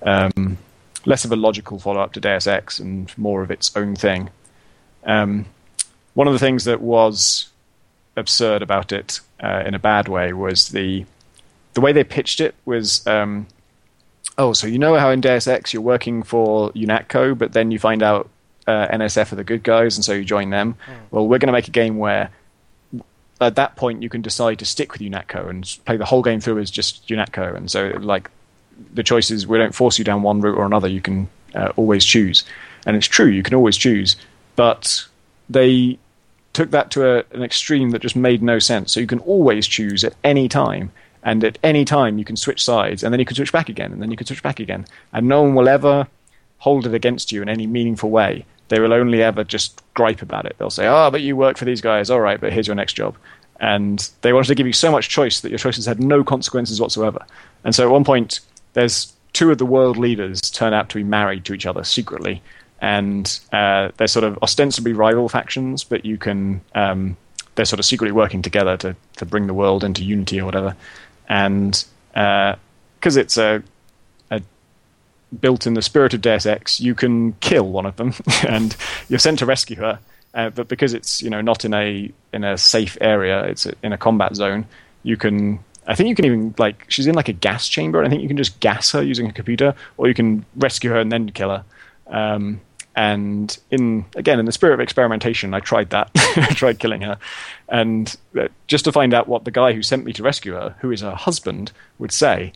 um, 0.02 0.58
less 1.06 1.24
of 1.24 1.32
a 1.32 1.36
logical 1.36 1.78
follow 1.78 2.00
up 2.00 2.12
to 2.14 2.20
Deus 2.20 2.46
Ex 2.46 2.78
and 2.78 3.16
more 3.16 3.42
of 3.42 3.50
its 3.50 3.74
own 3.76 3.94
thing. 3.94 4.30
Um, 5.04 5.46
one 6.14 6.26
of 6.26 6.32
the 6.32 6.38
things 6.38 6.64
that 6.64 6.80
was 6.80 7.48
absurd 8.16 8.62
about 8.62 8.92
it 8.92 9.20
uh, 9.42 9.62
in 9.64 9.74
a 9.74 9.78
bad 9.78 10.08
way 10.08 10.32
was 10.32 10.68
the 10.70 11.06
the 11.74 11.80
way 11.80 11.92
they 11.92 12.04
pitched 12.04 12.40
it 12.40 12.54
was. 12.64 13.06
Um, 13.06 13.46
oh, 14.36 14.52
so 14.52 14.66
you 14.66 14.78
know 14.78 14.96
how 14.96 15.10
in 15.10 15.20
Deus 15.20 15.46
Ex 15.46 15.72
you're 15.72 15.82
working 15.82 16.22
for 16.22 16.72
UNATCO, 16.72 17.38
but 17.38 17.52
then 17.52 17.70
you 17.70 17.78
find 17.78 18.02
out 18.02 18.28
uh, 18.66 18.88
NSF 18.88 19.32
are 19.32 19.36
the 19.36 19.44
good 19.44 19.62
guys, 19.62 19.96
and 19.96 20.04
so 20.04 20.12
you 20.12 20.24
join 20.24 20.50
them. 20.50 20.74
Mm. 20.86 20.94
Well, 21.10 21.28
we're 21.28 21.38
going 21.38 21.48
to 21.48 21.52
make 21.52 21.68
a 21.68 21.72
game 21.72 21.98
where 21.98 22.30
at 23.40 23.56
that 23.56 23.76
point 23.76 24.02
you 24.02 24.08
can 24.08 24.20
decide 24.20 24.58
to 24.58 24.66
stick 24.66 24.92
with 24.92 25.00
UNATCO 25.00 25.48
and 25.48 25.78
play 25.86 25.96
the 25.96 26.04
whole 26.04 26.22
game 26.22 26.40
through 26.40 26.58
as 26.58 26.70
just 26.70 27.08
UNATCO. 27.08 27.56
And 27.56 27.70
so, 27.70 27.88
like, 28.00 28.30
the 28.92 29.02
choice 29.02 29.30
is 29.30 29.46
we 29.46 29.58
don't 29.58 29.74
force 29.74 29.98
you 29.98 30.04
down 30.04 30.22
one 30.22 30.40
route 30.40 30.56
or 30.56 30.66
another. 30.66 30.88
You 30.88 31.00
can 31.00 31.28
uh, 31.54 31.72
always 31.76 32.04
choose. 32.04 32.44
And 32.86 32.96
it's 32.96 33.06
true, 33.06 33.26
you 33.26 33.42
can 33.42 33.54
always 33.54 33.76
choose. 33.76 34.16
But 34.56 35.06
they 35.48 35.98
took 36.52 36.70
that 36.70 36.90
to 36.92 37.18
a, 37.18 37.24
an 37.32 37.42
extreme 37.42 37.90
that 37.90 38.02
just 38.02 38.16
made 38.16 38.42
no 38.42 38.58
sense. 38.58 38.92
So 38.92 39.00
you 39.00 39.06
can 39.06 39.20
always 39.20 39.66
choose 39.66 40.04
at 40.04 40.14
any 40.22 40.48
time. 40.48 40.92
And 41.22 41.44
at 41.44 41.58
any 41.62 41.84
time 41.84 42.18
you 42.18 42.24
can 42.24 42.36
switch 42.36 42.64
sides, 42.64 43.02
and 43.02 43.12
then 43.12 43.20
you 43.20 43.26
can 43.26 43.36
switch 43.36 43.52
back 43.52 43.68
again, 43.68 43.92
and 43.92 44.00
then 44.00 44.10
you 44.10 44.16
can 44.16 44.26
switch 44.26 44.42
back 44.42 44.58
again. 44.58 44.86
And 45.12 45.28
no 45.28 45.42
one 45.42 45.54
will 45.54 45.68
ever 45.68 46.08
hold 46.60 46.86
it 46.86 46.94
against 46.94 47.32
you 47.32 47.42
in 47.42 47.48
any 47.48 47.66
meaningful 47.66 48.10
way. 48.10 48.44
They 48.68 48.78
will 48.78 48.92
only 48.92 49.22
ever 49.22 49.42
just 49.42 49.82
gripe 49.94 50.22
about 50.22 50.46
it. 50.46 50.54
They'll 50.58 50.70
say, 50.70 50.86
"Oh, 50.86 51.10
but 51.10 51.22
you 51.22 51.36
work 51.36 51.58
for 51.58 51.64
these 51.64 51.80
guys, 51.80 52.08
all 52.08 52.20
right, 52.20 52.40
but 52.40 52.52
here's 52.52 52.68
your 52.68 52.76
next 52.76 52.92
job." 52.92 53.16
And 53.58 54.08
they 54.22 54.32
wanted 54.32 54.48
to 54.48 54.54
give 54.54 54.66
you 54.66 54.72
so 54.72 54.92
much 54.92 55.08
choice 55.08 55.40
that 55.40 55.50
your 55.50 55.58
choices 55.58 55.84
had 55.86 56.00
no 56.00 56.24
consequences 56.24 56.80
whatsoever. 56.80 57.24
And 57.64 57.74
so 57.74 57.84
at 57.84 57.90
one 57.90 58.04
point, 58.04 58.40
there's 58.72 59.12
two 59.32 59.50
of 59.50 59.58
the 59.58 59.66
world 59.66 59.96
leaders 59.96 60.40
turn 60.40 60.72
out 60.72 60.88
to 60.90 60.94
be 60.94 61.04
married 61.04 61.44
to 61.46 61.54
each 61.54 61.66
other 61.66 61.84
secretly, 61.84 62.42
and 62.80 63.40
uh, 63.52 63.90
they're 63.96 64.06
sort 64.06 64.24
of 64.24 64.38
ostensibly 64.42 64.92
rival 64.92 65.28
factions, 65.28 65.84
but 65.84 66.04
you 66.04 66.16
can 66.16 66.60
um, 66.74 67.16
they're 67.54 67.64
sort 67.64 67.80
of 67.80 67.84
secretly 67.84 68.12
working 68.12 68.42
together 68.42 68.76
to 68.78 68.94
to 69.16 69.26
bring 69.26 69.46
the 69.46 69.54
world 69.54 69.82
into 69.82 70.04
unity 70.04 70.40
or 70.40 70.44
whatever. 70.44 70.76
And 71.28 71.84
because 72.12 73.16
uh, 73.16 73.20
it's 73.20 73.36
a 73.36 73.62
built 75.38 75.66
in 75.66 75.74
the 75.74 75.82
spirit 75.82 76.14
of 76.14 76.20
Deus 76.20 76.46
Ex, 76.46 76.80
you 76.80 76.94
can 76.94 77.32
kill 77.34 77.68
one 77.68 77.86
of 77.86 77.96
them, 77.96 78.14
and 78.48 78.76
you're 79.08 79.18
sent 79.18 79.38
to 79.40 79.46
rescue 79.46 79.76
her. 79.76 80.00
Uh, 80.32 80.50
but 80.50 80.68
because 80.68 80.94
it's 80.94 81.20
you 81.22 81.30
know 81.30 81.40
not 81.40 81.64
in 81.64 81.74
a 81.74 82.10
in 82.32 82.44
a 82.44 82.56
safe 82.56 82.96
area, 83.00 83.44
it's 83.44 83.66
in 83.82 83.92
a 83.92 83.98
combat 83.98 84.36
zone. 84.36 84.66
You 85.02 85.16
can, 85.16 85.58
I 85.86 85.94
think 85.94 86.08
you 86.08 86.14
can 86.14 86.24
even 86.24 86.54
like 86.58 86.86
she's 86.88 87.06
in 87.06 87.14
like 87.14 87.28
a 87.28 87.32
gas 87.32 87.68
chamber, 87.68 87.98
and 87.98 88.06
I 88.06 88.10
think 88.10 88.22
you 88.22 88.28
can 88.28 88.36
just 88.36 88.60
gas 88.60 88.92
her 88.92 89.02
using 89.02 89.28
a 89.28 89.32
computer, 89.32 89.74
or 89.96 90.08
you 90.08 90.14
can 90.14 90.44
rescue 90.56 90.90
her 90.90 91.00
and 91.00 91.10
then 91.10 91.30
kill 91.30 91.50
her. 91.50 91.64
Um, 92.06 92.60
and 92.96 93.56
in 93.70 94.04
again 94.14 94.38
in 94.38 94.46
the 94.46 94.52
spirit 94.52 94.74
of 94.74 94.80
experimentation, 94.80 95.54
I 95.54 95.60
tried 95.60 95.90
that. 95.90 96.10
I 96.16 96.52
tried 96.54 96.78
killing 96.78 97.00
her, 97.00 97.18
and 97.68 98.16
uh, 98.38 98.48
just 98.68 98.84
to 98.84 98.92
find 98.92 99.14
out 99.14 99.26
what 99.26 99.44
the 99.44 99.50
guy 99.50 99.72
who 99.72 99.82
sent 99.82 100.04
me 100.04 100.12
to 100.12 100.22
rescue 100.22 100.52
her, 100.52 100.76
who 100.80 100.92
is 100.92 101.00
her 101.00 101.14
husband, 101.14 101.72
would 101.98 102.12
say. 102.12 102.52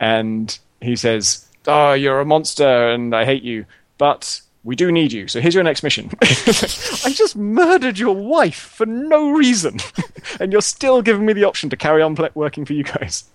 And 0.00 0.56
he 0.80 0.96
says, 0.96 1.47
oh, 1.68 1.92
you're 1.92 2.20
a 2.20 2.24
monster 2.24 2.88
and 2.88 3.14
I 3.14 3.24
hate 3.24 3.42
you, 3.42 3.66
but 3.98 4.40
we 4.64 4.74
do 4.74 4.90
need 4.90 5.12
you. 5.12 5.28
So 5.28 5.40
here's 5.40 5.54
your 5.54 5.64
next 5.64 5.82
mission. 5.82 6.10
I 6.22 7.12
just 7.14 7.36
murdered 7.36 7.98
your 7.98 8.16
wife 8.16 8.58
for 8.58 8.86
no 8.86 9.30
reason, 9.30 9.78
and 10.40 10.52
you're 10.52 10.60
still 10.60 11.02
giving 11.02 11.26
me 11.26 11.32
the 11.32 11.44
option 11.44 11.70
to 11.70 11.76
carry 11.76 12.02
on 12.02 12.16
working 12.34 12.64
for 12.64 12.72
you 12.72 12.84
guys. 12.84 13.24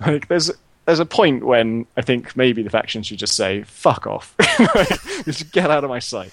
Like, 0.00 0.28
there's 0.28 0.48
there's 0.84 1.00
a 1.00 1.06
point 1.06 1.44
when 1.44 1.86
I 1.96 2.02
think 2.02 2.36
maybe 2.36 2.62
the 2.62 2.70
faction 2.70 3.02
should 3.02 3.18
just 3.18 3.34
say, 3.34 3.64
"Fuck 3.64 4.06
off, 4.06 4.36
just 5.24 5.50
get 5.52 5.70
out 5.70 5.82
of 5.82 5.90
my 5.90 5.98
sight." 5.98 6.32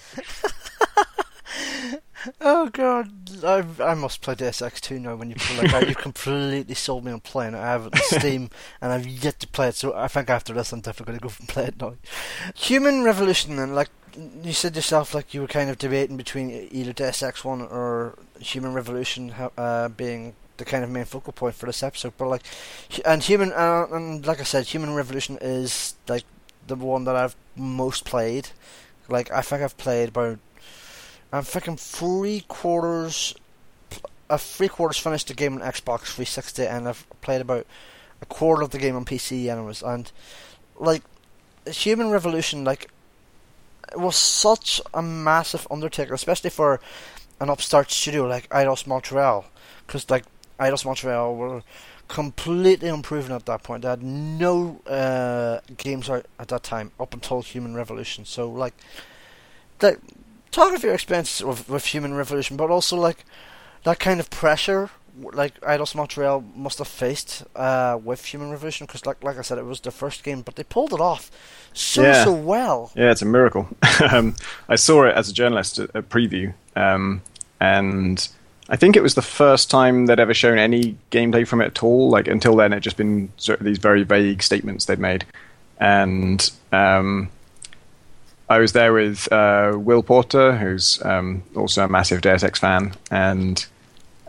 Oh 2.41 2.69
god, 2.69 3.11
I, 3.43 3.63
I 3.83 3.93
must 3.93 4.21
play 4.21 4.35
Deus 4.35 4.61
Ex 4.61 4.81
2 4.81 4.99
now 4.99 5.15
when 5.15 5.29
you 5.29 5.35
pull 5.37 5.63
it 5.63 5.73
out. 5.73 5.87
You 5.87 5.95
completely 5.95 6.75
sold 6.75 7.05
me 7.05 7.11
on 7.11 7.19
playing 7.19 7.53
it. 7.53 7.59
I 7.59 7.67
have 7.71 7.87
it 7.87 7.95
on 7.95 8.19
Steam 8.19 8.49
and 8.81 8.91
I've 8.91 9.07
yet 9.07 9.39
to 9.41 9.47
play 9.47 9.69
it, 9.69 9.75
so 9.75 9.93
I 9.95 10.07
think 10.07 10.29
after 10.29 10.53
this 10.53 10.71
I'm 10.71 10.81
definitely 10.81 11.17
going 11.17 11.19
to 11.19 11.27
go 11.27 11.33
and 11.39 11.49
play 11.49 11.65
it 11.65 11.79
now. 11.79 11.95
Human 12.55 13.03
Revolution, 13.03 13.59
and 13.59 13.75
like 13.75 13.89
you 14.43 14.53
said 14.53 14.75
yourself, 14.75 15.13
like 15.13 15.33
you 15.33 15.41
were 15.41 15.47
kind 15.47 15.69
of 15.69 15.77
debating 15.77 16.17
between 16.17 16.49
either 16.71 16.93
Deus 16.93 17.21
Ex 17.21 17.43
1 17.43 17.61
or 17.61 18.17
Human 18.39 18.73
Revolution 18.73 19.33
uh, 19.57 19.89
being 19.89 20.35
the 20.57 20.65
kind 20.65 20.83
of 20.83 20.89
main 20.89 21.05
focal 21.05 21.33
point 21.33 21.55
for 21.55 21.65
this 21.65 21.83
episode. 21.83 22.13
But 22.17 22.29
like, 22.29 22.43
and 23.05 23.21
Human, 23.23 23.51
uh, 23.51 23.87
and 23.91 24.25
like 24.25 24.39
I 24.39 24.43
said, 24.43 24.67
Human 24.67 24.93
Revolution 24.93 25.37
is 25.41 25.95
like 26.07 26.23
the 26.67 26.75
one 26.75 27.03
that 27.05 27.15
I've 27.15 27.35
most 27.55 28.05
played. 28.05 28.49
Like 29.07 29.31
I 29.31 29.41
think 29.41 29.61
I've 29.61 29.77
played 29.77 30.09
about 30.09 30.39
I'm 31.31 31.43
fucking 31.43 31.77
three 31.77 32.45
quarters. 32.47 33.35
I've 34.29 34.41
three 34.41 34.67
quarters 34.67 34.97
finished 34.97 35.27
the 35.27 35.33
game 35.33 35.53
on 35.53 35.59
Xbox 35.59 36.01
360, 36.13 36.65
and 36.65 36.87
I've 36.87 37.05
played 37.21 37.41
about 37.41 37.67
a 38.21 38.25
quarter 38.25 38.63
of 38.63 38.71
the 38.71 38.77
game 38.77 38.95
on 38.95 39.05
PC, 39.05 39.47
anyways. 39.47 39.83
And 39.83 40.11
like, 40.77 41.03
Human 41.67 42.09
Revolution, 42.09 42.63
like, 42.63 42.89
it 43.91 43.99
was 43.99 44.15
such 44.15 44.81
a 44.93 45.01
massive 45.01 45.67
undertaking, 45.69 46.13
especially 46.13 46.49
for 46.49 46.79
an 47.39 47.49
upstart 47.49 47.91
studio 47.91 48.25
like 48.25 48.49
Eidos 48.49 48.87
Montreal, 48.87 49.45
because 49.85 50.09
like 50.09 50.25
Eidos 50.59 50.85
Montreal 50.85 51.35
were 51.35 51.63
completely 52.07 52.89
unproven 52.89 53.31
at 53.31 53.45
that 53.45 53.63
point. 53.63 53.81
They 53.83 53.89
had 53.89 54.03
no 54.03 54.81
uh, 54.87 55.59
games 55.77 56.09
out 56.09 56.25
at 56.39 56.47
that 56.49 56.63
time 56.63 56.91
up 56.99 57.13
until 57.13 57.41
Human 57.41 57.75
Revolution. 57.75 58.25
So 58.25 58.49
like, 58.49 58.73
like 59.81 59.99
talk 60.55 60.73
of 60.73 60.83
your 60.83 60.93
experience 60.93 61.41
with, 61.41 61.69
with 61.69 61.85
Human 61.87 62.13
Revolution, 62.13 62.57
but 62.57 62.71
also 62.71 62.95
like 62.95 63.25
that 63.83 63.99
kind 63.99 64.19
of 64.19 64.29
pressure, 64.29 64.89
like 65.17 65.59
Eidos 65.61 65.93
Montreal 65.95 66.43
must 66.55 66.79
have 66.79 66.87
faced 66.87 67.43
uh, 67.55 67.99
with 68.01 68.25
Human 68.25 68.51
Revolution, 68.51 68.87
because 68.87 69.05
like 69.05 69.23
like 69.23 69.37
I 69.37 69.41
said, 69.41 69.57
it 69.57 69.65
was 69.65 69.81
the 69.81 69.91
first 69.91 70.23
game, 70.23 70.41
but 70.41 70.55
they 70.55 70.63
pulled 70.63 70.93
it 70.93 71.01
off 71.01 71.29
so 71.73 72.01
yeah. 72.01 72.23
so 72.23 72.33
well. 72.33 72.91
Yeah, 72.95 73.11
it's 73.11 73.21
a 73.21 73.25
miracle. 73.25 73.67
um, 74.11 74.35
I 74.69 74.75
saw 74.75 75.03
it 75.03 75.15
as 75.15 75.29
a 75.29 75.33
journalist 75.33 75.77
at 75.77 75.89
a 75.93 76.01
preview, 76.01 76.53
um, 76.75 77.21
and 77.59 78.27
I 78.69 78.77
think 78.77 78.95
it 78.95 79.03
was 79.03 79.15
the 79.15 79.21
first 79.21 79.69
time 79.69 80.05
they'd 80.05 80.19
ever 80.19 80.33
shown 80.33 80.57
any 80.57 80.97
gameplay 81.11 81.47
from 81.47 81.61
it 81.61 81.65
at 81.65 81.83
all. 81.83 82.09
Like 82.09 82.27
until 82.27 82.55
then, 82.55 82.73
it 82.73 82.79
just 82.79 82.97
been 82.97 83.31
sort 83.37 83.59
of 83.59 83.65
these 83.65 83.77
very 83.77 84.03
vague 84.03 84.41
statements 84.41 84.85
they'd 84.85 84.99
made, 84.99 85.25
and 85.79 86.49
um, 86.71 87.29
I 88.47 88.59
was 88.59 88.73
there 88.73 88.93
with 88.93 89.31
uh, 89.31 89.73
Will 89.75 90.03
Porter, 90.03 90.55
who's 90.55 91.03
um, 91.03 91.43
also 91.55 91.83
a 91.83 91.87
massive 91.87 92.21
Deus 92.21 92.43
Ex 92.43 92.59
fan, 92.59 92.93
and 93.09 93.65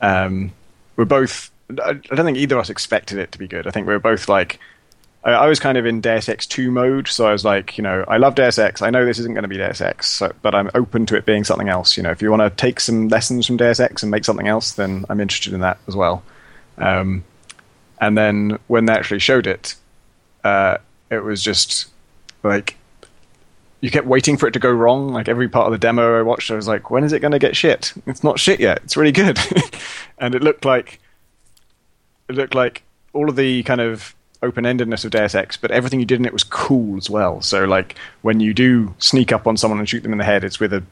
um, 0.00 0.52
we're 0.96 1.04
both. 1.04 1.50
I 1.70 1.94
don't 1.94 2.24
think 2.24 2.38
either 2.38 2.56
of 2.56 2.62
us 2.62 2.70
expected 2.70 3.18
it 3.18 3.32
to 3.32 3.38
be 3.38 3.48
good. 3.48 3.66
I 3.66 3.70
think 3.70 3.86
we 3.86 3.92
were 3.92 3.98
both 3.98 4.28
like. 4.28 4.58
I, 5.22 5.32
I 5.32 5.46
was 5.48 5.60
kind 5.60 5.76
of 5.76 5.84
in 5.84 6.00
Deus 6.00 6.28
Ex 6.28 6.46
2 6.46 6.70
mode, 6.70 7.08
so 7.08 7.26
I 7.26 7.32
was 7.32 7.44
like, 7.44 7.76
you 7.76 7.82
know, 7.82 8.04
I 8.08 8.16
love 8.16 8.36
Deus 8.36 8.58
Ex. 8.58 8.80
I 8.80 8.90
know 8.90 9.04
this 9.04 9.18
isn't 9.18 9.34
going 9.34 9.42
to 9.42 9.48
be 9.48 9.58
Deus 9.58 9.80
Ex, 9.80 10.06
so, 10.06 10.32
but 10.40 10.54
I'm 10.54 10.70
open 10.74 11.04
to 11.06 11.16
it 11.16 11.26
being 11.26 11.44
something 11.44 11.68
else. 11.68 11.96
You 11.96 12.02
know, 12.02 12.10
if 12.10 12.22
you 12.22 12.30
want 12.30 12.42
to 12.42 12.50
take 12.50 12.80
some 12.80 13.08
lessons 13.08 13.46
from 13.46 13.58
Deus 13.58 13.80
Ex 13.80 14.02
and 14.02 14.10
make 14.10 14.24
something 14.24 14.46
else, 14.46 14.72
then 14.72 15.04
I'm 15.10 15.20
interested 15.20 15.52
in 15.52 15.60
that 15.60 15.78
as 15.88 15.96
well. 15.96 16.22
Um, 16.78 17.24
and 18.00 18.16
then 18.16 18.58
when 18.66 18.86
they 18.86 18.92
actually 18.92 19.20
showed 19.20 19.46
it, 19.46 19.74
uh, 20.44 20.78
it 21.10 21.22
was 21.22 21.42
just 21.42 21.88
like 22.42 22.76
you 23.86 23.90
kept 23.92 24.08
waiting 24.08 24.36
for 24.36 24.48
it 24.48 24.50
to 24.50 24.58
go 24.58 24.68
wrong. 24.68 25.12
Like 25.12 25.28
every 25.28 25.48
part 25.48 25.66
of 25.66 25.72
the 25.72 25.78
demo 25.78 26.18
I 26.18 26.22
watched, 26.22 26.50
I 26.50 26.56
was 26.56 26.66
like, 26.66 26.90
when 26.90 27.04
is 27.04 27.12
it 27.12 27.20
going 27.20 27.30
to 27.30 27.38
get 27.38 27.54
shit? 27.54 27.94
It's 28.04 28.24
not 28.24 28.40
shit 28.40 28.58
yet. 28.58 28.80
It's 28.82 28.96
really 28.96 29.12
good. 29.12 29.38
and 30.18 30.34
it 30.34 30.42
looked 30.42 30.64
like 30.64 30.98
it 32.28 32.34
looked 32.34 32.56
like 32.56 32.82
all 33.12 33.28
of 33.28 33.36
the 33.36 33.62
kind 33.62 33.80
of 33.80 34.12
open-endedness 34.42 35.04
of 35.04 35.12
Deus 35.12 35.36
Ex, 35.36 35.56
but 35.56 35.70
everything 35.70 36.00
you 36.00 36.04
did 36.04 36.18
in 36.18 36.26
it 36.26 36.32
was 36.32 36.42
cool 36.42 36.96
as 36.96 37.08
well. 37.08 37.40
So 37.42 37.64
like 37.64 37.94
when 38.22 38.40
you 38.40 38.52
do 38.52 38.92
sneak 38.98 39.30
up 39.30 39.46
on 39.46 39.56
someone 39.56 39.78
and 39.78 39.88
shoot 39.88 40.02
them 40.02 40.10
in 40.10 40.18
the 40.18 40.24
head, 40.24 40.42
it's 40.42 40.58
with 40.58 40.72
a 40.72 40.82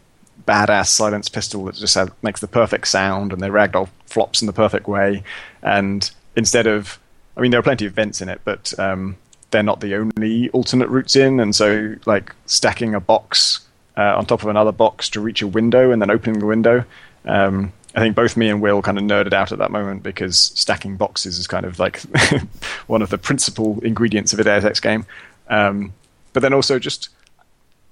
badass 0.47 0.87
silenced 0.87 1.33
pistol 1.33 1.65
that 1.65 1.75
just 1.75 1.99
makes 2.23 2.41
the 2.41 2.47
perfect 2.47 2.87
sound, 2.87 3.33
and 3.33 3.43
the 3.43 3.49
ragdoll 3.49 3.89
flops 4.07 4.41
in 4.41 4.47
the 4.47 4.53
perfect 4.53 4.87
way. 4.87 5.25
And 5.65 6.09
instead 6.37 6.69
of, 6.69 7.01
I 7.37 7.41
mean, 7.41 7.51
there 7.51 7.59
are 7.59 7.65
plenty 7.65 7.87
of 7.87 7.93
vents 7.95 8.21
in 8.21 8.29
it, 8.29 8.41
but 8.45 8.73
um, 8.79 9.17
they're 9.55 9.63
not 9.63 9.79
the 9.79 9.95
only 9.95 10.51
alternate 10.51 10.89
routes 10.89 11.15
in, 11.15 11.39
and 11.39 11.55
so 11.55 11.95
like 12.07 12.35
stacking 12.47 12.93
a 12.93 12.99
box 13.01 13.61
uh, 13.97 14.17
on 14.17 14.27
top 14.27 14.43
of 14.43 14.49
another 14.49 14.73
box 14.73 15.09
to 15.11 15.21
reach 15.21 15.43
a 15.43 15.47
window 15.47 15.93
and 15.93 16.03
then 16.03 16.11
opening 16.11 16.41
the 16.41 16.47
window. 16.47 16.85
Um, 17.25 17.73
I 17.95 18.01
think 18.01 18.17
both 18.17 18.37
me 18.37 18.49
and 18.49 18.61
Will 18.61 18.83
kind 18.83 18.99
of 18.99 19.05
nerded 19.05 19.33
out 19.33 19.53
at 19.53 19.59
that 19.59 19.71
moment 19.71 20.03
because 20.03 20.37
stacking 20.37 20.97
boxes 20.97 21.39
is 21.39 21.47
kind 21.47 21.65
of 21.65 21.79
like 21.79 22.01
one 22.89 23.01
of 23.01 23.11
the 23.11 23.19
principal 23.19 23.79
ingredients 23.85 24.33
of 24.33 24.41
a 24.41 24.45
Deus 24.45 24.65
Ex 24.65 24.81
game. 24.81 25.07
Um, 25.49 25.93
but 26.33 26.41
then 26.41 26.53
also 26.53 26.81
just 26.81 27.11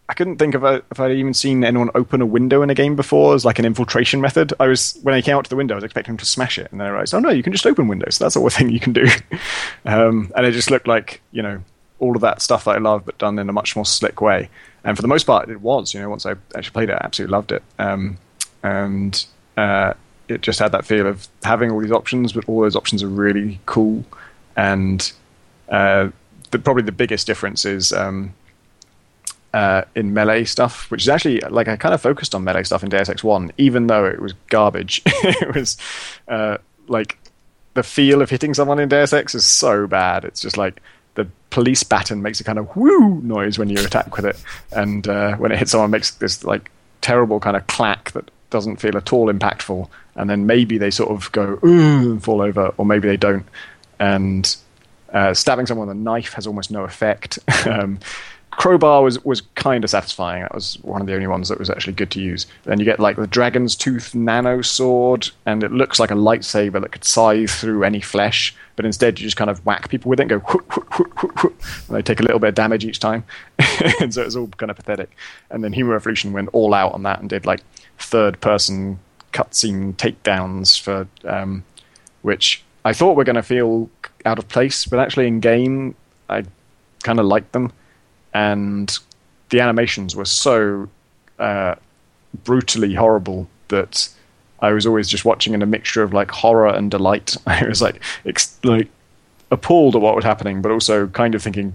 I 0.09 0.15
couldn't 0.15 0.37
think 0.37 0.55
of 0.55 0.65
a, 0.65 0.83
if 0.91 1.01
I'd 1.01 1.13
even 1.13 1.33
seen 1.33 1.65
anyone 1.65 1.91
open 1.95 2.21
a 2.21 2.27
window 2.27 2.63
in 2.63 2.71
a 2.71 2.75
game 2.75 2.97
before 2.97 3.35
as 3.35 3.45
like 3.45 3.59
an 3.59 3.65
infiltration 3.65 4.21
method. 4.21 4.53
I 4.61 4.67
was 4.67 4.99
when 5.03 5.15
I 5.15 5.23
came 5.23 5.37
out 5.37 5.45
to 5.45 5.51
the 5.51 5.57
window, 5.57 5.75
I 5.75 5.77
was 5.77 5.85
expecting 5.85 6.13
him 6.13 6.19
to 6.19 6.27
smash 6.27 6.59
it, 6.59 6.71
and 6.71 6.81
then 6.81 6.87
I 6.87 6.91
realized, 6.91 7.15
oh 7.15 7.21
no, 7.21 7.31
you 7.31 7.43
can 7.43 7.53
just 7.53 7.67
open 7.67 7.89
windows. 7.89 8.19
That's 8.19 8.37
all 8.37 8.45
the 8.45 8.51
thing 8.51 8.71
you 8.71 8.81
can 8.81 8.93
do. 8.93 9.07
um, 9.87 10.33
and 10.37 10.45
it 10.45 10.53
just 10.53 10.71
looked 10.71 10.87
like 10.87 11.23
you 11.31 11.43
know 11.43 11.63
all 12.03 12.17
of 12.17 12.21
that 12.21 12.43
stuff 12.43 12.65
that 12.65 12.73
I 12.73 12.79
love, 12.79 13.07
but 13.07 13.17
done 13.19 13.39
in 13.39 13.49
a 13.49 13.53
much 13.53 13.77
more 13.77 13.87
slick 13.87 14.21
way. 14.21 14.51
And 14.85 14.97
for 14.97 15.03
the 15.03 15.09
most 15.09 15.25
part, 15.25 15.49
it 15.49 15.61
was. 15.61 15.95
You 15.95 16.01
know, 16.01 16.11
once 16.11 16.27
I 16.27 16.33
actually 16.57 16.73
played 16.73 16.91
it, 16.91 16.95
I 16.95 17.05
absolutely 17.05 17.33
loved 17.33 17.53
it. 17.53 17.63
Um, 17.79 18.19
and 18.65 19.25
uh, 19.57 19.95
it 20.29 20.41
just 20.41 20.59
had 20.59 20.73
that 20.73 20.85
feel 20.85 21.07
of 21.07 21.29
having 21.45 21.71
all 21.71 21.81
these 21.81 21.93
options, 21.93 22.33
but 22.33 22.49
all 22.49 22.61
those 22.61 22.75
options 22.75 23.05
are 23.05 23.09
really 23.09 23.61
cool. 23.67 24.05
And 24.57 25.13
uh, 25.69 26.09
the, 26.51 26.59
probably 26.59 26.83
the 26.83 26.93
biggest 26.93 27.27
difference 27.27 27.65
is 27.65 27.93
um, 27.93 28.35
uh, 29.55 29.83
in 29.95 30.15
melee 30.15 30.45
stuff, 30.45 30.91
which 30.91 31.03
is 31.03 31.09
actually 31.09 31.41
like 31.41 31.69
I 31.69 31.77
kind 31.77 31.95
of 31.95 32.01
focused 32.01 32.35
on 32.35 32.45
melee 32.45 32.63
stuff 32.63 32.83
in 32.83 32.89
Deus 32.89 33.09
Ex 33.09 33.23
One, 33.23 33.53
even 33.59 33.87
though 33.87 34.05
it 34.05 34.21
was 34.21 34.35
garbage. 34.49 35.03
it 35.07 35.55
was 35.55 35.77
uh, 36.29 36.59
like 36.89 37.19
the 37.75 37.83
feel 37.83 38.23
of 38.23 38.31
hitting 38.31 38.55
someone 38.55 38.79
in 38.79 38.89
Deus 38.89 39.13
Ex 39.13 39.35
is 39.35 39.45
so 39.45 39.87
bad. 39.87 40.25
It's 40.25 40.41
just 40.41 40.57
like 40.57 40.83
the 41.15 41.29
police 41.51 41.83
baton 41.83 42.23
makes 42.23 42.41
a 42.41 42.45
kind 42.45 42.59
of 42.59 42.75
whoo 42.77 43.21
noise 43.23 43.59
when 43.59 43.69
you 43.69 43.85
attack 43.85 44.17
with 44.17 44.25
it, 44.25 44.43
and 44.73 45.07
uh, 45.07 45.37
when 45.37 45.53
it 45.53 45.59
hits 45.59 45.73
someone, 45.73 45.91
it 45.91 45.93
makes 45.93 46.13
this 46.13 46.45
like 46.45 46.71
terrible 47.01 47.41
kind 47.41 47.57
of 47.57 47.67
clack 47.67 48.13
that 48.13 48.31
doesn't 48.49 48.77
feel 48.77 48.97
at 48.97 49.13
all 49.13 49.33
impactful. 49.33 49.89
And 50.15 50.29
then 50.29 50.47
maybe 50.47 50.79
they 50.79 50.91
sort 50.91 51.11
of 51.11 51.33
go 51.33 51.59
ooh 51.65 52.13
and 52.13 52.23
fall 52.23 52.41
over, 52.41 52.69
or 52.77 52.87
maybe 52.87 53.09
they 53.09 53.17
don't. 53.17 53.47
And 53.99 54.55
uh, 55.13 55.35
stabbing 55.35 55.67
someone 55.67 55.89
with 55.89 55.97
a 55.97 56.01
knife 56.01 56.35
has 56.35 56.47
almost 56.47 56.71
no 56.71 56.85
effect. 56.85 57.39
um, 57.67 57.99
crowbar 58.53 59.03
was 59.03 59.23
was 59.25 59.41
kind 59.55 59.83
of 59.83 59.91
satisfying. 59.91 60.43
That 60.43 60.55
was 60.55 60.79
one 60.83 61.01
of 61.01 61.07
the 61.07 61.15
only 61.15 61.27
ones 61.27 61.49
that 61.49 61.59
was 61.59 61.71
actually 61.71 61.95
good 61.95 62.11
to 62.13 62.21
use. 62.21 62.47
Then 62.65 62.79
you 62.79 62.85
get 62.85 63.01
like 63.01 63.17
the 63.17 63.27
dragon's 63.27 63.75
tooth 63.75 64.15
nano 64.15 64.63
sword, 64.63 65.31
and 65.47 65.63
it 65.63 65.73
looks 65.73 65.99
like 65.99 66.11
a 66.11 66.15
lightsaber 66.15 66.81
that 66.81 66.93
could 66.93 67.05
scythe 67.05 67.51
through 67.51 67.85
any 67.85 68.01
flesh. 68.01 68.55
But 68.77 68.87
instead, 68.87 69.19
you 69.19 69.27
just 69.27 69.37
kind 69.37 69.51
of 69.51 69.65
whack 69.67 69.89
people 69.89 70.11
with 70.11 70.21
it 70.21 70.25
and 70.25 70.31
go, 70.31 70.39
whoop, 70.39 70.71
whoop, 70.77 71.43
whoop, 71.43 71.63
and 71.89 71.97
they 71.97 72.03
take 72.03 72.21
a 72.21 72.23
little 72.23 72.39
bit 72.39 72.49
of 72.49 72.55
damage 72.55 72.85
each 72.85 73.01
time. 73.01 73.25
and 74.01 74.15
so 74.15 74.23
it's 74.23 74.37
all 74.37 74.49
kind 74.49 74.71
of 74.71 74.77
pathetic. 74.77 75.11
And 75.51 75.65
then 75.65 75.73
Human 75.73 75.93
Revolution 75.93 76.33
went 76.33 76.51
all 76.53 76.73
out 76.73 76.93
on 76.93 77.03
that 77.03 77.21
and 77.21 77.29
did 77.29 77.45
like 77.45 77.61
third 77.99 78.41
person 78.41 78.99
cutscene 79.33 79.95
takedowns 79.95 80.79
for 80.79 81.09
um, 81.25 81.65
which 82.23 82.63
I 82.85 82.93
thought 82.93 83.17
were 83.17 83.25
going 83.25 83.37
to 83.37 83.43
feel 83.43 83.91
out 84.25 84.39
of 84.39 84.49
place, 84.49 84.85
but 84.87 84.99
actually 84.99 85.27
in 85.27 85.41
game 85.41 85.95
I 86.29 86.45
kind 87.03 87.19
of 87.19 87.27
liked 87.27 87.53
them 87.53 87.73
and 88.35 88.99
the 89.51 89.61
animations 89.61 90.17
were 90.17 90.25
so 90.25 90.89
uh, 91.39 91.75
brutally 92.45 92.95
horrible 92.95 93.49
that 93.69 94.09
I 94.61 94.73
was 94.73 94.87
always 94.87 95.09
just 95.09 95.25
watching 95.25 95.55
in 95.55 95.63
a 95.63 95.67
mixture 95.67 96.03
of 96.03 96.13
like 96.13 96.31
horror 96.31 96.69
and 96.69 96.91
delight. 96.91 97.37
I 97.47 97.67
was 97.67 97.83
like 97.83 98.01
ex- 98.25 98.59
like 98.65 98.89
appalled 99.51 99.97
at 99.97 100.03
what 100.03 100.17
was 100.17 100.25
happening, 100.25 100.63
but 100.63 100.73
also 100.73 101.07
kind 101.09 101.35
of 101.35 101.43
thinking 101.43 101.75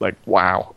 like, 0.00 0.14
wow. 0.26 0.74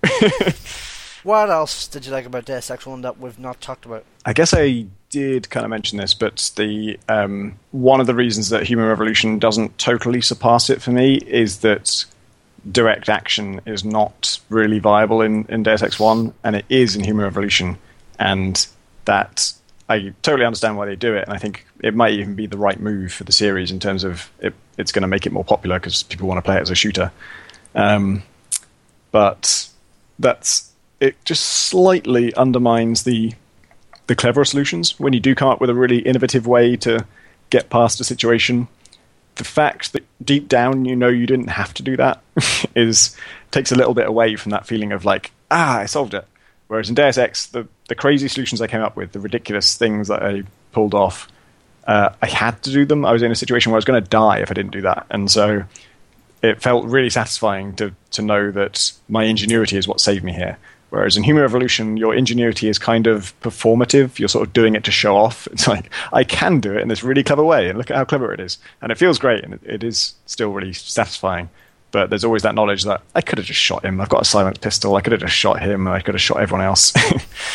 what 1.24 1.50
else 1.50 1.88
did 1.88 2.06
you 2.06 2.12
like 2.12 2.26
about 2.26 2.46
Deus 2.46 2.70
Ex 2.70 2.86
One 2.86 3.02
that 3.02 3.20
we've 3.20 3.40
not 3.40 3.60
talked 3.60 3.86
about? 3.86 4.06
I 4.26 4.34
guess 4.34 4.54
I 4.54 4.86
did 5.10 5.50
kind 5.50 5.66
of 5.66 5.70
mention 5.70 5.98
this, 5.98 6.14
but 6.14 6.52
the 6.56 7.00
um, 7.10 7.58
one 7.72 8.00
of 8.00 8.08
the 8.08 8.16
reasons 8.16 8.50
that 8.50 8.64
Human 8.64 8.86
Revolution 8.86 9.40
doesn't 9.40 9.78
totally 9.78 10.22
surpass 10.22 10.70
it 10.70 10.82
for 10.82 10.92
me 10.92 11.16
is 11.16 11.60
that 11.60 12.06
direct 12.72 13.10
action 13.10 13.62
is 13.66 13.84
not 13.84 14.40
really 14.50 14.80
viable 14.80 15.22
in, 15.22 15.46
in 15.50 15.64
Deus 15.64 15.82
Ex 15.82 16.00
1, 16.00 16.34
and 16.44 16.56
it 16.56 16.66
is 16.70 16.96
in 16.96 17.04
Human 17.04 17.24
Revolution. 17.24 17.78
And 18.20 18.66
that 19.06 19.54
I 19.90 20.14
totally 20.22 20.46
understand 20.46 20.78
why 20.78 20.86
they 20.86 20.96
do 20.96 21.16
it, 21.16 21.24
and 21.24 21.34
I 21.34 21.38
think 21.38 21.66
it 21.82 21.96
might 21.96 22.14
even 22.14 22.36
be 22.36 22.46
the 22.46 22.58
right 22.58 22.80
move 22.80 23.14
for 23.14 23.24
the 23.24 23.32
series 23.32 23.72
in 23.72 23.80
terms 23.80 24.04
of 24.04 24.30
it, 24.40 24.54
it's 24.78 24.92
going 24.92 25.04
to 25.04 25.08
make 25.08 25.26
it 25.26 25.32
more 25.32 25.46
popular 25.46 25.80
because 25.80 26.04
people 26.04 26.28
want 26.28 26.38
to 26.38 26.42
play 26.42 26.58
it 26.58 26.62
as 26.62 26.70
a 26.70 26.76
shooter. 26.76 27.12
Um, 27.76 28.24
but 29.12 29.70
that's 30.20 30.72
it. 31.00 31.24
Just 31.26 31.46
slightly 31.46 32.34
undermines 32.36 33.04
the 33.04 33.34
the 34.08 34.16
clever 34.16 34.46
solutions 34.46 34.98
when 35.00 35.12
you 35.12 35.20
do 35.20 35.36
come 35.36 35.50
up 35.50 35.60
with 35.60 35.70
a 35.70 35.74
really 35.74 36.00
innovative 36.00 36.48
way 36.48 36.78
to 36.78 37.06
get 37.50 37.70
past 37.70 38.00
a 38.00 38.06
situation 38.06 38.68
the 39.38 39.44
fact 39.44 39.94
that 39.94 40.04
deep 40.24 40.48
down 40.48 40.86
you 40.86 40.96
know 40.96 41.08
you 41.08 41.26
didn't 41.26 41.48
have 41.48 41.74
to 41.76 41.84
do 41.84 41.98
that 41.98 42.22
is 42.76 43.16
takes 43.52 43.72
a 43.72 43.76
little 43.76 43.94
bit 43.94 44.08
away 44.08 44.36
from 44.36 44.52
that 44.52 44.66
feeling 44.66 44.92
of 44.92 45.06
like 45.06 45.32
ah 45.52 45.80
I 45.80 45.86
solved 45.86 46.14
it. 46.14 46.26
Whereas 46.68 46.90
in 46.90 46.96
Deus 46.96 47.18
Ex, 47.18 47.48
the 47.48 47.68
the 47.88 47.96
crazy 47.96 48.28
solutions 48.28 48.62
I 48.62 48.68
came 48.68 48.82
up 48.82 48.96
with, 48.96 49.14
the 49.14 49.20
ridiculous 49.20 49.78
things 49.78 50.10
that 50.10 50.22
I 50.22 50.44
pulled 50.74 50.94
off, 50.94 51.30
uh, 51.86 52.10
I 52.22 52.28
had 52.28 52.62
to 52.64 52.72
do 52.72 52.86
them. 52.86 53.06
I 53.06 53.14
was 53.14 53.24
in 53.24 53.32
a 53.32 53.36
situation 53.36 53.72
where 53.72 53.78
I 53.78 53.80
was 53.80 53.86
going 53.86 54.04
to 54.04 54.10
die 54.10 54.40
if 54.40 54.52
I 54.52 54.54
didn't 54.54 54.72
do 54.72 54.82
that, 54.82 55.06
and 55.10 55.32
so 55.32 55.64
it 56.42 56.62
felt 56.62 56.86
really 56.86 57.10
satisfying 57.10 57.76
to 57.78 57.94
to 58.12 58.22
know 58.22 58.52
that 58.52 58.92
my 59.08 59.24
ingenuity 59.24 59.78
is 59.78 59.88
what 59.88 60.02
saved 60.02 60.24
me 60.24 60.34
here. 60.34 60.58
Whereas 60.90 61.18
in 61.18 61.24
Human 61.24 61.42
Revolution, 61.42 61.98
your 61.98 62.16
ingenuity 62.16 62.70
is 62.70 62.80
kind 62.80 63.08
of 63.08 63.38
performative. 63.42 64.20
You're 64.20 64.30
sort 64.30 64.48
of 64.48 64.54
doing 64.54 64.76
it 64.76 64.86
to 64.86 64.92
show 64.92 65.18
off. 65.18 65.48
It's 65.58 65.68
like, 65.68 65.92
I 66.14 66.24
can 66.24 66.60
do 66.60 66.74
it 66.74 66.82
in 66.82 66.88
this 66.88 67.04
really 67.04 67.24
clever 67.24 67.44
way, 67.44 67.70
and 67.70 67.78
look 67.78 67.90
at 67.90 67.98
how 67.98 68.06
clever 68.06 68.34
it 68.34 68.40
is. 68.40 68.58
And 68.82 68.92
it 68.92 68.98
feels 68.98 69.20
great, 69.20 69.44
and 69.44 69.60
it, 69.64 69.84
is 69.84 70.14
still 70.28 70.52
really 70.52 70.74
satisfying. 70.74 71.50
But 71.92 72.10
there's 72.10 72.24
always 72.24 72.44
that 72.44 72.56
knowledge 72.56 72.84
that 72.84 73.02
I 73.16 73.22
could 73.22 73.38
have 73.38 73.48
just 73.48 73.60
shot 73.60 73.84
him. 73.84 74.00
I've 74.00 74.10
got 74.10 74.22
a 74.22 74.26
silent 74.26 74.62
pistol. 74.62 74.96
I 74.96 75.02
could 75.02 75.14
have 75.14 75.22
just 75.22 75.34
shot 75.34 75.62
him, 75.62 75.88
I 75.88 76.02
could 76.02 76.14
have 76.14 76.22
shot 76.22 76.40
everyone 76.40 76.66
else. 76.66 76.94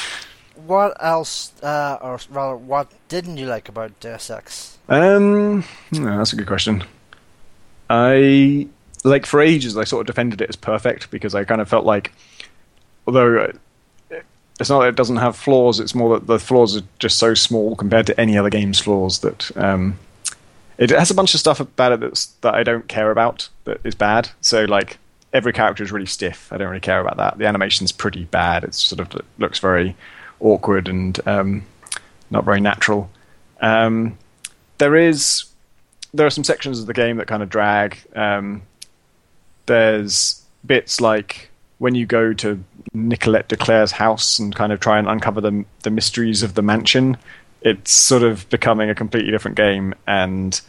what 0.66 0.96
else, 1.00 1.52
uh, 1.62 1.98
or 2.02 2.18
rather, 2.28 2.56
what 2.56 2.90
didn't 3.08 3.38
you 3.38 3.46
like 3.46 3.68
about 3.68 3.98
Deus 4.00 4.30
Ex? 4.30 4.78
Um, 4.88 5.64
no, 5.92 6.18
that's 6.18 6.32
a 6.32 6.36
good 6.36 6.46
question. 6.46 6.84
I 7.88 8.68
like 9.04 9.26
for 9.26 9.40
ages 9.40 9.76
I 9.76 9.84
sort 9.84 10.02
of 10.02 10.06
defended 10.06 10.40
it 10.40 10.48
as 10.48 10.56
perfect 10.56 11.10
because 11.10 11.34
I 11.34 11.44
kind 11.44 11.60
of 11.60 11.68
felt 11.68 11.84
like 11.84 12.12
although 13.06 13.38
uh, 13.38 13.52
it's 14.60 14.70
not 14.70 14.80
that 14.80 14.88
it 14.88 14.96
doesn't 14.96 15.16
have 15.16 15.36
flaws, 15.36 15.80
it's 15.80 15.94
more 15.94 16.18
that 16.18 16.26
the 16.26 16.38
flaws 16.38 16.76
are 16.76 16.86
just 16.98 17.18
so 17.18 17.34
small 17.34 17.74
compared 17.76 18.06
to 18.06 18.20
any 18.20 18.38
other 18.38 18.50
game's 18.50 18.78
flaws 18.78 19.20
that 19.20 19.56
um, 19.56 19.98
it 20.78 20.90
has 20.90 21.10
a 21.10 21.14
bunch 21.14 21.34
of 21.34 21.40
stuff 21.40 21.60
about 21.60 21.92
it 21.92 22.00
that's, 22.00 22.26
that 22.42 22.54
I 22.54 22.62
don't 22.62 22.88
care 22.88 23.10
about 23.10 23.48
that 23.64 23.80
is 23.84 23.94
bad. 23.94 24.30
So 24.40 24.64
like 24.64 24.98
every 25.32 25.52
character 25.52 25.82
is 25.82 25.92
really 25.92 26.06
stiff. 26.06 26.52
I 26.52 26.58
don't 26.58 26.68
really 26.68 26.80
care 26.80 27.00
about 27.00 27.16
that. 27.16 27.38
The 27.38 27.46
animation's 27.46 27.92
pretty 27.92 28.24
bad. 28.24 28.64
It 28.64 28.74
sort 28.74 29.00
of 29.00 29.22
looks 29.38 29.58
very 29.58 29.96
awkward 30.40 30.88
and 30.88 31.18
um, 31.26 31.64
not 32.30 32.44
very 32.44 32.60
natural. 32.60 33.10
Um, 33.60 34.18
there 34.78 34.96
is 34.96 35.44
there 36.14 36.26
are 36.26 36.30
some 36.30 36.44
sections 36.44 36.78
of 36.78 36.86
the 36.86 36.92
game 36.92 37.16
that 37.16 37.26
kind 37.26 37.42
of 37.42 37.48
drag. 37.48 37.98
Um, 38.14 38.62
there's 39.66 40.44
bits 40.66 41.00
like 41.00 41.48
when 41.82 41.96
you 41.96 42.06
go 42.06 42.32
to 42.32 42.62
Nicolette 42.94 43.48
DuClare's 43.48 43.90
house 43.90 44.38
and 44.38 44.54
kind 44.54 44.72
of 44.72 44.78
try 44.78 45.00
and 45.00 45.08
uncover 45.08 45.40
the 45.40 45.64
the 45.82 45.90
mysteries 45.90 46.44
of 46.44 46.54
the 46.54 46.62
mansion, 46.62 47.16
it's 47.60 47.90
sort 47.90 48.22
of 48.22 48.48
becoming 48.50 48.88
a 48.88 48.94
completely 48.94 49.32
different 49.32 49.56
game, 49.56 49.92
and 50.06 50.60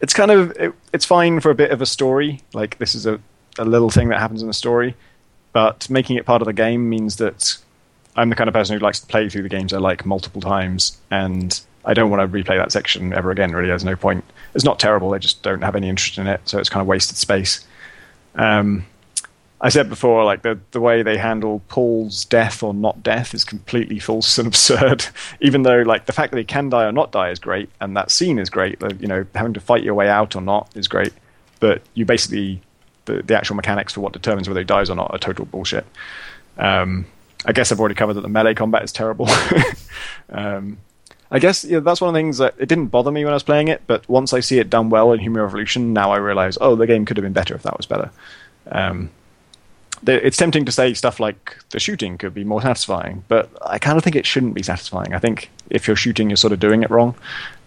it's 0.00 0.14
kind 0.14 0.30
of 0.30 0.52
it, 0.52 0.72
it's 0.94 1.04
fine 1.04 1.40
for 1.40 1.50
a 1.50 1.54
bit 1.54 1.70
of 1.70 1.82
a 1.82 1.86
story. 1.86 2.40
Like 2.54 2.78
this 2.78 2.94
is 2.94 3.04
a 3.04 3.20
a 3.58 3.66
little 3.66 3.90
thing 3.90 4.08
that 4.08 4.18
happens 4.18 4.40
in 4.40 4.48
the 4.48 4.54
story, 4.54 4.96
but 5.52 5.90
making 5.90 6.16
it 6.16 6.24
part 6.24 6.40
of 6.40 6.46
the 6.46 6.54
game 6.54 6.88
means 6.88 7.16
that 7.16 7.58
I'm 8.16 8.30
the 8.30 8.34
kind 8.34 8.48
of 8.48 8.54
person 8.54 8.74
who 8.74 8.82
likes 8.82 9.00
to 9.00 9.06
play 9.06 9.28
through 9.28 9.42
the 9.42 9.50
games 9.50 9.74
I 9.74 9.78
like 9.78 10.06
multiple 10.06 10.40
times, 10.40 10.96
and 11.10 11.60
I 11.84 11.92
don't 11.92 12.08
want 12.08 12.22
to 12.22 12.38
replay 12.38 12.56
that 12.56 12.72
section 12.72 13.12
ever 13.12 13.30
again. 13.30 13.52
Really, 13.52 13.68
there's 13.68 13.84
no 13.84 13.96
point. 13.96 14.24
It's 14.54 14.64
not 14.64 14.80
terrible. 14.80 15.12
I 15.12 15.18
just 15.18 15.42
don't 15.42 15.60
have 15.60 15.76
any 15.76 15.90
interest 15.90 16.16
in 16.16 16.26
it, 16.26 16.40
so 16.46 16.58
it's 16.58 16.70
kind 16.70 16.80
of 16.80 16.86
wasted 16.86 17.18
space. 17.18 17.66
Um, 18.36 18.86
I 19.64 19.70
said 19.70 19.88
before, 19.88 20.24
like 20.24 20.42
the 20.42 20.60
the 20.72 20.80
way 20.80 21.02
they 21.02 21.16
handle 21.16 21.62
Paul's 21.68 22.26
death 22.26 22.62
or 22.62 22.74
not 22.74 23.02
death 23.02 23.32
is 23.32 23.44
completely 23.44 23.98
false 23.98 24.36
and 24.36 24.46
absurd. 24.52 25.06
Even 25.40 25.62
though, 25.62 25.80
like 25.80 26.04
the 26.04 26.12
fact 26.12 26.32
that 26.32 26.38
he 26.38 26.44
can 26.44 26.68
die 26.68 26.84
or 26.84 26.92
not 26.92 27.12
die 27.12 27.30
is 27.30 27.38
great, 27.38 27.70
and 27.80 27.96
that 27.96 28.10
scene 28.10 28.38
is 28.38 28.50
great. 28.50 28.78
You 29.00 29.08
know, 29.08 29.24
having 29.34 29.54
to 29.54 29.60
fight 29.60 29.82
your 29.82 29.94
way 29.94 30.06
out 30.10 30.36
or 30.36 30.42
not 30.42 30.70
is 30.74 30.86
great, 30.86 31.14
but 31.60 31.80
you 31.94 32.04
basically 32.04 32.60
the 33.06 33.22
the 33.22 33.34
actual 33.34 33.56
mechanics 33.56 33.94
for 33.94 34.02
what 34.02 34.12
determines 34.12 34.48
whether 34.48 34.60
he 34.60 34.64
dies 34.64 34.90
or 34.90 34.96
not 34.96 35.10
are 35.10 35.18
total 35.18 35.46
bullshit. 35.46 35.86
Um, 36.58 37.06
I 37.46 37.52
guess 37.52 37.72
I've 37.72 37.80
already 37.80 37.94
covered 37.94 38.14
that 38.14 38.20
the 38.20 38.28
melee 38.28 38.52
combat 38.52 38.84
is 38.84 38.92
terrible. 38.92 39.30
um, 40.28 40.76
I 41.30 41.38
guess 41.38 41.64
yeah, 41.64 41.78
that's 41.78 42.02
one 42.02 42.08
of 42.08 42.12
the 42.12 42.18
things 42.18 42.36
that 42.36 42.54
it 42.58 42.68
didn't 42.68 42.88
bother 42.88 43.10
me 43.10 43.24
when 43.24 43.32
I 43.32 43.36
was 43.36 43.42
playing 43.42 43.68
it, 43.68 43.80
but 43.86 44.06
once 44.10 44.34
I 44.34 44.40
see 44.40 44.58
it 44.58 44.68
done 44.68 44.90
well 44.90 45.10
in 45.12 45.20
Human 45.20 45.40
Revolution, 45.40 45.94
now 45.94 46.12
I 46.12 46.18
realize, 46.18 46.58
oh, 46.60 46.76
the 46.76 46.86
game 46.86 47.06
could 47.06 47.16
have 47.16 47.24
been 47.24 47.32
better 47.32 47.54
if 47.54 47.62
that 47.62 47.78
was 47.78 47.86
better. 47.86 48.10
Um, 48.70 49.08
it's 50.06 50.36
tempting 50.36 50.64
to 50.64 50.72
say 50.72 50.94
stuff 50.94 51.20
like 51.20 51.56
the 51.70 51.80
shooting 51.80 52.18
could 52.18 52.34
be 52.34 52.44
more 52.44 52.62
satisfying, 52.62 53.24
but 53.28 53.50
I 53.62 53.78
kind 53.78 53.96
of 53.96 54.04
think 54.04 54.16
it 54.16 54.26
shouldn't 54.26 54.54
be 54.54 54.62
satisfying. 54.62 55.14
I 55.14 55.18
think 55.18 55.50
if 55.70 55.86
you're 55.86 55.96
shooting, 55.96 56.30
you're 56.30 56.36
sort 56.36 56.52
of 56.52 56.60
doing 56.60 56.82
it 56.82 56.90
wrong. 56.90 57.14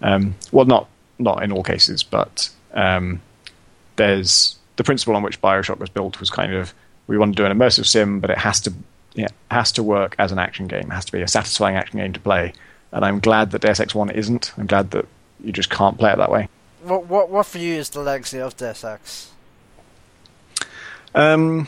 Um, 0.01 0.35
well, 0.51 0.65
not 0.65 0.87
not 1.19 1.43
in 1.43 1.51
all 1.51 1.63
cases, 1.63 2.03
but 2.03 2.49
um, 2.73 3.21
there's 3.95 4.55
the 4.75 4.83
principle 4.83 5.15
on 5.15 5.23
which 5.23 5.41
Bioshock 5.41 5.79
was 5.79 5.89
built 5.89 6.19
was 6.19 6.29
kind 6.29 6.53
of 6.53 6.73
we 7.07 7.17
want 7.17 7.35
to 7.35 7.41
do 7.41 7.45
an 7.45 7.57
immersive 7.57 7.85
sim, 7.85 8.19
but 8.19 8.29
it 8.29 8.37
has 8.37 8.59
to 8.61 8.73
yeah, 9.13 9.27
has 9.49 9.71
to 9.73 9.83
work 9.83 10.15
as 10.19 10.31
an 10.31 10.39
action 10.39 10.67
game. 10.67 10.91
It 10.91 10.93
has 10.93 11.05
to 11.05 11.11
be 11.11 11.21
a 11.21 11.27
satisfying 11.27 11.75
action 11.75 11.99
game 11.99 12.13
to 12.13 12.19
play. 12.19 12.53
And 12.91 13.03
I'm 13.03 13.19
glad 13.19 13.51
that 13.51 13.61
Deus 13.61 13.79
Ex 13.79 13.95
One 13.95 14.09
isn't. 14.09 14.53
I'm 14.57 14.67
glad 14.67 14.91
that 14.91 15.05
you 15.43 15.51
just 15.51 15.69
can't 15.69 15.97
play 15.97 16.11
it 16.11 16.17
that 16.17 16.31
way. 16.31 16.47
What 16.83 17.07
what 17.07 17.29
what 17.29 17.45
for 17.45 17.57
you 17.57 17.75
is 17.75 17.89
the 17.89 18.01
legacy 18.01 18.39
of 18.39 18.55
Deus 18.55 18.83
Ex? 18.83 19.31
Um, 21.15 21.67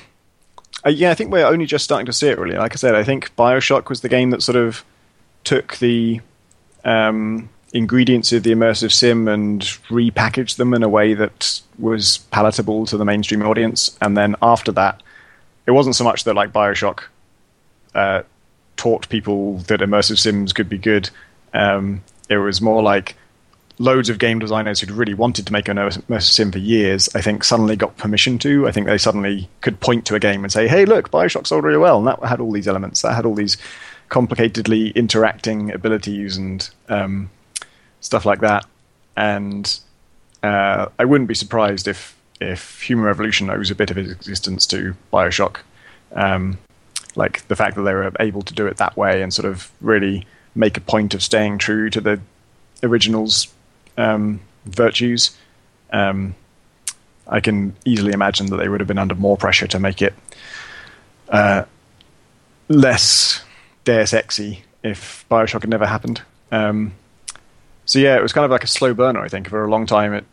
uh, 0.86 0.90
yeah, 0.90 1.12
I 1.12 1.14
think 1.14 1.32
we're 1.32 1.46
only 1.46 1.66
just 1.66 1.84
starting 1.84 2.06
to 2.06 2.14
see 2.14 2.28
it. 2.30 2.38
Really, 2.38 2.58
like 2.58 2.74
I 2.74 2.76
said, 2.76 2.96
I 2.96 3.04
think 3.04 3.36
Bioshock 3.36 3.90
was 3.90 4.02
the 4.02 4.10
game 4.10 4.30
that 4.32 4.42
sort 4.42 4.56
of 4.56 4.84
took 5.44 5.78
the 5.78 6.22
um, 6.84 7.50
ingredients 7.74 8.32
of 8.32 8.44
the 8.44 8.52
immersive 8.52 8.92
sim 8.92 9.28
and 9.28 9.62
repackaged 9.90 10.58
them 10.58 10.74
in 10.74 10.84
a 10.84 10.90
way 10.90 11.14
that 11.14 11.62
was 11.78 12.20
palatable 12.32 12.86
to 12.88 12.98
the 12.98 13.06
mainstream 13.06 13.42
audience. 13.44 13.98
And 14.02 14.18
then 14.18 14.36
after 14.42 14.72
that, 14.74 15.02
it 15.66 15.72
wasn't 15.72 15.96
so 15.96 16.04
much 16.04 16.24
that 16.24 16.36
like 16.36 16.52
Bioshock 16.52 17.04
uh, 17.94 18.24
taught 18.78 19.10
people 19.10 19.58
that 19.60 19.82
immersive 19.82 20.18
sims 20.18 20.54
could 20.54 20.70
be 20.70 20.78
good. 20.78 21.10
Um, 21.54 22.04
it 22.30 22.38
was 22.38 22.62
more 22.62 22.82
like 22.82 23.16
loads 23.80 24.10
of 24.10 24.20
game 24.20 24.40
designers 24.40 24.80
who'd 24.80 24.92
really 24.92 25.14
wanted 25.14 25.48
to 25.48 25.54
make 25.54 25.70
an 25.70 25.78
immersive 25.78 26.22
sim 26.24 26.52
for 26.52 26.60
years, 26.60 27.10
I 27.16 27.22
think 27.22 27.44
suddenly 27.44 27.78
got 27.78 27.98
permission 27.98 28.38
to. 28.40 28.68
I 28.68 28.72
think 28.72 28.86
they 28.86 28.98
suddenly 28.98 29.50
could 29.62 29.80
point 29.80 30.06
to 30.08 30.16
a 30.16 30.20
game 30.20 30.44
and 30.44 30.52
say, 30.52 30.68
hey, 30.68 30.86
look, 30.86 31.10
Bioshock 31.10 31.48
sold 31.48 31.64
really 31.64 31.78
well. 31.78 31.98
And 31.98 32.08
that 32.08 32.22
had 32.24 32.42
all 32.42 32.52
these 32.52 32.68
elements. 32.68 33.02
That 33.02 33.16
had 33.16 33.26
all 33.26 33.36
these 33.36 33.58
complicatedly 34.10 34.94
interacting 34.96 35.72
abilities 35.72 36.36
and 36.36 36.70
um, 36.90 37.30
stuff 38.02 38.26
like 38.26 38.42
that. 38.42 38.66
And 39.16 39.80
uh, 40.44 40.88
I 41.00 41.06
wouldn't 41.06 41.30
be 41.30 41.36
surprised 41.36 41.88
if, 41.88 42.18
if 42.42 42.82
Human 42.82 43.06
Revolution 43.06 43.50
owes 43.50 43.72
a 43.72 43.76
bit 43.76 43.92
of 43.92 43.98
its 43.98 44.12
existence 44.12 44.68
to 44.68 44.96
Bioshock. 45.12 45.58
Um, 46.14 46.58
like 47.16 47.48
the 47.48 47.56
fact 47.56 47.76
that 47.76 47.84
they 47.84 47.94
were 47.94 48.12
able 48.20 48.42
to 48.42 48.54
do 48.54 48.68
it 48.68 48.78
that 48.78 48.98
way 48.98 49.22
and 49.22 49.34
sort 49.34 49.48
of 49.48 49.72
really 49.80 50.28
make 50.54 50.76
a 50.76 50.82
point 50.82 51.14
of 51.14 51.24
staying 51.24 51.58
true 51.58 51.90
to 51.90 52.02
the 52.02 52.20
original's 52.84 53.48
um, 54.00 54.40
virtues. 54.66 55.38
Um, 55.92 56.36
I 57.28 57.40
can 57.40 57.76
easily 57.86 58.14
imagine 58.14 58.48
that 58.48 58.58
they 58.58 58.70
would 58.70 58.80
have 58.80 58.88
been 58.88 58.98
under 58.98 59.16
more 59.16 59.38
pressure 59.38 59.68
to 59.68 59.80
make 59.80 60.02
it 60.02 60.14
uh, 61.30 61.66
less 62.68 63.44
Deus 63.84 64.12
Exy 64.12 64.60
if 64.84 65.26
Bioshock 65.30 65.62
had 65.62 65.70
never 65.70 65.86
happened. 65.86 66.22
Um, 66.52 66.94
so 67.86 68.00
yeah, 68.00 68.18
it 68.18 68.24
was 68.24 68.34
kind 68.34 68.46
of 68.46 68.52
like 68.52 68.64
a 68.64 68.68
slow 68.68 68.94
burner. 68.94 69.20
I 69.20 69.28
think 69.28 69.50
for 69.50 69.64
a 69.64 69.70
long 69.70 69.86
time, 69.86 70.14
it 70.14 70.26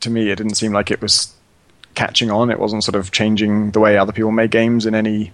to 0.00 0.10
me 0.10 0.30
it 0.30 0.36
didn't 0.36 0.56
seem 0.56 0.72
like 0.72 0.90
it 0.90 1.00
was 1.00 1.32
catching 1.94 2.30
on. 2.30 2.50
It 2.50 2.58
wasn't 2.58 2.84
sort 2.84 2.94
of 2.94 3.12
changing 3.12 3.70
the 3.70 3.80
way 3.80 3.96
other 3.96 4.12
people 4.12 4.30
made 4.30 4.50
games 4.50 4.86
in 4.86 4.94
any 4.94 5.32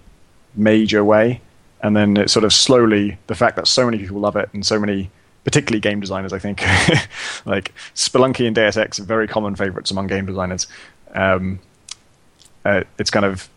major 0.55 1.05
way. 1.05 1.41
And 1.81 1.97
then 1.97 2.17
it 2.17 2.31
sort 2.31 2.45
of 2.45 2.53
slowly, 2.53 3.19
the 3.29 3.35
fact 3.35 3.57
that 3.57 3.69
so 3.69 3.85
many 3.85 3.99
people 3.99 4.19
love 4.19 4.37
it 4.37 4.49
and 4.53 4.67
so 4.67 4.81
many, 4.81 5.11
particularly 5.45 5.81
game 5.81 6.01
designers, 6.01 6.33
I 6.33 6.39
think, 6.39 6.61
like 7.47 7.73
Spelunky 7.95 8.47
and 8.47 8.55
Deus 8.55 8.77
Ex 8.77 8.99
are 9.01 9.05
very 9.05 9.27
common 9.29 9.57
favorites 9.57 9.91
among 9.91 10.07
game 10.07 10.27
designers. 10.27 10.67
Um, 11.15 11.61
uh, 12.65 12.85
it's 12.99 13.11
kind 13.11 13.25
of 13.25 13.49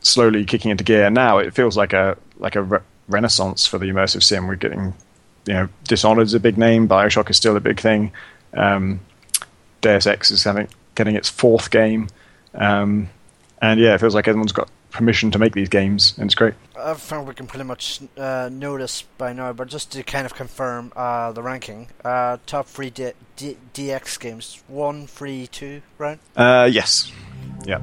slowly 0.00 0.44
kicking 0.44 0.70
into 0.70 0.84
gear. 0.84 1.10
Now 1.10 1.38
it 1.38 1.54
feels 1.54 1.76
like 1.76 1.92
a 1.92 2.16
like 2.38 2.56
a 2.56 2.62
re- 2.62 2.80
renaissance 3.08 3.66
for 3.66 3.78
the 3.78 3.86
immersive 3.86 4.22
sim. 4.22 4.46
We're 4.46 4.56
getting, 4.56 4.94
you 5.46 5.54
know, 5.54 5.68
Dishonored's 5.84 6.34
a 6.34 6.40
big 6.40 6.56
name. 6.56 6.88
Bioshock 6.88 7.28
is 7.30 7.36
still 7.36 7.56
a 7.56 7.60
big 7.60 7.80
thing. 7.80 8.12
Um, 8.54 9.00
Deus 9.80 10.06
Ex 10.06 10.30
is 10.30 10.44
having 10.44 10.68
getting 10.94 11.16
its 11.16 11.28
fourth 11.28 11.70
game, 11.70 12.08
um, 12.54 13.08
and 13.60 13.78
yeah, 13.78 13.94
it 13.94 14.00
feels 14.00 14.14
like 14.14 14.28
everyone's 14.28 14.52
got 14.52 14.70
permission 14.90 15.30
to 15.30 15.38
make 15.38 15.54
these 15.54 15.68
games, 15.68 16.14
and 16.18 16.26
it's 16.26 16.34
great. 16.34 16.54
I 16.76 16.94
think 16.94 17.26
we 17.28 17.34
can 17.34 17.46
pretty 17.46 17.64
much 17.64 18.00
uh, 18.16 18.48
know 18.52 18.78
this 18.78 19.02
by 19.18 19.32
now, 19.32 19.52
but 19.52 19.68
just 19.68 19.92
to 19.92 20.02
kind 20.02 20.26
of 20.26 20.34
confirm 20.34 20.92
uh, 20.96 21.32
the 21.32 21.42
ranking, 21.42 21.88
uh, 22.04 22.38
top 22.46 22.66
three 22.66 22.90
D- 22.90 23.12
D- 23.36 23.56
DX 23.74 24.18
games, 24.18 24.62
one, 24.68 25.06
three, 25.06 25.46
two, 25.46 25.82
right? 25.98 26.18
Uh, 26.36 26.68
yes. 26.70 27.12
Yeah. 27.64 27.80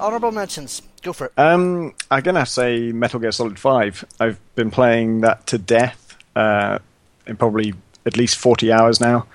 Honorable 0.00 0.32
mentions. 0.32 0.82
Go 1.02 1.12
for 1.12 1.26
it. 1.26 1.32
Um, 1.36 1.94
I'm 2.10 2.22
gonna 2.22 2.46
say 2.46 2.92
Metal 2.92 3.20
Gear 3.20 3.32
Solid 3.32 3.58
Five. 3.58 4.04
I've 4.18 4.38
been 4.54 4.70
playing 4.70 5.20
that 5.22 5.46
to 5.48 5.58
death 5.58 6.16
uh, 6.34 6.78
in 7.26 7.36
probably 7.36 7.74
at 8.06 8.16
least 8.16 8.36
forty 8.36 8.72
hours 8.72 9.00
now, 9.00 9.26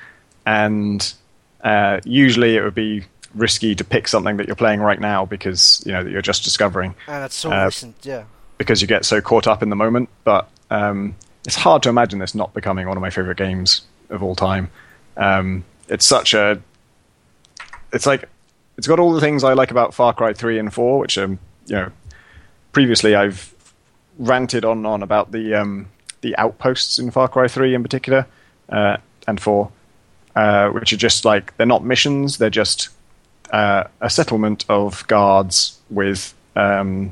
and 0.45 1.14
uh, 1.64 1.99
usually 2.03 2.56
it 2.56 2.64
would 2.64 2.76
be 2.76 3.06
risky 3.34 3.73
to 3.76 3.84
pick 3.84 4.07
something 4.07 4.38
that 4.38 4.48
you're 4.48 4.56
playing 4.56 4.80
right 4.80 4.99
now 4.99 5.26
because 5.26 5.81
you 5.85 5.91
know 5.91 6.03
that 6.03 6.11
you're 6.11 6.22
just 6.22 6.44
discovering. 6.44 6.95
And 7.07 7.23
it's 7.23 7.35
so 7.35 7.52
uh, 7.52 7.65
recent, 7.65 7.95
yeah. 8.03 8.26
Because 8.57 8.81
you 8.81 8.88
get 8.88 9.06
so 9.06 9.22
caught 9.22 9.48
up 9.48 9.64
in 9.64 9.69
the 9.69 9.76
moment, 9.76 10.10
but 10.23 10.49
um, 10.69 11.15
it's 11.45 11.56
hard 11.56 11.84
to 11.84 11.90
imagine 11.90 12.19
this 12.19 12.35
not 12.35 12.53
becoming 12.53 12.88
one 12.88 12.98
of 12.98 13.02
my 13.02 13.10
favorite 13.10 13.38
games 13.38 13.81
of 14.10 14.23
all 14.23 14.35
time. 14.35 14.69
Um, 15.18 15.65
it's 15.90 16.06
such 16.06 16.34
a, 16.34 16.61
it's 17.91 18.06
like 18.06 18.30
it's 18.78 18.88
got 18.88 19.00
all 19.00 19.14
the 19.14 19.22
things 19.22 19.44
I 19.44 19.54
like 19.54 19.72
about 19.72 19.94
Far 19.94 20.14
Cry 20.14 20.34
3 20.34 20.60
and 20.60 20.74
4, 20.74 21.00
which 21.00 21.18
um, 21.18 21.40
you 21.68 21.76
know, 21.76 21.91
previously 22.72 23.16
I've 23.16 23.54
ranted 24.18 24.66
on 24.66 24.86
on 24.86 25.02
about 25.02 25.32
the 25.32 25.54
um, 25.56 25.88
the 26.22 26.36
outposts 26.38 27.00
in 27.00 27.12
Far 27.12 27.28
Cry 27.28 27.48
3 27.48 27.76
in 27.76 27.84
particular 27.84 28.26
uh, 28.70 28.98
and 29.28 29.40
4, 29.40 29.72
uh, 30.36 30.70
which 30.70 30.94
are 30.94 30.98
just 30.98 31.26
like 31.26 31.56
they're 31.58 31.66
not 31.66 31.84
missions, 31.84 32.38
they're 32.38 32.50
just 32.50 32.90
uh, 33.52 33.86
a 34.02 34.10
settlement 34.10 34.66
of 34.70 35.06
guards 35.08 35.80
with 35.90 36.34
um, 36.56 37.12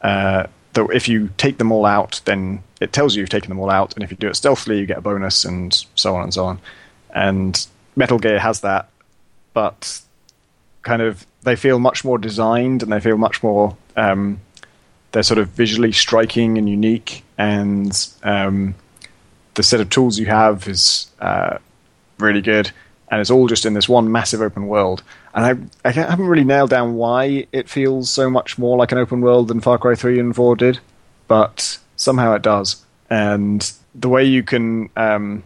uh, 0.00 0.46
if 0.92 1.08
you 1.08 1.30
take 1.38 1.58
them 1.58 1.72
all 1.72 1.86
out, 1.86 2.20
then 2.26 2.62
it 2.80 2.92
tells 2.92 3.14
you 3.14 3.20
you've 3.20 3.30
taken 3.30 3.48
them 3.48 3.58
all 3.58 3.70
out, 3.70 3.94
and 3.94 4.04
if 4.04 4.10
you 4.10 4.16
do 4.16 4.28
it 4.28 4.36
stealthily, 4.36 4.78
you 4.78 4.86
get 4.86 4.98
a 4.98 5.00
bonus, 5.00 5.44
and 5.44 5.86
so 5.94 6.14
on 6.14 6.24
and 6.24 6.34
so 6.34 6.44
on. 6.44 6.58
And 7.14 7.66
Metal 7.96 8.18
Gear 8.18 8.38
has 8.38 8.60
that, 8.60 8.90
but 9.54 10.02
kind 10.86 11.02
of 11.02 11.26
they 11.42 11.56
feel 11.56 11.78
much 11.78 12.04
more 12.04 12.16
designed 12.16 12.82
and 12.82 12.90
they 12.90 13.00
feel 13.00 13.18
much 13.18 13.42
more 13.42 13.76
um, 13.96 14.40
they're 15.16 15.22
sort 15.22 15.38
of 15.38 15.48
visually 15.48 15.92
striking 15.92 16.58
and 16.58 16.68
unique. 16.68 17.24
And 17.38 18.06
um, 18.22 18.74
the 19.54 19.62
set 19.62 19.80
of 19.80 19.88
tools 19.88 20.18
you 20.18 20.26
have 20.26 20.68
is 20.68 21.10
uh, 21.20 21.56
really 22.18 22.42
good. 22.42 22.70
And 23.10 23.22
it's 23.22 23.30
all 23.30 23.46
just 23.46 23.64
in 23.64 23.72
this 23.72 23.88
one 23.88 24.12
massive 24.12 24.42
open 24.42 24.66
world. 24.66 25.02
And 25.34 25.70
I, 25.84 25.88
I 25.88 25.92
haven't 25.92 26.26
really 26.26 26.44
nailed 26.44 26.68
down 26.68 26.96
why 26.96 27.46
it 27.50 27.66
feels 27.66 28.10
so 28.10 28.28
much 28.28 28.58
more 28.58 28.76
like 28.76 28.92
an 28.92 28.98
open 28.98 29.22
world 29.22 29.48
than 29.48 29.60
Far 29.60 29.78
Cry 29.78 29.94
3 29.94 30.20
and 30.20 30.36
4 30.36 30.54
did, 30.56 30.80
but 31.28 31.78
somehow 31.96 32.34
it 32.34 32.42
does. 32.42 32.84
And 33.08 33.72
the 33.94 34.10
way 34.10 34.22
you 34.22 34.42
can, 34.42 34.90
um, 34.96 35.44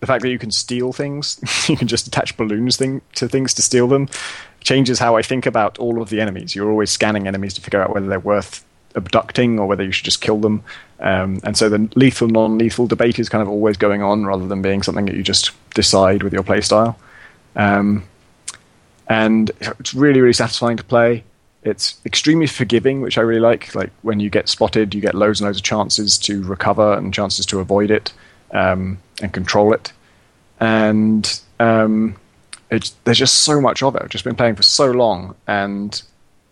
the 0.00 0.06
fact 0.06 0.22
that 0.22 0.30
you 0.30 0.38
can 0.38 0.50
steal 0.50 0.92
things, 0.92 1.40
you 1.68 1.76
can 1.76 1.88
just 1.88 2.06
attach 2.06 2.36
balloons 2.36 2.76
thing, 2.76 3.00
to 3.14 3.28
things 3.28 3.54
to 3.54 3.62
steal 3.62 3.88
them, 3.88 4.08
changes 4.60 4.98
how 4.98 5.16
I 5.16 5.22
think 5.22 5.46
about 5.46 5.78
all 5.78 6.02
of 6.02 6.10
the 6.10 6.20
enemies. 6.20 6.54
You're 6.54 6.70
always 6.70 6.90
scanning 6.90 7.26
enemies 7.26 7.54
to 7.54 7.60
figure 7.60 7.82
out 7.82 7.94
whether 7.94 8.06
they're 8.06 8.20
worth 8.20 8.64
abducting 8.94 9.58
or 9.58 9.66
whether 9.66 9.84
you 9.84 9.92
should 9.92 10.04
just 10.04 10.20
kill 10.20 10.38
them. 10.38 10.62
Um, 11.00 11.40
and 11.44 11.56
so 11.56 11.68
the 11.68 11.88
lethal 11.94 12.28
non 12.28 12.58
lethal 12.58 12.86
debate 12.86 13.18
is 13.18 13.28
kind 13.28 13.42
of 13.42 13.48
always 13.48 13.76
going 13.76 14.02
on 14.02 14.24
rather 14.24 14.46
than 14.46 14.62
being 14.62 14.82
something 14.82 15.06
that 15.06 15.14
you 15.14 15.22
just 15.22 15.52
decide 15.74 16.22
with 16.22 16.32
your 16.32 16.42
playstyle. 16.42 16.96
Um, 17.54 18.04
and 19.08 19.50
it's 19.60 19.94
really, 19.94 20.20
really 20.20 20.32
satisfying 20.32 20.76
to 20.78 20.84
play. 20.84 21.24
It's 21.62 21.98
extremely 22.04 22.46
forgiving, 22.46 23.00
which 23.00 23.18
I 23.18 23.22
really 23.22 23.40
like. 23.40 23.74
Like 23.74 23.90
when 24.02 24.20
you 24.20 24.30
get 24.30 24.48
spotted, 24.48 24.94
you 24.94 25.00
get 25.00 25.14
loads 25.14 25.40
and 25.40 25.46
loads 25.46 25.58
of 25.58 25.64
chances 25.64 26.18
to 26.18 26.42
recover 26.42 26.94
and 26.94 27.12
chances 27.12 27.46
to 27.46 27.60
avoid 27.60 27.90
it 27.90 28.12
um, 28.52 28.98
and 29.22 29.32
control 29.32 29.72
it. 29.72 29.92
And 30.60 31.40
um, 31.60 32.16
there's 32.68 33.18
just 33.18 33.42
so 33.42 33.60
much 33.60 33.82
of 33.82 33.94
it. 33.96 34.02
I've 34.02 34.10
just 34.10 34.24
been 34.24 34.36
playing 34.36 34.56
for 34.56 34.62
so 34.62 34.90
long, 34.90 35.34
and 35.46 36.00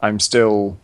I'm 0.00 0.20
still 0.20 0.78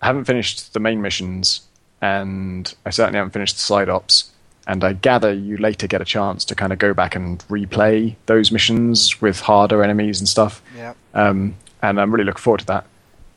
I 0.00 0.06
haven't 0.06 0.24
finished 0.24 0.72
the 0.72 0.80
main 0.80 1.02
missions, 1.02 1.62
and 2.00 2.72
I 2.84 2.90
certainly 2.90 3.18
haven't 3.18 3.32
finished 3.32 3.56
the 3.56 3.62
side 3.62 3.88
ops. 3.88 4.30
And 4.68 4.82
I 4.82 4.94
gather 4.94 5.32
you 5.32 5.56
later 5.58 5.86
get 5.86 6.00
a 6.00 6.04
chance 6.04 6.44
to 6.46 6.56
kind 6.56 6.72
of 6.72 6.80
go 6.80 6.92
back 6.92 7.14
and 7.14 7.38
replay 7.48 8.16
those 8.26 8.50
missions 8.50 9.20
with 9.20 9.38
harder 9.38 9.84
enemies 9.84 10.18
and 10.18 10.28
stuff. 10.28 10.60
Yeah. 10.76 10.94
Um, 11.14 11.56
and 11.82 12.00
I'm 12.00 12.10
really 12.12 12.24
looking 12.24 12.42
forward 12.42 12.60
to 12.60 12.66
that. 12.66 12.86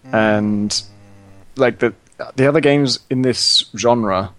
Mm. 0.07 0.13
And 0.13 0.83
like 1.55 1.79
the 1.79 1.93
the 2.35 2.47
other 2.47 2.61
games 2.61 2.99
in 3.09 3.21
this 3.21 3.65
genre, 3.77 4.33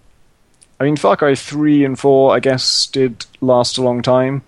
I 0.81 0.83
mean, 0.83 0.95
Far 0.95 1.15
Cry 1.15 1.35
three 1.35 1.85
and 1.85 1.97
four, 1.97 2.35
I 2.35 2.39
guess, 2.39 2.87
did 2.87 3.23
last 3.39 3.77
a 3.77 3.83
long 3.83 4.01
time, 4.01 4.41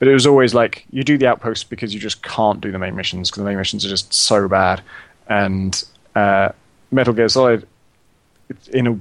but 0.00 0.08
it 0.08 0.12
was 0.12 0.26
always 0.26 0.52
like 0.52 0.84
you 0.90 1.04
do 1.04 1.16
the 1.16 1.28
outposts 1.28 1.62
because 1.62 1.94
you 1.94 2.00
just 2.00 2.24
can't 2.24 2.60
do 2.60 2.72
the 2.72 2.78
main 2.80 2.96
missions 2.96 3.30
because 3.30 3.42
the 3.42 3.48
main 3.48 3.56
missions 3.56 3.86
are 3.86 3.88
just 3.88 4.12
so 4.12 4.48
bad. 4.48 4.82
And 5.28 5.80
uh, 6.16 6.48
Metal 6.90 7.14
Gear 7.14 7.28
Solid, 7.28 7.68
in 8.72 8.86
a 8.88 8.98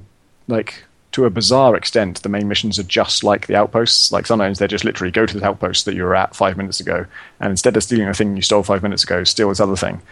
like 0.47 0.83
to 1.13 1.25
a 1.25 1.31
bizarre 1.31 1.75
extent, 1.75 2.21
the 2.21 2.29
main 2.29 2.47
missions 2.47 2.77
are 2.77 2.83
just 2.83 3.23
like 3.23 3.47
the 3.47 3.55
outposts. 3.55 4.11
Like 4.11 4.27
sometimes 4.27 4.59
they 4.59 4.67
just 4.67 4.85
literally 4.85 5.09
go 5.09 5.25
to 5.25 5.39
the 5.39 5.43
outpost 5.43 5.85
that 5.85 5.95
you 5.95 6.03
were 6.03 6.15
at 6.15 6.35
five 6.35 6.55
minutes 6.55 6.79
ago, 6.79 7.07
and 7.39 7.49
instead 7.49 7.75
of 7.75 7.81
stealing 7.81 8.07
a 8.07 8.13
thing 8.13 8.35
you 8.35 8.43
stole 8.43 8.61
five 8.61 8.83
minutes 8.83 9.03
ago, 9.03 9.23
steal 9.23 9.49
this 9.49 9.59
other 9.59 9.75
thing. 9.75 10.03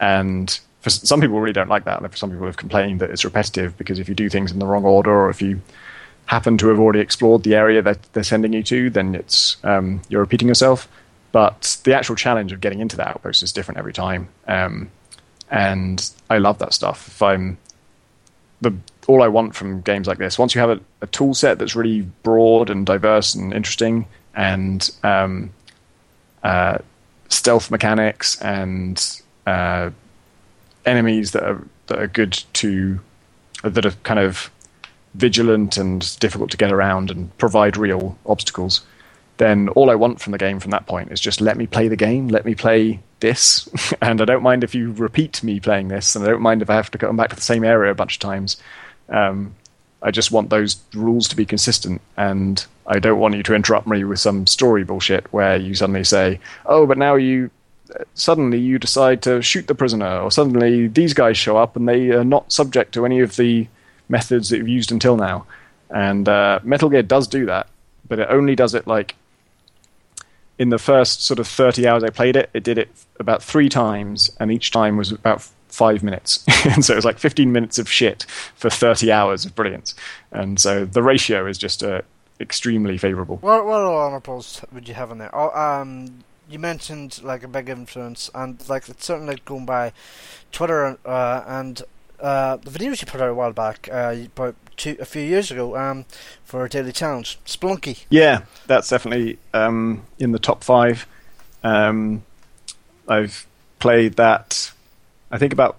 And 0.00 0.58
for 0.80 0.88
some 0.88 1.20
people, 1.20 1.38
really 1.40 1.52
don't 1.52 1.68
like 1.68 1.84
that. 1.84 2.00
And 2.00 2.10
for 2.10 2.16
some 2.16 2.30
people, 2.30 2.46
have 2.46 2.56
complained 2.56 3.00
that 3.00 3.10
it's 3.10 3.26
repetitive 3.26 3.76
because 3.76 3.98
if 3.98 4.08
you 4.08 4.14
do 4.14 4.30
things 4.30 4.50
in 4.50 4.60
the 4.60 4.66
wrong 4.66 4.86
order, 4.86 5.12
or 5.12 5.28
if 5.28 5.42
you 5.42 5.60
happen 6.26 6.56
to 6.58 6.68
have 6.68 6.78
already 6.78 7.00
explored 7.00 7.42
the 7.42 7.54
area 7.54 7.82
that 7.82 8.02
they're 8.12 8.22
sending 8.22 8.52
you 8.52 8.62
to, 8.62 8.90
then 8.90 9.14
it's 9.14 9.56
um, 9.64 10.00
you're 10.08 10.20
repeating 10.20 10.48
yourself. 10.48 10.88
But 11.32 11.78
the 11.84 11.94
actual 11.94 12.16
challenge 12.16 12.52
of 12.52 12.60
getting 12.60 12.80
into 12.80 12.96
that 12.96 13.08
outpost 13.08 13.42
is 13.42 13.52
different 13.52 13.78
every 13.78 13.92
time. 13.92 14.28
Um, 14.46 14.90
and 15.50 16.10
I 16.28 16.38
love 16.38 16.58
that 16.58 16.74
stuff. 16.74 17.08
If 17.08 17.22
I'm 17.22 17.58
the 18.60 18.74
all 19.08 19.22
I 19.22 19.28
want 19.28 19.54
from 19.54 19.80
games 19.80 20.06
like 20.06 20.18
this, 20.18 20.38
once 20.38 20.54
you 20.54 20.60
have 20.60 20.70
a, 20.70 20.80
a 21.00 21.06
tool 21.08 21.34
set 21.34 21.58
that's 21.58 21.74
really 21.74 22.02
broad 22.22 22.70
and 22.70 22.86
diverse 22.86 23.34
and 23.34 23.52
interesting, 23.52 24.06
and 24.34 24.90
um, 25.02 25.50
uh, 26.42 26.78
stealth 27.28 27.70
mechanics 27.70 28.40
and 28.40 29.22
uh, 29.46 29.90
enemies 30.86 31.32
that 31.32 31.42
are 31.42 31.66
that 31.86 31.98
are 31.98 32.06
good 32.06 32.42
to 32.54 33.00
that 33.62 33.84
are 33.84 33.92
kind 34.02 34.20
of 34.20 34.50
vigilant 35.14 35.76
and 35.76 36.18
difficult 36.20 36.50
to 36.50 36.56
get 36.56 36.72
around 36.72 37.10
and 37.10 37.36
provide 37.38 37.76
real 37.76 38.16
obstacles, 38.26 38.82
then 39.38 39.68
all 39.70 39.90
I 39.90 39.94
want 39.94 40.20
from 40.20 40.32
the 40.32 40.38
game 40.38 40.60
from 40.60 40.70
that 40.70 40.86
point 40.86 41.10
is 41.10 41.20
just 41.20 41.40
let 41.40 41.56
me 41.56 41.66
play 41.66 41.88
the 41.88 41.96
game, 41.96 42.28
let 42.28 42.44
me 42.44 42.54
play 42.54 43.00
this, 43.20 43.68
and 44.02 44.20
I 44.20 44.24
don't 44.24 44.42
mind 44.42 44.64
if 44.64 44.74
you 44.74 44.92
repeat 44.92 45.42
me 45.42 45.60
playing 45.60 45.88
this, 45.88 46.14
and 46.14 46.24
I 46.24 46.28
don't 46.28 46.42
mind 46.42 46.62
if 46.62 46.70
I 46.70 46.74
have 46.74 46.90
to 46.92 46.98
come 46.98 47.16
back 47.16 47.30
to 47.30 47.36
the 47.36 47.42
same 47.42 47.64
area 47.64 47.90
a 47.90 47.94
bunch 47.94 48.16
of 48.16 48.20
times. 48.20 48.56
Um, 49.08 49.54
I 50.02 50.10
just 50.10 50.32
want 50.32 50.50
those 50.50 50.76
rules 50.94 51.28
to 51.28 51.36
be 51.36 51.46
consistent, 51.46 52.00
and 52.16 52.64
I 52.86 52.98
don't 52.98 53.20
want 53.20 53.34
you 53.34 53.42
to 53.44 53.54
interrupt 53.54 53.86
me 53.86 54.04
with 54.04 54.20
some 54.20 54.46
story 54.46 54.84
bullshit 54.84 55.32
where 55.32 55.56
you 55.56 55.74
suddenly 55.74 56.04
say, 56.04 56.40
"Oh, 56.66 56.86
but 56.86 56.98
now 56.98 57.14
you." 57.14 57.50
Suddenly, 58.14 58.58
you 58.58 58.78
decide 58.78 59.20
to 59.22 59.42
shoot 59.42 59.66
the 59.66 59.74
prisoner, 59.74 60.20
or 60.20 60.30
suddenly 60.30 60.86
these 60.86 61.12
guys 61.12 61.36
show 61.36 61.58
up 61.58 61.76
and 61.76 61.86
they 61.86 62.10
are 62.10 62.24
not 62.24 62.50
subject 62.50 62.94
to 62.94 63.04
any 63.04 63.20
of 63.20 63.36
the 63.36 63.68
methods 64.12 64.50
that 64.50 64.58
you've 64.58 64.68
used 64.68 64.92
until 64.92 65.16
now. 65.16 65.46
And 65.90 66.28
uh, 66.28 66.60
Metal 66.62 66.88
Gear 66.88 67.02
does 67.02 67.26
do 67.26 67.46
that, 67.46 67.66
but 68.08 68.20
it 68.20 68.28
only 68.30 68.54
does 68.54 68.74
it 68.74 68.86
like 68.86 69.16
in 70.58 70.68
the 70.68 70.78
first 70.78 71.24
sort 71.24 71.40
of 71.40 71.48
30 71.48 71.88
hours 71.88 72.04
I 72.04 72.10
played 72.10 72.36
it, 72.36 72.48
it 72.54 72.62
did 72.62 72.78
it 72.78 72.88
about 73.18 73.42
three 73.42 73.68
times, 73.68 74.30
and 74.38 74.52
each 74.52 74.70
time 74.70 74.96
was 74.96 75.10
about 75.10 75.42
five 75.68 76.02
minutes. 76.02 76.44
and 76.64 76.84
so 76.84 76.92
it 76.92 76.96
was 76.96 77.04
like 77.04 77.18
15 77.18 77.50
minutes 77.50 77.78
of 77.78 77.90
shit 77.90 78.24
for 78.54 78.70
30 78.70 79.10
hours 79.10 79.44
of 79.44 79.54
brilliance. 79.56 79.94
And 80.30 80.60
so 80.60 80.84
the 80.84 81.02
ratio 81.02 81.46
is 81.46 81.58
just 81.58 81.82
uh, 81.82 82.02
extremely 82.38 82.98
favorable. 82.98 83.38
What, 83.38 83.64
what 83.64 83.80
honorables 83.80 84.62
would 84.72 84.86
you 84.86 84.94
have 84.94 85.10
in 85.10 85.18
there? 85.18 85.34
Oh, 85.34 85.50
um, 85.58 86.22
you 86.48 86.58
mentioned 86.58 87.22
like 87.22 87.42
a 87.42 87.48
big 87.48 87.68
influence, 87.68 88.30
and 88.34 88.62
like 88.68 88.88
it's 88.88 89.06
certainly 89.06 89.38
going 89.44 89.64
by 89.64 89.92
Twitter 90.52 90.98
uh, 91.04 91.42
and 91.46 91.82
uh, 92.22 92.56
the 92.56 92.70
videos 92.70 93.00
you 93.00 93.06
put 93.06 93.20
out 93.20 93.28
a 93.28 93.34
while 93.34 93.52
back, 93.52 93.88
uh, 93.92 94.14
about 94.26 94.54
two, 94.76 94.96
a 95.00 95.04
few 95.04 95.22
years 95.22 95.50
ago, 95.50 95.76
um, 95.76 96.04
for 96.44 96.64
a 96.64 96.68
daily 96.68 96.92
challenge, 96.92 97.38
Spelunky. 97.44 98.04
Yeah, 98.10 98.42
that's 98.66 98.88
definitely 98.88 99.38
um, 99.52 100.04
in 100.18 100.32
the 100.32 100.38
top 100.38 100.62
five. 100.62 101.06
Um, 101.64 102.22
I've 103.08 103.46
played 103.80 104.14
that, 104.14 104.72
I 105.30 105.38
think 105.38 105.52
about 105.52 105.78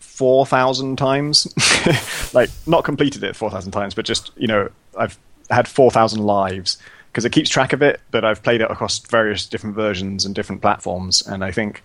four 0.00 0.46
thousand 0.46 0.96
times. 0.96 1.46
like 2.34 2.48
not 2.66 2.84
completed 2.84 3.22
it 3.22 3.36
four 3.36 3.50
thousand 3.50 3.72
times, 3.72 3.94
but 3.94 4.06
just 4.06 4.30
you 4.36 4.46
know, 4.46 4.70
I've 4.98 5.18
had 5.50 5.68
four 5.68 5.90
thousand 5.90 6.24
lives 6.24 6.78
because 7.12 7.26
it 7.26 7.32
keeps 7.32 7.50
track 7.50 7.74
of 7.74 7.82
it. 7.82 8.00
But 8.10 8.24
I've 8.24 8.42
played 8.42 8.62
it 8.62 8.70
across 8.70 8.98
various 8.98 9.44
different 9.44 9.76
versions 9.76 10.24
and 10.24 10.34
different 10.34 10.62
platforms, 10.62 11.20
and 11.26 11.44
I 11.44 11.52
think 11.52 11.82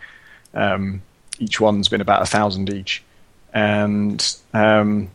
um, 0.53 1.01
each 1.39 1.59
one's 1.59 1.89
been 1.89 1.99
about 1.99 2.21
a 2.21 2.25
thousand 2.25 2.69
each 2.73 3.03
and 3.53 4.37
um, 4.53 5.09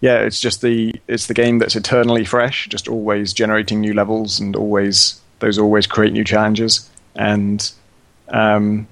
yeah, 0.00 0.18
it's 0.18 0.40
just 0.40 0.62
the 0.62 0.94
it's 1.08 1.26
the 1.26 1.34
game 1.34 1.58
that's 1.58 1.76
eternally 1.76 2.24
fresh, 2.24 2.68
just 2.68 2.88
always 2.88 3.32
generating 3.32 3.80
new 3.80 3.94
levels 3.94 4.40
and 4.40 4.56
always 4.56 5.20
those 5.38 5.58
always 5.58 5.86
create 5.86 6.12
new 6.12 6.24
challenges, 6.24 6.88
and 7.14 7.70
um, 8.28 8.86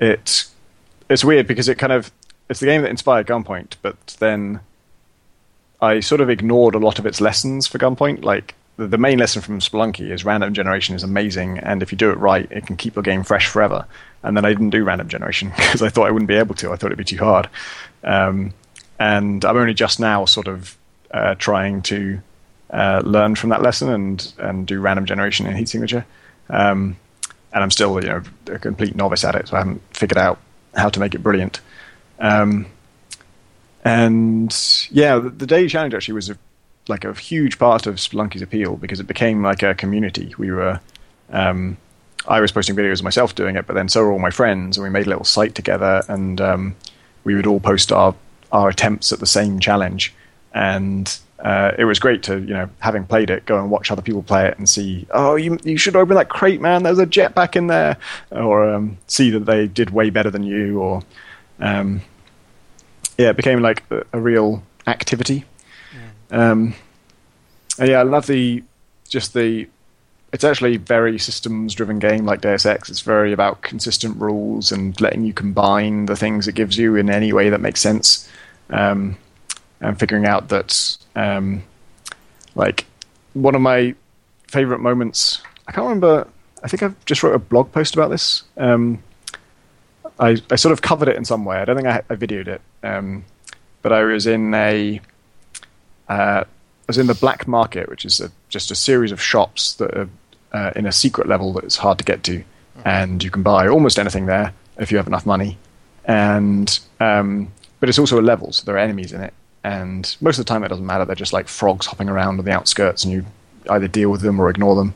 it 0.00 0.46
it's 1.08 1.24
weird 1.24 1.46
because 1.46 1.68
it 1.68 1.78
kind 1.78 1.92
of 1.92 2.12
it's 2.48 2.60
the 2.60 2.66
game 2.66 2.82
that 2.82 2.90
inspired 2.90 3.26
Gunpoint, 3.26 3.76
but 3.82 4.16
then 4.18 4.60
I 5.80 6.00
sort 6.00 6.20
of 6.20 6.30
ignored 6.30 6.74
a 6.74 6.78
lot 6.78 6.98
of 6.98 7.06
its 7.06 7.20
lessons 7.20 7.66
for 7.66 7.78
Gunpoint, 7.78 8.24
like 8.24 8.54
the, 8.76 8.98
main 8.98 9.18
lesson 9.18 9.42
from 9.42 9.60
Spelunky 9.60 10.10
is 10.10 10.24
random 10.24 10.52
generation 10.52 10.94
is 10.94 11.02
amazing, 11.02 11.58
and 11.58 11.82
if 11.82 11.92
you 11.92 11.98
do 11.98 12.10
it 12.10 12.18
right, 12.18 12.50
it 12.50 12.66
can 12.66 12.76
keep 12.76 12.96
your 12.96 13.02
game 13.02 13.22
fresh 13.22 13.46
forever. 13.46 13.86
And 14.22 14.36
then 14.36 14.44
I 14.44 14.48
didn't 14.48 14.70
do 14.70 14.84
random 14.84 15.08
generation 15.08 15.50
because 15.56 15.82
I 15.82 15.88
thought 15.88 16.08
I 16.08 16.10
wouldn't 16.10 16.28
be 16.28 16.34
able 16.34 16.54
to. 16.56 16.72
I 16.72 16.76
thought 16.76 16.86
it'd 16.86 16.98
be 16.98 17.04
too 17.04 17.18
hard. 17.18 17.48
Um, 18.02 18.52
and 18.98 19.44
I'm 19.44 19.56
only 19.56 19.74
just 19.74 20.00
now 20.00 20.24
sort 20.24 20.48
of 20.48 20.76
uh, 21.10 21.34
trying 21.36 21.82
to 21.82 22.20
uh, 22.70 23.02
learn 23.04 23.34
from 23.34 23.50
that 23.50 23.62
lesson 23.62 23.90
and 23.90 24.32
and 24.38 24.66
do 24.66 24.80
random 24.80 25.06
generation 25.06 25.46
in 25.46 25.56
heat 25.56 25.68
signature. 25.68 26.04
Um, 26.48 26.96
and 27.52 27.62
I'm 27.62 27.70
still 27.70 28.02
you 28.02 28.08
know 28.08 28.22
a 28.46 28.58
complete 28.58 28.96
novice 28.96 29.24
at 29.24 29.34
it, 29.34 29.48
so 29.48 29.56
I 29.56 29.60
haven't 29.60 29.82
figured 29.90 30.18
out 30.18 30.38
how 30.74 30.88
to 30.88 31.00
make 31.00 31.14
it 31.14 31.22
brilliant. 31.22 31.60
Um, 32.18 32.66
and 33.84 34.56
yeah, 34.90 35.18
the, 35.18 35.30
the 35.30 35.46
daily 35.46 35.68
challenge 35.68 35.94
actually 35.94 36.14
was 36.14 36.30
a 36.30 36.38
like 36.88 37.04
a 37.04 37.14
huge 37.14 37.58
part 37.58 37.86
of 37.86 37.96
Spelunky's 37.96 38.42
appeal 38.42 38.76
because 38.76 39.00
it 39.00 39.06
became 39.06 39.42
like 39.42 39.62
a 39.62 39.74
community. 39.74 40.34
We 40.36 40.50
were, 40.50 40.80
um, 41.30 41.76
I 42.26 42.40
was 42.40 42.52
posting 42.52 42.76
videos 42.76 42.98
of 42.98 43.04
myself 43.04 43.34
doing 43.34 43.56
it, 43.56 43.66
but 43.66 43.74
then 43.74 43.88
so 43.88 44.02
were 44.02 44.12
all 44.12 44.18
my 44.18 44.30
friends, 44.30 44.76
and 44.76 44.84
we 44.84 44.90
made 44.90 45.06
a 45.06 45.08
little 45.08 45.24
site 45.24 45.54
together, 45.54 46.02
and 46.08 46.40
um, 46.40 46.76
we 47.24 47.34
would 47.34 47.46
all 47.46 47.60
post 47.60 47.92
our 47.92 48.14
our 48.52 48.68
attempts 48.68 49.12
at 49.12 49.20
the 49.20 49.26
same 49.26 49.58
challenge, 49.58 50.14
and 50.52 51.18
uh, 51.40 51.72
it 51.78 51.84
was 51.84 51.98
great 51.98 52.22
to 52.24 52.38
you 52.40 52.54
know 52.54 52.68
having 52.80 53.04
played 53.04 53.30
it, 53.30 53.44
go 53.46 53.58
and 53.58 53.70
watch 53.70 53.90
other 53.90 54.02
people 54.02 54.22
play 54.22 54.46
it 54.46 54.58
and 54.58 54.68
see, 54.68 55.06
oh, 55.10 55.36
you 55.36 55.58
you 55.64 55.76
should 55.76 55.96
open 55.96 56.16
that 56.16 56.28
crate, 56.28 56.60
man. 56.60 56.82
There's 56.82 56.98
a 56.98 57.06
jetpack 57.06 57.56
in 57.56 57.66
there, 57.68 57.96
or 58.30 58.72
um, 58.72 58.98
see 59.06 59.30
that 59.30 59.46
they 59.46 59.66
did 59.66 59.90
way 59.90 60.10
better 60.10 60.30
than 60.30 60.44
you, 60.44 60.80
or 60.80 61.02
um, 61.60 62.02
yeah, 63.16 63.30
it 63.30 63.36
became 63.36 63.60
like 63.60 63.82
a, 63.90 64.04
a 64.12 64.20
real 64.20 64.62
activity 64.86 65.44
um, 66.30 66.74
yeah, 67.78 68.00
I 68.00 68.02
love 68.02 68.26
the 68.26 68.62
just 69.08 69.34
the 69.34 69.68
it's 70.34 70.42
actually 70.42 70.76
very 70.78 71.16
systems 71.16 71.74
driven 71.74 72.00
game 72.00 72.26
like 72.26 72.40
Deus 72.40 72.66
Ex. 72.66 72.90
It's 72.90 73.02
very 73.02 73.32
about 73.32 73.62
consistent 73.62 74.20
rules 74.20 74.72
and 74.72 75.00
letting 75.00 75.24
you 75.24 75.32
combine 75.32 76.06
the 76.06 76.16
things 76.16 76.48
it 76.48 76.56
gives 76.56 76.76
you 76.76 76.96
in 76.96 77.08
any 77.08 77.32
way 77.32 77.50
that 77.50 77.60
makes 77.60 77.80
sense. 77.80 78.28
Um, 78.68 79.16
and 79.80 79.96
figuring 79.96 80.26
out 80.26 80.48
that, 80.48 80.96
um, 81.14 81.62
like, 82.56 82.86
one 83.34 83.54
of 83.54 83.60
my 83.60 83.94
favorite 84.48 84.80
moments, 84.80 85.40
I 85.68 85.72
can't 85.72 85.84
remember, 85.84 86.26
I 86.64 86.68
think 86.68 86.82
I've 86.82 87.04
just 87.04 87.22
wrote 87.22 87.36
a 87.36 87.38
blog 87.38 87.70
post 87.70 87.94
about 87.94 88.10
this. 88.10 88.42
Um, 88.56 89.04
I, 90.18 90.38
I 90.50 90.56
sort 90.56 90.72
of 90.72 90.82
covered 90.82 91.08
it 91.08 91.16
in 91.16 91.24
some 91.24 91.44
way. 91.44 91.58
I 91.58 91.64
don't 91.64 91.76
think 91.76 91.86
I, 91.86 92.02
I 92.10 92.16
videoed 92.16 92.48
it. 92.48 92.60
Um, 92.82 93.24
but 93.82 93.92
I 93.92 94.02
was 94.02 94.26
in 94.26 94.52
a, 94.52 95.00
uh, 96.08 96.44
was 96.86 96.98
in 96.98 97.06
the 97.06 97.14
black 97.14 97.46
market, 97.48 97.88
which 97.88 98.04
is 98.04 98.20
a, 98.20 98.30
just 98.48 98.70
a 98.70 98.74
series 98.74 99.12
of 99.12 99.20
shops 99.20 99.74
that 99.74 99.94
are 99.96 100.08
uh, 100.52 100.72
in 100.76 100.86
a 100.86 100.92
secret 100.92 101.26
level 101.26 101.52
that 101.54 101.64
is 101.64 101.76
hard 101.76 101.98
to 101.98 102.04
get 102.04 102.22
to, 102.24 102.38
mm-hmm. 102.38 102.82
and 102.84 103.24
you 103.24 103.30
can 103.30 103.42
buy 103.42 103.66
almost 103.66 103.98
anything 103.98 104.26
there 104.26 104.52
if 104.78 104.90
you 104.90 104.96
have 104.96 105.06
enough 105.06 105.26
money. 105.26 105.58
And 106.04 106.78
um, 107.00 107.50
but 107.80 107.88
it's 107.88 107.98
also 107.98 108.20
a 108.20 108.22
level, 108.22 108.52
so 108.52 108.64
there 108.64 108.76
are 108.76 108.78
enemies 108.78 109.12
in 109.12 109.20
it, 109.20 109.32
and 109.62 110.14
most 110.20 110.38
of 110.38 110.44
the 110.44 110.48
time 110.48 110.62
it 110.64 110.68
doesn't 110.68 110.86
matter. 110.86 111.04
They're 111.04 111.16
just 111.16 111.32
like 111.32 111.48
frogs 111.48 111.86
hopping 111.86 112.08
around 112.08 112.38
on 112.38 112.44
the 112.44 112.52
outskirts, 112.52 113.04
and 113.04 113.12
you 113.12 113.26
either 113.70 113.88
deal 113.88 114.10
with 114.10 114.20
them 114.20 114.38
or 114.38 114.50
ignore 114.50 114.76
them. 114.76 114.94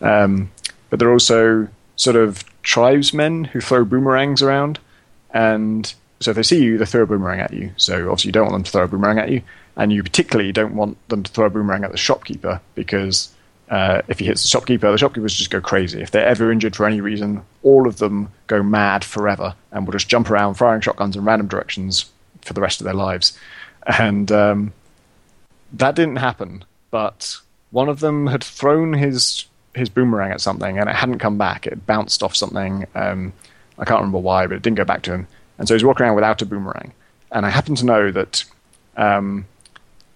Um, 0.00 0.50
but 0.90 0.98
there 0.98 1.08
are 1.08 1.12
also 1.12 1.68
sort 1.96 2.16
of 2.16 2.44
tribesmen 2.62 3.44
who 3.44 3.60
throw 3.60 3.84
boomerangs 3.84 4.42
around, 4.42 4.78
and 5.32 5.92
so 6.20 6.30
if 6.30 6.36
they 6.36 6.42
see 6.42 6.62
you, 6.62 6.78
they 6.78 6.84
throw 6.84 7.02
a 7.02 7.06
boomerang 7.06 7.40
at 7.40 7.52
you. 7.52 7.72
So 7.76 8.10
obviously 8.10 8.28
you 8.28 8.32
don't 8.32 8.44
want 8.44 8.54
them 8.54 8.62
to 8.64 8.70
throw 8.70 8.84
a 8.84 8.88
boomerang 8.88 9.18
at 9.18 9.30
you, 9.30 9.42
and 9.76 9.92
you 9.92 10.02
particularly 10.02 10.52
don't 10.52 10.74
want 10.74 10.96
them 11.08 11.22
to 11.22 11.30
throw 11.30 11.46
a 11.46 11.50
boomerang 11.50 11.84
at 11.84 11.92
the 11.92 11.96
shopkeeper 11.98 12.60
because 12.74 13.32
uh, 13.70 14.02
if 14.08 14.18
he 14.18 14.26
hits 14.26 14.42
the 14.42 14.48
shopkeeper, 14.48 14.90
the 14.90 14.98
shopkeepers 14.98 15.34
just 15.34 15.50
go 15.50 15.60
crazy. 15.60 16.00
If 16.02 16.10
they're 16.10 16.26
ever 16.26 16.52
injured 16.52 16.76
for 16.76 16.86
any 16.86 17.00
reason, 17.00 17.42
all 17.62 17.86
of 17.86 17.98
them 17.98 18.30
go 18.46 18.62
mad 18.62 19.02
forever 19.04 19.54
and 19.70 19.86
will 19.86 19.92
just 19.92 20.08
jump 20.08 20.30
around 20.30 20.54
firing 20.54 20.82
shotguns 20.82 21.16
in 21.16 21.24
random 21.24 21.48
directions 21.48 22.06
for 22.42 22.52
the 22.52 22.60
rest 22.60 22.80
of 22.80 22.84
their 22.84 22.94
lives. 22.94 23.38
And 23.86 24.30
um, 24.30 24.72
that 25.72 25.94
didn't 25.94 26.16
happen, 26.16 26.64
but 26.90 27.38
one 27.70 27.88
of 27.88 28.00
them 28.00 28.26
had 28.26 28.44
thrown 28.44 28.92
his 28.92 29.46
his 29.74 29.88
boomerang 29.88 30.32
at 30.32 30.40
something 30.42 30.78
and 30.78 30.90
it 30.90 30.94
hadn't 30.94 31.18
come 31.18 31.38
back. 31.38 31.66
It 31.66 31.86
bounced 31.86 32.22
off 32.22 32.36
something. 32.36 32.86
Um, 32.94 33.32
I 33.78 33.86
can't 33.86 34.00
remember 34.00 34.18
why, 34.18 34.46
but 34.46 34.56
it 34.56 34.62
didn't 34.62 34.76
go 34.76 34.84
back 34.84 35.00
to 35.04 35.14
him. 35.14 35.26
And 35.58 35.66
so 35.66 35.74
he's 35.74 35.82
walking 35.82 36.04
around 36.04 36.14
without 36.14 36.42
a 36.42 36.46
boomerang. 36.46 36.92
And 37.30 37.46
I 37.46 37.48
happen 37.48 37.74
to 37.76 37.86
know 37.86 38.10
that 38.10 38.44
um, 38.98 39.46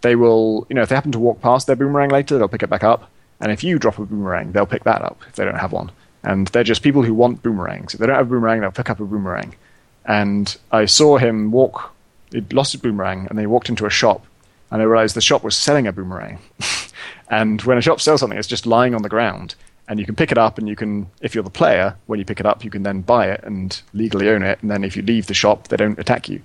they 0.07 0.15
will, 0.15 0.67
you 0.69 0.77
know, 0.77 0.83
if 0.83 0.89
they 0.89 0.95
happen 0.95 1.11
to 1.11 1.19
walk 1.19 1.41
past 1.41 1.67
their 1.67 1.75
boomerang 1.75 2.11
later, 2.11 2.39
they'll 2.39 2.47
pick 2.47 2.63
it 2.63 2.71
back 2.71 2.85
up. 2.85 3.11
And 3.41 3.51
if 3.51 3.65
you 3.65 3.77
drop 3.77 3.99
a 3.99 4.07
boomerang, 4.07 4.53
they'll 4.53 4.65
pick 4.65 4.85
that 4.85 5.03
up 5.03 5.21
if 5.29 5.35
they 5.35 5.45
don't 5.45 5.59
have 5.59 5.73
one. 5.73 5.91
And 6.23 6.47
they're 6.49 6.63
just 6.63 6.83
people 6.83 7.03
who 7.03 7.13
want 7.13 7.43
boomerangs. 7.43 7.93
If 7.93 7.99
they 7.99 8.07
don't 8.07 8.15
have 8.15 8.27
a 8.27 8.31
boomerang, 8.31 8.61
they'll 8.61 8.71
pick 8.71 8.89
up 8.89 9.01
a 9.01 9.05
boomerang. 9.05 9.57
And 10.05 10.57
I 10.71 10.85
saw 10.85 11.19
him 11.19 11.51
walk, 11.51 11.93
he'd 12.31 12.53
lost 12.53 12.71
his 12.71 12.81
boomerang, 12.81 13.27
and 13.29 13.37
they 13.37 13.49
walked 13.49 13.69
into 13.69 13.85
a 13.85 13.91
shop, 13.91 14.25
and 14.71 14.81
I 14.81 14.85
realized 14.85 15.17
the 15.17 15.21
shop 15.21 15.43
was 15.43 15.57
selling 15.57 15.89
a 15.89 15.93
boomerang. 15.93 16.39
and 17.29 17.61
when 17.63 17.77
a 17.77 17.83
shop 17.83 18.01
sells 18.01 18.21
something, 18.21 18.39
it's 18.39 18.47
just 18.47 18.65
lying 18.65 18.95
on 18.95 19.03
the 19.03 19.09
ground. 19.09 19.57
And 19.89 19.99
you 19.99 20.07
can 20.07 20.15
pick 20.15 20.31
it 20.31 20.39
up, 20.39 20.57
and 20.57 20.69
you 20.69 20.77
can, 20.77 21.11
if 21.21 21.35
you're 21.35 21.43
the 21.43 21.51
player, 21.51 21.97
when 22.07 22.21
you 22.21 22.25
pick 22.25 22.39
it 22.39 22.47
up, 22.47 22.63
you 22.63 22.71
can 22.71 22.85
then 22.85 23.01
buy 23.01 23.29
it 23.31 23.43
and 23.43 23.81
legally 23.93 24.29
own 24.29 24.45
it. 24.45 24.61
And 24.63 24.71
then 24.71 24.85
if 24.85 24.97
you 24.97 25.03
leave 25.03 25.27
the 25.27 25.35
shop, 25.35 25.67
they 25.67 25.77
don't 25.77 25.99
attack 25.99 26.29
you. 26.29 26.43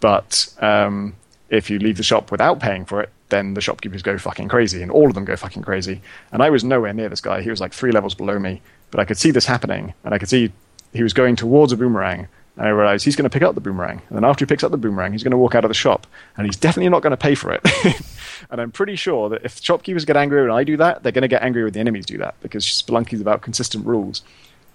But 0.00 0.52
um, 0.60 1.14
if 1.48 1.70
you 1.70 1.78
leave 1.78 1.96
the 1.96 2.02
shop 2.02 2.30
without 2.30 2.60
paying 2.60 2.84
for 2.84 3.00
it, 3.00 3.10
then 3.28 3.54
the 3.54 3.60
shopkeepers 3.60 4.02
go 4.02 4.18
fucking 4.18 4.48
crazy, 4.48 4.82
and 4.82 4.90
all 4.90 5.08
of 5.08 5.14
them 5.14 5.24
go 5.24 5.36
fucking 5.36 5.62
crazy. 5.62 6.00
And 6.32 6.42
I 6.42 6.50
was 6.50 6.64
nowhere 6.64 6.92
near 6.92 7.08
this 7.08 7.20
guy. 7.20 7.42
He 7.42 7.50
was 7.50 7.60
like 7.60 7.72
three 7.72 7.92
levels 7.92 8.14
below 8.14 8.38
me, 8.38 8.62
but 8.90 9.00
I 9.00 9.04
could 9.04 9.18
see 9.18 9.30
this 9.30 9.46
happening, 9.46 9.94
and 10.04 10.14
I 10.14 10.18
could 10.18 10.28
see 10.28 10.52
he 10.92 11.02
was 11.02 11.12
going 11.12 11.36
towards 11.36 11.72
a 11.72 11.76
boomerang. 11.76 12.28
And 12.56 12.66
I 12.66 12.70
realized 12.70 13.04
he's 13.04 13.16
going 13.16 13.28
to 13.28 13.30
pick 13.30 13.42
up 13.42 13.54
the 13.54 13.60
boomerang. 13.60 14.00
And 14.08 14.16
then 14.16 14.24
after 14.24 14.44
he 14.44 14.48
picks 14.48 14.64
up 14.64 14.70
the 14.70 14.78
boomerang, 14.78 15.12
he's 15.12 15.22
going 15.22 15.32
to 15.32 15.36
walk 15.36 15.54
out 15.54 15.64
of 15.64 15.68
the 15.68 15.74
shop, 15.74 16.06
and 16.36 16.46
he's 16.46 16.56
definitely 16.56 16.88
not 16.88 17.02
going 17.02 17.10
to 17.10 17.16
pay 17.16 17.34
for 17.34 17.52
it. 17.52 17.60
and 18.50 18.60
I'm 18.60 18.72
pretty 18.72 18.96
sure 18.96 19.28
that 19.28 19.44
if 19.44 19.60
shopkeepers 19.60 20.04
get 20.04 20.16
angry 20.16 20.40
when 20.40 20.50
I 20.50 20.64
do 20.64 20.76
that, 20.78 21.02
they're 21.02 21.12
going 21.12 21.22
to 21.22 21.28
get 21.28 21.42
angry 21.42 21.64
when 21.64 21.72
the 21.72 21.80
enemies 21.80 22.06
do 22.06 22.18
that 22.18 22.34
because 22.40 22.64
Spelunky's 22.64 23.20
about 23.20 23.42
consistent 23.42 23.84
rules. 23.84 24.22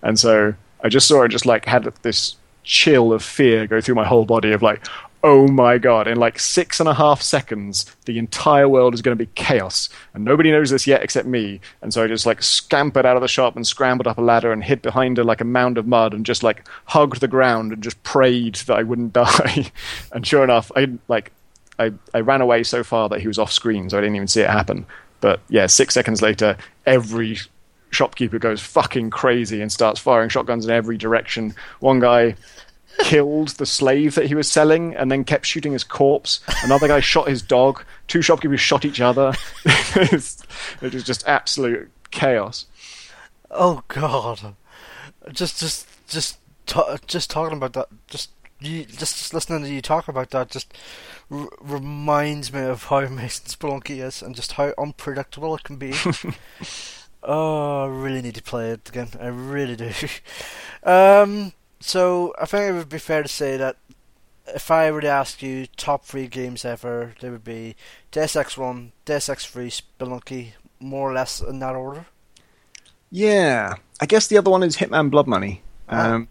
And 0.03 0.19
so 0.19 0.53
I 0.84 0.89
just 0.89 1.07
saw 1.07 1.23
it 1.23 1.30
just 1.30 1.45
like 1.45 1.65
had 1.65 1.84
this 2.03 2.35
chill 2.64 3.11
of 3.14 3.23
fear 3.23 3.65
go 3.65 3.81
through 3.81 3.95
my 3.95 4.06
whole 4.06 4.26
body 4.26 4.52
of 4.52 4.61
like, 4.61 4.85
oh 5.23 5.48
my 5.48 5.77
god, 5.77 6.07
in 6.07 6.18
like 6.18 6.39
six 6.39 6.80
and 6.80 6.89
a 6.89 6.93
half 6.93 7.22
seconds, 7.22 7.85
the 8.06 8.18
entire 8.18 8.68
world 8.68 8.93
is 8.93 9.02
going 9.02 9.18
to 9.18 9.23
be 9.23 9.31
chaos. 9.35 9.89
And 10.14 10.26
nobody 10.26 10.52
knows 10.52 10.69
this 10.69 10.88
yet 10.88 11.03
except 11.03 11.27
me. 11.27 11.61
And 11.81 11.93
so 11.93 12.03
I 12.03 12.07
just 12.07 12.26
like 12.26 12.41
scampered 12.41 13.06
out 13.06 13.15
of 13.15 13.22
the 13.22 13.27
shop 13.27 13.56
and 13.56 13.65
scrambled 13.65 14.07
up 14.07 14.18
a 14.18 14.22
ladder 14.22 14.52
and 14.52 14.64
hid 14.64 14.81
behind 14.81 15.19
a, 15.19 15.23
like 15.23 15.41
a 15.41 15.45
mound 15.45 15.77
of 15.77 15.88
mud 15.88 16.14
and 16.14 16.26
just 16.26 16.43
like 16.43 16.68
hugged 16.85 17.22
the 17.22 17.27
ground 17.27 17.72
and 17.72 17.84
just 17.84 18.02
prayed 18.03 18.56
that 18.56 18.77
I 18.77 18.84
wouldn't 18.84 19.14
die. 19.14 19.72
and 20.11 20.26
sure 20.26 20.43
enough, 20.43 20.72
I 20.76 20.88
like 21.07 21.31
I, 21.80 21.93
I 22.14 22.19
ran 22.19 22.41
away 22.41 22.64
so 22.64 22.84
far 22.84 23.10
that 23.10 23.22
he 23.22 23.27
was 23.27 23.39
off 23.39 23.52
screen, 23.52 23.89
so 23.89 23.98
I 23.98 24.02
didn't 24.02 24.15
even 24.15 24.27
see 24.27 24.41
it 24.41 24.49
happen. 24.49 24.85
But 25.19 25.39
yeah, 25.49 25.68
six 25.68 25.93
seconds 25.93 26.22
later, 26.22 26.57
every 26.85 27.38
shopkeeper 27.91 28.39
goes 28.39 28.61
fucking 28.61 29.10
crazy 29.10 29.61
and 29.61 29.72
starts 29.72 29.99
firing 29.99 30.30
shotguns 30.30 30.65
in 30.65 30.72
every 30.72 30.98
direction. 30.98 31.53
One 31.80 31.99
guy 31.99 32.35
killed 32.99 33.49
the 33.49 33.65
slave 33.65 34.15
that 34.15 34.27
he 34.27 34.35
was 34.35 34.49
selling 34.49 34.95
and 34.95 35.11
then 35.11 35.23
kept 35.23 35.45
shooting 35.45 35.73
his 35.73 35.84
corpse. 35.84 36.39
Another 36.63 36.88
guy 36.88 36.99
shot 36.99 37.27
his 37.27 37.41
dog. 37.41 37.84
Two 38.07 38.22
shopkeepers 38.22 38.61
shot 38.61 38.85
each 38.85 39.01
other. 39.01 39.34
it 39.65 40.93
was 40.93 41.03
just 41.03 41.27
absolute 41.27 41.91
chaos. 42.11 42.65
Oh 43.49 43.84
god! 43.88 44.55
Just, 45.31 45.59
just, 45.59 45.88
just, 46.07 46.39
just 47.07 47.30
talking 47.30 47.57
about 47.57 47.73
that. 47.73 47.88
Just, 48.07 48.31
you, 48.59 48.85
just, 48.85 49.18
just 49.18 49.34
listening 49.34 49.63
to 49.63 49.69
you 49.69 49.81
talk 49.81 50.07
about 50.07 50.30
that. 50.31 50.49
Just 50.49 50.73
r- 51.30 51.49
reminds 51.59 52.53
me 52.53 52.61
of 52.61 52.85
how 52.85 52.99
amazing 52.99 53.47
Spelunky 53.47 54.01
is 54.01 54.22
and 54.22 54.35
just 54.35 54.53
how 54.53 54.73
unpredictable 54.77 55.55
it 55.55 55.63
can 55.63 55.77
be. 55.77 55.93
oh, 57.23 57.84
I 57.84 57.88
really 57.88 58.22
need 58.22 58.35
to 58.35 58.43
play 58.43 58.72
it 58.72 58.88
again. 58.88 59.09
I 59.19 59.27
really 59.27 59.76
do. 59.76 59.91
Um, 60.84 61.53
so 61.81 62.33
I 62.39 62.45
think 62.45 62.69
it 62.69 62.73
would 62.73 62.89
be 62.89 62.99
fair 62.99 63.23
to 63.23 63.29
say 63.29 63.57
that 63.57 63.77
if 64.47 64.71
I 64.71 64.91
were 64.91 65.01
to 65.01 65.07
ask 65.07 65.41
you 65.41 65.67
top 65.77 66.05
three 66.05 66.27
games 66.27 66.65
ever, 66.65 67.13
they 67.21 67.29
would 67.29 67.43
be 67.43 67.75
Deus 68.11 68.35
Ex 68.35 68.57
One, 68.57 68.91
Deus 69.05 69.29
Ex 69.29 69.45
Three, 69.45 69.69
Spelunky, 69.69 70.53
more 70.79 71.09
or 71.09 71.13
less 71.13 71.41
in 71.41 71.59
that 71.59 71.75
order. 71.75 72.05
Yeah, 73.09 73.75
I 73.99 74.05
guess 74.05 74.27
the 74.27 74.37
other 74.37 74.51
one 74.51 74.63
is 74.63 74.77
Hitman 74.77 75.11
Blood 75.11 75.27
Money. 75.27 75.61
Uh-huh. 75.89 76.15
Um, 76.15 76.27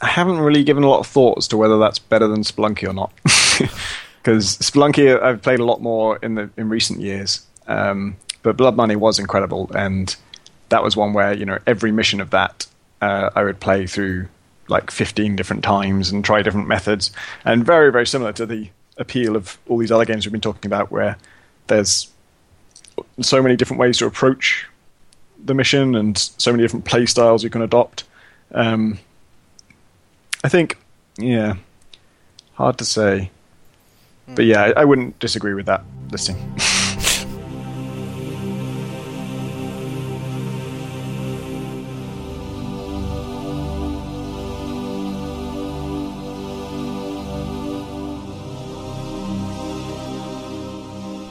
I 0.00 0.08
haven't 0.08 0.38
really 0.38 0.62
given 0.62 0.84
a 0.84 0.88
lot 0.88 1.00
of 1.00 1.06
thought 1.06 1.38
as 1.38 1.48
to 1.48 1.56
whether 1.56 1.78
that's 1.78 1.98
better 1.98 2.28
than 2.28 2.42
Spelunky 2.42 2.88
or 2.88 2.92
not, 2.92 3.12
because 4.22 4.56
Spelunky 4.58 5.20
I've 5.20 5.42
played 5.42 5.58
a 5.58 5.64
lot 5.64 5.80
more 5.80 6.18
in 6.18 6.34
the 6.34 6.50
in 6.56 6.68
recent 6.68 7.00
years. 7.00 7.44
Um, 7.66 8.16
but 8.42 8.56
Blood 8.56 8.76
Money 8.76 8.96
was 8.96 9.18
incredible, 9.18 9.70
and 9.74 10.14
that 10.68 10.82
was 10.82 10.96
one 10.96 11.12
where 11.14 11.32
you 11.32 11.44
know 11.44 11.58
every 11.66 11.90
mission 11.90 12.20
of 12.20 12.30
that 12.30 12.66
uh, 13.00 13.30
I 13.34 13.42
would 13.44 13.60
play 13.60 13.86
through 13.86 14.28
like 14.68 14.90
15 14.90 15.36
different 15.36 15.64
times 15.64 16.10
and 16.10 16.24
try 16.24 16.42
different 16.42 16.68
methods. 16.68 17.10
And 17.44 17.64
very, 17.64 17.90
very 17.90 18.06
similar 18.06 18.32
to 18.34 18.46
the 18.46 18.68
appeal 18.96 19.36
of 19.36 19.58
all 19.68 19.78
these 19.78 19.92
other 19.92 20.04
games 20.04 20.26
we've 20.26 20.32
been 20.32 20.40
talking 20.40 20.68
about, 20.68 20.90
where 20.90 21.16
there's 21.68 22.10
so 23.20 23.42
many 23.42 23.56
different 23.56 23.80
ways 23.80 23.98
to 23.98 24.06
approach 24.06 24.66
the 25.42 25.54
mission 25.54 25.94
and 25.94 26.18
so 26.18 26.50
many 26.50 26.62
different 26.62 26.84
play 26.84 27.06
styles 27.06 27.44
you 27.44 27.50
can 27.50 27.62
adopt. 27.62 28.04
Um, 28.52 28.98
I 30.42 30.48
think, 30.48 30.76
yeah, 31.16 31.56
hard 32.54 32.78
to 32.78 32.84
say. 32.84 33.30
But 34.26 34.44
yeah, 34.44 34.62
I, 34.62 34.82
I 34.82 34.84
wouldn't 34.84 35.18
disagree 35.18 35.54
with 35.54 35.66
that 35.66 35.82
listing. 36.10 36.36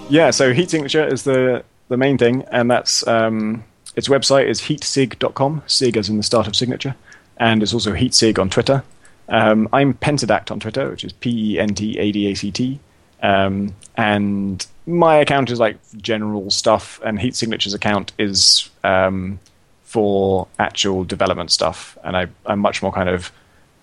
Yeah, 0.09 0.31
so 0.31 0.53
heat 0.53 0.69
signature 0.69 1.05
is 1.05 1.23
the 1.23 1.63
the 1.89 1.97
main 1.97 2.17
thing, 2.17 2.43
and 2.49 2.71
that's 2.71 3.05
um, 3.07 3.63
its 3.95 4.07
website 4.07 4.47
is 4.47 4.61
heatsig.com, 4.61 5.63
sig 5.67 5.97
as 5.97 6.07
in 6.07 6.17
the 6.17 6.23
start 6.23 6.47
of 6.47 6.55
signature, 6.55 6.95
and 7.38 7.61
it's 7.61 7.73
also 7.73 7.93
heatsig 7.93 8.39
on 8.39 8.49
Twitter. 8.49 8.84
Um, 9.27 9.67
I'm 9.73 9.93
Pentadact 9.93 10.49
on 10.49 10.61
Twitter, 10.61 10.89
which 10.89 11.03
is 11.03 11.11
P 11.11 11.53
E 11.53 11.59
N 11.59 11.75
T 11.75 11.97
A 11.99 12.11
D 12.13 12.31
A 12.31 12.35
C 12.35 12.51
T, 12.51 12.79
um, 13.21 13.75
and 13.95 14.65
my 14.85 15.17
account 15.17 15.51
is 15.51 15.59
like 15.59 15.77
general 15.97 16.49
stuff, 16.51 17.01
and 17.03 17.19
Heat 17.19 17.35
Signature's 17.35 17.73
account 17.73 18.13
is 18.17 18.69
um, 18.85 19.39
for 19.84 20.47
actual 20.57 21.03
development 21.03 21.51
stuff, 21.51 21.97
and 22.05 22.15
I, 22.15 22.27
I'm 22.45 22.59
much 22.59 22.81
more 22.81 22.93
kind 22.93 23.09
of 23.09 23.29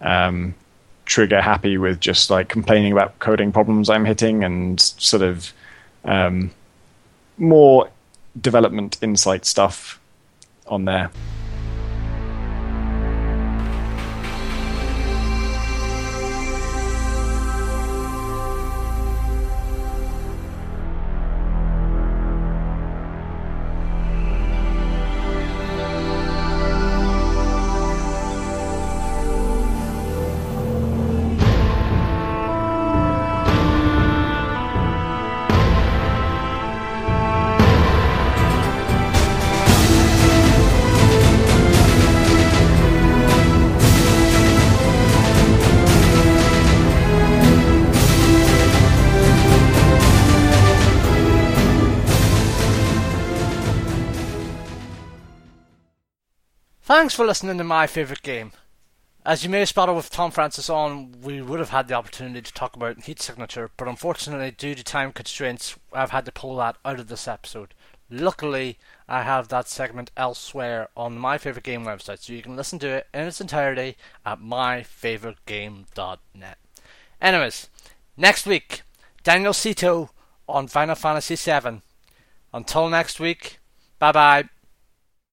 um, 0.00 0.54
trigger 1.04 1.42
happy 1.42 1.76
with 1.76 2.00
just 2.00 2.30
like 2.30 2.48
complaining 2.48 2.92
about 2.92 3.18
coding 3.18 3.52
problems 3.52 3.90
I'm 3.90 4.06
hitting 4.06 4.42
and 4.42 4.80
sort 4.80 5.22
of 5.22 5.52
um, 6.04 6.50
more 7.38 7.90
development 8.40 8.98
insight 9.02 9.44
stuff 9.44 10.00
on 10.66 10.84
there. 10.84 11.10
Thanks 57.04 57.14
for 57.14 57.26
listening 57.26 57.58
to 57.58 57.64
my 57.64 57.86
favourite 57.86 58.22
game. 58.22 58.52
As 59.26 59.44
you 59.44 59.50
may 59.50 59.58
have 59.58 59.68
spotted 59.68 59.92
with 59.92 60.08
Tom 60.08 60.30
Francis 60.30 60.70
on, 60.70 61.12
we 61.20 61.42
would 61.42 61.58
have 61.58 61.68
had 61.68 61.86
the 61.86 61.92
opportunity 61.92 62.40
to 62.40 62.52
talk 62.54 62.74
about 62.74 63.02
Heat 63.02 63.20
Signature, 63.20 63.70
but 63.76 63.88
unfortunately, 63.88 64.50
due 64.50 64.74
to 64.74 64.82
time 64.82 65.12
constraints, 65.12 65.76
I've 65.92 66.12
had 66.12 66.24
to 66.24 66.32
pull 66.32 66.56
that 66.56 66.78
out 66.82 66.98
of 66.98 67.08
this 67.08 67.28
episode. 67.28 67.74
Luckily, 68.08 68.78
I 69.06 69.22
have 69.22 69.48
that 69.48 69.68
segment 69.68 70.12
elsewhere 70.16 70.88
on 70.96 71.18
my 71.18 71.36
favourite 71.36 71.64
game 71.64 71.84
website, 71.84 72.20
so 72.20 72.32
you 72.32 72.40
can 72.40 72.56
listen 72.56 72.78
to 72.78 72.88
it 72.88 73.06
in 73.12 73.26
its 73.26 73.38
entirety 73.38 73.98
at 74.24 74.40
myfavouritegame.net. 74.40 76.58
Anyways, 77.20 77.68
next 78.16 78.46
week, 78.46 78.80
Daniel 79.22 79.52
Cito 79.52 80.08
on 80.48 80.68
Final 80.68 80.94
Fantasy 80.94 81.36
VII. 81.36 81.82
Until 82.54 82.88
next 82.88 83.20
week, 83.20 83.58
bye 83.98 84.12
bye. 84.12 84.48